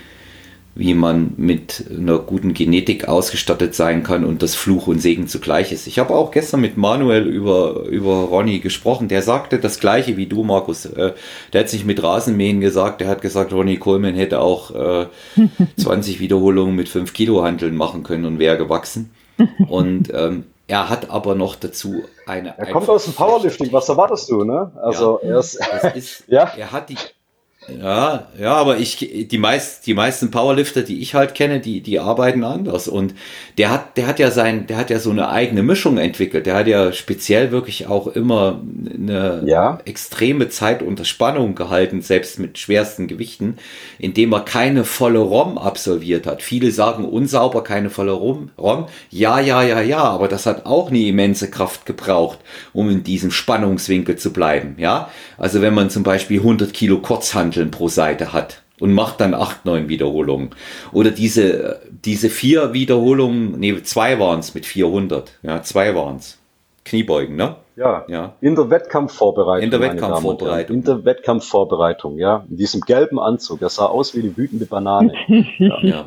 wie 0.75 0.95
man 0.95 1.35
mit 1.37 1.85
einer 1.91 2.19
guten 2.19 2.55
Genetik 2.55 3.07
ausgestattet 3.07 3.75
sein 3.75 4.03
kann 4.03 4.25
und 4.25 4.43
das 4.43 4.55
Fluch 4.55 4.87
und 4.87 5.01
Segen 5.01 5.29
zugleich 5.29 5.71
ist. 5.71 5.87
Ich 5.87 5.99
habe 5.99 6.15
auch 6.15 6.31
gestern 6.31 6.61
mit 6.63 6.79
Manuel 6.79 7.27
über, 7.27 7.85
über 7.91 8.15
Ronny 8.25 8.61
gesprochen. 8.61 9.09
Der 9.09 9.21
sagte 9.21 9.59
das 9.59 9.81
gleiche 9.81 10.17
wie 10.17 10.27
du, 10.27 10.45
Markus. 10.45 10.87
Äh, 10.87 11.13
der 11.53 11.61
hat 11.61 11.69
sich 11.69 11.85
mit 11.85 12.03
Rasenmähen 12.03 12.61
gesagt. 12.61 13.03
Der 13.03 13.09
hat 13.09 13.21
gesagt, 13.21 13.53
Ronny 13.53 13.77
Coleman 13.77 14.15
hätte 14.15 14.41
auch 14.41 14.75
äh, 14.75 15.07
20 15.77 16.21
Wiederholungen 16.21 16.75
mit 16.75 16.89
5 16.89 17.13
Kilo 17.13 17.43
Handeln 17.43 17.77
machen 17.77 18.03
können 18.03 18.25
und 18.25 18.39
wäre 18.39 18.57
gewachsen. 18.57 19.11
Und 19.69 20.13
ähm, 20.15 20.45
er 20.69 20.89
hat 20.89 21.11
aber 21.11 21.35
noch 21.35 21.55
dazu 21.57 22.03
eine. 22.27 22.57
Er 22.57 22.71
kommt 22.71 22.89
aus 22.89 23.05
dem 23.05 23.13
Powerlifting, 23.13 23.73
was 23.73 23.89
erwartest 23.89 24.31
du, 24.31 24.45
ne? 24.45 24.73
Also 24.81 25.21
ja, 25.23 25.29
er 25.29 25.39
ist, 25.39 25.61
ist 25.95 26.25
ja. 26.29 26.51
er 26.57 26.73
hat 26.73 26.89
die 26.89 26.97
ja, 27.69 28.27
ja, 28.39 28.55
aber 28.55 28.79
ich, 28.79 29.29
die, 29.31 29.39
meist, 29.39 29.87
die 29.87 29.95
meisten 29.95 30.33
Powerlifter, 30.33 30.83
die 30.83 31.01
ich 31.01 31.15
halt 31.15 31.35
kenne, 31.35 31.61
die, 31.61 31.81
die 31.81 32.01
arbeiten 32.01 32.43
anders. 32.43 32.89
Und 32.89 33.15
der 33.57 33.71
hat, 33.71 33.97
der 33.97 34.09
hat 34.09 34.19
ja 34.19 34.33
sein, 34.33 34.67
der 34.67 34.79
hat 34.79 34.91
ja 34.91 34.99
so 34.99 35.11
eine 35.11 35.29
eigene 35.29 35.63
Mischung 35.63 35.97
entwickelt. 35.97 36.47
Der 36.47 36.57
hat 36.57 36.67
ja 36.67 36.93
speziell 36.93 37.53
wirklich 37.53 37.87
auch 37.87 38.09
immer 38.09 38.61
eine 38.95 39.45
ja. 39.47 39.79
extreme 39.85 40.49
Zeit 40.49 40.83
unter 40.83 41.05
Spannung 41.05 41.55
gehalten, 41.55 42.03
selbst 42.03 42.41
mit 42.41 42.59
schwersten 42.59 43.07
Gewichten, 43.07 43.59
indem 43.99 44.33
er 44.33 44.41
keine 44.41 44.85
volle 44.85 45.21
ROM 45.21 45.57
absolviert 45.57 46.27
hat. 46.27 46.43
Viele 46.43 46.73
sagen 46.73 47.05
unsauber, 47.05 47.63
keine 47.63 47.91
volle 47.91 48.13
ROM. 48.13 48.51
ROM. 48.59 48.87
Ja, 49.11 49.39
ja, 49.39 49.63
ja, 49.63 49.81
ja, 49.81 50.03
aber 50.03 50.27
das 50.27 50.47
hat 50.47 50.67
auch 50.67 50.91
eine 50.91 50.99
immense 50.99 51.49
Kraft 51.49 51.87
gebraucht, 51.87 52.41
um 52.73 52.91
in 52.91 53.05
diesem 53.05 53.31
Spannungswinkel 53.31 54.17
zu 54.17 54.33
bleiben. 54.33 54.75
Ja, 54.79 55.11
also 55.39 55.63
wenn 55.63 55.75
man 55.75 55.91
zum 55.91 56.03
Beispiel 56.03 56.41
100 56.41 56.75
Kilo 56.75 56.99
Kurzhand 56.99 57.52
Hanteln 57.53 57.71
pro 57.71 57.89
Seite 57.89 58.33
hat 58.33 58.63
und 58.81 58.95
macht 58.95 59.21
dann 59.21 59.35
acht, 59.35 59.67
neun 59.67 59.89
Wiederholungen. 59.89 60.51
Oder 60.93 61.11
diese, 61.11 61.83
diese 61.91 62.31
vier 62.31 62.73
Wiederholungen, 62.73 63.59
nee, 63.59 63.83
zwei 63.83 64.19
waren 64.19 64.41
es 64.41 64.55
mit 64.55 64.65
400. 64.65 65.39
Ja, 65.43 65.63
zwei 65.63 65.95
waren 65.95 66.17
es. 66.17 66.39
Kniebeugen, 66.85 67.37
ne? 67.37 67.57
Ja, 67.77 68.05
ja. 68.09 68.33
In 68.41 68.57
der 68.57 68.71
Wettkampfvorbereitung. 68.71 69.65
In 69.65 69.71
der 69.71 69.81
Wettkampfvorbereitung. 69.81 70.77
In 70.77 70.85
der 70.85 71.05
Wettkampfvorbereitung, 71.05 72.19
ja. 72.19 72.45
In 72.49 72.57
diesem 72.57 72.81
gelben 72.81 73.21
Anzug. 73.21 73.61
Er 73.63 73.69
sah 73.69 73.87
aus 73.87 74.17
wie 74.17 74.21
eine 74.21 74.37
wütende 74.37 74.67
Banane. 74.67 75.13
ja. 75.59 75.79
ja. 75.83 76.07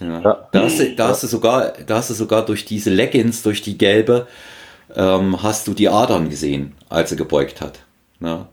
Ja. 0.00 0.48
Da, 0.52 0.62
hast 0.62 0.78
du, 0.78 0.94
da, 0.94 1.08
hast 1.08 1.24
du 1.24 1.26
sogar, 1.26 1.72
da 1.84 1.96
hast 1.96 2.10
du 2.10 2.14
sogar 2.14 2.46
durch 2.46 2.64
diese 2.64 2.88
Leggings, 2.88 3.42
durch 3.42 3.62
die 3.62 3.76
gelbe, 3.76 4.28
ähm, 4.94 5.42
hast 5.42 5.66
du 5.66 5.74
die 5.74 5.88
Adern 5.88 6.30
gesehen, 6.30 6.76
als 6.88 7.10
er 7.10 7.16
gebeugt 7.16 7.60
hat. 7.60 7.80
Ne? 8.20 8.46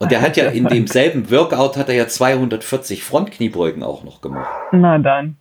Und 0.00 0.10
der 0.10 0.22
hat 0.22 0.36
ja 0.36 0.46
in 0.50 0.64
demselben 0.64 1.30
Workout 1.30 1.76
hat 1.76 1.88
er 1.88 1.94
ja 1.94 2.08
240 2.08 3.04
Frontkniebeugen 3.04 3.84
auch 3.84 4.02
noch 4.02 4.20
gemacht. 4.20 4.48
Na 4.72 4.98
dann. 4.98 5.36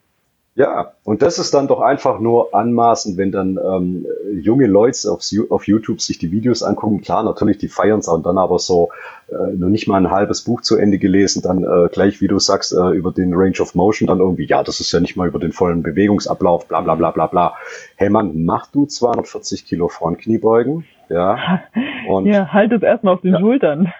Ja, 0.55 0.91
und 1.05 1.21
das 1.21 1.39
ist 1.39 1.53
dann 1.53 1.69
doch 1.69 1.79
einfach 1.79 2.19
nur 2.19 2.53
anmaßend, 2.53 3.15
wenn 3.15 3.31
dann 3.31 3.57
ähm, 3.57 4.05
junge 4.41 4.67
Leute 4.67 5.09
auf, 5.09 5.21
auf 5.51 5.67
YouTube 5.67 6.01
sich 6.01 6.17
die 6.17 6.33
Videos 6.33 6.63
angucken. 6.63 6.99
Klar, 6.99 7.23
natürlich, 7.23 7.59
die 7.59 7.69
feiern 7.69 7.99
es 7.99 8.09
und 8.09 8.25
dann 8.25 8.37
aber 8.37 8.59
so 8.59 8.89
äh, 9.29 9.53
noch 9.55 9.69
nicht 9.69 9.87
mal 9.87 9.95
ein 9.95 10.11
halbes 10.11 10.41
Buch 10.41 10.59
zu 10.59 10.75
Ende 10.75 10.97
gelesen, 10.97 11.41
dann 11.43 11.63
äh, 11.63 11.87
gleich, 11.89 12.19
wie 12.19 12.27
du 12.27 12.39
sagst, 12.39 12.73
äh, 12.73 12.89
über 12.89 13.13
den 13.13 13.33
Range 13.35 13.57
of 13.61 13.73
Motion, 13.73 14.07
dann 14.07 14.19
irgendwie, 14.19 14.47
ja, 14.47 14.61
das 14.61 14.81
ist 14.81 14.91
ja 14.91 14.99
nicht 14.99 15.15
mal 15.15 15.29
über 15.29 15.39
den 15.39 15.53
vollen 15.53 15.81
Bewegungsablauf, 15.81 16.67
bla 16.67 16.81
bla 16.81 16.95
bla 16.95 17.11
bla 17.11 17.27
bla. 17.27 17.53
Hey 17.95 18.09
Mann, 18.09 18.43
mach 18.43 18.67
du 18.67 18.85
240 18.85 19.65
Kilo 19.65 19.87
Frontkniebeugen, 19.87 20.83
ja. 21.09 21.63
Und 22.07 22.25
ja, 22.25 22.51
halt 22.51 22.71
es 22.71 22.81
erstmal 22.81 23.13
auf 23.15 23.21
den 23.21 23.33
ja. 23.33 23.39
Schultern. 23.39 23.93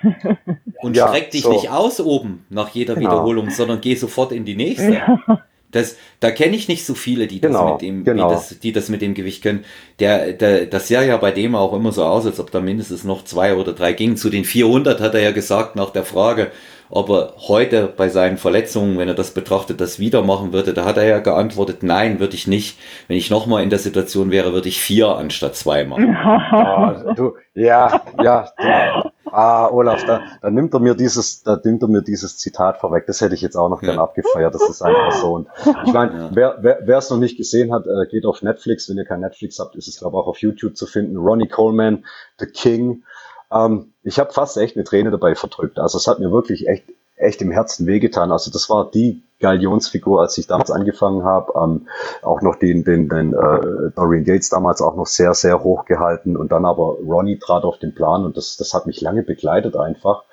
Und 0.81 0.95
ja, 0.95 1.07
streck 1.07 1.31
dich 1.31 1.41
so. 1.41 1.52
nicht 1.52 1.69
aus 1.69 1.99
oben 1.99 2.45
nach 2.49 2.69
jeder 2.69 2.95
genau. 2.95 3.10
Wiederholung, 3.10 3.49
sondern 3.49 3.81
geh 3.81 3.95
sofort 3.95 4.31
in 4.31 4.45
die 4.45 4.56
nächste. 4.56 4.94
Ja. 4.94 5.44
Das, 5.72 5.98
da 6.20 6.32
kenne 6.32 6.56
ich 6.56 6.68
nicht 6.68 6.86
so 6.86 6.96
viele, 6.96 7.28
die 7.28 7.40
das, 7.40 7.52
genau, 7.52 7.74
mit 7.74 7.82
dem, 7.82 8.04
genau. 8.04 8.30
die, 8.30 8.34
das, 8.34 8.60
die 8.60 8.72
das 8.72 8.90
mit 8.90 9.02
dem 9.02 9.14
Gewicht 9.14 9.44
können. 9.44 9.66
Der, 10.00 10.34
der, 10.34 10.66
das 10.66 10.88
sah 10.88 11.04
ja 11.04 11.18
bei 11.18 11.32
dem 11.32 11.56
auch 11.56 11.74
immer 11.74 11.91
so 11.91 12.04
aus, 12.04 12.26
als 12.26 12.40
ob 12.40 12.52
da 12.52 12.60
mindestens 12.60 13.04
noch 13.04 13.24
zwei 13.24 13.56
oder 13.56 13.74
drei 13.74 13.94
gingen. 13.94 14.18
Zu 14.18 14.30
den 14.30 14.46
400 14.46 15.00
hat 15.00 15.14
er 15.14 15.22
ja 15.22 15.32
gesagt 15.32 15.76
nach 15.76 15.91
der 15.91 16.06
Frage, 16.06 16.52
ob 16.90 17.10
er 17.10 17.34
heute 17.48 17.94
bei 17.96 18.10
seinen 18.10 18.38
Verletzungen, 18.38 18.98
wenn 18.98 19.08
er 19.08 19.14
das 19.14 19.32
betrachtet, 19.32 19.80
das 19.80 20.00
wieder 20.00 20.24
machen 20.24 20.54
würde. 20.54 20.74
Da 20.74 20.86
hat 20.86 20.98
er 20.98 21.06
ja 21.06 21.20
geantwortet, 21.20 21.84
nein, 21.84 22.20
würde 22.20 22.36
ich 22.36 22.48
nicht. 22.48 22.80
Wenn 23.08 23.18
ich 23.18 23.30
nochmal 23.30 23.62
in 23.64 23.70
der 23.70 23.80
Situation 23.80 24.32
wäre, 24.32 24.54
würde 24.54 24.70
ich 24.70 24.82
vier 24.82 25.10
anstatt 25.10 25.56
zwei 25.56 25.84
machen. 25.84 26.18
oh, 26.52 27.14
du, 27.14 27.36
ja, 27.54 28.02
ja. 28.22 28.50
Du, 28.58 29.10
ah, 29.31 29.69
Olaf, 29.72 30.06
da, 30.06 30.22
da 30.41 30.49
nimmt 30.49 30.73
er 30.73 30.80
mir 30.80 30.95
dieses, 30.95 31.43
da 31.43 31.60
nimmt 31.64 31.81
er 31.81 31.88
mir 31.88 32.01
dieses 32.01 32.38
Zitat 32.38 32.77
vorweg. 32.77 33.06
Das 33.07 33.22
hätte 33.22 33.35
ich 33.35 33.41
jetzt 33.41 33.56
auch 33.56 33.69
noch 33.69 33.81
ja. 33.81 33.89
gern 33.89 33.99
abgefeiert. 33.99 34.53
Das 34.53 34.68
ist 34.69 34.81
einfach 34.81 35.11
so. 35.14 35.34
Und 35.34 35.47
ich 35.85 35.93
meine, 35.93 36.31
ja. 36.35 36.56
wer 36.61 36.97
es 36.97 37.10
noch 37.10 37.18
nicht 37.18 37.38
gesehen 37.38 37.73
hat, 37.73 37.85
äh, 37.85 38.06
geht 38.10 38.26
auf 38.26 38.41
Netflix. 38.41 38.89
Wenn 38.89 38.97
ihr 38.97 39.06
kein 39.06 39.22
Netflix 39.22 39.60
habt, 39.60 39.76
ist 39.76 39.88
es 39.88 39.99
glaube 39.99 40.18
ich 40.18 40.22
auch 40.22 40.27
auf 40.27 40.38
YouTube 40.39 40.76
zu 40.77 40.85
finden. 40.85 41.18
Ronnie 41.18 41.47
Coleman, 41.47 42.06
The 42.39 42.45
King. 42.45 43.03
Ähm, 43.51 43.93
ich 44.03 44.19
habe 44.19 44.31
fast 44.31 44.57
echt 44.57 44.76
eine 44.76 44.84
Träne 44.84 45.11
dabei 45.11 45.35
verdrückt. 45.35 45.80
Also 45.80 45.97
es 45.97 46.07
hat 46.07 46.19
mir 46.19 46.31
wirklich 46.31 46.68
echt, 46.68 46.85
echt 47.20 47.41
im 47.41 47.52
Herzen 47.52 47.86
wehgetan. 47.86 48.32
Also 48.32 48.50
das 48.50 48.70
war 48.70 48.90
die 48.90 49.22
Galionsfigur, 49.40 50.22
als 50.22 50.38
ich 50.38 50.48
damals 50.48 50.72
angefangen 50.72 51.24
habe. 51.24 51.54
Ähm, 51.56 51.88
auch 52.22 52.41
noch 52.41 52.56
den, 52.56 52.84
den, 52.84 53.10
den 53.10 53.34
äh, 53.34 53.91
Dorian 53.96 54.24
Gates 54.24 54.50
damals 54.50 54.82
auch 54.82 54.96
noch 54.96 55.06
sehr, 55.06 55.34
sehr 55.34 55.64
hoch 55.64 55.86
gehalten. 55.86 56.36
Und 56.36 56.52
dann 56.52 56.66
aber 56.66 56.98
Ronnie 57.06 57.38
trat 57.38 57.64
auf 57.64 57.78
den 57.78 57.94
Plan 57.94 58.26
und 58.26 58.38
das, 58.38 58.58
das 58.58 58.74
hat 58.74 58.88
mich 58.88 59.02
lange 59.02 59.24
begleitet 59.24 59.76
einfach. 59.76 60.24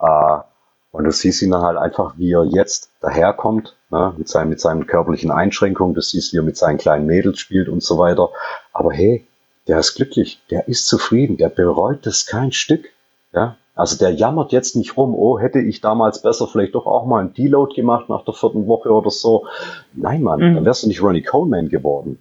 Äh, 0.00 0.38
und 0.92 1.04
du 1.04 1.12
siehst 1.12 1.42
ihn 1.42 1.52
dann 1.52 1.62
halt 1.62 1.78
einfach, 1.78 2.14
wie 2.16 2.32
er 2.32 2.44
jetzt 2.44 2.90
daherkommt, 3.00 3.76
ne, 3.90 4.12
mit, 4.16 4.28
seinen, 4.28 4.48
mit 4.48 4.60
seinen 4.60 4.86
körperlichen 4.86 5.30
Einschränkungen. 5.30 5.94
Du 5.94 6.00
siehst, 6.00 6.32
wie 6.32 6.38
er 6.38 6.42
mit 6.42 6.56
seinen 6.56 6.78
kleinen 6.78 7.06
Mädels 7.06 7.38
spielt 7.38 7.68
und 7.68 7.82
so 7.82 7.98
weiter. 7.98 8.30
Aber 8.72 8.92
hey, 8.92 9.26
der 9.68 9.78
ist 9.78 9.94
glücklich, 9.94 10.42
der 10.50 10.66
ist 10.66 10.88
zufrieden, 10.88 11.36
der 11.36 11.48
bereut 11.48 12.06
das 12.06 12.26
kein 12.26 12.50
Stück. 12.50 12.86
Ja, 13.32 13.56
also 13.80 13.96
der 13.96 14.12
jammert 14.12 14.52
jetzt 14.52 14.76
nicht 14.76 14.98
rum, 14.98 15.14
oh, 15.14 15.38
hätte 15.38 15.58
ich 15.58 15.80
damals 15.80 16.20
besser 16.20 16.46
vielleicht 16.46 16.74
doch 16.74 16.84
auch 16.84 17.06
mal 17.06 17.20
einen 17.20 17.32
Deload 17.32 17.74
gemacht 17.74 18.10
nach 18.10 18.26
der 18.26 18.34
vierten 18.34 18.66
Woche 18.66 18.90
oder 18.90 19.10
so. 19.10 19.46
Nein, 19.94 20.22
Mann, 20.22 20.38
mhm. 20.38 20.54
dann 20.54 20.64
wärst 20.66 20.82
du 20.82 20.88
nicht 20.88 21.02
Ronnie 21.02 21.22
Coleman 21.22 21.70
geworden. 21.70 22.18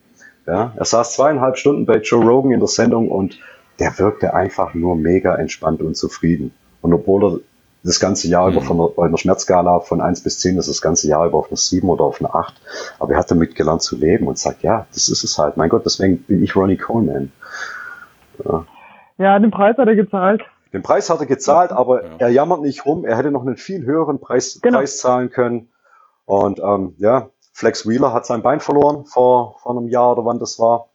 Ja, 0.48 0.72
er 0.78 0.86
saß 0.86 1.16
zweieinhalb 1.16 1.58
Stunden 1.58 1.86
bei 1.86 1.98
Joe 1.98 2.24
Rogan 2.24 2.54
in 2.54 2.60
der 2.60 2.70
Sendung 2.70 3.12
und 3.12 3.40
der 3.78 4.00
wirkte 4.00 4.34
einfach 4.34 4.74
nur 4.74 4.96
mega 4.96 5.36
entspannt 5.36 5.82
und 5.82 5.98
zufrieden. 5.98 6.54
Und 6.82 6.94
obwohl 6.94 7.26
er 7.26 7.40
das 7.84 8.00
ganze 8.00 8.30
Jahr 8.30 8.48
mhm. 8.48 8.54
über 8.54 8.62
von 8.66 8.80
einer, 8.80 8.88
bei 8.88 9.06
einer 9.06 9.18
Schmerzskala 9.18 9.82
von 9.82 10.00
eins 10.00 10.24
bis 10.24 10.40
zehn 10.40 10.58
ist 10.58 10.70
das 10.70 10.82
ganze 10.82 11.10
Jahr 11.10 11.28
über 11.28 11.40
auf 11.40 11.50
eine 11.50 11.58
sieben 11.58 11.90
oder 11.90 12.06
auf 12.06 12.22
eine 12.22 12.34
acht. 12.34 12.56
Aber 13.00 13.14
er 13.14 13.20
hat 13.20 13.32
damit 13.32 13.56
gelernt 13.56 13.82
zu 13.82 13.98
leben 13.98 14.28
und 14.28 14.38
sagt, 14.40 14.64
ja, 14.64 14.88
das 14.94 15.10
ist 15.10 15.26
es 15.26 15.38
halt. 15.38 15.58
Mein 15.58 15.68
Gott, 15.68 15.84
deswegen 15.86 16.20
bin 16.20 16.42
ich 16.42 16.56
Ronnie 16.56 16.78
Coleman. 16.78 17.34
Ja, 18.46 18.66
ja 19.18 19.40
den 19.40 19.52
Preis 19.52 19.78
hat 19.78 19.90
er 19.90 19.96
gezahlt. 19.96 20.42
Den 20.74 20.84
Preis 20.84 21.10
hat 21.10 21.20
er 21.20 21.26
gezahlt, 21.26 21.72
aber 21.72 22.04
ja. 22.04 22.16
er 22.20 22.30
jammert 22.30 22.62
nicht 22.62 22.86
rum. 22.86 23.06
Er 23.06 23.18
hätte 23.18 23.32
noch 23.32 23.42
einen 23.42 23.58
viel 23.58 23.86
höheren 23.86 24.20
Preis, 24.20 24.60
genau. 24.62 24.80
Preis 24.80 25.00
zahlen 25.00 25.30
können. 25.32 25.70
Und 26.26 26.60
ähm, 26.60 26.96
ja, 27.00 27.30
Flex 27.54 27.88
Wheeler 27.88 28.14
hat 28.14 28.26
sein 28.26 28.42
Bein 28.42 28.60
verloren 28.60 29.06
vor, 29.06 29.58
vor 29.62 29.72
einem 29.72 29.88
Jahr 29.88 30.12
oder 30.12 30.26
wann 30.26 30.40
das 30.40 30.60
war. 30.60 30.90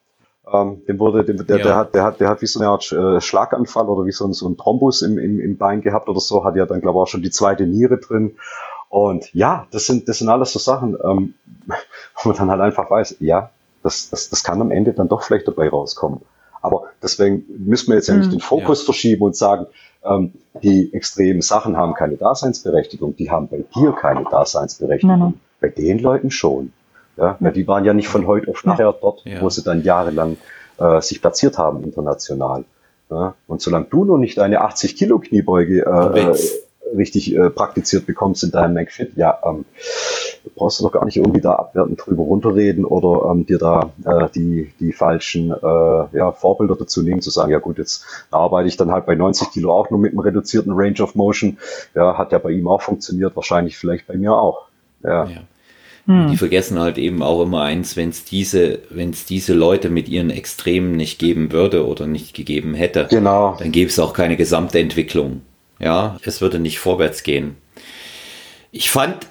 Ähm, 0.52 0.84
dem 0.86 0.98
wurde, 0.98 1.24
dem, 1.24 1.44
der, 1.46 1.58
ja. 1.58 1.62
der, 1.64 1.76
hat, 1.76 1.94
der, 1.94 2.04
hat, 2.04 2.20
der 2.20 2.28
hat 2.28 2.42
wie 2.42 2.46
so 2.46 2.60
eine 2.60 2.68
Art 2.68 2.92
äh, 2.92 3.20
Schlaganfall 3.20 3.88
oder 3.88 4.06
wie 4.06 4.12
so 4.12 4.26
ein, 4.26 4.32
so 4.32 4.48
ein 4.48 4.56
Thrombus 4.56 5.02
im, 5.02 5.18
im, 5.18 5.40
im 5.40 5.56
Bein 5.56 5.80
gehabt 5.80 6.08
oder 6.08 6.20
so, 6.20 6.44
hat 6.44 6.54
ja 6.56 6.66
dann, 6.66 6.80
glaube 6.80 6.98
ich, 6.98 7.02
auch 7.02 7.08
schon 7.08 7.22
die 7.22 7.30
zweite 7.30 7.66
Niere 7.66 7.98
drin. 7.98 8.36
Und 8.90 9.34
ja, 9.34 9.66
das 9.72 9.86
sind, 9.86 10.08
das 10.08 10.18
sind 10.18 10.28
alles 10.28 10.52
so 10.52 10.58
Sachen, 10.58 10.96
ähm, 11.02 11.34
wo 12.22 12.28
man 12.28 12.38
dann 12.38 12.50
halt 12.50 12.60
einfach 12.60 12.90
weiß, 12.90 13.16
ja, 13.20 13.50
das, 13.82 14.10
das, 14.10 14.30
das 14.30 14.44
kann 14.44 14.60
am 14.60 14.70
Ende 14.70 14.92
dann 14.92 15.08
doch 15.08 15.22
vielleicht 15.22 15.48
dabei 15.48 15.68
rauskommen. 15.68 16.20
Aber 16.64 16.84
deswegen 17.02 17.44
müssen 17.58 17.88
wir 17.88 17.96
jetzt 17.96 18.08
ja 18.08 18.14
nicht 18.14 18.28
mhm. 18.28 18.36
den 18.36 18.40
Fokus 18.40 18.80
ja. 18.80 18.84
verschieben 18.86 19.22
und 19.22 19.36
sagen, 19.36 19.66
ähm, 20.02 20.32
die 20.62 20.94
extremen 20.94 21.42
Sachen 21.42 21.76
haben 21.76 21.92
keine 21.92 22.16
Daseinsberechtigung, 22.16 23.16
die 23.16 23.30
haben 23.30 23.48
bei 23.48 23.64
dir 23.74 23.92
keine 23.92 24.24
Daseinsberechtigung. 24.24 25.18
Nein, 25.18 25.28
nein. 25.28 25.40
Bei 25.60 25.68
den 25.68 25.98
Leuten 25.98 26.30
schon. 26.30 26.72
Ja, 27.16 27.36
weil 27.38 27.52
die 27.52 27.68
waren 27.68 27.84
ja 27.84 27.92
nicht 27.92 28.08
von 28.08 28.26
heute 28.26 28.50
auf 28.50 28.64
nachher 28.64 28.92
dort, 28.98 29.24
ja. 29.24 29.40
wo 29.40 29.50
sie 29.50 29.62
dann 29.62 29.82
jahrelang 29.82 30.36
äh, 30.78 31.00
sich 31.00 31.20
platziert 31.20 31.58
haben 31.58 31.84
international. 31.84 32.64
Ja, 33.10 33.34
und 33.46 33.60
solange 33.60 33.84
du 33.90 34.04
noch 34.04 34.16
nicht 34.16 34.38
eine 34.38 34.62
80 34.62 34.96
Kilo 34.96 35.18
Kniebeuge 35.18 35.82
äh, 35.82 36.96
richtig 36.96 37.36
äh, 37.36 37.50
praktiziert 37.50 38.06
bekommst 38.06 38.42
in 38.42 38.50
deinem 38.50 38.74
McFit, 38.74 39.16
ja, 39.16 39.38
ähm, 39.44 39.66
brauchst 40.54 40.80
du 40.80 40.84
doch 40.84 40.92
gar 40.92 41.04
nicht 41.04 41.16
irgendwie 41.16 41.40
da 41.40 41.52
abwertend 41.52 42.00
drüber 42.04 42.22
runterreden 42.24 42.84
oder 42.84 43.30
ähm, 43.30 43.46
dir 43.46 43.58
da 43.58 43.92
äh, 44.04 44.28
die, 44.34 44.72
die 44.80 44.92
falschen 44.92 45.50
äh, 45.50 46.16
ja, 46.16 46.32
Vorbilder 46.32 46.76
dazu 46.76 47.02
nehmen, 47.02 47.22
zu 47.22 47.30
sagen, 47.30 47.50
ja 47.50 47.58
gut, 47.58 47.78
jetzt 47.78 48.04
arbeite 48.30 48.68
ich 48.68 48.76
dann 48.76 48.90
halt 48.90 49.06
bei 49.06 49.14
90 49.14 49.50
Kilo 49.50 49.72
auch 49.72 49.90
nur 49.90 50.00
mit 50.00 50.12
einem 50.12 50.20
reduzierten 50.20 50.72
Range 50.72 51.00
of 51.00 51.14
Motion. 51.14 51.58
Ja, 51.94 52.18
hat 52.18 52.32
ja 52.32 52.38
bei 52.38 52.50
ihm 52.50 52.68
auch 52.68 52.82
funktioniert, 52.82 53.36
wahrscheinlich 53.36 53.78
vielleicht 53.78 54.06
bei 54.06 54.16
mir 54.16 54.32
auch. 54.34 54.66
Ja. 55.02 55.24
ja. 55.24 55.42
Hm. 56.06 56.30
Die 56.30 56.36
vergessen 56.36 56.78
halt 56.78 56.98
eben 56.98 57.22
auch 57.22 57.42
immer 57.42 57.62
eins, 57.62 57.96
wenn 57.96 58.10
es 58.10 58.24
diese, 58.24 58.80
wenn 58.90 59.10
es 59.10 59.24
diese 59.24 59.54
Leute 59.54 59.88
mit 59.88 60.08
ihren 60.08 60.30
Extremen 60.30 60.96
nicht 60.96 61.18
geben 61.18 61.50
würde 61.50 61.86
oder 61.86 62.06
nicht 62.06 62.34
gegeben 62.34 62.74
hätte, 62.74 63.06
genau. 63.08 63.56
dann 63.58 63.72
gäbe 63.72 63.88
es 63.88 63.98
auch 63.98 64.12
keine 64.12 64.36
gesamte 64.36 64.78
Entwicklung. 64.78 65.40
Ja, 65.78 66.18
es 66.22 66.40
würde 66.40 66.58
nicht 66.58 66.78
vorwärts 66.78 67.22
gehen. 67.22 67.56
Ich 68.70 68.90
fand 68.90 69.26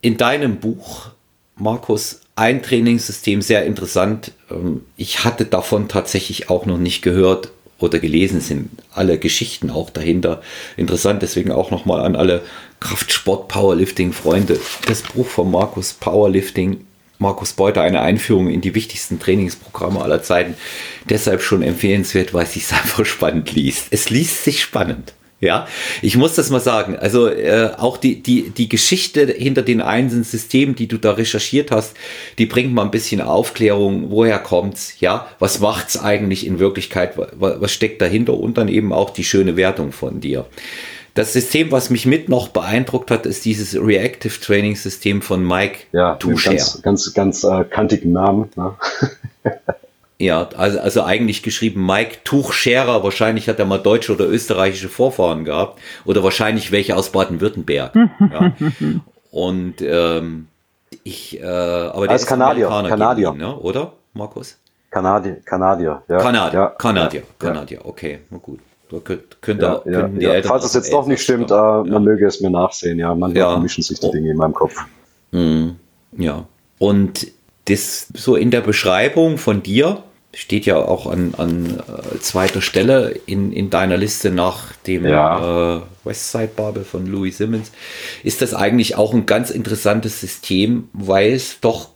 in 0.00 0.16
deinem 0.16 0.56
Buch, 0.56 1.10
Markus, 1.56 2.20
ein 2.36 2.62
Trainingssystem 2.62 3.42
sehr 3.42 3.64
interessant. 3.66 4.32
Ähm, 4.50 4.82
ich 4.96 5.24
hatte 5.24 5.44
davon 5.44 5.88
tatsächlich 5.88 6.48
auch 6.48 6.66
noch 6.66 6.78
nicht 6.78 7.02
gehört 7.02 7.52
oder 7.78 7.98
gelesen, 7.98 8.40
sind 8.40 8.70
alle 8.92 9.18
Geschichten 9.18 9.70
auch 9.70 9.90
dahinter 9.90 10.42
interessant. 10.76 11.22
Deswegen 11.22 11.52
auch 11.52 11.70
nochmal 11.70 12.00
an 12.02 12.16
alle 12.16 12.42
Kraftsport, 12.80 13.48
Powerlifting, 13.48 14.12
Freunde. 14.12 14.58
Das 14.86 15.02
Buch 15.02 15.26
von 15.26 15.50
Markus 15.50 15.92
Powerlifting, 15.92 16.86
Markus 17.18 17.52
Beuter, 17.52 17.82
eine 17.82 18.00
Einführung 18.00 18.48
in 18.48 18.62
die 18.62 18.74
wichtigsten 18.74 19.20
Trainingsprogramme 19.20 20.00
aller 20.00 20.22
Zeiten. 20.22 20.54
Deshalb 21.08 21.42
schon 21.42 21.62
empfehlenswert, 21.62 22.32
weil 22.32 22.44
es 22.44 22.54
sich 22.54 22.64
einfach 22.72 23.04
spannend 23.04 23.52
liest. 23.52 23.88
Es 23.90 24.08
liest 24.08 24.44
sich 24.44 24.62
spannend. 24.62 25.12
Ja, 25.40 25.66
ich 26.02 26.18
muss 26.18 26.34
das 26.34 26.50
mal 26.50 26.60
sagen. 26.60 26.96
Also 26.96 27.26
äh, 27.26 27.70
auch 27.78 27.96
die, 27.96 28.22
die, 28.22 28.50
die 28.50 28.68
Geschichte 28.68 29.26
hinter 29.26 29.62
den 29.62 29.80
einzelnen 29.80 30.24
Systemen, 30.24 30.74
die 30.74 30.86
du 30.86 30.98
da 30.98 31.12
recherchiert 31.12 31.70
hast, 31.70 31.96
die 32.36 32.44
bringt 32.44 32.74
mal 32.74 32.84
ein 32.84 32.90
bisschen 32.90 33.22
Aufklärung, 33.22 34.10
woher 34.10 34.38
kommt's, 34.38 35.00
ja, 35.00 35.26
was 35.38 35.60
macht's 35.60 35.98
eigentlich 35.98 36.46
in 36.46 36.58
Wirklichkeit, 36.58 37.16
was, 37.16 37.60
was 37.60 37.72
steckt 37.72 38.02
dahinter 38.02 38.34
und 38.34 38.58
dann 38.58 38.68
eben 38.68 38.92
auch 38.92 39.10
die 39.10 39.24
schöne 39.24 39.56
Wertung 39.56 39.92
von 39.92 40.20
dir. 40.20 40.44
Das 41.14 41.32
System, 41.32 41.72
was 41.72 41.88
mich 41.88 42.04
mit 42.04 42.28
noch 42.28 42.48
beeindruckt 42.48 43.10
hat, 43.10 43.24
ist 43.24 43.44
dieses 43.46 43.74
Reactive 43.74 44.38
Training 44.40 44.76
System 44.76 45.22
von 45.22 45.44
Mike 45.46 45.78
ja, 45.92 46.16
Toucher. 46.16 46.50
Ganz, 46.50 46.82
ganz, 46.82 47.14
ganz 47.14 47.44
äh, 47.44 47.64
kantigen 47.64 48.12
Namen. 48.12 48.50
Ne? 48.56 48.74
ja, 50.20 50.46
also, 50.54 50.78
also 50.80 51.02
eigentlich 51.02 51.42
geschrieben 51.42 51.86
Mike 51.86 52.18
Tuchscherer. 52.24 53.02
Wahrscheinlich 53.02 53.48
hat 53.48 53.58
er 53.58 53.64
mal 53.64 53.78
deutsche 53.78 54.12
oder 54.12 54.26
österreichische 54.26 54.90
Vorfahren 54.90 55.46
gehabt. 55.46 55.80
Oder 56.04 56.22
wahrscheinlich 56.22 56.72
welche 56.72 56.94
aus 56.94 57.10
Baden-Württemberg. 57.10 57.94
ja. 57.94 58.52
Und 59.30 59.76
ähm, 59.80 60.48
ich, 61.04 61.40
äh, 61.40 61.46
aber 61.46 62.06
der 62.06 62.16
ist 62.16 62.26
Kanadier, 62.26 62.68
Kanadier. 62.68 63.32
ne? 63.32 63.56
oder, 63.56 63.92
Markus? 64.12 64.58
Kanadier, 64.90 65.36
Kanadier, 65.44 66.02
ja. 66.08 66.18
Kanadier, 66.18 66.60
ja. 66.60 66.66
Kanadier, 66.70 67.22
Kanadier, 67.38 67.80
okay, 67.84 68.18
na 68.28 68.38
gut. 68.38 68.58
Da 68.90 68.98
könnt, 68.98 69.40
könnt 69.40 69.62
ja, 69.62 69.80
ja, 69.84 70.08
die 70.08 70.24
ja. 70.24 70.42
Falls 70.42 70.64
es 70.64 70.74
jetzt 70.74 70.92
doch 70.92 71.06
nicht 71.06 71.22
stimmt, 71.22 71.52
äh, 71.52 71.54
man 71.54 72.02
möge 72.02 72.26
es 72.26 72.40
mir 72.40 72.50
nachsehen. 72.50 72.98
Ja, 72.98 73.14
manchmal 73.14 73.52
vermischen 73.52 73.84
sich 73.84 74.00
die 74.00 74.10
Dinge 74.10 74.32
in 74.32 74.36
meinem 74.36 74.52
Kopf. 74.52 74.74
Mhm. 75.30 75.76
Ja. 76.18 76.46
Und 76.78 77.28
das 77.66 78.08
so 78.12 78.34
in 78.34 78.50
der 78.50 78.62
Beschreibung 78.62 79.38
von 79.38 79.62
dir 79.62 80.02
steht 80.32 80.64
ja 80.64 80.76
auch 80.76 81.06
an, 81.06 81.34
an 81.36 81.80
äh, 81.80 82.18
zweiter 82.20 82.62
Stelle 82.62 83.18
in, 83.26 83.52
in 83.52 83.68
deiner 83.70 83.96
Liste 83.96 84.30
nach 84.30 84.72
dem 84.86 85.04
ja. 85.06 85.78
äh, 85.78 85.80
Westside 86.04 86.50
Bubble 86.54 86.84
von 86.84 87.06
Louis 87.06 87.36
Simmons. 87.36 87.72
Ist 88.22 88.40
das 88.40 88.54
eigentlich 88.54 88.96
auch 88.96 89.12
ein 89.12 89.26
ganz 89.26 89.50
interessantes 89.50 90.20
System, 90.20 90.88
weil 90.92 91.32
es 91.32 91.60
doch 91.60 91.90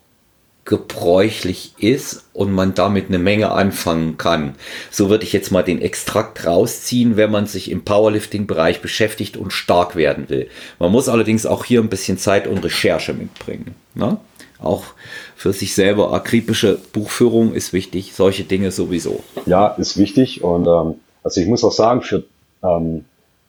gebräuchlich 0.64 1.74
ist 1.78 2.24
und 2.32 2.50
man 2.50 2.74
damit 2.74 3.08
eine 3.08 3.18
Menge 3.18 3.50
anfangen 3.50 4.16
kann. 4.16 4.54
So 4.90 5.10
würde 5.10 5.24
ich 5.24 5.32
jetzt 5.32 5.52
mal 5.52 5.62
den 5.62 5.80
Extrakt 5.82 6.46
rausziehen, 6.46 7.16
wenn 7.16 7.30
man 7.30 7.46
sich 7.46 7.70
im 7.70 7.84
Powerlifting-Bereich 7.84 8.80
beschäftigt 8.80 9.36
und 9.36 9.52
stark 9.52 9.94
werden 9.94 10.30
will. 10.30 10.48
Man 10.78 10.90
muss 10.90 11.08
allerdings 11.08 11.44
auch 11.44 11.64
hier 11.66 11.80
ein 11.80 11.90
bisschen 11.90 12.16
Zeit 12.16 12.46
und 12.46 12.64
Recherche 12.64 13.12
mitbringen. 13.12 13.74
Ne? 13.94 14.18
Auch 14.58 14.84
für 15.44 15.52
sich 15.52 15.74
selber 15.74 16.14
akribische 16.14 16.78
Buchführung 16.94 17.52
ist 17.52 17.74
wichtig, 17.74 18.14
solche 18.14 18.44
Dinge 18.44 18.70
sowieso. 18.70 19.22
Ja, 19.44 19.66
ist 19.66 19.98
wichtig 19.98 20.42
und 20.42 20.66
ähm, 20.66 20.94
also 21.22 21.38
ich 21.38 21.46
muss 21.46 21.62
auch 21.64 21.72
sagen, 21.72 22.00
für 22.00 22.24
ähm, 22.62 23.04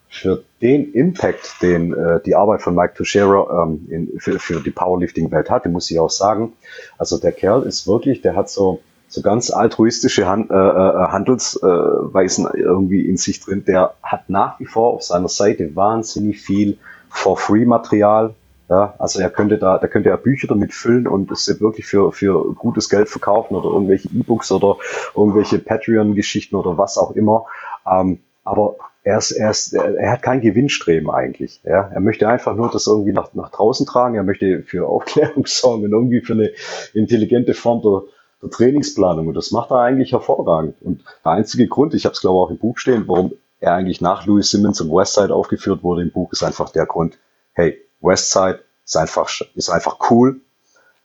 für 0.09 0.43
den 0.61 0.91
Impact, 0.91 1.61
den 1.61 1.93
äh, 1.93 2.19
die 2.25 2.35
Arbeit 2.35 2.61
von 2.63 2.75
Mike 2.75 2.95
Tuchero 2.97 3.49
ähm, 3.49 3.87
in, 3.89 4.19
für, 4.19 4.39
für 4.39 4.59
die 4.59 4.71
Powerlifting-Welt 4.71 5.49
hat, 5.49 5.63
den 5.63 5.71
muss 5.71 5.89
ich 5.89 5.97
auch 5.97 6.09
sagen. 6.09 6.51
Also 6.97 7.17
der 7.17 7.31
Kerl 7.31 7.63
ist 7.63 7.87
wirklich, 7.87 8.21
der 8.21 8.35
hat 8.35 8.49
so 8.49 8.81
so 9.07 9.21
ganz 9.21 9.49
altruistische 9.49 10.27
Hand, 10.27 10.51
äh, 10.51 10.53
äh, 10.53 11.07
Handelsweisen 11.07 12.45
äh, 12.47 12.57
irgendwie 12.57 13.07
in 13.07 13.15
sich 13.15 13.39
drin. 13.39 13.63
Der 13.65 13.93
hat 14.03 14.29
nach 14.29 14.59
wie 14.59 14.65
vor 14.65 14.95
auf 14.95 15.03
seiner 15.03 15.29
Seite 15.29 15.77
wahnsinnig 15.77 16.41
viel 16.41 16.77
For-Free-Material. 17.07 18.35
Ja, 18.67 18.95
also 18.97 19.19
er 19.19 19.29
könnte 19.29 19.59
da, 19.59 19.77
da 19.77 19.87
könnte 19.87 20.09
er 20.09 20.17
Bücher 20.17 20.47
damit 20.47 20.73
füllen 20.73 21.07
und 21.07 21.29
es 21.31 21.47
wirklich 21.61 21.85
für, 21.85 22.11
für 22.11 22.53
gutes 22.55 22.89
Geld 22.89 23.09
verkaufen 23.09 23.55
oder 23.55 23.69
irgendwelche 23.69 24.09
E-Books 24.09 24.51
oder 24.51 24.77
irgendwelche 25.15 25.59
Patreon-Geschichten 25.59 26.55
oder 26.55 26.77
was 26.77 26.97
auch 26.97 27.11
immer. 27.11 27.45
Ähm, 27.85 28.19
aber 28.43 28.75
er, 29.03 29.19
ist, 29.19 29.31
er, 29.31 29.51
ist, 29.51 29.73
er 29.73 30.11
hat 30.11 30.23
kein 30.23 30.41
Gewinnstreben 30.41 31.11
eigentlich. 31.11 31.61
Ja? 31.63 31.91
Er 31.93 31.99
möchte 32.01 32.27
einfach 32.27 32.55
nur 32.55 32.71
das 32.71 32.87
irgendwie 32.87 33.11
nach, 33.11 33.35
nach 33.35 33.51
draußen 33.51 33.85
tragen. 33.85 34.15
Er 34.15 34.23
möchte 34.23 34.63
für 34.63 34.87
Aufklärung 34.87 35.45
sorgen 35.47 35.83
und 35.85 35.91
irgendwie 35.91 36.21
für 36.21 36.33
eine 36.33 36.51
intelligente 36.95 37.53
Form 37.53 37.83
der, 37.83 38.01
der 38.41 38.49
Trainingsplanung. 38.49 39.27
Und 39.27 39.35
das 39.35 39.51
macht 39.51 39.69
er 39.69 39.81
eigentlich 39.81 40.11
hervorragend. 40.11 40.81
Und 40.81 41.03
der 41.23 41.33
einzige 41.33 41.67
Grund, 41.67 41.93
ich 41.93 42.05
habe 42.05 42.13
es 42.13 42.21
glaube 42.21 42.39
auch 42.39 42.49
im 42.49 42.57
Buch 42.57 42.79
stehen, 42.79 43.03
warum 43.07 43.33
er 43.59 43.73
eigentlich 43.73 44.01
nach 44.01 44.25
Louis 44.25 44.49
Simmons 44.49 44.81
und 44.81 44.89
Westside 44.89 45.33
aufgeführt 45.33 45.83
wurde 45.83 46.01
im 46.01 46.11
Buch, 46.11 46.31
ist 46.31 46.43
einfach 46.43 46.71
der 46.71 46.87
Grund, 46.87 47.19
hey, 47.53 47.84
Westside 48.05 48.63
ist 48.85 48.97
einfach, 48.97 49.29
ist 49.55 49.69
einfach 49.69 49.97
cool, 50.09 50.41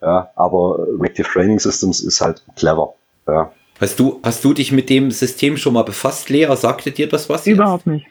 ja, 0.00 0.30
aber 0.34 0.86
Reactive 0.98 1.28
Training 1.28 1.58
Systems 1.58 2.00
ist 2.00 2.20
halt 2.20 2.44
clever. 2.56 2.94
Ja. 3.26 3.52
Hast 3.80 3.98
du, 3.98 4.20
hast 4.22 4.44
du 4.44 4.52
dich 4.52 4.72
mit 4.72 4.90
dem 4.90 5.10
System 5.10 5.56
schon 5.56 5.72
mal 5.72 5.84
befasst, 5.84 6.28
Lea? 6.28 6.54
Sagte 6.54 6.90
dir 6.90 7.08
das 7.08 7.28
was? 7.28 7.46
Überhaupt 7.46 7.86
jetzt? 7.86 7.92
nicht. 7.92 8.06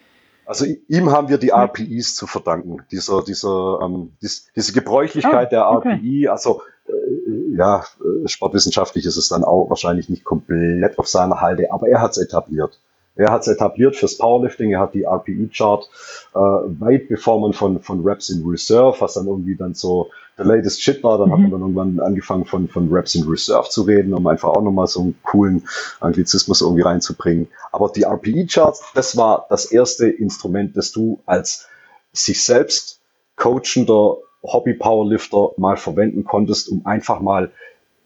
Also 0.49 0.65
ihm 0.87 1.11
haben 1.11 1.29
wir 1.29 1.37
die 1.37 1.51
RPIs 1.51 2.15
zu 2.15 2.25
verdanken, 2.25 2.81
dieser, 2.91 3.23
dieser, 3.23 3.81
ähm, 3.83 4.13
dies, 4.19 4.47
diese 4.55 4.73
Gebräuchlichkeit 4.73 5.47
oh, 5.47 5.51
der 5.51 5.61
RPI. 5.61 5.77
Okay. 5.77 6.27
Also 6.27 6.63
äh, 6.87 7.55
ja, 7.55 7.83
äh, 7.99 8.27
sportwissenschaftlich 8.27 9.05
ist 9.05 9.17
es 9.17 9.29
dann 9.29 9.43
auch 9.43 9.69
wahrscheinlich 9.69 10.09
nicht 10.09 10.23
komplett 10.23 10.97
auf 10.97 11.07
seiner 11.07 11.39
Halde, 11.39 11.71
aber 11.71 11.87
er 11.87 12.01
hat 12.01 12.11
es 12.11 12.17
etabliert. 12.17 12.79
Er 13.19 13.31
hat 13.31 13.41
es 13.41 13.47
etabliert 13.47 13.97
fürs 13.97 14.17
Powerlifting, 14.17 14.71
er 14.71 14.79
hat 14.79 14.93
die 14.93 15.03
RPE-Chart 15.03 15.89
äh, 16.33 16.39
weit 16.39 17.09
bevor 17.09 17.41
man 17.41 17.51
von, 17.51 17.81
von 17.81 18.01
Reps 18.01 18.29
in 18.29 18.45
Reserve, 18.45 18.95
was 18.99 19.15
dann 19.15 19.27
irgendwie 19.27 19.55
dann 19.55 19.73
so 19.73 20.09
der 20.37 20.45
latest 20.45 20.81
Shit 20.81 21.03
war, 21.03 21.17
dann 21.17 21.27
mhm. 21.27 21.33
hat 21.33 21.39
man 21.41 21.51
dann 21.51 21.61
irgendwann 21.61 21.99
angefangen 21.99 22.45
von, 22.45 22.69
von 22.69 22.89
Reps 22.89 23.15
in 23.15 23.27
Reserve 23.27 23.67
zu 23.69 23.81
reden, 23.81 24.13
um 24.13 24.25
einfach 24.25 24.49
auch 24.49 24.61
nochmal 24.61 24.87
so 24.87 25.01
einen 25.01 25.19
coolen 25.23 25.67
Anglizismus 25.99 26.61
irgendwie 26.61 26.81
reinzubringen. 26.81 27.49
Aber 27.73 27.91
die 27.93 28.03
RPE-Charts, 28.03 28.93
das 28.95 29.17
war 29.17 29.47
das 29.49 29.65
erste 29.65 30.07
Instrument, 30.07 30.77
das 30.77 30.93
du 30.93 31.19
als 31.25 31.67
sich 32.13 32.41
selbst 32.41 33.01
coachender 33.35 34.17
Hobby-Powerlifter 34.43 35.51
mal 35.57 35.75
verwenden 35.75 36.23
konntest, 36.23 36.69
um 36.69 36.85
einfach 36.85 37.19
mal 37.19 37.51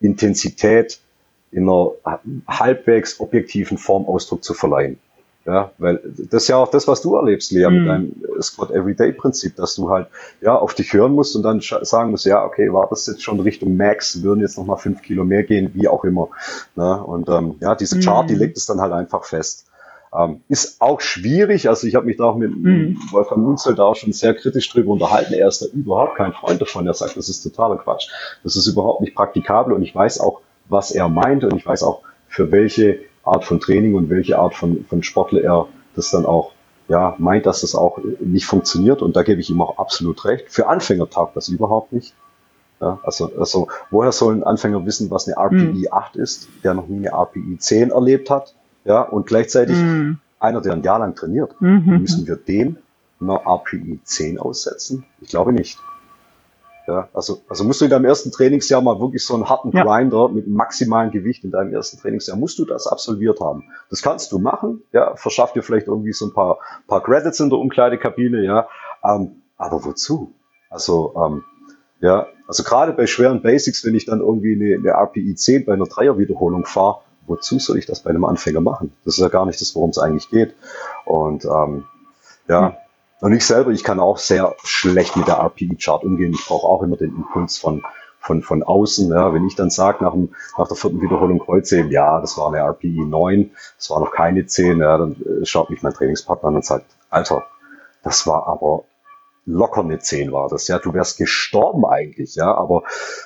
Intensität 0.01 0.99
in 1.53 1.69
einer 1.69 1.91
halbwegs 2.47 3.19
objektiven 3.19 3.77
Form 3.77 4.05
Ausdruck 4.05 4.43
zu 4.43 4.53
verleihen. 4.53 4.99
Ja, 5.45 5.71
weil 5.77 5.99
das 6.31 6.43
ist 6.43 6.47
ja 6.47 6.55
auch 6.55 6.71
das, 6.71 6.87
was 6.87 7.01
du 7.01 7.15
erlebst, 7.15 7.51
Lea, 7.51 7.67
mhm. 7.67 7.77
mit 7.79 7.87
deinem 7.87 8.41
Squad 8.41 8.71
Everyday 8.71 9.11
Prinzip, 9.11 9.57
dass 9.57 9.75
du 9.75 9.89
halt, 9.89 10.07
ja, 10.39 10.55
auf 10.55 10.73
dich 10.73 10.93
hören 10.93 11.13
musst 11.13 11.35
und 11.35 11.43
dann 11.43 11.59
sagen 11.59 12.11
musst, 12.11 12.25
ja, 12.25 12.45
okay, 12.45 12.71
war 12.71 12.87
das 12.89 13.07
jetzt 13.07 13.23
schon 13.23 13.41
Richtung 13.41 13.75
Max, 13.75 14.23
würden 14.23 14.39
jetzt 14.39 14.57
nochmal 14.57 14.77
fünf 14.77 15.01
Kilo 15.01 15.25
mehr 15.25 15.43
gehen, 15.43 15.71
wie 15.73 15.89
auch 15.89 16.05
immer. 16.05 16.29
Ne? 16.77 17.03
Und 17.03 17.27
ähm, 17.27 17.55
ja, 17.59 17.75
diese 17.75 17.99
Chart, 17.99 18.23
mhm. 18.23 18.27
die 18.29 18.35
legt 18.35 18.55
es 18.55 18.67
dann 18.67 18.79
halt 18.79 18.93
einfach 18.93 19.25
fest. 19.25 19.65
Ähm, 20.17 20.41
ist 20.47 20.79
auch 20.79 21.01
schwierig, 21.01 21.67
also 21.67 21.87
ich 21.87 21.95
habe 21.95 22.05
mich 22.05 22.17
da 22.17 22.25
auch 22.25 22.37
mit 22.37 22.55
mhm. 22.55 22.97
Wolfgang 23.11 23.41
Munzel 23.41 23.75
da 23.75 23.83
auch 23.83 23.95
schon 23.95 24.13
sehr 24.13 24.35
kritisch 24.35 24.69
drüber 24.69 24.93
unterhalten. 24.93 25.33
Er 25.33 25.49
ist 25.49 25.61
da 25.61 25.65
überhaupt 25.73 26.15
kein 26.15 26.31
Freund 26.31 26.61
davon. 26.61 26.87
Er 26.87 26.93
sagt, 26.93 27.17
das 27.17 27.27
ist 27.27 27.41
totaler 27.41 27.77
Quatsch. 27.77 28.07
Das 28.43 28.55
ist 28.55 28.67
überhaupt 28.67 29.01
nicht 29.01 29.13
praktikabel 29.13 29.73
und 29.73 29.81
ich 29.81 29.93
weiß 29.93 30.21
auch, 30.21 30.39
was 30.69 30.91
er 30.91 31.09
meint 31.09 31.43
und 31.43 31.55
ich 31.55 31.65
weiß 31.65 31.83
auch, 31.83 32.01
für 32.27 32.51
welche 32.51 32.99
Art 33.23 33.45
von 33.45 33.59
Training 33.59 33.95
und 33.95 34.09
welche 34.09 34.37
Art 34.37 34.55
von, 34.55 34.85
von 34.85 35.03
Sportler 35.03 35.41
er 35.41 35.67
das 35.95 36.09
dann 36.11 36.25
auch 36.25 36.51
ja, 36.87 37.15
meint, 37.17 37.45
dass 37.45 37.61
das 37.61 37.75
auch 37.75 37.99
nicht 38.19 38.45
funktioniert 38.45 39.01
und 39.01 39.15
da 39.15 39.23
gebe 39.23 39.39
ich 39.39 39.49
ihm 39.49 39.61
auch 39.61 39.77
absolut 39.77 40.25
recht. 40.25 40.45
Für 40.49 40.67
Anfänger 40.67 41.09
taugt 41.09 41.35
das 41.35 41.47
überhaupt 41.47 41.93
nicht. 41.93 42.13
Ja, 42.81 42.99
also, 43.03 43.31
also 43.37 43.69
woher 43.91 44.11
soll 44.11 44.35
ein 44.35 44.43
Anfänger 44.43 44.85
wissen, 44.85 45.09
was 45.09 45.27
eine 45.27 45.37
RPI 45.37 45.55
mhm. 45.55 45.87
8 45.89 46.15
ist, 46.17 46.49
der 46.63 46.73
noch 46.73 46.87
nie 46.87 47.07
eine 47.07 47.17
RPI 47.17 47.57
10 47.57 47.91
erlebt 47.91 48.29
hat, 48.29 48.55
ja, 48.83 49.01
und 49.01 49.25
gleichzeitig 49.25 49.77
mhm. 49.77 50.19
einer, 50.39 50.59
der 50.59 50.73
ein 50.73 50.83
Jahr 50.83 50.99
lang 50.99 51.15
trainiert, 51.15 51.55
mhm. 51.61 51.99
müssen 52.01 52.27
wir 52.27 52.35
dem 52.35 52.77
einer 53.21 53.41
RPI 53.45 53.99
10 54.03 54.39
aussetzen? 54.39 55.05
Ich 55.21 55.29
glaube 55.29 55.53
nicht. 55.53 55.79
Ja, 56.85 57.07
also, 57.13 57.41
also 57.47 57.63
musst 57.63 57.79
du 57.79 57.85
in 57.85 57.91
deinem 57.91 58.05
ersten 58.05 58.31
Trainingsjahr 58.31 58.81
mal 58.81 58.99
wirklich 58.99 59.25
so 59.25 59.35
einen 59.35 59.49
harten 59.49 59.71
ja. 59.71 59.83
Grinder 59.83 60.27
mit 60.27 60.47
maximalen 60.47 61.11
Gewicht 61.11 61.45
in 61.45 61.51
deinem 61.51 61.73
ersten 61.73 61.97
Trainingsjahr, 61.97 62.35
musst 62.35 62.59
du 62.59 62.65
das 62.65 62.87
absolviert 62.87 63.39
haben. 63.39 63.63
Das 63.89 64.01
kannst 64.01 64.33
du 64.33 64.39
machen, 64.39 64.83
ja, 64.91 65.15
verschaff 65.15 65.53
dir 65.53 65.63
vielleicht 65.63 65.87
irgendwie 65.87 66.11
so 66.11 66.25
ein 66.25 66.33
paar, 66.33 66.59
paar 66.87 67.01
Credits 67.01 67.39
in 67.39 67.49
der 67.49 67.59
Umkleidekabine, 67.59 68.43
ja, 68.43 68.67
ähm, 69.03 69.43
aber 69.57 69.85
wozu? 69.85 70.33
Also, 70.69 71.13
ähm, 71.15 71.43
ja, 72.01 72.27
also 72.47 72.63
gerade 72.63 72.91
bei 72.91 73.07
schweren 73.07 73.41
Basics, 73.41 73.85
wenn 73.85 73.95
ich 73.95 74.05
dann 74.05 74.19
irgendwie 74.19 74.55
eine, 74.55 74.75
eine 74.75 75.01
RPI 75.05 75.35
10 75.35 75.65
bei 75.65 75.73
einer 75.73 75.85
Dreierwiederholung 75.85 76.65
fahre, 76.65 76.99
wozu 77.27 77.59
soll 77.59 77.77
ich 77.77 77.85
das 77.85 78.01
bei 78.01 78.09
einem 78.09 78.25
Anfänger 78.25 78.59
machen? 78.59 78.91
Das 79.05 79.13
ist 79.13 79.21
ja 79.21 79.29
gar 79.29 79.45
nicht 79.45 79.61
das, 79.61 79.73
worum 79.73 79.91
es 79.91 79.97
eigentlich 79.97 80.29
geht. 80.29 80.53
Und 81.05 81.45
ähm, 81.45 81.85
ja. 82.49 82.77
Und 83.19 83.33
ich 83.33 83.45
selber, 83.45 83.71
ich 83.71 83.83
kann 83.83 83.99
auch 83.99 84.17
sehr 84.17 84.55
schlecht 84.63 85.15
mit 85.15 85.27
der 85.27 85.35
RPI-Chart 85.35 86.03
umgehen. 86.03 86.33
Ich 86.33 86.45
brauche 86.45 86.67
auch 86.67 86.83
immer 86.83 86.97
den 86.97 87.15
Impuls 87.15 87.57
von, 87.57 87.83
von, 88.19 88.41
von 88.41 88.63
außen. 88.63 89.09
Ja. 89.11 89.33
Wenn 89.33 89.47
ich 89.47 89.55
dann 89.55 89.69
sage, 89.69 90.03
nach, 90.03 90.13
nach 90.57 90.67
der 90.67 90.77
vierten 90.77 91.01
Wiederholung 91.01 91.39
Kreuzheben, 91.39 91.91
ja, 91.91 92.19
das 92.19 92.37
war 92.37 92.47
eine 92.47 92.59
RPI 92.59 93.05
9, 93.05 93.51
das 93.77 93.89
war 93.89 93.99
noch 93.99 94.11
keine 94.11 94.45
10, 94.45 94.79
ja, 94.79 94.97
dann 94.97 95.15
äh, 95.21 95.45
schaut 95.45 95.69
mich 95.69 95.81
mein 95.83 95.93
Trainingspartner 95.93 96.49
an 96.49 96.55
und 96.55 96.65
sagt, 96.65 96.85
Alter, 97.09 97.45
das 98.03 98.27
war 98.27 98.47
aber 98.47 98.83
locker 99.45 99.81
eine 99.81 99.99
10 99.99 100.31
war 100.31 100.47
das, 100.47 100.67
ja, 100.67 100.79
du 100.79 100.93
wärst 100.93 101.17
gestorben 101.17 101.85
eigentlich, 101.85 102.35
ja, 102.35 102.53
aber 102.53 102.83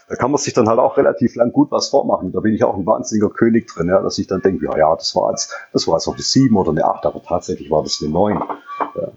da 0.09 0.15
kann 0.15 0.31
man 0.31 0.39
sich 0.39 0.53
dann 0.53 0.67
halt 0.67 0.79
auch 0.79 0.97
relativ 0.97 1.35
lang 1.35 1.51
gut 1.51 1.71
was 1.71 1.89
vormachen. 1.89 2.31
Da 2.31 2.39
bin 2.39 2.53
ich 2.53 2.63
auch 2.63 2.75
ein 2.75 2.85
wahnsinniger 2.85 3.29
König 3.29 3.67
drin, 3.67 3.89
ja, 3.89 4.01
dass 4.01 4.17
ich 4.17 4.27
dann 4.27 4.41
denke, 4.41 4.65
ja, 4.65 4.77
ja, 4.77 4.95
das 4.95 5.15
war 5.15 5.31
jetzt, 5.31 5.53
das 5.73 5.87
war 5.87 5.95
jetzt 5.95 6.07
noch 6.07 6.15
eine 6.15 6.23
7 6.23 6.55
oder 6.55 6.71
eine 6.71 6.85
8, 6.85 7.05
aber 7.05 7.21
tatsächlich 7.21 7.69
war 7.69 7.83
das 7.83 8.01
eine 8.01 8.11
9. 8.11 8.43
Ja, 8.95 9.11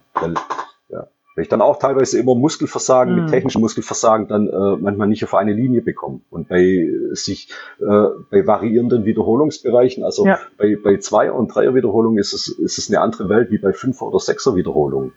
weil 1.41 1.45
ich 1.45 1.49
dann 1.49 1.62
auch 1.62 1.79
teilweise 1.79 2.19
immer 2.19 2.35
Muskelversagen 2.35 3.15
mhm. 3.15 3.23
mit 3.23 3.31
technischem 3.31 3.62
Muskelversagen 3.62 4.29
dann 4.29 4.47
äh, 4.47 4.77
manchmal 4.79 5.09
nicht 5.09 5.25
auf 5.25 5.35
eine 5.35 5.55
Linie 5.55 5.81
bekomme. 5.81 6.21
Und 6.29 6.51
bei 6.51 6.87
sich 7.12 7.49
äh, 7.79 8.09
bei 8.31 8.47
variierenden 8.47 9.07
Wiederholungsbereichen, 9.07 10.05
also 10.05 10.27
ja. 10.27 10.39
bei, 10.59 10.77
bei 10.77 10.99
Zweier- 10.99 11.35
und 11.35 11.55
Dreier-Wiederholungen 11.55 12.19
ist 12.19 12.35
es, 12.35 12.49
ist 12.49 12.77
es 12.77 12.91
eine 12.91 13.01
andere 13.01 13.31
Welt 13.31 13.51
wie 13.51 13.57
bei 13.57 13.73
Fünfer- 13.73 14.07
oder 14.09 14.19
Sechser-Wiederholungen. 14.19 15.12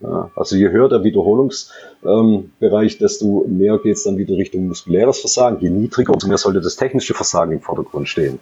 Ja, 0.00 0.30
also 0.34 0.56
je 0.56 0.70
höher 0.70 0.88
der 0.88 1.04
Wiederholungsbereich, 1.04 2.92
ähm, 2.94 2.98
desto 2.98 3.44
mehr 3.46 3.76
geht 3.76 3.96
es 3.96 4.04
dann 4.04 4.16
wieder 4.16 4.34
Richtung 4.34 4.68
muskuläres 4.68 5.20
Versagen. 5.20 5.58
Je 5.60 5.68
niedriger, 5.68 6.14
umso 6.14 6.26
mehr 6.26 6.38
sollte 6.38 6.62
das 6.62 6.76
technische 6.76 7.12
Versagen 7.12 7.52
im 7.52 7.60
Vordergrund 7.60 8.08
stehen. 8.08 8.38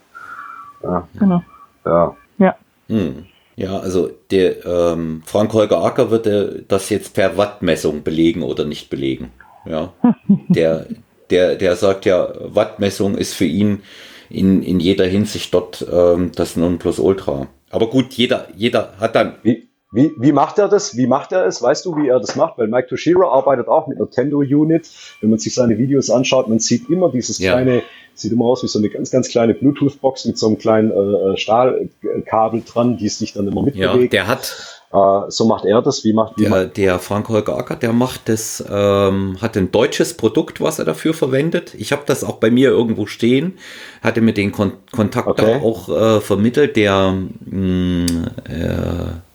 Ja. 0.85 1.09
Genau. 1.19 1.43
Ja. 1.85 2.17
Ja. 2.39 2.57
Hm. 2.89 3.25
Ja, 3.57 3.79
also 3.79 4.11
der 4.31 4.65
ähm, 4.67 5.23
Frank 5.25 5.53
Holger 5.53 5.85
Acker 5.85 6.11
wird 6.11 6.29
das 6.69 6.91
jetzt 6.91 7.15
per 7.15 7.37
Wattmessung 7.37 8.03
belegen 8.03 8.43
oder 8.43 8.65
nicht 8.65 8.91
belegen. 8.91 9.31
Ja, 9.65 9.93
der, 10.49 10.87
der, 11.31 11.55
der 11.57 11.77
sagt 11.77 12.05
ja, 12.05 12.33
Wattmessung 12.41 13.17
ist 13.17 13.35
für 13.35 13.45
ihn 13.45 13.83
in, 14.29 14.63
in 14.63 14.81
jeder 14.81 15.07
Hinsicht 15.07 15.55
dort 15.55 15.87
ähm, 15.91 16.33
das 16.35 16.57
Nonplusultra. 16.57 17.49
Aber 17.71 17.91
gut, 17.91 18.15
jeder, 18.15 18.49
jeder 18.57 18.95
hat 18.99 19.15
dann. 19.15 19.37
Wie, 19.43 19.69
wie, 19.95 20.13
wie 20.19 20.33
macht 20.33 20.59
er 20.59 20.69
das? 20.69 20.97
Wie 20.97 21.07
macht 21.07 21.33
er 21.33 21.47
es? 21.47 21.63
Weißt 21.63 21.85
du, 21.87 21.97
wie 21.97 22.09
er 22.09 22.21
das 22.21 22.37
macht? 22.37 22.59
Weil 22.59 22.69
Mike 22.69 22.89
Toshiro 22.89 23.29
arbeitet 23.31 23.69
auch 23.69 23.87
mit 23.87 23.99
einer 23.99 24.11
Tendo 24.11 24.39
Unit. 24.39 24.91
Wenn 25.21 25.31
man 25.31 25.39
sich 25.39 25.55
seine 25.55 25.79
Videos 25.79 26.11
anschaut, 26.11 26.49
man 26.49 26.59
sieht 26.59 26.91
immer 26.91 27.11
dieses 27.11 27.39
ja. 27.39 27.53
kleine 27.53 27.83
Sieht 28.17 28.31
immer 28.31 28.45
aus 28.45 28.63
wie 28.63 28.69
so 28.69 28.79
eine 28.79 28.89
ganz, 28.89 29.11
ganz 29.11 29.29
kleine 29.29 29.55
Bluetooth-Box 29.55 30.27
mit 30.27 30.39
so 30.39 30.47
einem 30.47 30.57
kleinen 30.57 30.93
äh, 30.93 30.95
äh 31.33 31.37
Stahlkabel 31.37 32.63
dran, 32.65 32.97
die 32.97 33.09
sich 33.09 33.33
dann 33.33 33.49
immer 33.49 33.63
mitbewegt. 33.63 34.15
Ja, 34.15 34.25
der 34.25 34.27
hat. 34.29 34.81
Äh, 34.93 35.31
so 35.31 35.47
macht 35.47 35.65
er 35.65 35.83
das. 35.83 36.05
Wie 36.05 36.13
macht 36.13 36.39
wie 36.39 36.43
der, 36.43 36.51
macht 36.51 36.77
der 36.77 37.01
Frank 37.01 37.29
Holger 37.29 37.59
Acker? 37.59 37.75
Der 37.75 37.93
macht 37.93 38.29
das, 38.29 38.65
ähm, 38.71 39.39
hat 39.41 39.57
ein 39.57 39.73
deutsches 39.73 40.15
Produkt, 40.15 40.61
was 40.61 40.79
er 40.79 40.85
dafür 40.85 41.13
verwendet. 41.13 41.75
Ich 41.77 41.91
habe 41.91 42.03
das 42.07 42.23
auch 42.23 42.37
bei 42.37 42.53
mir 42.53 42.71
irgendwo 42.71 43.07
stehen. 43.07 43.55
Hatte 44.01 44.21
mir 44.21 44.33
den 44.33 44.53
Kon 44.53 44.75
Kontakt 44.93 45.27
okay. 45.27 45.61
auch 45.61 45.89
äh, 45.89 46.21
vermittelt. 46.21 46.77
Der 46.77 47.17
mh, 47.47 47.51
mm, 47.51 48.07
äh, 48.49 49.34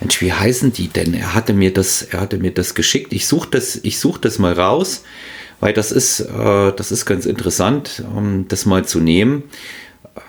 Mensch, 0.00 0.20
wie 0.20 0.32
heißen 0.32 0.72
die 0.72 0.88
denn? 0.88 1.14
Er 1.14 1.34
hatte 1.34 1.52
mir 1.52 1.72
das, 1.72 2.02
er 2.02 2.20
hatte 2.20 2.38
mir 2.38 2.52
das 2.52 2.74
geschickt. 2.74 3.12
Ich 3.12 3.26
suche 3.26 3.48
das, 3.50 3.76
ich 3.82 3.98
suche 3.98 4.20
das 4.20 4.38
mal 4.38 4.52
raus 4.52 5.02
weil 5.60 5.72
das 5.72 5.92
ist, 5.92 6.20
äh, 6.20 6.72
das 6.72 6.92
ist 6.92 7.06
ganz 7.06 7.26
interessant, 7.26 8.02
um 8.14 8.48
das 8.48 8.66
mal 8.66 8.84
zu 8.84 9.00
nehmen, 9.00 9.44
äh, 10.14 10.20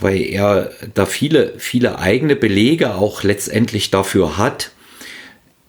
weil 0.00 0.20
er 0.22 0.70
da 0.94 1.06
viele, 1.06 1.54
viele 1.58 1.98
eigene 1.98 2.36
Belege 2.36 2.94
auch 2.94 3.22
letztendlich 3.22 3.90
dafür 3.90 4.36
hat, 4.36 4.70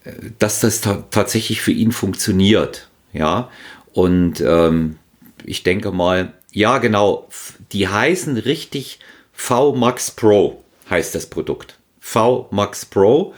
äh, 0.04 0.12
dass 0.40 0.60
das 0.60 0.82
ta 0.82 1.04
tatsächlich 1.12 1.62
für 1.62 1.72
ihn 1.72 1.92
funktioniert. 1.92 2.90
Ja, 3.14 3.50
und 3.94 4.42
ähm, 4.42 4.98
ich 5.44 5.64
denke 5.64 5.92
mal, 5.92 6.34
ja, 6.52 6.78
genau, 6.78 7.30
die 7.72 7.88
heißen 7.88 8.38
richtig 8.38 9.00
V 9.34 9.76
Max 9.76 10.12
Pro 10.12 10.64
heißt 10.90 11.16
das 11.16 11.28
Produkt. 11.28 11.77
V 12.08 12.48
Max 12.52 12.86
Pro. 12.86 13.34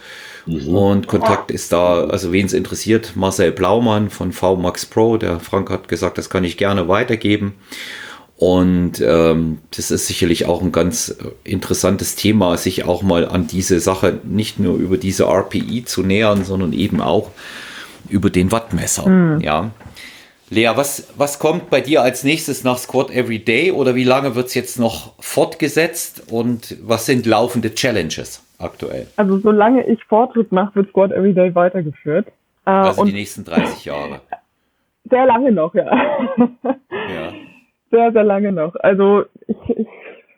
Mhm. 0.46 0.68
Und 0.68 1.06
Kontakt 1.08 1.50
ist 1.50 1.72
da, 1.72 2.04
also 2.04 2.30
wen 2.30 2.46
es 2.46 2.52
interessiert, 2.52 3.12
Marcel 3.16 3.50
Blaumann 3.50 4.10
von 4.10 4.30
VMAX 4.30 4.86
Pro, 4.86 5.16
der 5.16 5.40
Frank 5.40 5.70
hat 5.70 5.88
gesagt, 5.88 6.18
das 6.18 6.30
kann 6.30 6.44
ich 6.44 6.56
gerne 6.56 6.86
weitergeben. 6.86 7.54
Und 8.36 9.02
ähm, 9.04 9.58
das 9.76 9.90
ist 9.90 10.06
sicherlich 10.06 10.46
auch 10.46 10.62
ein 10.62 10.70
ganz 10.70 11.14
interessantes 11.42 12.14
Thema, 12.14 12.56
sich 12.56 12.84
auch 12.84 13.02
mal 13.02 13.28
an 13.28 13.48
diese 13.48 13.80
Sache 13.80 14.20
nicht 14.22 14.60
nur 14.60 14.76
über 14.76 14.96
diese 14.96 15.24
RPI 15.24 15.84
zu 15.84 16.02
nähern, 16.02 16.44
sondern 16.44 16.72
eben 16.72 17.00
auch 17.00 17.30
über 18.08 18.30
den 18.30 18.52
Wattmesser. 18.52 19.08
Mhm. 19.08 19.40
Ja. 19.40 19.72
Lea, 20.48 20.70
was, 20.74 21.08
was 21.16 21.40
kommt 21.40 21.70
bei 21.70 21.80
dir 21.80 22.02
als 22.02 22.22
nächstes 22.22 22.62
nach 22.62 22.78
Squad 22.78 23.10
Every 23.10 23.40
Day 23.40 23.72
oder 23.72 23.96
wie 23.96 24.04
lange 24.04 24.36
wird 24.36 24.46
es 24.46 24.54
jetzt 24.54 24.78
noch 24.78 25.12
fortgesetzt 25.18 26.22
und 26.28 26.76
was 26.82 27.06
sind 27.06 27.26
laufende 27.26 27.74
Challenges? 27.74 28.42
Aktuell? 28.60 29.06
Also 29.16 29.38
solange 29.38 29.86
ich 29.86 30.04
Fortschritt 30.04 30.52
mache, 30.52 30.76
wird 30.76 30.90
Squad 30.90 31.12
Everyday 31.12 31.54
weitergeführt. 31.54 32.28
Äh, 32.66 32.70
also 32.70 33.04
die 33.04 33.12
nächsten 33.12 33.44
30 33.44 33.84
Jahre. 33.84 34.20
Sehr 35.10 35.26
lange 35.26 35.52
noch, 35.52 35.74
ja. 35.74 35.86
ja. 35.86 37.32
Sehr, 37.90 38.12
sehr 38.12 38.22
lange 38.22 38.52
noch. 38.52 38.76
Also 38.76 39.24
ich, 39.48 39.56
ich 39.70 39.88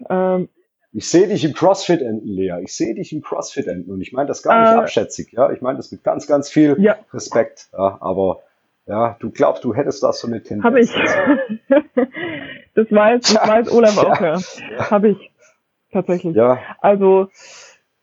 ähm, 0.09 0.49
ich 0.94 1.09
sehe 1.09 1.27
dich 1.27 1.44
im 1.44 1.55
CrossFit 1.55 2.03
enden, 2.03 2.28
Lea. 2.28 2.61
Ich 2.62 2.74
sehe 2.74 2.94
dich 2.94 3.12
im 3.12 3.23
CrossFit 3.23 3.66
enden. 3.66 3.90
Und 3.90 4.03
ich 4.03 4.12
meine 4.12 4.28
das 4.28 4.43
gar 4.43 4.61
nicht 4.61 4.73
äh, 4.73 4.78
abschätzig, 4.81 5.32
ja. 5.32 5.51
Ich 5.51 5.62
meine 5.62 5.78
das 5.78 5.90
mit 5.90 6.05
ganz, 6.05 6.27
ganz 6.27 6.51
viel 6.51 6.77
ja. 6.78 6.99
Respekt. 7.15 7.69
Ja, 7.73 7.97
aber 8.01 8.43
ja, 8.86 9.16
du 9.20 9.31
glaubst, 9.31 9.65
du 9.65 9.74
hättest 9.74 10.03
da 10.03 10.12
so 10.12 10.28
eine 10.28 10.43
Tendenz. 10.43 10.65
Habe 10.65 10.81
ich. 10.81 10.90
das 12.74 12.90
weiß, 12.90 13.20
das 13.23 13.49
weiß 13.49 13.73
Olaf 13.73 13.99
auch, 13.99 14.20
ja. 14.20 14.36
ja. 14.36 14.90
Habe 14.90 15.11
ich. 15.11 15.31
Tatsächlich. 15.93 16.36
Ja. 16.36 16.59
Also 16.81 17.28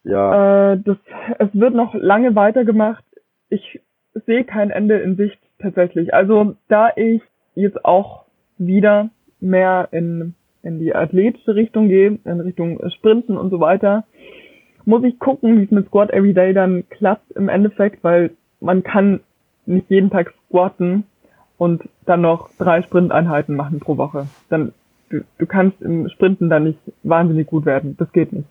ja. 0.04 0.74
Äh, 0.74 0.80
das, 0.84 0.98
es 1.40 1.50
wird 1.54 1.74
noch 1.74 1.94
lange 1.94 2.36
weitergemacht. 2.36 3.04
Ich 3.50 3.82
sehe 4.26 4.44
kein 4.44 4.72
Ende 4.72 4.98
in 5.00 5.16
Sicht 5.16 5.40
tatsächlich. 5.60 6.14
Also 6.14 6.56
da 6.68 6.90
ich 6.96 7.22
jetzt 7.56 7.84
auch 7.86 8.26
wieder 8.58 9.10
mehr 9.40 9.90
in, 9.92 10.36
in 10.64 10.80
die 10.80 10.94
athletische 10.94 11.56
Richtung 11.56 11.88
gehe, 11.88 12.20
in 12.24 12.40
Richtung 12.40 12.80
Sprinten 12.92 13.38
und 13.38 13.50
so 13.50 13.60
weiter, 13.60 14.06
muss 14.86 15.04
ich 15.04 15.20
gucken, 15.20 15.60
wie 15.60 15.66
es 15.66 15.72
mit 15.72 15.88
Squat 15.88 16.12
Everyday 16.12 16.54
dann 16.54 16.88
klappt 16.90 17.32
im 17.32 17.50
Endeffekt, 17.50 18.04
weil 18.04 18.32
man 18.60 18.84
kann 18.84 19.22
nicht 19.66 19.90
jeden 19.90 20.10
Tag 20.10 20.34
squatten 20.48 21.04
und 21.58 21.84
dann 22.06 22.22
noch 22.22 22.50
drei 22.58 22.82
Sprinteinheiten 22.82 23.56
machen 23.56 23.80
pro 23.80 23.98
Woche. 23.98 24.28
Dann 24.50 24.74
du, 25.10 25.22
du 25.38 25.46
kannst 25.46 25.82
im 25.82 26.10
Sprinten 26.10 26.50
dann 26.50 26.64
nicht 26.64 26.80
wahnsinnig 27.04 27.48
gut 27.48 27.66
werden. 27.66 27.96
Das 27.98 28.12
geht 28.12 28.34
nicht. 28.34 28.48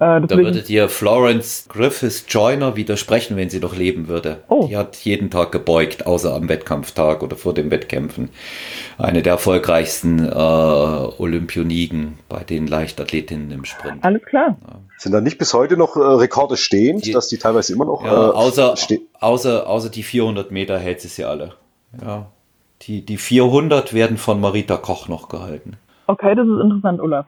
Äh, 0.00 0.20
da 0.20 0.36
würde 0.36 0.62
dir 0.62 0.88
Florence 0.88 1.66
Griffiths 1.68 2.24
Joyner 2.28 2.76
widersprechen, 2.76 3.36
wenn 3.36 3.50
sie 3.50 3.58
noch 3.58 3.74
leben 3.74 4.06
würde. 4.06 4.38
Oh. 4.48 4.68
Die 4.68 4.76
hat 4.76 4.96
jeden 4.98 5.28
Tag 5.28 5.50
gebeugt, 5.50 6.06
außer 6.06 6.32
am 6.34 6.48
Wettkampftag 6.48 7.20
oder 7.24 7.34
vor 7.34 7.52
den 7.52 7.72
Wettkämpfen. 7.72 8.30
Eine 8.96 9.22
der 9.22 9.32
erfolgreichsten 9.32 10.24
äh, 10.24 10.30
Olympioniken 10.32 12.18
bei 12.28 12.44
den 12.44 12.68
Leichtathletinnen 12.68 13.50
im 13.50 13.64
Sprint. 13.64 14.04
Alles 14.04 14.22
klar. 14.22 14.56
Ja. 14.62 14.78
Sind 14.98 15.12
da 15.12 15.20
nicht 15.20 15.38
bis 15.38 15.52
heute 15.52 15.76
noch 15.76 15.96
äh, 15.96 16.00
Rekorde 16.00 16.56
stehend, 16.56 17.04
die, 17.04 17.12
dass 17.12 17.28
die 17.28 17.38
teilweise 17.38 17.72
immer 17.72 17.86
noch 17.86 18.04
ja, 18.04 18.12
äh, 18.12 18.32
außer, 18.32 18.74
außer, 19.18 19.66
außer 19.68 19.90
die 19.90 20.04
400 20.04 20.52
Meter 20.52 20.78
hält 20.78 21.00
sie 21.00 21.08
sie 21.08 21.24
alle. 21.24 21.54
Ja. 22.00 22.26
Die, 22.82 23.04
die 23.04 23.16
400 23.16 23.92
werden 23.94 24.16
von 24.16 24.40
Marita 24.40 24.76
Koch 24.76 25.08
noch 25.08 25.28
gehalten. 25.28 25.76
Okay, 26.06 26.36
das 26.36 26.46
ist 26.46 26.60
interessant, 26.60 27.00
Olaf. 27.00 27.26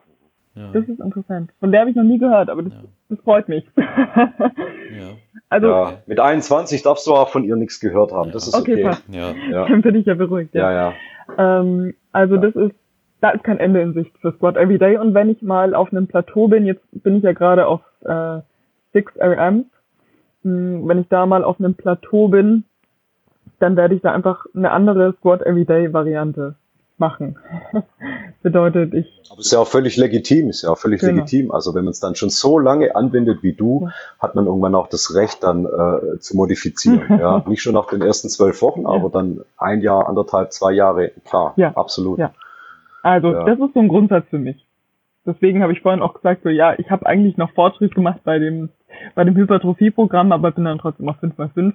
Ja. 0.55 0.73
Das 0.73 0.89
ist 0.89 1.01
interessant. 1.01 1.51
Von 1.61 1.71
der 1.71 1.81
habe 1.81 1.91
ich 1.91 1.97
noch 1.97 2.03
nie 2.03 2.19
gehört, 2.19 2.51
aber 2.51 2.63
das, 2.63 2.73
ja. 2.73 2.81
das 3.09 3.21
freut 3.21 3.49
mich. 3.49 3.65
ja. 3.77 5.17
Also, 5.49 5.69
ja, 5.69 5.93
mit 6.07 6.19
21 6.19 6.83
darfst 6.83 7.07
du 7.07 7.15
auch 7.15 7.29
von 7.29 7.45
ihr 7.45 7.57
nichts 7.57 7.81
gehört 7.81 8.13
haben. 8.13 8.33
Das 8.33 8.47
ist 8.47 8.55
okay. 8.55 8.75
okay. 8.75 8.83
Passt. 8.85 9.05
Ja. 9.09 9.33
Ja. 9.51 9.67
Dann 9.67 9.83
bin 9.83 9.95
ich 9.95 10.07
ja 10.07 10.15
beruhigt. 10.15 10.55
Ja, 10.55 10.73
ja. 10.73 10.93
Ähm, 11.39 11.95
also 12.13 12.37
das 12.37 12.55
ist, 12.57 12.75
da 13.21 13.31
ist 13.31 13.45
kein 13.45 13.59
Ende 13.59 13.81
in 13.81 13.95
Sicht 13.95 14.17
für 14.19 14.33
Squad 14.33 14.57
Everyday. 14.57 14.97
Und 14.97 15.15
wenn 15.15 15.31
ich 15.31 15.41
mal 15.43 15.75
auf 15.75 15.93
einem 15.93 16.07
Plateau 16.07 16.49
bin, 16.49 16.67
jetzt 16.67 16.83
bin 16.91 17.17
ich 17.17 17.23
ja 17.23 17.33
gerade 17.33 17.67
auf 17.67 17.81
äh, 18.05 18.41
6 18.93 19.17
RMs, 19.19 19.67
mh, 20.43 20.89
wenn 20.89 21.01
ich 21.01 21.09
da 21.09 21.27
mal 21.27 21.45
auf 21.45 21.61
einem 21.61 21.75
Plateau 21.75 22.29
bin, 22.29 22.65
dann 23.61 23.77
werde 23.77 23.95
ich 23.95 24.03
da 24.03 24.13
einfach 24.13 24.47
eine 24.55 24.73
andere 24.73 25.13
Squat 25.15 25.43
Everyday 25.43 25.93
Variante 25.93 26.57
machen. 27.01 27.39
Bedeutet, 28.43 28.95
ich. 28.95 29.23
Aber 29.31 29.41
ist 29.41 29.53
ja 29.53 29.59
auch 29.59 29.67
völlig 29.67 29.97
legitim, 29.97 30.49
ist 30.49 30.63
ja 30.63 30.71
auch 30.71 30.79
völlig 30.79 31.01
genau. 31.01 31.15
legitim. 31.15 31.51
Also 31.51 31.75
wenn 31.75 31.85
man 31.85 31.91
es 31.91 32.01
dann 32.01 32.15
schon 32.15 32.31
so 32.31 32.59
lange 32.59 32.95
anwendet 32.95 33.43
wie 33.43 33.53
du, 33.53 33.87
ja. 33.87 33.93
hat 34.19 34.35
man 34.35 34.47
irgendwann 34.47 34.75
auch 34.75 34.89
das 34.89 35.15
Recht, 35.15 35.43
dann 35.43 35.67
äh, 35.67 36.19
zu 36.19 36.37
modifizieren. 36.37 37.03
ja, 37.21 37.43
nicht 37.47 37.63
schon 37.63 37.75
nach 37.75 37.89
den 37.89 38.03
ersten 38.03 38.29
zwölf 38.29 38.63
Wochen, 38.63 38.83
ja. 38.83 38.89
aber 38.89 39.11
dann 39.11 39.41
ein 39.59 39.81
Jahr, 39.81 40.09
anderthalb, 40.09 40.53
zwei 40.53 40.73
Jahre, 40.73 41.11
klar, 41.25 41.55
ja. 41.57 41.73
absolut. 41.75 42.19
Ja. 42.19 42.33
Also 43.03 43.33
das 43.33 43.59
ist 43.59 43.75
so 43.75 43.81
ein 43.81 43.89
Grundsatz 43.89 44.27
für 44.29 44.39
mich. 44.39 44.67
Deswegen 45.27 45.63
habe 45.63 45.73
ich 45.73 45.81
vorhin 45.81 46.03
auch 46.03 46.15
gesagt, 46.15 46.43
so 46.45 46.49
ja, 46.49 46.79
ich 46.79 46.91
habe 46.91 47.07
eigentlich 47.07 47.37
noch 47.37 47.53
Fortschritt 47.53 47.95
gemacht 47.95 48.21
bei 48.25 48.39
dem 48.39 48.71
bei 49.15 49.25
dem 49.25 49.37
Hypertrophie-Programm, 49.37 50.33
aber 50.33 50.51
bin 50.51 50.65
dann 50.65 50.79
trotzdem 50.79 51.09
auf 51.09 51.17
5x5. 51.23 51.75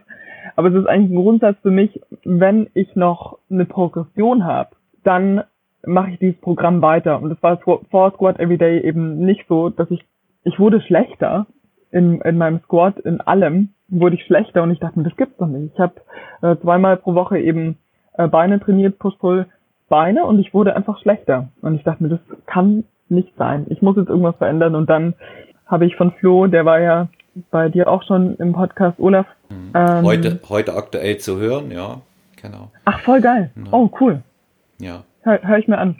Aber 0.55 0.69
es 0.69 0.75
ist 0.75 0.87
eigentlich 0.87 1.11
ein 1.11 1.23
Grundsatz 1.23 1.57
für 1.61 1.71
mich, 1.71 2.01
wenn 2.23 2.69
ich 2.73 2.95
noch 2.95 3.39
eine 3.49 3.65
Progression 3.65 4.45
habe, 4.45 4.71
dann 5.05 5.43
mache 5.85 6.11
ich 6.11 6.19
dieses 6.19 6.39
Programm 6.41 6.81
weiter. 6.81 7.21
Und 7.21 7.29
das 7.29 7.41
war 7.41 7.57
vor 7.57 8.11
Squad 8.13 8.39
Everyday 8.39 8.81
eben 8.81 9.19
nicht 9.19 9.45
so, 9.47 9.69
dass 9.69 9.89
ich, 9.91 10.03
ich 10.43 10.59
wurde 10.59 10.81
schlechter 10.81 11.45
in, 11.91 12.21
in 12.21 12.37
meinem 12.37 12.59
Squad, 12.63 12.99
in 12.99 13.21
allem 13.21 13.69
wurde 13.87 14.15
ich 14.15 14.25
schlechter 14.25 14.63
und 14.63 14.71
ich 14.71 14.79
dachte 14.79 14.99
mir, 14.99 15.05
das 15.05 15.15
gibt's 15.15 15.37
doch 15.37 15.47
nicht. 15.47 15.73
Ich 15.73 15.79
habe 15.79 15.93
äh, 16.41 16.55
zweimal 16.57 16.97
pro 16.97 17.13
Woche 17.13 17.39
eben 17.39 17.77
äh, 18.17 18.27
Beine 18.27 18.59
trainiert, 18.59 18.97
Push-Pull, 18.99 19.45
Beine 19.87 20.25
und 20.25 20.39
ich 20.39 20.53
wurde 20.53 20.75
einfach 20.75 20.99
schlechter. 20.99 21.49
Und 21.61 21.75
ich 21.75 21.83
dachte 21.83 22.03
mir, 22.03 22.09
das 22.09 22.19
kann 22.47 22.85
nicht 23.07 23.35
sein. 23.37 23.67
Ich 23.69 23.81
muss 23.81 23.97
jetzt 23.97 24.09
irgendwas 24.09 24.35
verändern 24.37 24.75
und 24.75 24.89
dann 24.89 25.13
habe 25.67 25.85
ich 25.85 25.95
von 25.95 26.11
Flo, 26.13 26.47
der 26.47 26.65
war 26.65 26.79
ja 26.79 27.07
bei 27.51 27.69
dir 27.69 27.89
auch 27.89 28.03
schon 28.03 28.35
im 28.37 28.53
Podcast, 28.53 28.99
Olaf. 28.99 29.27
Mhm. 29.49 29.71
Ähm, 29.73 30.05
heute, 30.05 30.39
heute 30.49 30.73
aktuell 30.75 31.17
zu 31.17 31.37
hören, 31.37 31.71
ja, 31.71 32.01
genau. 32.41 32.71
Ach, 32.85 32.99
voll 33.01 33.21
geil. 33.21 33.51
Ja. 33.55 33.63
Oh, 33.71 33.89
cool. 33.99 34.21
Ja. 34.79 35.03
Hör, 35.21 35.39
hör 35.41 35.57
ich 35.57 35.67
mir 35.67 35.77
an. 35.77 35.97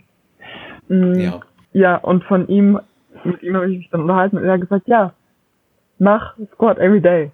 Mhm, 0.88 1.20
ja. 1.20 1.40
Ja, 1.74 1.98
und 1.98 2.24
von 2.24 2.48
ihm, 2.48 2.80
mit 3.24 3.44
ihm 3.44 3.56
habe 3.56 3.72
ich 3.72 3.80
mich 3.80 3.90
dann 3.90 4.02
unterhalten 4.02 4.38
und 4.38 4.46
er 4.46 4.54
hat 4.54 4.62
gesagt, 4.62 4.88
ja, 4.88 5.14
mach 6.00 6.36
Squat 6.54 6.78
every 6.78 7.02
day. 7.02 7.32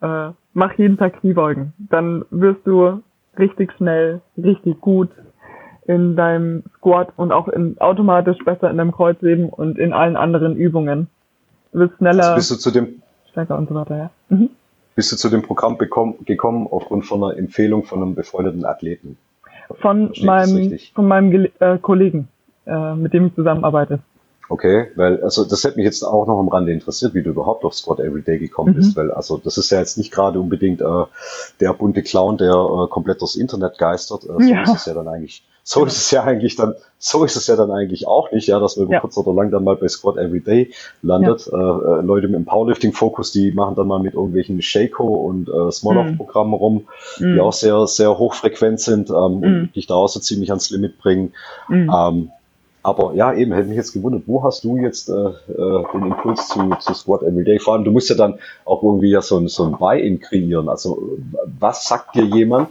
Äh, 0.00 0.30
mach 0.52 0.72
jeden 0.76 0.98
Tag 0.98 1.20
Kniebeugen. 1.20 1.72
Dann 1.78 2.24
wirst 2.30 2.66
du 2.66 3.02
richtig 3.38 3.72
schnell, 3.76 4.20
richtig 4.36 4.80
gut 4.80 5.10
in 5.86 6.16
deinem 6.16 6.64
Squat 6.76 7.12
und 7.16 7.32
auch 7.32 7.48
in, 7.48 7.80
automatisch 7.80 8.38
besser 8.44 8.70
in 8.70 8.76
deinem 8.76 8.92
Kreuzheben 8.92 9.48
und 9.48 9.78
in 9.78 9.92
allen 9.92 10.16
anderen 10.16 10.56
Übungen. 10.56 11.08
Du 11.72 11.80
wirst 11.80 11.96
schneller. 11.96 12.24
Also 12.24 12.34
bist 12.34 12.50
du 12.50 12.56
zu 12.56 12.70
dem, 12.70 13.02
stärker 13.30 13.56
und 13.56 13.68
so 13.68 13.74
weiter, 13.74 13.96
ja. 13.96 14.10
Mhm. 14.28 14.50
Bist 14.94 15.12
du 15.12 15.16
zu 15.16 15.30
dem 15.30 15.42
Programm 15.42 15.78
bekommen, 15.78 16.16
gekommen 16.24 16.66
aufgrund 16.70 17.06
von 17.06 17.22
einer 17.22 17.38
Empfehlung 17.38 17.84
von 17.84 18.02
einem 18.02 18.14
befreundeten 18.14 18.64
Athleten? 18.64 19.16
Von 19.80 20.12
meinem, 20.22 20.78
von 20.94 21.06
meinem 21.06 21.48
äh, 21.58 21.78
Kollegen, 21.78 22.28
äh, 22.66 22.94
mit 22.94 23.12
dem 23.12 23.26
ich 23.26 23.34
zusammenarbeite. 23.34 24.00
Okay, 24.50 24.90
weil 24.96 25.22
also 25.22 25.44
das 25.44 25.62
hätte 25.64 25.76
mich 25.76 25.84
jetzt 25.84 26.02
auch 26.02 26.26
noch 26.26 26.38
am 26.38 26.48
Rande 26.48 26.72
interessiert, 26.72 27.14
wie 27.14 27.22
du 27.22 27.30
überhaupt 27.30 27.64
auf 27.64 27.74
Squad 27.74 28.00
Everyday 28.00 28.38
gekommen 28.38 28.72
mhm. 28.72 28.76
bist, 28.76 28.96
weil 28.96 29.10
also 29.10 29.36
das 29.36 29.58
ist 29.58 29.70
ja 29.70 29.78
jetzt 29.78 29.98
nicht 29.98 30.10
gerade 30.10 30.40
unbedingt 30.40 30.80
äh, 30.80 31.04
der 31.60 31.74
bunte 31.74 32.02
Clown, 32.02 32.38
der 32.38 32.52
äh, 32.52 32.88
komplett 32.88 33.20
durchs 33.20 33.36
Internet 33.36 33.76
geistert. 33.76 34.24
Äh, 34.24 34.42
so 34.42 34.50
ja. 34.50 34.62
ist 34.62 34.74
es 34.74 34.86
ja 34.86 34.94
dann 34.94 35.08
eigentlich. 35.08 35.44
So 35.64 35.84
ist 35.84 35.98
es 35.98 36.10
ja 36.10 36.24
eigentlich 36.24 36.56
dann. 36.56 36.74
So 36.98 37.24
ist 37.24 37.36
es 37.36 37.46
ja 37.46 37.56
dann 37.56 37.70
eigentlich 37.70 38.08
auch 38.08 38.32
nicht, 38.32 38.48
ja, 38.48 38.58
dass 38.58 38.78
man 38.78 38.86
über 38.86 38.94
ja. 38.94 39.00
kurz 39.00 39.18
oder 39.18 39.34
lang 39.34 39.50
dann 39.50 39.64
mal 39.64 39.76
bei 39.76 39.86
Squad 39.86 40.16
Everyday 40.16 40.72
landet. 41.02 41.46
Ja. 41.52 41.58
Äh, 41.58 41.98
äh, 41.98 42.00
Leute 42.00 42.26
mit 42.26 42.36
dem 42.36 42.46
Powerlifting-Fokus, 42.46 43.32
die 43.32 43.52
machen 43.52 43.74
dann 43.74 43.86
mal 43.86 44.00
mit 44.00 44.14
irgendwelchen 44.14 44.62
Shako 44.62 45.06
und 45.06 45.50
äh, 45.50 45.70
Small-Off-Programmen 45.70 46.52
mhm. 46.52 46.54
rum, 46.54 46.88
mhm. 47.18 47.34
die 47.34 47.40
auch 47.40 47.52
sehr 47.52 47.86
sehr 47.86 48.16
hochfrequent 48.16 48.80
sind 48.80 49.10
ähm, 49.10 49.40
mhm. 49.40 49.42
und 49.42 49.76
dich 49.76 49.86
da 49.86 49.94
auch 49.94 50.08
so 50.08 50.20
ziemlich 50.20 50.48
ans 50.50 50.70
Limit 50.70 50.96
bringen. 50.96 51.34
Mhm. 51.68 51.92
Ähm, 51.94 52.30
aber 52.88 53.14
ja, 53.14 53.32
eben, 53.34 53.52
hätte 53.52 53.68
mich 53.68 53.76
jetzt 53.76 53.92
gewundert, 53.92 54.22
wo 54.26 54.42
hast 54.42 54.64
du 54.64 54.76
jetzt 54.78 55.08
äh, 55.08 55.12
äh, 55.12 55.84
den 55.92 56.06
Impuls 56.06 56.48
zu, 56.48 56.70
zu 56.80 56.94
Squat 56.94 57.22
Everyday? 57.22 57.58
Vor 57.58 57.74
allem, 57.74 57.84
du 57.84 57.90
musst 57.90 58.08
ja 58.08 58.16
dann 58.16 58.38
auch 58.64 58.82
irgendwie 58.82 59.10
ja 59.10 59.20
so 59.20 59.36
ein, 59.36 59.48
so 59.48 59.64
ein 59.64 59.72
Buy-in 59.72 60.20
kreieren. 60.20 60.68
Also, 60.68 61.18
was 61.58 61.84
sagt 61.84 62.14
dir 62.14 62.24
jemand, 62.24 62.70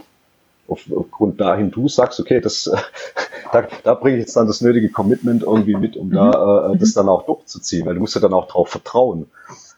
auf, 0.68 0.80
aufgrund 0.94 1.40
dahin 1.40 1.70
du 1.70 1.88
sagst, 1.88 2.20
okay, 2.20 2.40
das, 2.40 2.66
äh, 2.66 2.76
da, 3.52 3.66
da 3.84 3.94
bringe 3.94 4.16
ich 4.16 4.22
jetzt 4.22 4.36
dann 4.36 4.46
das 4.46 4.60
nötige 4.60 4.90
Commitment 4.90 5.42
irgendwie 5.42 5.76
mit, 5.76 5.96
um 5.96 6.08
mhm. 6.08 6.12
da 6.12 6.72
äh, 6.72 6.76
das 6.76 6.92
dann 6.92 7.08
auch 7.08 7.24
durchzuziehen, 7.24 7.86
weil 7.86 7.94
du 7.94 8.00
musst 8.00 8.14
ja 8.14 8.20
dann 8.20 8.34
auch 8.34 8.48
drauf 8.48 8.68
vertrauen. 8.68 9.26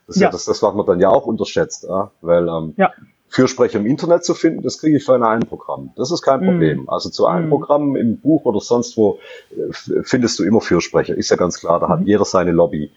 Das 0.07 0.17
ja, 0.17 0.23
ja 0.23 0.31
das, 0.31 0.47
das, 0.47 0.63
was 0.63 0.75
man 0.75 0.87
dann 0.87 1.01
ja 1.01 1.11
auch 1.11 1.27
unterschätzt, 1.27 1.85
ja? 1.85 2.11
weil 2.21 2.49
ähm, 2.49 2.75
ja. 2.77 2.91
Fürsprecher 3.31 3.79
im 3.79 3.87
Internet 3.87 4.25
zu 4.25 4.35
finden, 4.35 4.63
das 4.63 4.79
kriege 4.79 4.97
ich 4.97 5.05
für 5.05 5.15
ein 5.15 5.41
Programm. 5.41 5.91
Das 5.95 6.11
ist 6.11 6.21
kein 6.21 6.41
Problem. 6.41 6.83
Mm. 6.83 6.91
Also 6.91 7.11
zu 7.11 7.27
einem 7.27 7.47
mm. 7.47 7.51
Programm 7.51 7.97
im 7.97 8.19
Buch 8.19 8.45
oder 8.45 8.61
sonst 8.61 8.97
wo 8.97 9.21
äh, 9.53 10.03
findest 10.03 10.39
du 10.41 10.45
immer 10.45 10.61
Fürsprecher. 10.61 11.17
Ist 11.17 11.31
ja 11.31 11.37
ganz 11.37 11.61
klar, 11.61 11.79
da 11.79 11.89
hat 11.89 12.01
mhm. 12.01 12.07
jeder 12.07 12.25
seine 12.25 12.51
Lobby. 12.51 12.91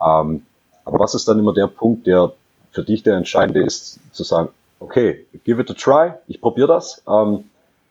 Ähm, 0.00 0.42
aber 0.86 0.98
was 0.98 1.14
ist 1.14 1.28
dann 1.28 1.38
immer 1.38 1.52
der 1.52 1.66
Punkt, 1.66 2.06
der 2.06 2.32
für 2.72 2.82
dich 2.82 3.02
der 3.02 3.16
entscheidende 3.16 3.62
ist, 3.62 4.00
zu 4.12 4.24
sagen, 4.24 4.48
okay, 4.80 5.26
give 5.44 5.60
it 5.60 5.70
a 5.70 5.74
try, 5.74 6.12
ich 6.28 6.40
probiere 6.40 6.68
das. 6.68 7.02
Ähm, 7.06 7.44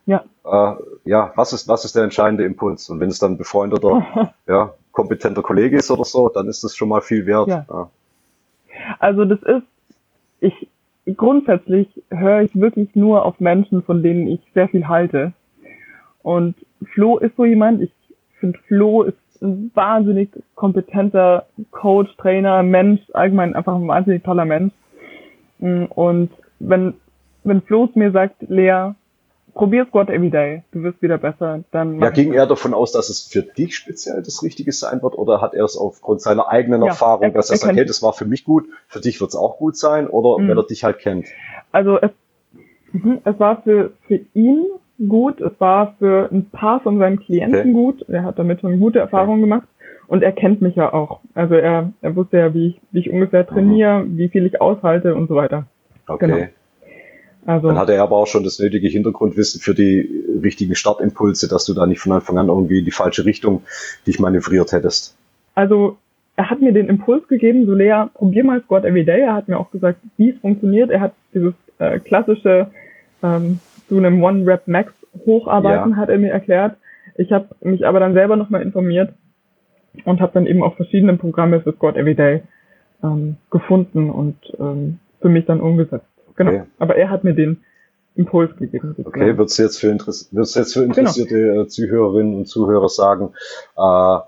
ja. 0.08 0.24
Äh, 0.44 0.76
ja, 1.06 1.32
was 1.36 1.54
ist, 1.54 1.68
was 1.68 1.86
ist 1.86 1.96
der 1.96 2.04
entscheidende 2.04 2.44
Impuls? 2.44 2.90
Und 2.90 3.00
wenn 3.00 3.10
es 3.10 3.20
dann 3.20 3.34
ein 3.34 3.38
befreundeter, 3.38 4.34
ja, 4.48 4.74
kompetenter 4.92 5.44
Kollege 5.44 5.78
ist 5.78 5.92
oder 5.92 6.06
so, 6.06 6.30
dann 6.30 6.48
ist 6.48 6.64
das 6.64 6.76
schon 6.76 6.90
mal 6.90 7.02
viel 7.02 7.28
wert. 7.28 7.48
Ja. 7.48 7.66
ja. 7.70 7.90
Also 9.00 9.26
das 9.26 9.42
ist, 9.44 9.64
ich, 10.40 10.68
grundsätzlich 11.18 11.88
höre 12.10 12.42
ich 12.42 12.56
wirklich 12.56 12.96
nur 12.96 13.26
auf 13.26 13.40
Menschen, 13.40 13.84
von 13.84 14.04
denen 14.04 14.28
ich 14.28 14.40
sehr 14.54 14.70
viel 14.70 14.88
halte. 14.88 15.34
Und 16.22 16.56
Flo 16.94 17.18
ist 17.18 17.36
so 17.36 17.46
jemand, 17.46 17.82
ich 17.82 17.92
finde 18.40 18.60
Flo 18.68 19.04
ist 19.04 19.18
ein 19.42 19.72
wahnsinnig 19.74 20.30
kompetenter 20.56 21.46
Coach, 21.72 22.16
Trainer, 22.18 22.64
Mensch, 22.64 23.02
allgemein 23.14 23.56
einfach 23.56 23.76
ein 23.76 23.88
wahnsinnig 23.88 24.24
toller 24.24 24.46
Mensch. 24.46 24.74
Und 25.60 26.30
wenn, 26.60 26.94
wenn 27.44 27.62
Flo 27.62 27.90
mir 27.96 28.12
sagt, 28.12 28.42
Lea, 28.48 28.92
probier 29.54 29.86
Squat 29.86 30.10
Everyday, 30.10 30.64
du 30.72 30.84
wirst 30.84 31.02
wieder 31.02 31.18
besser. 31.18 31.64
Dann 31.72 32.00
ja, 32.00 32.10
ging 32.10 32.34
er 32.34 32.46
davon 32.48 32.74
aus, 32.74 32.92
dass 32.92 33.10
es 33.10 33.22
für 33.22 33.42
dich 33.42 33.76
speziell 33.76 34.22
das 34.22 34.44
Richtige 34.44 34.72
sein 34.72 35.02
wird 35.02 35.18
oder 35.18 35.42
hat 35.42 35.54
er 35.54 35.66
es 35.66 35.78
aufgrund 35.78 36.22
seiner 36.22 36.50
eigenen 36.50 36.82
ja, 36.82 36.90
Erfahrung, 36.90 37.24
er, 37.24 37.32
dass 37.32 37.50
er, 37.50 37.56
er 37.56 37.58
sagt, 37.60 37.76
hey, 37.76 37.86
das 37.86 38.02
war 38.02 38.14
für 38.14 38.26
mich 38.26 38.44
gut, 38.44 38.66
für 38.88 39.00
dich 39.00 39.22
wird 39.22 39.30
es 39.30 39.36
auch 39.36 39.58
gut 39.58 39.78
sein 39.78 40.08
oder 40.08 40.42
mhm. 40.42 40.50
wenn 40.50 40.58
er 40.58 40.64
dich 40.64 40.84
halt 40.84 41.00
kennt? 41.00 41.28
Also 41.72 42.00
es, 42.00 42.12
mhm, 42.92 43.20
es 43.24 43.40
war 43.40 43.62
für, 43.62 43.92
für 44.08 44.20
ihn 44.34 44.66
gut, 45.08 45.42
es 45.42 45.54
war 45.60 45.96
für 46.00 46.30
ein 46.32 46.50
paar 46.50 46.80
von 46.82 46.98
seinen 46.98 47.20
Klienten 47.20 47.60
okay. 47.60 47.72
gut, 47.72 48.10
er 48.10 48.24
hat 48.24 48.40
damit 48.40 48.62
schon 48.62 48.80
gute 48.80 49.00
Erfahrungen 49.00 49.44
okay. 49.44 49.50
gemacht 49.50 49.68
und 50.08 50.24
er 50.24 50.32
kennt 50.32 50.62
mich 50.62 50.76
ja 50.76 50.94
auch. 50.94 51.20
Also 51.34 51.56
er, 51.56 51.94
er 52.02 52.16
wusste 52.16 52.38
ja, 52.38 52.54
wie 52.54 52.68
ich, 52.68 52.82
wie 52.92 53.00
ich 53.00 53.10
ungefähr 53.12 53.46
trainiere, 53.46 54.04
mhm. 54.04 54.18
wie 54.18 54.30
viel 54.30 54.46
ich 54.46 54.62
aushalte 54.62 55.16
und 55.16 55.28
so 55.28 55.36
weiter. 55.36 55.66
Okay. 56.08 56.28
Genau. 56.28 56.48
Also, 57.46 57.68
Dann 57.68 57.78
hatte 57.78 57.94
er 57.94 58.04
aber 58.04 58.16
auch 58.16 58.28
schon 58.28 58.44
das 58.44 58.60
nötige 58.60 58.88
Hintergrundwissen 58.88 59.60
für 59.60 59.74
die 59.74 60.24
richtigen 60.42 60.76
Startimpulse, 60.76 61.50
dass 61.50 61.66
du 61.66 61.74
da 61.74 61.86
nicht 61.86 62.00
von 62.00 62.14
Anfang 62.14 62.38
an 62.38 62.48
irgendwie 62.48 62.80
in 62.80 62.86
die 62.86 62.92
falsche 62.92 63.26
Richtung 63.26 63.64
dich 64.08 64.20
manövriert 64.20 64.72
hättest. 64.72 65.18
Also 65.56 65.98
er 66.36 66.50
hat 66.50 66.62
mir 66.62 66.72
den 66.72 66.88
Impuls 66.88 67.28
gegeben, 67.28 67.66
so 67.66 67.74
Lea, 67.74 68.06
probier 68.14 68.44
mal 68.44 68.62
Squat 68.62 68.86
Everyday. 68.86 69.22
Er 69.22 69.36
hat 69.36 69.48
mir 69.48 69.60
auch 69.60 69.72
gesagt, 69.72 70.00
wie 70.18 70.30
es 70.30 70.40
funktioniert. 70.40 70.90
Er 70.90 71.02
hat 71.02 71.14
dieses 71.34 71.54
äh, 71.80 72.00
klassische 72.00 72.68
ähm, 73.22 73.60
zu 73.88 73.98
einem 73.98 74.24
One-Rep-Max 74.24 74.94
hocharbeiten, 75.26 75.92
ja. 75.92 75.98
hat 75.98 76.10
er 76.10 76.18
mir 76.18 76.32
erklärt. 76.32 76.78
Ich 77.18 77.32
habe 77.32 77.50
mich 77.62 77.86
aber 77.86 78.00
dann 78.00 78.14
selber 78.14 78.36
nochmal 78.36 78.62
informiert 78.62 79.14
und 80.06 80.22
habe 80.22 80.32
dann 80.34 80.48
eben 80.48 80.64
auch 80.64 80.76
verschiedene 80.76 81.16
Programme 81.18 81.62
für 81.62 81.74
Squat 81.74 81.98
Everyday 81.98 82.42
ähm, 83.04 83.36
gefunden 83.52 84.10
und 84.10 84.38
ähm, 84.60 85.00
für 85.22 85.30
mich 85.30 85.46
dann 85.46 85.62
umgesetzt. 85.62 86.08
Genau. 86.36 86.52
Okay. 86.52 86.64
Aber 86.80 86.96
er 86.96 87.10
hat 87.10 87.24
mir 87.24 87.34
den 87.34 87.64
Impuls 88.16 88.56
gegeben. 88.58 88.96
Okay, 89.04 89.38
wird 89.38 89.50
es 89.50 89.58
jetzt 89.58 89.80
für, 89.80 89.90
Interess 89.90 90.30
jetzt 90.32 90.74
für 90.74 90.82
genau. 90.82 90.94
interessierte 90.96 91.36
genau. 91.36 91.64
Zuhörerinnen 91.66 92.36
und 92.36 92.48
Zuhörer 92.48 92.90
sagen, 92.90 93.34
äh, 93.76 94.20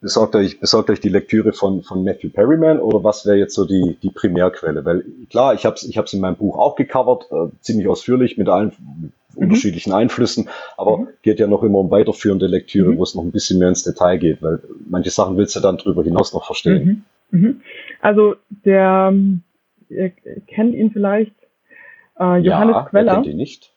besorgt 0.00 0.34
euch, 0.36 0.60
besorgt 0.60 0.90
euch 0.90 1.00
die 1.00 1.08
Lektüre 1.08 1.52
von, 1.52 1.82
von 1.82 2.04
Matthew 2.04 2.30
Perryman 2.30 2.78
oder 2.78 3.02
was 3.04 3.26
wäre 3.26 3.36
jetzt 3.36 3.54
so 3.54 3.64
die, 3.64 3.96
die 4.02 4.10
Primärquelle? 4.10 4.84
Weil 4.84 5.04
klar, 5.28 5.54
ich 5.54 5.66
habe 5.66 5.74
es 5.74 5.82
ich 5.82 5.98
hab's 5.98 6.12
in 6.12 6.20
meinem 6.20 6.36
Buch 6.36 6.58
auch 6.58 6.76
gecovert, 6.76 7.26
äh, 7.30 7.50
ziemlich 7.60 7.88
ausführlich 7.88 8.38
mit 8.38 8.48
allen 8.48 8.72
mhm. 8.78 9.12
unterschiedlichen 9.34 9.92
Einflüssen, 9.92 10.48
aber 10.76 10.98
mhm. 10.98 11.08
geht 11.22 11.40
ja 11.40 11.46
noch 11.46 11.62
immer 11.62 11.78
um 11.78 11.90
weiterführende 11.90 12.46
Lektüre, 12.46 12.92
mhm. 12.92 12.98
wo 12.98 13.02
es 13.02 13.14
noch 13.14 13.22
ein 13.22 13.32
bisschen 13.32 13.58
mehr 13.58 13.68
ins 13.68 13.82
Detail 13.82 14.18
geht, 14.18 14.40
weil 14.40 14.60
manche 14.88 15.10
Sachen 15.10 15.36
willst 15.36 15.56
du 15.56 15.60
dann 15.60 15.78
darüber 15.78 16.02
hinaus 16.02 16.32
noch 16.32 16.46
verstehen. 16.46 17.04
Mhm. 17.30 17.40
mhm. 17.40 17.60
Also 18.00 18.36
der 18.64 19.12
ihr 19.90 20.10
kennt 20.46 20.74
ihn 20.74 20.90
vielleicht, 20.90 21.34
äh, 22.18 22.36
Johannes 22.38 22.76
ja, 22.76 22.86
Queller. 22.88 23.14
kennt 23.14 23.26
ihn 23.26 23.36
nicht. 23.36 23.72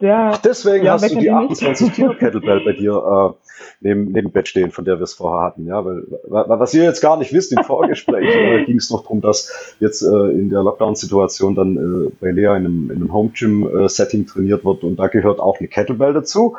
Der, 0.00 0.32
Ach, 0.34 0.38
deswegen 0.38 0.84
ja, 0.84 0.94
hast 0.94 1.04
du 1.08 1.18
die 1.20 1.26
ihn 1.28 1.38
nicht? 1.48 1.52
28 1.62 1.92
Kilo 1.92 2.14
Kettlebell 2.18 2.62
bei 2.64 2.72
dir 2.72 2.92
äh, 3.40 3.48
neben, 3.80 4.10
neben 4.10 4.32
Bett 4.32 4.48
stehen, 4.48 4.72
von 4.72 4.84
der 4.84 4.98
wir 4.98 5.04
es 5.04 5.14
vorher 5.14 5.46
hatten. 5.46 5.66
Ja, 5.66 5.84
weil, 5.84 6.02
wa- 6.24 6.46
was 6.58 6.74
ihr 6.74 6.82
jetzt 6.82 7.00
gar 7.00 7.16
nicht 7.16 7.32
wisst, 7.32 7.52
im 7.56 7.62
Vorgespräch 7.62 8.28
äh, 8.34 8.64
ging 8.64 8.76
es 8.78 8.90
noch 8.90 9.02
darum, 9.02 9.20
dass 9.20 9.76
jetzt 9.78 10.02
äh, 10.02 10.06
in 10.30 10.50
der 10.50 10.62
Lockdown-Situation 10.64 11.54
dann 11.54 11.76
äh, 12.08 12.10
bei 12.20 12.32
Lea 12.32 12.46
in 12.46 12.50
einem, 12.66 12.90
in 12.90 12.96
einem 12.96 13.12
Home-Gym-Setting 13.12 14.26
trainiert 14.26 14.64
wird 14.64 14.82
und 14.82 14.96
da 14.96 15.06
gehört 15.06 15.38
auch 15.38 15.60
eine 15.60 15.68
Kettlebell 15.68 16.12
dazu. 16.12 16.56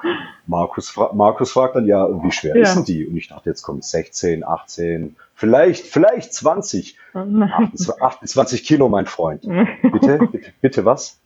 Markus, 0.48 0.90
fra 0.90 1.11
Markus 1.14 1.52
fragt 1.52 1.76
dann, 1.76 1.86
ja, 1.88 2.07
wie 2.23 2.32
schwer 2.32 2.56
Ja. 2.56 2.64
ist 2.64 2.76
denn 2.76 2.86
die? 2.86 3.06
Und 3.06 3.18
ich 3.18 3.27
dachte, 3.27 3.49
jetzt 3.49 3.64
kommt 3.64 3.84
16, 3.84 4.45
18, 4.45 5.18
vielleicht, 5.35 5.85
vielleicht 5.85 6.33
20. 6.33 6.97
28, 7.13 8.01
28 8.01 8.63
Kilo, 8.63 8.89
mein 8.89 9.05
Freund. 9.05 9.43
Bitte, 9.43 10.27
bitte, 10.31 10.51
bitte 10.61 10.85
was? 10.85 11.21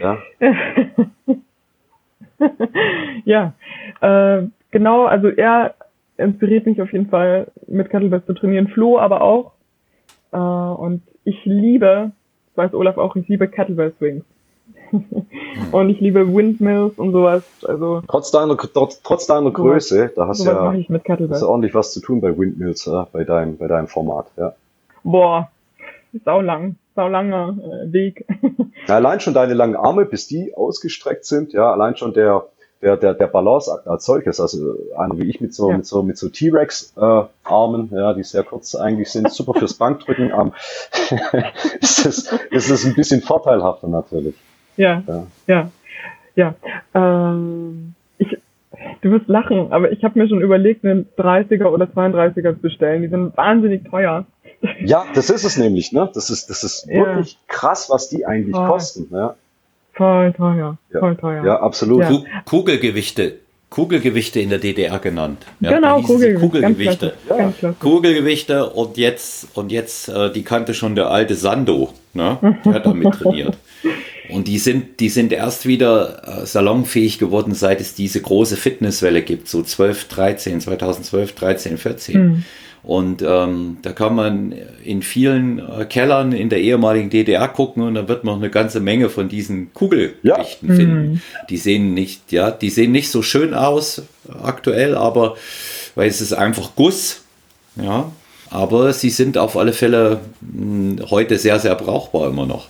Ja. 0.00 0.18
ja, 3.24 3.52
äh, 4.00 4.42
genau, 4.70 5.04
also 5.04 5.28
er 5.28 5.74
inspiriert 6.16 6.66
mich 6.66 6.80
auf 6.80 6.92
jeden 6.92 7.08
Fall 7.08 7.48
mit 7.66 7.90
Kettlebells 7.90 8.26
zu 8.26 8.34
trainieren, 8.34 8.68
Flo 8.68 8.98
aber 8.98 9.22
auch. 9.22 9.52
Äh, 10.32 10.36
und 10.36 11.02
ich 11.24 11.44
liebe, 11.44 12.12
das 12.54 12.56
weiß 12.56 12.74
Olaf 12.74 12.98
auch, 12.98 13.16
ich 13.16 13.28
liebe 13.28 13.48
Kettlebell 13.48 13.92
Swings. 13.98 14.24
und 15.72 15.90
ich 15.90 16.00
liebe 16.00 16.32
Windmills 16.32 16.98
und 16.98 17.12
sowas. 17.12 17.42
Also 17.64 18.02
Trotz 18.08 18.30
deiner, 18.30 18.56
trotz, 18.56 19.02
trotz 19.02 19.26
deiner 19.26 19.50
Größe, 19.50 20.12
da 20.14 20.28
hast 20.28 20.40
du 20.40 20.44
sowas 20.44 20.86
ja 20.88 21.28
hast 21.30 21.42
du 21.42 21.48
ordentlich 21.48 21.74
was 21.74 21.92
zu 21.92 22.00
tun 22.00 22.20
bei 22.20 22.36
Windmills, 22.36 22.84
ja, 22.86 23.06
bei 23.12 23.24
deinem, 23.24 23.56
bei 23.56 23.66
deinem 23.66 23.88
Format, 23.88 24.26
ja. 24.36 24.54
Boah, 25.02 25.50
sau 26.24 26.40
lang, 26.40 26.76
sau 26.94 27.08
langer 27.08 27.56
äh, 27.58 27.92
Weg. 27.92 28.26
Ja, 28.86 28.96
allein 28.96 29.18
schon 29.18 29.32
deine 29.32 29.54
langen 29.54 29.76
Arme, 29.76 30.04
bis 30.04 30.26
die 30.26 30.54
ausgestreckt 30.54 31.24
sind, 31.24 31.54
ja, 31.54 31.72
allein 31.72 31.96
schon 31.96 32.12
der, 32.12 32.44
der, 32.82 32.98
der, 32.98 33.14
der 33.14 33.28
Balanceakt 33.28 33.86
als 33.86 34.04
solches, 34.04 34.40
also 34.40 34.74
einer 34.94 35.16
wie 35.16 35.30
ich 35.30 35.40
mit 35.40 35.54
so, 35.54 35.70
Ja. 35.70 35.78
mit 35.78 35.86
so, 35.86 36.02
mit 36.02 36.18
so 36.18 36.28
T-Rex, 36.28 36.92
äh, 36.98 37.22
Armen, 37.44 37.90
ja, 37.94 38.12
die 38.12 38.22
sehr 38.22 38.42
kurz 38.42 38.74
eigentlich 38.74 39.10
sind, 39.10 39.30
super 39.32 39.54
fürs 39.54 39.74
Bankdrücken, 39.74 40.30
ähm, 40.38 40.52
ist 41.80 42.04
es, 42.04 42.30
ist 42.50 42.70
es 42.70 42.84
ein 42.84 42.94
bisschen 42.94 43.22
vorteilhafter 43.22 43.88
natürlich. 43.88 44.34
Ja, 44.76 45.02
Ja. 45.06 45.26
ja, 45.46 45.70
ja. 46.36 46.54
Ähm, 46.94 47.94
ich, 48.18 48.36
du 49.02 49.10
wirst 49.10 49.28
lachen, 49.28 49.72
aber 49.72 49.92
ich 49.92 50.02
habe 50.04 50.18
mir 50.18 50.28
schon 50.28 50.40
überlegt, 50.40 50.84
einen 50.84 51.06
30er 51.18 51.66
oder 51.66 51.86
32er 51.86 52.54
zu 52.54 52.60
bestellen. 52.60 53.02
Die 53.02 53.08
sind 53.08 53.36
wahnsinnig 53.36 53.84
teuer. 53.90 54.24
Ja, 54.80 55.04
das 55.14 55.30
ist 55.30 55.44
es 55.44 55.58
nämlich, 55.58 55.92
ne? 55.92 56.08
Das 56.14 56.30
ist, 56.30 56.48
das 56.48 56.64
ist 56.64 56.86
Ja. 56.88 56.94
wirklich 57.06 57.38
krass, 57.48 57.88
was 57.90 58.08
die 58.08 58.24
eigentlich 58.26 58.54
Ah. 58.56 58.68
kosten, 58.68 59.08
ja. 59.14 59.34
Voll 59.92 60.32
teuer, 60.32 60.76
Ja. 60.92 60.98
voll 61.00 61.16
teuer. 61.16 61.44
Ja, 61.44 61.60
absolut. 61.60 62.00
Ja. 62.00 62.08
Ku- 62.08 62.24
Kugelgewichte. 62.46 63.34
Kugelgewichte 63.70 64.38
in 64.40 64.50
der 64.50 64.58
DDR 64.60 64.98
genannt. 65.00 65.44
Ja, 65.60 65.72
genau. 65.72 65.96
Ganz 65.96 66.06
Kugelgewichte. 66.06 66.96
klasse. 66.96 67.12
Ja. 67.28 67.36
Ganz 67.36 67.58
klasse. 67.58 67.76
Kugelgewichte 67.80 68.66
und 68.70 68.96
jetzt 68.96 69.48
und 69.56 69.72
jetzt 69.72 70.08
äh, 70.08 70.30
die 70.32 70.44
kannte 70.44 70.74
schon 70.74 70.94
der 70.94 71.10
alte 71.10 71.34
Sando, 71.34 71.90
ne? 72.14 72.38
Der 72.64 72.74
hat 72.74 72.86
damit 72.86 73.12
trainiert. 73.14 73.56
Und 74.30 74.48
die 74.48 74.58
sind 74.58 75.00
die 75.00 75.10
sind 75.10 75.32
erst 75.32 75.66
wieder 75.66 76.42
äh, 76.42 76.46
salonfähig 76.46 77.18
geworden, 77.18 77.54
seit 77.54 77.80
es 77.80 77.94
diese 77.94 78.20
große 78.22 78.56
Fitnesswelle 78.56 79.22
gibt, 79.22 79.48
so 79.48 79.62
12, 79.62 80.08
13, 80.08 80.60
2012, 80.60 81.32
13, 81.34 81.78
14. 81.78 82.22
Mhm. 82.28 82.44
Und 82.82 83.22
ähm, 83.26 83.78
da 83.80 83.92
kann 83.92 84.14
man 84.14 84.54
in 84.84 85.00
vielen 85.02 85.58
äh, 85.58 85.86
Kellern 85.86 86.32
in 86.32 86.50
der 86.50 86.60
ehemaligen 86.60 87.08
DDR 87.08 87.48
gucken 87.48 87.82
und 87.82 87.94
da 87.94 88.08
wird 88.08 88.24
man 88.24 88.36
eine 88.36 88.50
ganze 88.50 88.80
Menge 88.80 89.08
von 89.08 89.28
diesen 89.30 89.72
Kugelgewichten 89.72 90.68
Ja. 90.68 90.74
finden. 90.74 91.12
Mhm. 91.12 91.20
Die 91.48 91.56
sehen 91.56 91.94
nicht, 91.94 92.30
ja, 92.30 92.50
die 92.50 92.68
sehen 92.68 92.92
nicht 92.92 93.10
so 93.10 93.22
schön 93.22 93.54
aus 93.54 94.02
aktuell, 94.42 94.96
aber 94.96 95.36
weil 95.94 96.08
es 96.10 96.20
ist 96.20 96.32
einfach 96.34 96.72
Guss, 96.76 97.22
ja. 97.76 98.10
Aber 98.50 98.92
sie 98.92 99.10
sind 99.10 99.36
auf 99.38 99.56
alle 99.56 99.72
Fälle 99.72 100.20
mh, 100.42 101.10
heute 101.10 101.38
sehr, 101.38 101.58
sehr 101.58 101.74
brauchbar 101.74 102.28
immer 102.28 102.46
noch. 102.46 102.68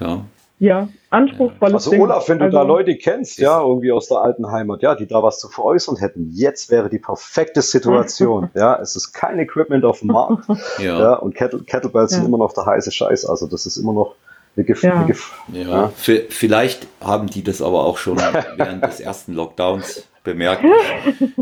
Ja. 0.00 0.24
Ja, 0.60 0.88
anspruchsvolles 1.10 1.74
Also 1.74 1.90
Ding. 1.90 2.00
Olaf, 2.02 2.28
wenn 2.28 2.38
du 2.38 2.44
Also, 2.46 2.56
da 2.58 2.62
Leute 2.62 2.96
kennst, 2.96 3.38
ja, 3.38 3.60
irgendwie 3.60 3.90
aus 3.92 4.06
der 4.08 4.18
alten 4.18 4.50
Heimat, 4.50 4.82
ja, 4.82 4.94
die 4.94 5.06
da 5.06 5.22
was 5.22 5.38
zu 5.40 5.48
veräußern 5.48 5.96
hätten, 5.96 6.30
jetzt 6.32 6.70
wäre 6.70 6.88
die 6.88 6.98
perfekte 7.00 7.60
Situation. 7.60 8.50
ja, 8.54 8.78
es 8.80 8.94
ist 8.96 9.12
kein 9.12 9.38
Equipment 9.40 9.84
auf 9.84 9.98
dem 10.00 10.08
Markt. 10.08 10.46
Ja. 10.78 10.98
ja, 11.00 11.14
und 11.14 11.34
Kettle, 11.34 11.60
Kettlebells 11.64 12.12
sind 12.12 12.22
Ja. 12.22 12.28
immer 12.28 12.38
noch 12.38 12.52
der 12.52 12.66
heiße 12.66 12.92
Scheiß. 12.92 13.26
Also 13.26 13.46
das 13.48 13.66
ist 13.66 13.76
immer 13.76 13.92
noch 13.92 14.14
eine 14.56 14.64
Gef 14.64 14.82
Ja. 14.84 15.02
Gef 15.02 15.32
Ja, 15.52 15.92
vi- 16.00 16.24
vielleicht 16.30 16.86
haben 17.00 17.26
die 17.26 17.42
das 17.42 17.60
aber 17.60 17.84
auch 17.84 17.98
schon 17.98 18.16
während 18.56 18.84
des 18.84 19.00
ersten 19.00 19.34
Lockdowns 19.34 20.06
bemerkt. 20.22 20.64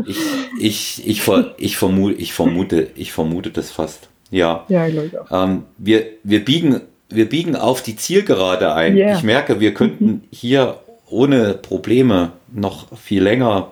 Ich, 0.07 0.17
ich, 0.59 1.07
ich, 1.07 1.21
ver, 1.21 1.53
ich, 1.57 1.77
vermute, 1.77 2.15
ich, 2.15 2.33
vermute, 2.33 2.87
ich 2.95 3.13
vermute 3.13 3.51
das 3.51 3.71
fast. 3.71 4.09
Ja. 4.31 4.65
Ja, 4.67 4.87
glaube 4.89 5.07
ich 5.07 5.17
auch. 5.19 5.27
Ähm, 5.31 5.63
wir, 5.77 6.03
wir, 6.23 6.43
biegen, 6.43 6.81
wir 7.13 7.29
biegen 7.29 7.55
auf 7.55 7.81
die 7.81 7.95
Zielgerade 7.95 8.73
ein. 8.73 8.95
Yeah. 8.95 9.15
Ich 9.15 9.23
merke, 9.23 9.59
wir 9.59 9.73
könnten 9.73 10.23
hier 10.31 10.79
ohne 11.09 11.53
Probleme 11.53 12.31
noch 12.51 12.97
viel 12.97 13.23
länger 13.23 13.69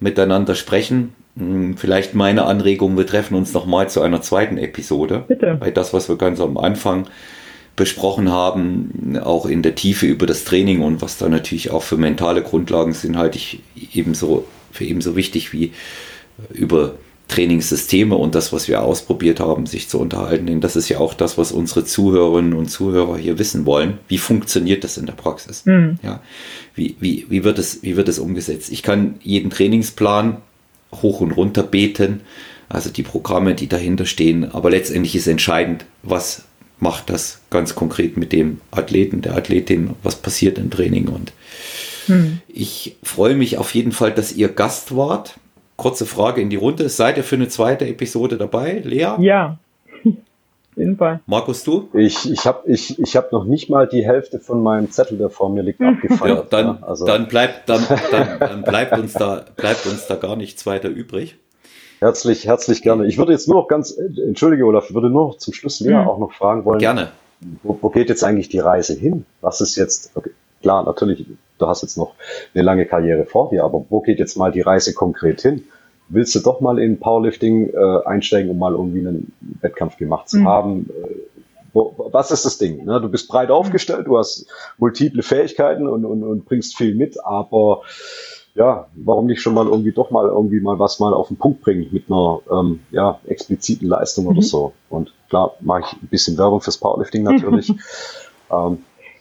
miteinander 0.00 0.54
sprechen. 0.54 1.14
Hm, 1.36 1.76
Vielleicht 1.76 2.14
meine 2.14 2.44
Anregung, 2.44 2.96
wir 2.96 3.06
treffen 3.06 3.34
uns 3.34 3.52
nochmal 3.52 3.88
zu 3.88 4.00
einer 4.02 4.22
zweiten 4.22 4.58
Episode. 4.58 5.24
Bitte. 5.26 5.56
Weil 5.60 5.72
das, 5.72 5.92
was 5.92 6.08
wir 6.08 6.16
ganz 6.16 6.40
am 6.40 6.56
Anfang 6.56 7.06
besprochen 7.76 8.30
haben, 8.30 9.18
auch 9.22 9.44
in 9.46 9.62
der 9.62 9.74
Tiefe 9.74 10.06
über 10.06 10.26
das 10.26 10.44
Training 10.44 10.80
und 10.80 11.02
was 11.02 11.18
da 11.18 11.28
natürlich 11.28 11.70
auch 11.70 11.82
für 11.82 11.98
mentale 11.98 12.42
Grundlagen 12.42 12.94
sind, 12.94 13.18
halte 13.18 13.36
ich 13.36 13.60
ebenso 13.92 14.46
für 14.72 14.84
ebenso 14.84 15.14
wichtig 15.14 15.52
wie 15.52 15.72
über 16.52 16.94
Trainingssysteme 17.28 18.14
und 18.14 18.34
das, 18.34 18.52
was 18.52 18.68
wir 18.68 18.82
ausprobiert 18.82 19.40
haben, 19.40 19.66
sich 19.66 19.88
zu 19.88 19.98
unterhalten. 19.98 20.46
Denn 20.46 20.60
das 20.60 20.76
ist 20.76 20.88
ja 20.88 20.98
auch 20.98 21.14
das, 21.14 21.36
was 21.36 21.52
unsere 21.52 21.84
Zuhörerinnen 21.84 22.52
und 22.52 22.70
Zuhörer 22.70 23.16
hier 23.16 23.38
wissen 23.38 23.66
wollen. 23.66 23.98
Wie 24.08 24.18
funktioniert 24.18 24.84
das 24.84 24.96
in 24.96 25.06
der 25.06 25.14
Praxis? 25.14 25.64
Hm. 25.64 25.98
Ja, 26.02 26.20
wie, 26.74 26.96
wie, 27.00 27.26
wie, 27.28 27.42
wird 27.42 27.58
es, 27.58 27.82
wie 27.82 27.96
wird 27.96 28.08
es 28.08 28.18
umgesetzt? 28.18 28.70
Ich 28.70 28.82
kann 28.82 29.16
jeden 29.22 29.50
Trainingsplan 29.50 30.36
hoch 31.02 31.20
und 31.20 31.32
runter 31.32 31.64
beten, 31.64 32.20
also 32.68 32.90
die 32.90 33.02
Programme, 33.02 33.54
die 33.54 33.68
dahinter 33.68 34.06
stehen, 34.06 34.50
aber 34.52 34.70
letztendlich 34.70 35.14
ist 35.14 35.26
entscheidend, 35.26 35.84
was 36.02 36.44
macht 36.78 37.10
das 37.10 37.40
ganz 37.50 37.74
konkret 37.74 38.16
mit 38.16 38.32
dem 38.32 38.60
Athleten, 38.70 39.22
der 39.22 39.36
Athletin, 39.36 39.90
was 40.02 40.16
passiert 40.16 40.58
im 40.58 40.70
Training 40.70 41.08
und 41.08 41.32
Hm. 42.06 42.38
ich 42.46 42.96
freue 43.02 43.34
mich 43.34 43.58
auf 43.58 43.74
jeden 43.74 43.90
Fall, 43.90 44.12
dass 44.12 44.32
ihr 44.32 44.48
Gast 44.48 44.94
wart. 44.96 45.34
Kurze 45.76 46.06
Frage 46.06 46.40
in 46.40 46.50
die 46.50 46.56
Runde. 46.56 46.88
Seid 46.88 47.16
ihr 47.18 47.24
für 47.24 47.36
eine 47.36 47.48
zweite 47.48 47.86
Episode 47.86 48.38
dabei? 48.38 48.80
Lea? 48.84 49.14
Ja, 49.18 49.58
Fall. 50.98 51.20
Markus, 51.26 51.64
du? 51.64 51.88
Ich, 51.94 52.30
ich 52.30 52.44
habe 52.46 52.70
ich, 52.70 52.98
ich 52.98 53.16
hab 53.16 53.32
noch 53.32 53.44
nicht 53.44 53.70
mal 53.70 53.86
die 53.86 54.04
Hälfte 54.04 54.38
von 54.40 54.62
meinem 54.62 54.90
Zettel, 54.90 55.16
der 55.18 55.30
vor 55.30 55.48
mir 55.50 55.62
liegt, 55.62 55.80
Ja, 55.80 55.88
abgefeiert. 55.90 56.52
dann, 56.52 56.82
also 56.82 57.04
dann, 57.06 57.28
bleibt, 57.28 57.68
dann, 57.68 57.82
dann, 58.10 58.38
dann 58.40 58.62
bleibt, 58.62 58.98
uns 58.98 59.12
da, 59.14 59.44
bleibt 59.56 59.86
uns 59.86 60.06
da 60.06 60.16
gar 60.16 60.36
nichts 60.36 60.66
weiter 60.66 60.88
übrig. 60.88 61.36
herzlich, 62.00 62.46
herzlich 62.46 62.82
gerne. 62.82 63.06
Ich 63.06 63.16
würde 63.18 63.32
jetzt 63.32 63.48
nur 63.48 63.56
noch 63.62 63.68
ganz, 63.68 63.92
entschuldige 63.96 64.64
Olaf, 64.66 64.88
ich 64.90 64.94
würde 64.94 65.08
nur 65.10 65.28
noch 65.28 65.38
zum 65.38 65.54
Schluss 65.54 65.80
Lea 65.80 65.94
Mhm. 65.94 66.08
auch 66.08 66.18
noch 66.18 66.32
fragen 66.32 66.64
wollen, 66.66 66.78
Gerne. 66.78 67.08
wo, 67.62 67.78
wo 67.80 67.88
geht 67.90 68.08
jetzt 68.10 68.22
eigentlich 68.24 68.48
die 68.50 68.58
Reise 68.60 68.94
hin? 68.94 69.24
Was 69.40 69.60
ist 69.62 69.76
jetzt, 69.76 70.10
okay, 70.14 70.30
klar, 70.62 70.84
natürlich, 70.84 71.24
du 71.58 71.66
hast 71.66 71.82
jetzt 71.82 71.96
noch 71.98 72.14
eine 72.54 72.62
lange 72.62 72.86
Karriere 72.86 73.26
vor 73.26 73.50
dir, 73.50 73.64
aber 73.64 73.84
wo 73.88 74.00
geht 74.00 74.18
jetzt 74.18 74.36
mal 74.36 74.52
die 74.52 74.60
Reise 74.60 74.94
konkret 74.94 75.40
hin? 75.40 75.64
Willst 76.08 76.34
du 76.34 76.40
doch 76.40 76.60
mal 76.60 76.78
in 76.78 77.00
Powerlifting 77.00 77.70
äh, 77.74 78.04
einsteigen, 78.04 78.50
um 78.50 78.58
mal 78.58 78.72
irgendwie 78.72 79.00
einen 79.00 79.32
Wettkampf 79.60 79.96
gemacht 79.96 80.28
zu 80.28 80.38
Mhm. 80.38 80.46
haben? 80.46 80.90
Äh, 80.90 81.14
wo, 81.72 81.94
was 82.12 82.30
ist 82.30 82.44
das 82.46 82.58
Ding? 82.58 82.84
Ne? 82.84 83.00
Du 83.00 83.08
bist 83.08 83.28
breit 83.28 83.50
aufgestellt, 83.50 84.06
du 84.06 84.16
hast 84.16 84.46
multiple 84.78 85.22
Fähigkeiten 85.22 85.86
und, 85.88 86.04
und, 86.04 86.22
und 86.22 86.46
bringst 86.46 86.76
viel 86.76 86.94
mit, 86.94 87.22
aber 87.24 87.82
ja, 88.54 88.86
warum 88.94 89.26
nicht 89.26 89.42
schon 89.42 89.52
mal 89.52 89.66
irgendwie 89.66 89.92
doch 89.92 90.10
mal 90.10 90.26
irgendwie 90.26 90.60
mal 90.60 90.78
was 90.78 90.98
mal 91.00 91.12
auf 91.12 91.28
den 91.28 91.36
Punkt 91.36 91.60
bringen 91.60 91.88
mit 91.90 92.04
einer 92.10 92.38
ähm, 92.50 92.80
ja, 92.90 93.18
expliziten 93.26 93.86
Leistung 93.88 94.26
oder 94.26 94.36
Mhm. 94.38 94.42
so. 94.42 94.72
Und 94.88 95.12
klar, 95.28 95.54
mache 95.60 95.80
ich 95.80 95.92
ein 96.02 96.08
bisschen 96.08 96.38
Werbung 96.38 96.60
fürs 96.62 96.78
Powerlifting 96.78 97.22
natürlich. 97.24 97.70
ähm, 98.50 98.78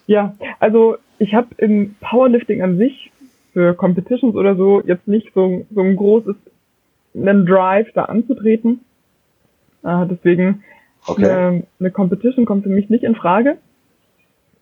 Ja, 0.07 0.36
also 0.60 0.95
ich 1.20 1.34
habe 1.34 1.48
im 1.58 1.96
Powerlifting 2.02 2.62
an 2.62 2.78
sich 2.78 3.12
für 3.54 3.74
Competitions 3.74 4.36
oder 4.36 4.56
so 4.56 4.82
jetzt 4.82 5.08
nicht 5.08 5.34
so, 5.34 5.66
so 5.74 5.82
ein 5.82 5.96
großes 5.96 6.36
einen 7.16 7.46
Drive 7.46 7.92
da 7.94 8.06
anzutreten. 8.06 8.82
Äh, 9.84 10.06
deswegen 10.08 10.64
okay. 11.08 11.26
eine, 11.26 11.64
eine 11.80 11.92
Competition 11.92 12.46
kommt 12.46 12.64
für 12.64 12.70
mich 12.70 12.90
nicht 12.90 13.04
in 13.04 13.16
Frage. 13.16 13.58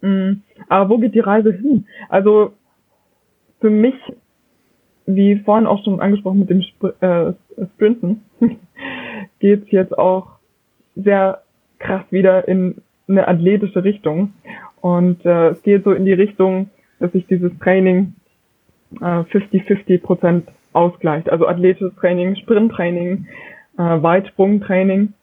Mm, 0.01 0.41
Aber 0.69 0.89
wo 0.89 0.97
geht 0.97 1.15
die 1.15 1.19
Reise 1.19 1.51
hin? 1.51 1.87
Also 2.09 2.53
für 3.61 3.69
mich, 3.69 3.95
wie 5.05 5.37
vorhin 5.39 5.67
auch 5.67 5.83
schon 5.83 5.99
angesprochen 5.99 6.39
mit 6.39 6.49
dem 6.49 6.61
Spr 6.61 6.93
äh, 6.99 7.33
Sprinten, 7.75 8.21
geht's 9.39 9.71
jetzt 9.71 9.97
auch 9.97 10.27
sehr 10.95 11.41
krass 11.79 12.03
wieder 12.11 12.47
in 12.47 12.75
eine 13.07 13.27
athletische 13.27 13.83
Richtung. 13.83 14.33
Und 14.83 15.25
äh, 15.25 15.51
es 15.51 15.63
geht 15.63 15.85
so 15.85 15.93
in 15.93 16.03
die 16.03 16.11
Richtung, 16.11 16.69
dass 16.99 17.15
ich 17.15 17.25
dieses 17.27 17.57
Training 17.59 18.15
50-50 18.99 20.01
Prozent 20.01 20.49
ausgleicht. 20.73 21.29
Also 21.29 21.47
athletisches 21.47 21.95
Training, 21.95 22.35
Sprinttraining, 22.35 23.25
äh, 23.77 23.81
Weitsprungtraining 23.81 25.13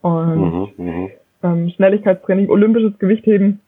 und 0.00 0.36
mhm, 0.38 0.68
mhm, 0.78 1.10
ähm, 1.42 1.68
Schnelligkeitstraining, 1.76 2.48
olympisches 2.48 2.98
Gewichtheben, 2.98 3.60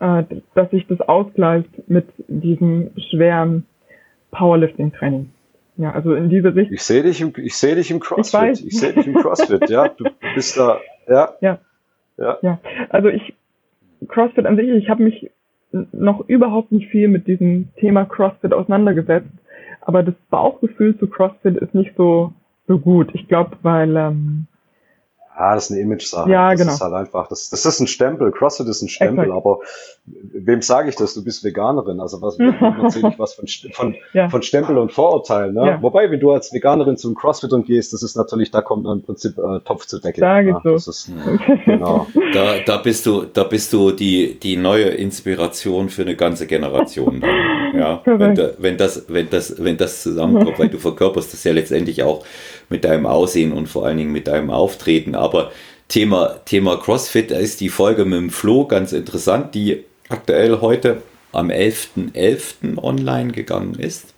äh, 0.00 0.22
dass 0.54 0.70
sich 0.70 0.86
das 0.86 1.02
ausgleicht 1.02 1.86
mit 1.86 2.06
diesem 2.28 2.92
schweren 3.10 3.66
Powerlifting-Training. 4.30 5.28
Ja, 5.76 5.92
also 5.92 6.14
in 6.14 6.30
diese 6.30 6.54
Richtung. 6.54 6.74
Ich 6.74 6.82
sehe 6.82 7.02
dich 7.02 7.20
im, 7.20 7.34
ich 7.36 7.56
sehe 7.56 7.74
dich 7.74 7.90
im 7.90 8.00
CrossFit. 8.00 8.60
Ich, 8.60 8.68
ich 8.68 8.80
sehe 8.80 8.94
dich 8.94 9.06
im 9.06 9.16
CrossFit, 9.16 9.68
ja. 9.68 9.88
Du 9.88 10.04
bist 10.34 10.56
da, 10.56 10.80
ja. 11.06 11.34
Ja. 11.42 11.58
Ja. 12.16 12.38
ja. 12.40 12.58
Also 12.88 13.08
ich, 13.08 13.34
CrossFit 14.08 14.46
an 14.46 14.56
sich, 14.56 14.68
ich 14.68 14.88
habe 14.88 15.02
mich 15.02 15.30
noch 15.92 16.28
überhaupt 16.28 16.72
nicht 16.72 16.88
viel 16.90 17.08
mit 17.08 17.26
diesem 17.26 17.68
Thema 17.76 18.04
CrossFit 18.04 18.52
auseinandergesetzt, 18.52 19.30
aber 19.80 20.02
das 20.02 20.14
Bauchgefühl 20.30 20.98
zu 20.98 21.06
CrossFit 21.08 21.56
ist 21.56 21.74
nicht 21.74 21.94
so 21.96 22.32
so 22.66 22.78
gut. 22.78 23.10
Ich 23.14 23.28
glaube, 23.28 23.56
weil 23.62 23.96
ähm, 23.96 24.41
ja, 25.42 25.54
das 25.56 25.64
ist 25.64 25.72
eine 25.72 25.80
Image-Sache. 25.80 26.30
Ja, 26.30 26.50
das 26.50 26.60
genau. 26.60 26.72
ist 26.72 26.80
halt 26.80 26.94
einfach, 26.94 27.26
das, 27.26 27.50
das 27.50 27.66
ist 27.66 27.80
ein 27.80 27.88
Stempel. 27.88 28.30
CrossFit 28.30 28.68
ist 28.68 28.80
ein 28.82 28.88
Stempel, 28.88 29.24
Exakt. 29.24 29.36
aber 29.36 29.58
wem 30.06 30.62
sage 30.62 30.88
ich 30.88 30.94
das? 30.94 31.14
Du 31.14 31.24
bist 31.24 31.42
Veganerin. 31.42 31.98
Also 31.98 32.22
was 32.22 32.38
erzähle 32.84 33.08
ich 33.08 33.18
was 33.18 33.34
von, 33.34 33.46
von, 33.72 33.96
ja. 34.12 34.28
von 34.28 34.42
Stempel 34.42 34.78
und 34.78 34.92
Vorurteilen. 34.92 35.54
Ne? 35.54 35.66
Ja. 35.66 35.82
Wobei, 35.82 36.10
wenn 36.10 36.20
du 36.20 36.30
als 36.30 36.52
Veganerin 36.52 36.96
zum 36.96 37.16
CrossFit 37.16 37.52
und 37.52 37.66
gehst, 37.66 37.92
das 37.92 38.04
ist 38.04 38.16
natürlich, 38.16 38.52
da 38.52 38.62
kommt 38.62 38.86
im 38.86 39.02
Prinzip 39.02 39.36
äh, 39.36 39.60
Topf 39.64 39.86
zu 39.86 39.98
Deckel. 39.98 40.20
Da 40.20 40.40
ja, 40.40 40.60
das 40.62 40.86
ist, 40.86 41.10
genau. 41.64 42.06
da, 42.32 42.60
da 42.64 42.76
bist 42.76 43.04
du, 43.06 43.24
da 43.24 43.42
bist 43.42 43.72
du 43.72 43.90
die, 43.90 44.38
die 44.38 44.56
neue 44.56 44.84
Inspiration 44.84 45.88
für 45.88 46.02
eine 46.02 46.14
ganze 46.14 46.46
Generation. 46.46 47.20
Ja, 47.82 48.18
wenn, 48.18 48.34
da, 48.34 48.50
wenn 48.58 48.76
das, 48.76 49.04
wenn 49.08 49.28
das, 49.30 49.54
wenn 49.58 49.76
das 49.76 50.02
zusammenkommt, 50.02 50.58
weil 50.58 50.68
du 50.68 50.78
verkörperst 50.78 51.32
das 51.32 51.44
ja 51.44 51.52
letztendlich 51.52 52.02
auch 52.02 52.24
mit 52.68 52.84
deinem 52.84 53.06
Aussehen 53.06 53.52
und 53.52 53.68
vor 53.68 53.86
allen 53.86 53.98
Dingen 53.98 54.12
mit 54.12 54.26
deinem 54.26 54.50
Auftreten. 54.50 55.14
Aber 55.14 55.52
Thema, 55.88 56.36
Thema 56.44 56.76
CrossFit, 56.76 57.30
da 57.30 57.36
ist 57.36 57.60
die 57.60 57.68
Folge 57.68 58.04
mit 58.04 58.18
dem 58.18 58.30
Flo 58.30 58.66
ganz 58.66 58.92
interessant, 58.92 59.54
die 59.54 59.84
aktuell 60.08 60.60
heute 60.60 61.02
am 61.32 61.50
11.11. 61.50 62.12
.11. 62.14 62.78
online 62.82 63.32
gegangen 63.32 63.74
ist. 63.74 64.14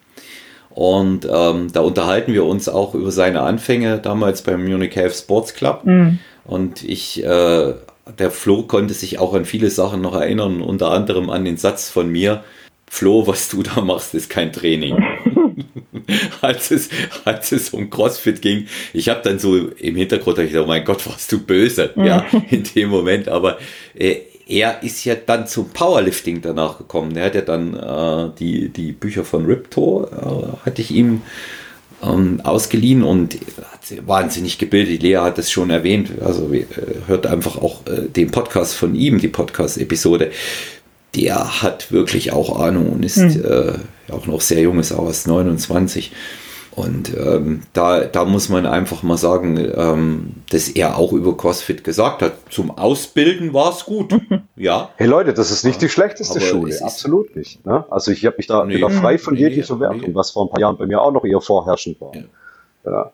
Und 0.71 1.27
ähm, 1.33 1.69
da 1.73 1.81
unterhalten 1.81 2.33
wir 2.33 2.45
uns 2.45 2.69
auch 2.69 2.95
über 2.95 3.13
seine 3.13 3.43
Anfänge 3.43 3.99
damals 3.99 4.43
beim 4.43 4.65
Munich 4.65 4.97
Health 4.97 5.15
Sports 5.15 5.55
Club. 5.55 5.85
Mhm. 5.85 6.19
Und 6.45 6.83
ich, 6.83 7.25
äh, 7.25 7.75
der 8.19 8.31
Flo 8.31 8.65
konnte 8.65 8.93
sich 8.93 9.19
auch 9.21 9.35
an 9.35 9.45
viele 9.45 9.71
Sachen 9.71 10.01
noch 10.01 10.15
erinnern, 10.15 10.61
unter 10.61 10.91
anderem 10.91 11.31
an 11.31 11.45
den 11.45 11.57
Satz 11.57 11.91
von 11.91 12.11
mir, 12.11 12.43
Flo, 12.95 13.27
was 13.27 13.49
du 13.49 13.65
da 13.65 13.81
machst, 13.81 14.15
ist 14.15 14.31
kein 14.31 14.53
Training. 14.53 14.97
als, 16.41 16.71
es, 16.71 16.91
als 17.25 17.51
es 17.51 17.71
um 17.71 17.91
CrossFit 17.91 18.41
ging. 18.41 18.69
Ich 18.93 19.09
habe 19.09 19.21
dann 19.25 19.41
so 19.41 19.57
im 19.57 19.97
Hintergrund 19.97 20.37
gedacht, 20.37 20.63
oh 20.63 20.69
mein 20.69 20.85
Gott, 20.85 21.05
warst 21.09 21.33
du 21.33 21.41
böse, 21.41 21.91
ja, 21.97 22.25
in 22.51 22.63
dem 22.63 22.91
Moment. 22.91 23.27
Aber 23.27 23.59
äh, 23.99 24.19
er 24.47 24.85
ist 24.85 25.05
ja 25.05 25.17
dann 25.17 25.49
zum 25.49 25.71
Powerlifting 25.71 26.41
danach 26.41 26.79
gekommen. 26.79 27.17
Er 27.17 27.25
hat 27.27 27.35
ja 27.35 27.41
dann 27.41 27.75
äh, 27.75 28.31
die, 28.39 28.69
die 28.69 28.93
Bücher 28.93 29.25
von 29.25 29.45
Riptor, 29.45 30.13
äh, 30.13 30.65
hatte 30.65 30.81
ich 30.81 30.93
ihm 30.93 31.23
ähm, 32.01 32.43
ausgeliehen 32.45 33.03
und 33.03 33.35
hat 33.73 34.07
wahnsinnig 34.07 34.59
gebildet. 34.59 35.03
Lea 35.03 35.17
hat 35.17 35.39
es 35.41 35.51
schon 35.51 35.71
erwähnt. 35.71 36.13
Also 36.25 36.53
äh, 36.53 36.65
hört 37.09 37.27
einfach 37.27 37.57
auch 37.57 37.85
äh, 37.89 38.03
den 38.09 38.31
Podcast 38.31 38.77
von 38.77 38.95
ihm, 38.95 39.19
die 39.19 39.27
Podcast-Episode 39.27 40.31
der 41.15 41.63
hat 41.63 41.93
wirklich 41.93 42.33
auch 42.33 42.61
Ahnung 42.61 42.91
und 42.91 43.05
ist 43.05 43.19
mhm. 43.19 43.45
äh, 43.45 44.13
auch 44.13 44.27
noch 44.27 44.41
sehr 44.41 44.61
jung, 44.61 44.79
ist 44.79 44.93
auch 44.93 45.07
erst 45.07 45.27
29. 45.27 46.13
Und 46.77 47.17
ähm, 47.17 47.63
da, 47.73 48.01
da 48.01 48.25
muss 48.25 48.49
man 48.49 48.67
einfach 48.67 49.05
mal 49.05 49.17
sagen, 49.17 49.57
ähm, 49.77 50.35
dass 50.51 50.69
er 50.69 50.97
auch 50.99 51.13
über 51.13 51.37
CrossFit 51.37 51.85
gesagt 51.85 52.21
hat, 52.21 52.33
zum 52.51 52.77
Ausbilden 52.77 53.55
war 53.55 53.71
es 53.73 53.85
gut. 53.85 54.15
Ja. 54.57 54.91
Hey 54.97 55.09
Leute, 55.09 55.35
das 55.35 55.51
ist 55.51 55.65
nicht 55.65 55.83
die 55.83 55.89
schlechteste 55.89 56.39
Aber 56.39 56.47
Schule, 56.47 56.79
absolut 56.81 57.35
nicht. 57.35 57.67
Ne? 57.67 57.85
Also 57.91 58.13
ich 58.13 58.25
habe 58.25 58.37
mich 58.37 58.47
da 58.47 58.65
nee, 58.65 58.79
frei 58.79 59.19
von 59.19 59.35
nee, 59.35 59.41
jeglicher 59.41 59.75
nee, 59.75 59.81
Wertung, 59.81 60.15
was 60.15 60.31
vor 60.31 60.47
ein 60.47 60.49
paar 60.49 60.61
Jahren 60.61 60.77
bei 60.77 60.87
mir 60.87 61.03
auch 61.03 61.11
noch 61.11 61.25
eher 61.25 61.41
vorherrschend 61.41 62.01
war. 62.01 62.13
Ja. 62.85 63.13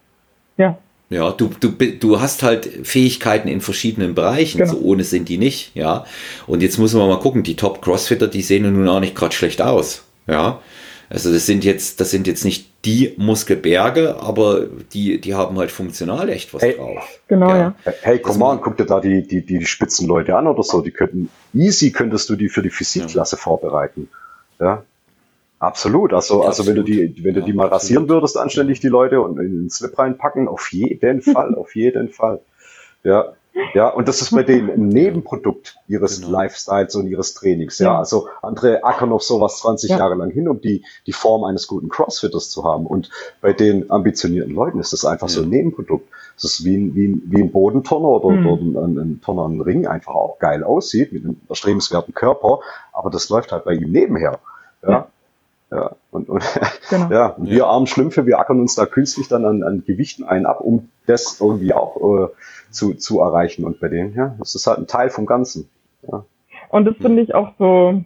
ja. 0.59 0.79
Ja. 1.11 1.31
Du, 1.33 1.51
du, 1.61 1.71
du 1.71 2.21
hast 2.21 2.43
halt 2.43 2.67
Fähigkeiten 2.85 3.49
in 3.49 3.61
verschiedenen 3.61 4.15
Bereichen, 4.15 4.59
genau. 4.59 4.73
so 4.73 4.81
ohne 4.81 5.05
sind 5.05 5.29
die 5.29 5.39
nicht, 5.39 5.73
ja. 5.75 6.07
Und 6.47 6.63
jetzt 6.63 6.79
muss 6.79 6.95
man 6.95 7.09
mal 7.09 7.21
gucken, 7.21 7.43
die 7.43 7.57
Top-Crossfitter, 7.57 8.29
die 8.29 8.43
sehen 8.43 8.73
nun 8.73 8.89
auch 8.89 9.01
nicht 9.01 9.15
gerade 9.15 9.35
schlecht 9.35 9.61
aus, 9.61 10.05
ja. 10.27 10.61
Also 11.11 11.33
das 11.33 11.45
sind 11.45 11.65
jetzt, 11.65 12.01
das 12.01 12.13
sind 12.13 12.29
jetzt 12.29 12.45
nicht 12.45 12.71
die 12.85 13.15
Muskelberge, 13.17 14.17
aber 14.21 14.67
die, 14.93 15.21
die 15.21 15.35
haben 15.35 15.59
halt 15.59 15.73
funktional 15.73 16.29
echt 16.29 16.55
was 16.55 16.63
hey, 16.63 16.77
drauf. 16.77 17.21
Genau, 17.27 17.49
ja. 17.49 17.75
ja. 17.85 17.93
Hey, 18.03 18.21
komm 18.21 18.39
mal, 18.39 18.59
guck 18.59 18.77
dir 18.77 18.87
da 18.87 19.01
die, 19.01 19.27
die, 19.27 19.45
die 19.45 19.67
Spitzenleute 19.67 20.37
an 20.37 20.47
oder 20.47 20.63
so. 20.63 20.81
Die 20.81 20.93
könnten, 20.93 21.29
easy 21.53 21.91
könntest 21.91 22.31
du 22.31 22.37
die 22.37 22.49
für 22.49 22.63
die 22.63 22.71
Physikklasse 22.71 23.37
ja. 23.37 23.43
vorbereiten. 23.43 24.09
Ja. 24.61 24.85
Absolut. 25.61 26.15
Also, 26.15 26.41
ja, 26.41 26.49
also 26.49 26.63
absolut. 26.63 26.69
wenn 26.69 26.97
du 26.97 27.13
die, 27.13 27.25
wenn 27.25 27.35
du 27.35 27.43
die 27.43 27.53
mal 27.53 27.65
absolut. 27.65 27.83
rasieren 27.83 28.09
würdest, 28.09 28.37
anständig 28.39 28.81
die 28.81 28.89
Leute 28.89 29.21
und 29.21 29.39
in 29.39 29.65
den 29.65 29.71
Slip 29.71 29.97
reinpacken, 29.97 30.49
auf 30.49 30.73
jeden 30.73 31.21
Fall, 31.23 31.55
auf 31.55 31.77
jeden 31.77 32.09
Fall. 32.09 32.41
Ja. 33.05 33.35
Ja, 33.75 33.89
und 33.89 34.09
das 34.09 34.23
ist 34.23 34.31
bei 34.31 34.43
denen 34.45 34.71
ein 34.75 34.89
Nebenprodukt 34.89 35.77
ihres 35.87 36.21
genau. 36.21 36.39
Lifestyles 36.39 36.95
und 36.95 37.09
ihres 37.09 37.35
Trainings. 37.35 37.79
Ja, 37.79 37.87
ja. 37.89 37.99
also 37.99 38.29
andere 38.43 38.85
ackern 38.85 39.13
auf 39.13 39.23
sowas 39.23 39.59
20 39.59 39.91
ja. 39.91 39.99
Jahre 39.99 40.15
lang 40.15 40.31
hin, 40.31 40.49
um 40.49 40.61
die, 40.61 40.85
die 41.07 41.13
Form 41.13 41.45
eines 41.45 41.67
guten 41.67 41.89
Crossfitters 41.89 42.49
zu 42.49 42.65
haben. 42.65 42.87
Und 42.87 43.11
bei 43.43 43.53
den 43.53 43.91
ambitionierten 43.91 44.55
Leuten 44.55 44.79
ist 44.79 44.93
das 44.93 45.05
einfach 45.05 45.29
ja. 45.29 45.35
so 45.35 45.43
ein 45.43 45.51
Nebenprodukt. 45.51 46.09
Das 46.37 46.45
ist 46.45 46.65
wie 46.65 46.77
ein, 46.77 46.95
wie 46.95 47.09
ein, 47.09 47.23
wie 47.27 47.43
ein 47.43 47.51
Bodenturner 47.51 48.09
oder, 48.09 48.35
mhm. 48.35 48.47
oder 48.47 48.83
ein, 48.85 48.99
ein 48.99 49.21
Turner 49.21 49.47
ein 49.47 49.61
Ring 49.61 49.87
einfach 49.87 50.15
auch 50.15 50.39
geil 50.39 50.63
aussieht, 50.63 51.13
mit 51.13 51.25
einem 51.25 51.41
erstrebenswerten 51.49 52.15
Körper. 52.15 52.61
Aber 52.93 53.11
das 53.11 53.29
läuft 53.29 53.53
halt 53.53 53.65
bei 53.65 53.75
ihm 53.75 53.91
nebenher. 53.91 54.39
Ja. 54.87 55.09
Ja, 55.71 55.93
und, 56.11 56.29
und, 56.29 56.43
genau. 56.91 57.11
ja, 57.11 57.27
und 57.29 57.49
wir 57.49 57.67
armen 57.67 57.87
Schlümpfe, 57.87 58.27
wir 58.27 58.39
ackern 58.39 58.61
uns 58.61 58.75
da 58.75 58.87
künstlich 58.87 59.29
dann 59.29 59.45
an, 59.45 59.63
an 59.63 59.85
Gewichten 59.87 60.25
ein 60.25 60.47
ab, 60.47 60.61
um 60.61 60.89
das 61.07 61.41
irgendwie 61.41 61.73
auch 61.73 61.97
äh, 61.97 62.29
zu, 62.71 62.95
zu 62.95 63.21
erreichen. 63.21 63.65
Und 63.65 63.81
bei 63.81 63.89
denen, 63.89 64.15
ja, 64.15 64.35
das 64.39 64.55
ist 64.55 64.67
halt 64.67 64.79
ein 64.79 64.87
Teil 64.87 65.11
vom 65.11 65.27
Ganzen. 65.27 65.69
Ja. 66.11 66.25
Und 66.71 66.85
das 66.87 66.97
finde 66.97 67.23
ich 67.23 67.35
auch 67.35 67.53
so, 67.59 68.03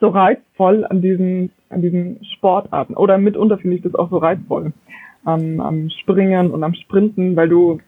so 0.00 0.08
reizvoll 0.08 0.84
an 0.84 1.00
diesen, 1.00 1.52
an 1.70 1.80
diesen 1.80 2.24
Sportarten. 2.36 2.94
Oder 2.94 3.18
mitunter 3.18 3.58
finde 3.58 3.76
ich 3.76 3.82
das 3.82 3.94
auch 3.94 4.10
so 4.10 4.18
reizvoll. 4.18 4.72
Am, 5.24 5.60
am 5.60 5.90
Springen 5.90 6.50
und 6.50 6.64
am 6.64 6.74
Sprinten, 6.74 7.36
weil 7.36 7.48
du 7.48 7.80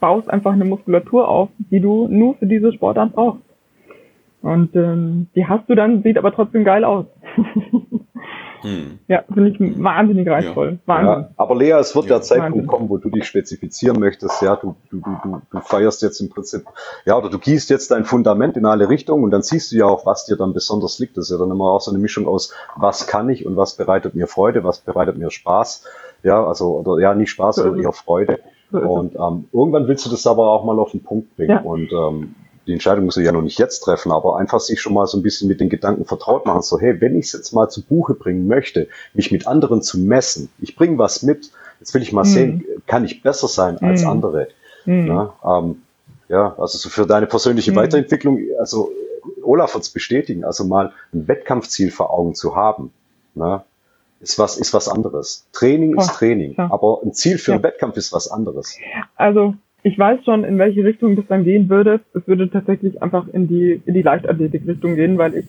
baust 0.00 0.30
einfach 0.30 0.52
eine 0.52 0.64
Muskulatur 0.64 1.28
auf, 1.28 1.48
die 1.58 1.80
du 1.80 2.06
nur 2.08 2.36
für 2.36 2.46
diese 2.46 2.72
Sportart 2.72 3.12
brauchst. 3.12 3.42
Und 4.40 4.74
ähm, 4.76 5.26
die 5.34 5.46
hast 5.46 5.68
du 5.68 5.74
dann, 5.74 6.02
sieht 6.02 6.16
aber 6.16 6.32
trotzdem 6.32 6.64
geil 6.64 6.84
aus. 6.84 7.06
hm. 8.62 8.98
Ja, 9.08 9.24
finde 9.32 9.50
ich 9.50 9.82
wahnsinnig 9.82 10.28
reizvoll. 10.28 10.72
Ja. 10.72 10.78
Wahnsinn. 10.86 11.22
Ja, 11.22 11.30
aber 11.36 11.56
Lea, 11.56 11.72
es 11.72 11.94
wird 11.94 12.06
ja. 12.06 12.16
der 12.16 12.22
Zeitpunkt 12.22 12.54
Wahnsinn. 12.54 12.66
kommen, 12.66 12.88
wo 12.88 12.98
du 12.98 13.10
dich 13.10 13.26
spezifizieren 13.26 13.98
möchtest. 13.98 14.42
Ja, 14.42 14.56
du, 14.56 14.74
du, 14.90 15.00
du, 15.00 15.40
du 15.50 15.60
feierst 15.60 16.02
jetzt 16.02 16.20
im 16.20 16.28
Prinzip, 16.28 16.64
ja, 17.04 17.16
oder 17.16 17.30
du 17.30 17.38
gießt 17.38 17.70
jetzt 17.70 17.90
dein 17.90 18.04
Fundament 18.04 18.56
in 18.56 18.66
alle 18.66 18.88
Richtungen 18.88 19.24
und 19.24 19.30
dann 19.30 19.42
siehst 19.42 19.72
du 19.72 19.76
ja 19.76 19.86
auch, 19.86 20.06
was 20.06 20.26
dir 20.26 20.36
dann 20.36 20.52
besonders 20.52 20.98
liegt. 20.98 21.16
Das 21.16 21.26
ist 21.26 21.30
ja 21.30 21.38
dann 21.38 21.50
immer 21.50 21.72
auch 21.72 21.80
so 21.80 21.90
eine 21.90 22.00
Mischung 22.00 22.26
aus, 22.26 22.52
was 22.76 23.06
kann 23.06 23.28
ich 23.30 23.46
und 23.46 23.56
was 23.56 23.76
bereitet 23.76 24.14
mir 24.14 24.26
Freude, 24.26 24.64
was 24.64 24.78
bereitet 24.80 25.16
mir 25.18 25.30
Spaß. 25.30 25.84
Ja, 26.22 26.44
also, 26.44 26.78
oder 26.78 27.00
ja, 27.00 27.14
nicht 27.14 27.30
Spaß, 27.30 27.56
sondern 27.56 27.80
eher 27.80 27.92
Freude. 27.92 28.40
Und 28.70 29.14
ähm, 29.14 29.48
irgendwann 29.52 29.88
willst 29.88 30.04
du 30.04 30.10
das 30.10 30.26
aber 30.26 30.50
auch 30.50 30.64
mal 30.64 30.78
auf 30.78 30.90
den 30.90 31.02
Punkt 31.02 31.34
bringen. 31.36 31.50
Ja. 31.50 31.60
Und 31.60 31.90
ähm, 31.92 32.34
die 32.68 32.74
Entscheidung 32.74 33.06
muss 33.06 33.16
er 33.16 33.22
ja 33.22 33.32
noch 33.32 33.42
nicht 33.42 33.58
jetzt 33.58 33.80
treffen, 33.80 34.12
aber 34.12 34.38
einfach 34.38 34.60
sich 34.60 34.80
schon 34.80 34.92
mal 34.92 35.06
so 35.06 35.16
ein 35.18 35.22
bisschen 35.22 35.48
mit 35.48 35.58
den 35.58 35.70
Gedanken 35.70 36.04
vertraut 36.04 36.44
machen, 36.44 36.60
so 36.60 36.78
hey, 36.78 37.00
wenn 37.00 37.16
ich 37.16 37.26
es 37.26 37.32
jetzt 37.32 37.52
mal 37.52 37.68
zu 37.70 37.82
Buche 37.82 38.14
bringen 38.14 38.46
möchte, 38.46 38.88
mich 39.14 39.32
mit 39.32 39.46
anderen 39.46 39.80
zu 39.80 39.98
messen, 39.98 40.50
ich 40.60 40.76
bringe 40.76 40.98
was 40.98 41.22
mit, 41.22 41.50
jetzt 41.80 41.94
will 41.94 42.02
ich 42.02 42.12
mal 42.12 42.24
mhm. 42.24 42.28
sehen, 42.28 42.64
kann 42.86 43.06
ich 43.06 43.22
besser 43.22 43.48
sein 43.48 43.78
als 43.78 44.02
mhm. 44.02 44.08
andere. 44.08 44.48
Mhm. 44.84 45.06
Ja, 45.06 45.34
ähm, 45.44 45.82
ja, 46.28 46.54
also 46.58 46.76
so 46.76 46.90
für 46.90 47.06
deine 47.06 47.26
persönliche 47.26 47.72
mhm. 47.72 47.76
Weiterentwicklung, 47.76 48.38
also 48.60 48.92
Olaf 49.42 49.72
wird 49.72 49.84
es 49.84 49.90
bestätigen, 49.90 50.44
also 50.44 50.64
mal 50.64 50.92
ein 51.14 51.26
Wettkampfziel 51.26 51.90
vor 51.90 52.12
Augen 52.12 52.34
zu 52.34 52.54
haben, 52.54 52.92
ne, 53.34 53.62
ist 54.20 54.38
was, 54.38 54.58
ist 54.58 54.74
was 54.74 54.88
anderes. 54.88 55.46
Training 55.52 55.96
oh, 55.96 56.02
ist 56.02 56.12
Training, 56.12 56.54
ja. 56.58 56.68
aber 56.70 57.00
ein 57.02 57.14
Ziel 57.14 57.38
für 57.38 57.52
ja. 57.52 57.54
einen 57.54 57.64
Wettkampf 57.64 57.96
ist 57.96 58.12
was 58.12 58.30
anderes. 58.30 58.76
Also 59.16 59.54
ich 59.82 59.98
weiß 59.98 60.24
schon, 60.24 60.44
in 60.44 60.58
welche 60.58 60.84
Richtung 60.84 61.16
das 61.16 61.26
dann 61.28 61.44
gehen 61.44 61.68
würde. 61.68 62.00
Es 62.14 62.26
würde 62.26 62.50
tatsächlich 62.50 63.02
einfach 63.02 63.28
in 63.28 63.48
die, 63.48 63.80
in 63.84 63.94
die 63.94 64.02
Leichtathletik-Richtung 64.02 64.96
gehen, 64.96 65.18
weil 65.18 65.34
ich 65.34 65.46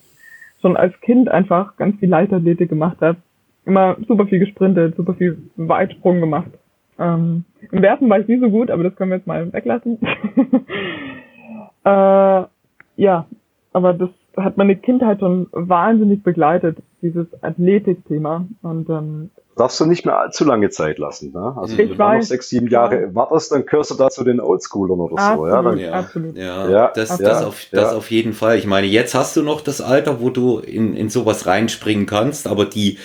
schon 0.62 0.78
als 0.78 1.00
Kind 1.02 1.30
einfach 1.30 1.78
ganz 1.78 2.00
viel 2.00 2.10
Leichtathletik 2.10 2.70
gemacht 2.70 2.98
habe. 3.02 3.18
Immer 3.66 3.98
super 4.08 4.28
viel 4.28 4.40
gesprintet, 4.40 4.96
super 4.96 5.14
viel 5.16 5.38
Weitsprung 5.56 6.20
gemacht. 6.20 6.52
Ähm, 6.98 7.46
Im 7.72 7.82
Werfen 7.82 8.10
war 8.10 8.20
ich 8.20 8.28
nie 8.28 8.40
so 8.40 8.50
gut, 8.50 8.70
aber 8.70 8.84
das 8.84 8.96
können 8.96 9.12
wir 9.12 9.18
jetzt 9.18 9.28
mal 9.28 9.52
weglassen. 9.52 9.98
äh, 11.86 12.44
ja, 12.98 13.26
aber 13.74 13.94
das 13.94 14.10
hat 14.38 14.58
meine 14.58 14.76
Kindheit 14.76 15.20
schon 15.20 15.48
wahnsinnig 15.52 16.24
begleitet, 16.24 16.78
dieses 17.02 17.28
Athletikthema. 17.42 18.46
Und 18.62 18.90
ähm, 18.90 19.30
darfst 19.60 19.80
du 19.80 19.86
nicht 19.86 20.06
mehr 20.06 20.18
allzu 20.18 20.46
lange 20.46 20.70
Zeit 20.70 20.98
lassen. 21.00 21.34
Ne? 21.34 21.54
Also 21.58 21.74
ich 21.74 21.80
wenn 21.80 21.90
du 21.90 21.96
noch 21.96 22.22
sechs, 22.22 22.50
sieben 22.50 22.68
Jahre 22.68 23.02
ja. 23.02 23.16
wartest, 23.16 23.52
dann 23.52 23.66
gehörst 23.66 23.92
du 23.92 23.96
da 23.96 24.10
zu 24.10 24.24
den 24.24 24.40
Oldschoolern 24.40 25.00
oder 25.00 25.18
absolut, 25.18 25.50
so. 25.50 25.56
Ja, 25.56 25.62
dann, 25.62 25.78
ja, 25.78 25.92
absolut. 25.92 26.38
Ja, 26.38 26.70
ja, 26.70 26.92
das, 26.96 27.18
das, 27.18 27.44
auf, 27.44 27.66
das 27.72 27.94
auf 27.94 28.10
jeden 28.10 28.34
Fall. 28.34 28.58
Ich 28.58 28.66
meine, 28.66 28.88
jetzt 28.88 29.16
hast 29.16 29.36
du 29.36 29.44
noch 29.44 29.62
das 29.62 29.82
Alter, 29.82 30.22
wo 30.22 30.30
du 30.30 30.60
in, 30.60 30.96
in 30.96 31.10
sowas 31.10 31.46
reinspringen 31.46 32.06
kannst, 32.06 32.48
aber 32.48 32.66
die 32.66 32.98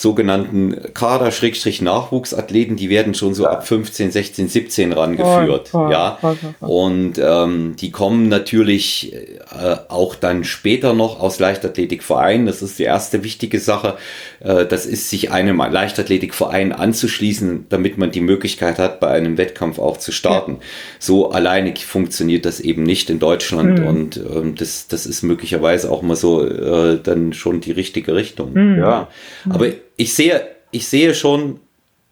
sogenannten 0.00 0.94
Kader-Nachwuchsathleten, 0.94 2.76
die 2.76 2.88
werden 2.88 3.12
schon 3.12 3.34
so 3.34 3.46
ab 3.46 3.66
15, 3.66 4.10
16, 4.10 4.48
17 4.48 4.92
rangeführt. 4.92 5.68
Voll, 5.68 5.82
voll, 5.82 5.92
ja. 5.92 6.16
Voll, 6.18 6.36
und 6.60 7.20
ähm, 7.22 7.76
die 7.78 7.90
kommen 7.90 8.28
natürlich 8.28 9.12
äh, 9.12 9.76
auch 9.88 10.14
dann 10.14 10.44
später 10.44 10.94
noch 10.94 11.20
aus 11.20 11.38
Leichtathletikvereinen. 11.38 12.46
Das 12.46 12.62
ist 12.62 12.78
die 12.78 12.84
erste 12.84 13.22
wichtige 13.22 13.60
Sache. 13.60 13.98
Äh, 14.40 14.64
das 14.64 14.86
ist, 14.86 15.10
sich 15.10 15.32
einem 15.32 15.58
Leichtathletikverein 15.58 16.72
anzuschließen, 16.72 17.66
damit 17.68 17.98
man 17.98 18.10
die 18.10 18.22
Möglichkeit 18.22 18.78
hat, 18.78 19.00
bei 19.00 19.08
einem 19.08 19.36
Wettkampf 19.36 19.78
auch 19.78 19.98
zu 19.98 20.12
starten. 20.12 20.52
Ja. 20.52 20.66
So 20.98 21.30
alleine 21.30 21.74
funktioniert 21.76 22.46
das 22.46 22.60
eben 22.60 22.84
nicht 22.84 23.10
in 23.10 23.18
Deutschland. 23.18 23.80
Mhm. 23.80 23.86
Und 23.86 24.16
ähm, 24.16 24.54
das, 24.54 24.88
das 24.88 25.04
ist 25.04 25.22
möglicherweise 25.22 25.90
auch 25.90 26.00
mal 26.00 26.16
so 26.16 26.42
äh, 26.42 26.98
dann 27.02 27.34
schon 27.34 27.60
die 27.60 27.72
richtige 27.72 28.14
Richtung. 28.14 28.54
Mhm. 28.54 28.78
Ja. 28.78 29.08
Aber 29.50 29.66
ich 30.00 30.14
sehe, 30.14 30.48
ich 30.70 30.88
sehe 30.88 31.14
schon, 31.14 31.60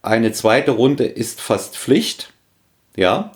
eine 0.03 0.33
zweite 0.33 0.73
Runde 0.73 1.05
ist 1.05 1.41
fast 1.41 1.79
Pflicht. 1.79 2.35
Ja. 2.97 3.33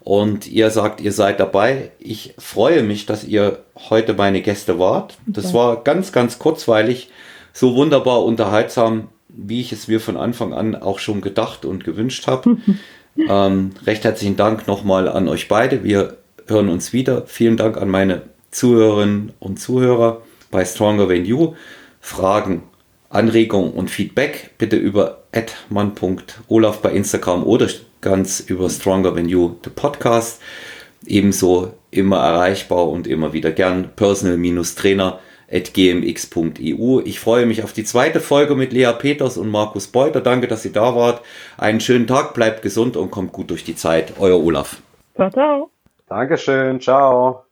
Und 0.00 0.48
ihr 0.48 0.70
sagt, 0.70 1.00
ihr 1.00 1.12
seid 1.12 1.38
dabei. 1.38 1.92
Ich 2.00 2.34
freue 2.36 2.82
mich, 2.82 3.06
dass 3.06 3.22
ihr 3.22 3.60
heute 3.88 4.14
meine 4.14 4.42
Gäste 4.42 4.80
wart. 4.80 5.16
Das 5.26 5.54
war 5.54 5.84
ganz, 5.84 6.10
ganz 6.10 6.40
kurzweilig, 6.40 7.10
so 7.52 7.76
wunderbar 7.76 8.24
unterhaltsam, 8.24 9.08
wie 9.28 9.60
ich 9.60 9.72
es 9.72 9.86
mir 9.86 10.00
von 10.00 10.16
Anfang 10.16 10.52
an 10.52 10.74
auch 10.74 10.98
schon 10.98 11.20
gedacht 11.20 11.64
und 11.64 11.84
gewünscht 11.84 12.26
habe. 12.26 12.58
ähm, 13.16 13.70
recht 13.86 14.02
herzlichen 14.02 14.36
Dank 14.36 14.66
nochmal 14.66 15.08
an 15.08 15.28
euch 15.28 15.46
beide. 15.46 15.84
Wir 15.84 16.16
hören 16.48 16.68
uns 16.68 16.92
wieder. 16.92 17.26
Vielen 17.26 17.56
Dank 17.56 17.76
an 17.76 17.88
meine 17.88 18.22
Zuhörerinnen 18.50 19.32
und 19.38 19.60
Zuhörer 19.60 20.20
bei 20.50 20.64
Stronger 20.64 21.08
Than 21.08 21.24
You. 21.24 21.54
Fragen, 22.00 22.64
Anregungen 23.14 23.72
und 23.72 23.90
Feedback 23.90 24.50
bitte 24.58 24.76
über 24.76 25.22
@mann.olaf 25.70 26.80
bei 26.80 26.92
Instagram 26.92 27.44
oder 27.44 27.68
ganz 28.00 28.40
über 28.40 28.68
Stronger 28.68 29.14
Than 29.14 29.28
You, 29.28 29.56
the 29.64 29.70
Podcast. 29.70 30.42
Ebenso 31.06 31.72
immer 31.90 32.18
erreichbar 32.18 32.88
und 32.88 33.06
immer 33.06 33.32
wieder 33.32 33.52
gern 33.52 33.90
personal-trainer 33.96 35.20
gmx.eu. 35.48 37.00
Ich 37.04 37.20
freue 37.20 37.46
mich 37.46 37.62
auf 37.62 37.72
die 37.72 37.84
zweite 37.84 38.20
Folge 38.20 38.56
mit 38.56 38.72
Lea 38.72 38.92
Peters 38.98 39.36
und 39.36 39.50
Markus 39.50 39.86
Beuter. 39.86 40.20
Danke, 40.20 40.48
dass 40.48 40.64
ihr 40.64 40.72
da 40.72 40.96
wart. 40.96 41.22
Einen 41.56 41.80
schönen 41.80 42.06
Tag, 42.06 42.34
bleibt 42.34 42.62
gesund 42.62 42.96
und 42.96 43.10
kommt 43.10 43.32
gut 43.32 43.50
durch 43.50 43.64
die 43.64 43.76
Zeit. 43.76 44.14
Euer 44.18 44.42
Olaf. 44.42 44.78
Ciao, 45.14 45.30
ciao. 45.30 45.70
Dankeschön, 46.08 46.80
ciao. 46.80 47.44